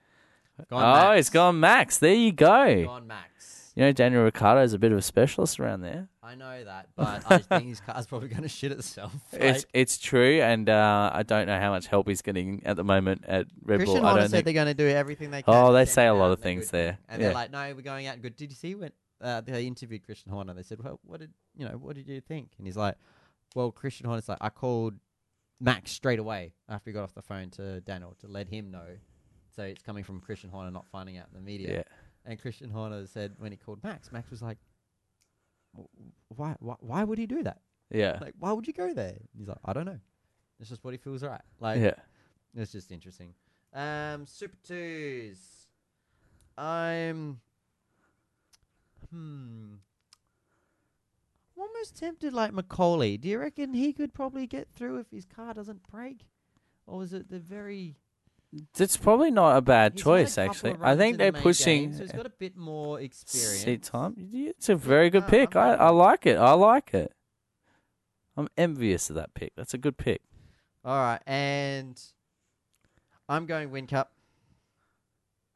Gone 0.69 0.83
oh, 0.83 1.09
Max. 1.09 1.19
it's 1.19 1.29
gone 1.29 1.59
Max. 1.59 1.97
There 1.97 2.13
you 2.13 2.31
go. 2.31 2.85
Gone 2.85 3.07
Max. 3.07 3.73
You 3.75 3.83
know, 3.83 3.91
Daniel 3.93 4.23
Ricciardo 4.23 4.61
is 4.63 4.73
a 4.73 4.79
bit 4.79 4.91
of 4.91 4.97
a 4.97 5.01
specialist 5.01 5.59
around 5.59 5.81
there. 5.81 6.09
I 6.21 6.35
know 6.35 6.63
that, 6.63 6.89
but 6.95 7.23
I 7.31 7.37
think 7.39 7.69
his 7.69 7.79
car's 7.85 8.05
probably 8.05 8.27
going 8.27 8.43
to 8.43 8.49
shit 8.49 8.71
itself. 8.71 9.13
it's 9.31 9.63
Like, 9.63 9.69
it's 9.73 9.97
true, 9.97 10.41
and 10.41 10.69
uh, 10.69 11.09
I 11.13 11.23
don't 11.23 11.47
know 11.47 11.57
how 11.57 11.71
much 11.71 11.87
help 11.87 12.07
he's 12.07 12.21
getting 12.21 12.61
at 12.65 12.75
the 12.75 12.83
moment 12.83 13.23
at 13.27 13.47
Red 13.63 13.77
Christian 13.77 14.01
Bull. 14.01 14.05
I 14.05 14.13
don't 14.15 14.23
said 14.23 14.31
think. 14.31 14.45
they're 14.45 14.53
going 14.53 14.67
to 14.67 14.73
do 14.73 14.87
everything 14.87 15.31
they 15.31 15.41
can. 15.41 15.53
Oh, 15.53 15.71
they 15.73 15.85
say 15.85 16.07
a 16.07 16.13
lot 16.13 16.31
of 16.31 16.39
things 16.41 16.69
there. 16.69 16.99
And 17.07 17.21
Yeah. 17.21 17.29
they're 17.29 17.35
like, 17.35 17.51
no, 17.51 17.73
we're 17.73 17.81
going 17.81 18.07
out 18.07 18.21
good. 18.21 18.35
Did 18.35 18.51
you 18.51 18.55
see 18.55 18.75
when 18.75 18.91
uh, 19.21 19.41
they 19.41 19.65
interviewed 19.65 20.03
Christian 20.03 20.31
Horner? 20.31 20.53
They 20.53 20.63
said, 20.63 20.83
well, 20.83 20.99
what 21.03 21.19
did 21.19 21.31
you 21.55 21.65
know? 21.67 21.77
What 21.77 21.95
did 21.95 22.07
you 22.07 22.21
think? 22.21 22.51
And 22.57 22.67
he's 22.67 22.77
like, 22.77 22.95
well, 23.55 23.71
Christian 23.71 24.05
Horner's 24.05 24.29
like, 24.29 24.37
I 24.41 24.49
called 24.49 24.95
Max 25.59 25.91
straight 25.91 26.19
away 26.19 26.53
after 26.67 26.89
he 26.89 26.93
got 26.93 27.03
off 27.03 27.13
the 27.13 27.21
phone 27.21 27.49
to 27.51 27.81
Daniel 27.81 28.15
to 28.21 28.27
let 28.27 28.47
him 28.47 28.71
know. 28.71 28.97
So 29.55 29.63
it's 29.63 29.81
coming 29.81 30.03
from 30.03 30.21
Christian 30.21 30.49
Horner, 30.49 30.71
not 30.71 30.87
finding 30.91 31.17
out 31.17 31.27
in 31.27 31.35
the 31.35 31.45
media. 31.45 31.73
Yeah. 31.73 31.83
And 32.25 32.41
Christian 32.41 32.69
Horner 32.69 33.05
said 33.07 33.33
when 33.37 33.51
he 33.51 33.57
called 33.57 33.83
Max, 33.83 34.11
Max 34.11 34.29
was 34.29 34.41
like, 34.41 34.57
why, 36.29 36.55
why, 36.59 36.75
why 36.79 37.03
would 37.03 37.17
he 37.17 37.25
do 37.25 37.43
that? 37.43 37.61
Yeah. 37.89 38.17
Like, 38.21 38.33
why 38.39 38.53
would 38.53 38.67
you 38.67 38.73
go 38.73 38.93
there? 38.93 39.17
He's 39.37 39.47
like, 39.47 39.57
I 39.65 39.73
don't 39.73 39.85
know. 39.85 39.99
It's 40.59 40.69
just 40.69 40.83
what 40.83 40.93
he 40.93 40.97
feels 40.97 41.23
right. 41.23 41.41
Like, 41.59 41.81
yeah. 41.81 41.95
it's 42.55 42.71
just 42.71 42.91
interesting. 42.91 43.33
Um, 43.73 44.25
Super 44.25 44.57
Twos. 44.65 45.37
I'm. 46.57 47.39
Hmm. 49.11 49.75
I'm 51.55 51.63
almost 51.63 51.97
tempted 51.97 52.33
like 52.33 52.53
Macaulay. 52.53 53.17
Do 53.17 53.27
you 53.27 53.39
reckon 53.39 53.73
he 53.73 53.93
could 53.93 54.13
probably 54.13 54.47
get 54.47 54.67
through 54.75 54.99
if 54.99 55.11
his 55.11 55.25
car 55.25 55.53
doesn't 55.53 55.87
break? 55.91 56.25
Or 56.87 57.03
is 57.03 57.13
it 57.13 57.29
the 57.29 57.39
very. 57.39 57.95
It's 58.77 58.97
probably 58.97 59.31
not 59.31 59.55
a 59.55 59.61
bad 59.61 59.93
He's 59.93 60.01
had 60.01 60.11
a 60.11 60.23
choice, 60.23 60.37
actually. 60.37 60.75
I 60.81 60.97
think 60.97 61.17
they're 61.17 61.31
main 61.31 61.41
pushing 61.41 61.83
game, 61.83 61.93
so 61.93 62.03
he's 62.03 62.11
got 62.11 62.25
a 62.25 62.31
bit 62.31 62.57
more 62.57 62.99
experience. 62.99 63.63
seat 63.63 63.83
time. 63.83 64.15
It's 64.17 64.67
a 64.67 64.75
very 64.75 65.09
good 65.09 65.23
no, 65.23 65.29
pick. 65.29 65.55
I. 65.55 65.73
I 65.75 65.89
like 65.89 66.25
it. 66.25 66.37
I 66.37 66.51
like 66.53 66.93
it. 66.93 67.13
I'm 68.35 68.49
envious 68.57 69.09
of 69.09 69.15
that 69.17 69.33
pick. 69.33 69.53
That's 69.55 69.73
a 69.73 69.77
good 69.77 69.97
pick. 69.97 70.21
All 70.83 70.97
right, 70.97 71.21
and 71.27 72.01
I'm 73.29 73.45
going 73.45 73.69
Whincup. 73.69 74.07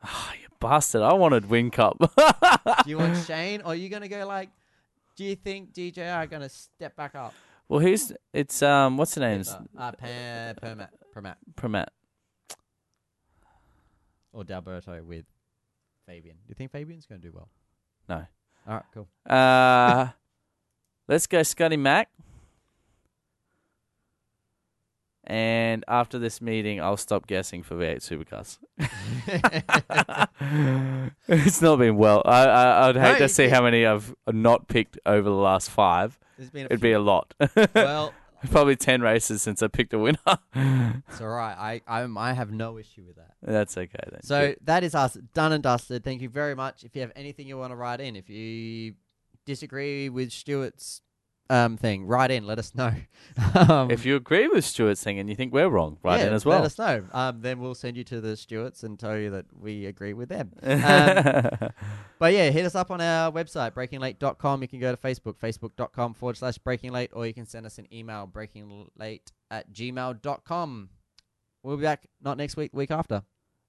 Ah, 0.06 0.34
you 0.39 0.47
bastard. 0.60 1.01
I 1.01 1.14
wanted 1.14 1.43
Whincup. 1.43 1.97
Do 2.84 2.89
you 2.89 2.97
want 2.97 3.18
Shane, 3.28 3.62
or 3.62 3.68
are 3.68 3.76
you 3.76 3.89
gonna 3.89 4.08
go 4.08 4.26
like? 4.28 4.49
Do 5.16 5.24
you 5.24 5.36
think 5.36 5.74
DJR 5.74 6.14
are 6.16 6.28
gonna 6.28 6.49
step 6.49 6.95
back 6.95 7.16
up? 7.16 7.34
well, 7.68 7.80
who's 7.80 8.12
it's 8.34 8.62
um 8.62 8.97
what's 8.97 9.16
the 9.16 9.22
name? 9.22 9.43
Uh, 9.78 9.91
Pam, 9.93 10.56
Permat, 10.56 10.89
Permat, 11.16 11.36
Pramat. 11.56 11.88
or 14.34 14.43
Dalberto 14.43 15.03
with 15.03 15.26
Fabian. 16.06 16.36
Do 16.36 16.49
you 16.49 16.56
think 16.56 16.72
Fabian's 16.72 17.06
gonna 17.06 17.22
do 17.22 17.32
well? 17.34 17.49
No. 18.10 18.26
All 18.68 18.74
right, 18.76 18.84
cool. 18.93 19.08
Uh 19.26 20.10
let's 21.08 21.28
go 21.28 21.41
Scotty 21.43 21.78
Mac. 21.78 22.10
And 25.28 25.84
after 25.88 26.19
this 26.19 26.39
meeting, 26.41 26.80
I'll 26.82 26.97
stop 26.97 27.26
guessing 27.26 27.63
for 27.63 27.76
V8 27.76 27.97
supercars. 27.97 28.59
it's 31.28 31.61
not 31.61 31.80
been 31.80 31.97
well. 31.97 32.21
I, 32.26 32.45
I 32.45 32.89
I'd 32.89 32.95
hate 32.95 33.13
No, 33.13 33.17
to 33.19 33.30
see 33.30 33.47
how 33.47 33.63
many 33.63 33.86
I've 33.86 34.13
not 34.32 34.67
picked 34.67 34.99
over 35.05 35.28
the 35.28 35.36
last 35.36 35.69
five. 35.69 36.19
There's 36.38 36.49
been 36.51 36.63
a 36.63 36.65
It'd 36.65 36.80
few. 36.80 36.89
be 36.89 36.91
a 36.93 36.99
lot. 36.99 37.34
well. 37.76 38.13
Probably 38.51 38.76
ten 38.76 39.01
races 39.01 39.41
since 39.41 39.63
I 39.63 39.67
picked 39.67 39.93
a 39.93 39.99
winner. 39.99 40.19
It's 41.09 41.21
all 41.21 41.30
right. 41.30 41.82
I 41.88 42.01
I'm, 42.01 42.17
I 42.17 42.34
have 42.34 42.51
no 42.51 42.78
issue 42.78 43.03
with 43.07 43.15
that. 43.15 43.32
That's 43.41 43.76
okay 43.78 43.97
then. 44.11 44.21
So 44.21 44.53
that 44.65 44.84
is 44.84 44.93
us 44.93 45.17
done 45.34 45.51
and 45.53 45.63
dusted. 45.63 46.03
Thank 46.03 46.21
you 46.21 46.30
very 46.30 46.53
much. 46.53 46.84
If 46.84 46.95
you 46.95 47.01
have 47.01 47.11
anything 47.15 47.47
you 47.47 47.57
want 47.57 47.71
to 47.71 47.76
write 47.76 48.01
in, 48.01 48.15
if 48.15 48.30
you 48.30 48.93
disagree 49.45 50.09
with 50.09 50.32
Stuart's 50.32 51.01
um 51.50 51.78
thing, 51.78 52.06
write 52.06 52.32
in. 52.32 52.46
Let 52.48 52.58
us 52.60 52.74
know. 52.74 52.93
um, 53.70 53.91
if 53.91 54.06
you 54.06 54.16
agree 54.16 54.48
with 54.48 54.66
Stuart's 54.66 55.04
thing 55.04 55.20
and 55.20 55.30
you 55.30 55.36
think 55.36 55.54
we're 55.54 55.70
wrong, 55.70 55.98
write 56.04 56.20
yeah, 56.22 56.28
in 56.28 56.34
as 56.34 56.46
well. 56.46 56.60
Let 56.60 56.66
us 56.66 56.78
know. 56.78 57.06
Um, 57.14 57.41
then 57.41 57.60
we'll 57.60 57.76
send 57.76 57.98
you 57.98 58.04
to 58.06 58.20
the 58.22 58.36
Stuarts 58.36 58.84
and 58.84 58.98
tell 59.00 59.18
you 59.18 59.30
that 59.32 59.46
we 59.60 59.86
agree 59.86 60.14
with 60.14 60.30
them. 60.30 60.52
Um, 60.64 61.70
But 62.18 62.32
yeah, 62.34 62.50
hit 62.50 62.66
us 62.66 62.76
up 62.76 62.91
on 62.91 63.02
our 63.02 63.30
website, 63.32 63.72
breakinglate.com. 63.74 64.62
You 64.62 64.68
can 64.70 64.80
go 64.80 64.96
to 64.96 64.98
Facebook, 64.98 65.36
facebook.com 65.38 66.14
forward 66.14 66.38
slash 66.38 66.58
breakinglate, 66.60 67.10
or 67.12 67.28
you 67.28 67.34
can 67.34 67.46
send 67.46 67.66
us 67.66 67.78
an 67.78 67.88
email, 67.93 68.26
breakinglate 68.32 69.32
at 69.52 69.72
gmail.com. 69.74 70.89
We'll 71.62 71.78
be 71.78 71.84
back 71.84 72.08
not 72.22 72.38
next 72.38 72.56
week, 72.56 72.72
week 72.74 72.91
after. 72.91 73.24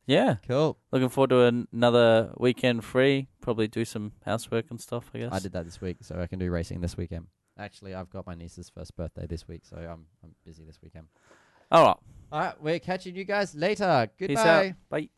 yeah, 0.07 0.37
Cool. 0.47 0.79
looking 0.93 1.09
forward 1.09 1.31
to 1.31 1.41
an- 1.43 1.67
another 1.73 2.33
weekend 2.39 2.85
free. 2.85 3.27
Probably 3.41 3.67
do 3.67 3.85
some 3.85 4.13
housework 4.25 4.67
and 4.71 4.81
stuff. 4.81 5.11
I 5.13 5.19
guess. 5.19 5.33
I 5.33 5.39
did 5.41 5.53
that 5.53 5.65
this 5.65 5.81
week, 5.81 5.97
so 6.03 6.21
I 6.21 6.27
can 6.29 6.39
do 6.39 6.49
racing 6.51 6.81
this 6.83 6.97
weekend. 6.97 7.27
Actually, 7.59 7.95
I've 7.95 8.11
got 8.11 8.27
my 8.27 8.35
niece's 8.35 8.69
first 8.69 8.97
birthday 8.97 9.27
this 9.27 9.49
week, 9.49 9.63
so 9.65 9.77
I'm 9.77 10.07
I'm 10.23 10.35
busy 10.45 10.65
this 10.65 10.79
weekend. 10.83 11.07
All 11.71 11.85
right. 11.85 11.97
All 12.33 12.41
right, 12.41 12.63
we're 12.63 12.79
catching 12.81 13.15
you 13.15 13.25
guys 13.25 13.55
later. 13.55 14.09
Peace 14.19 14.29
Goodbye. 14.29 14.69
out. 14.69 14.75
Bye. 14.91 15.09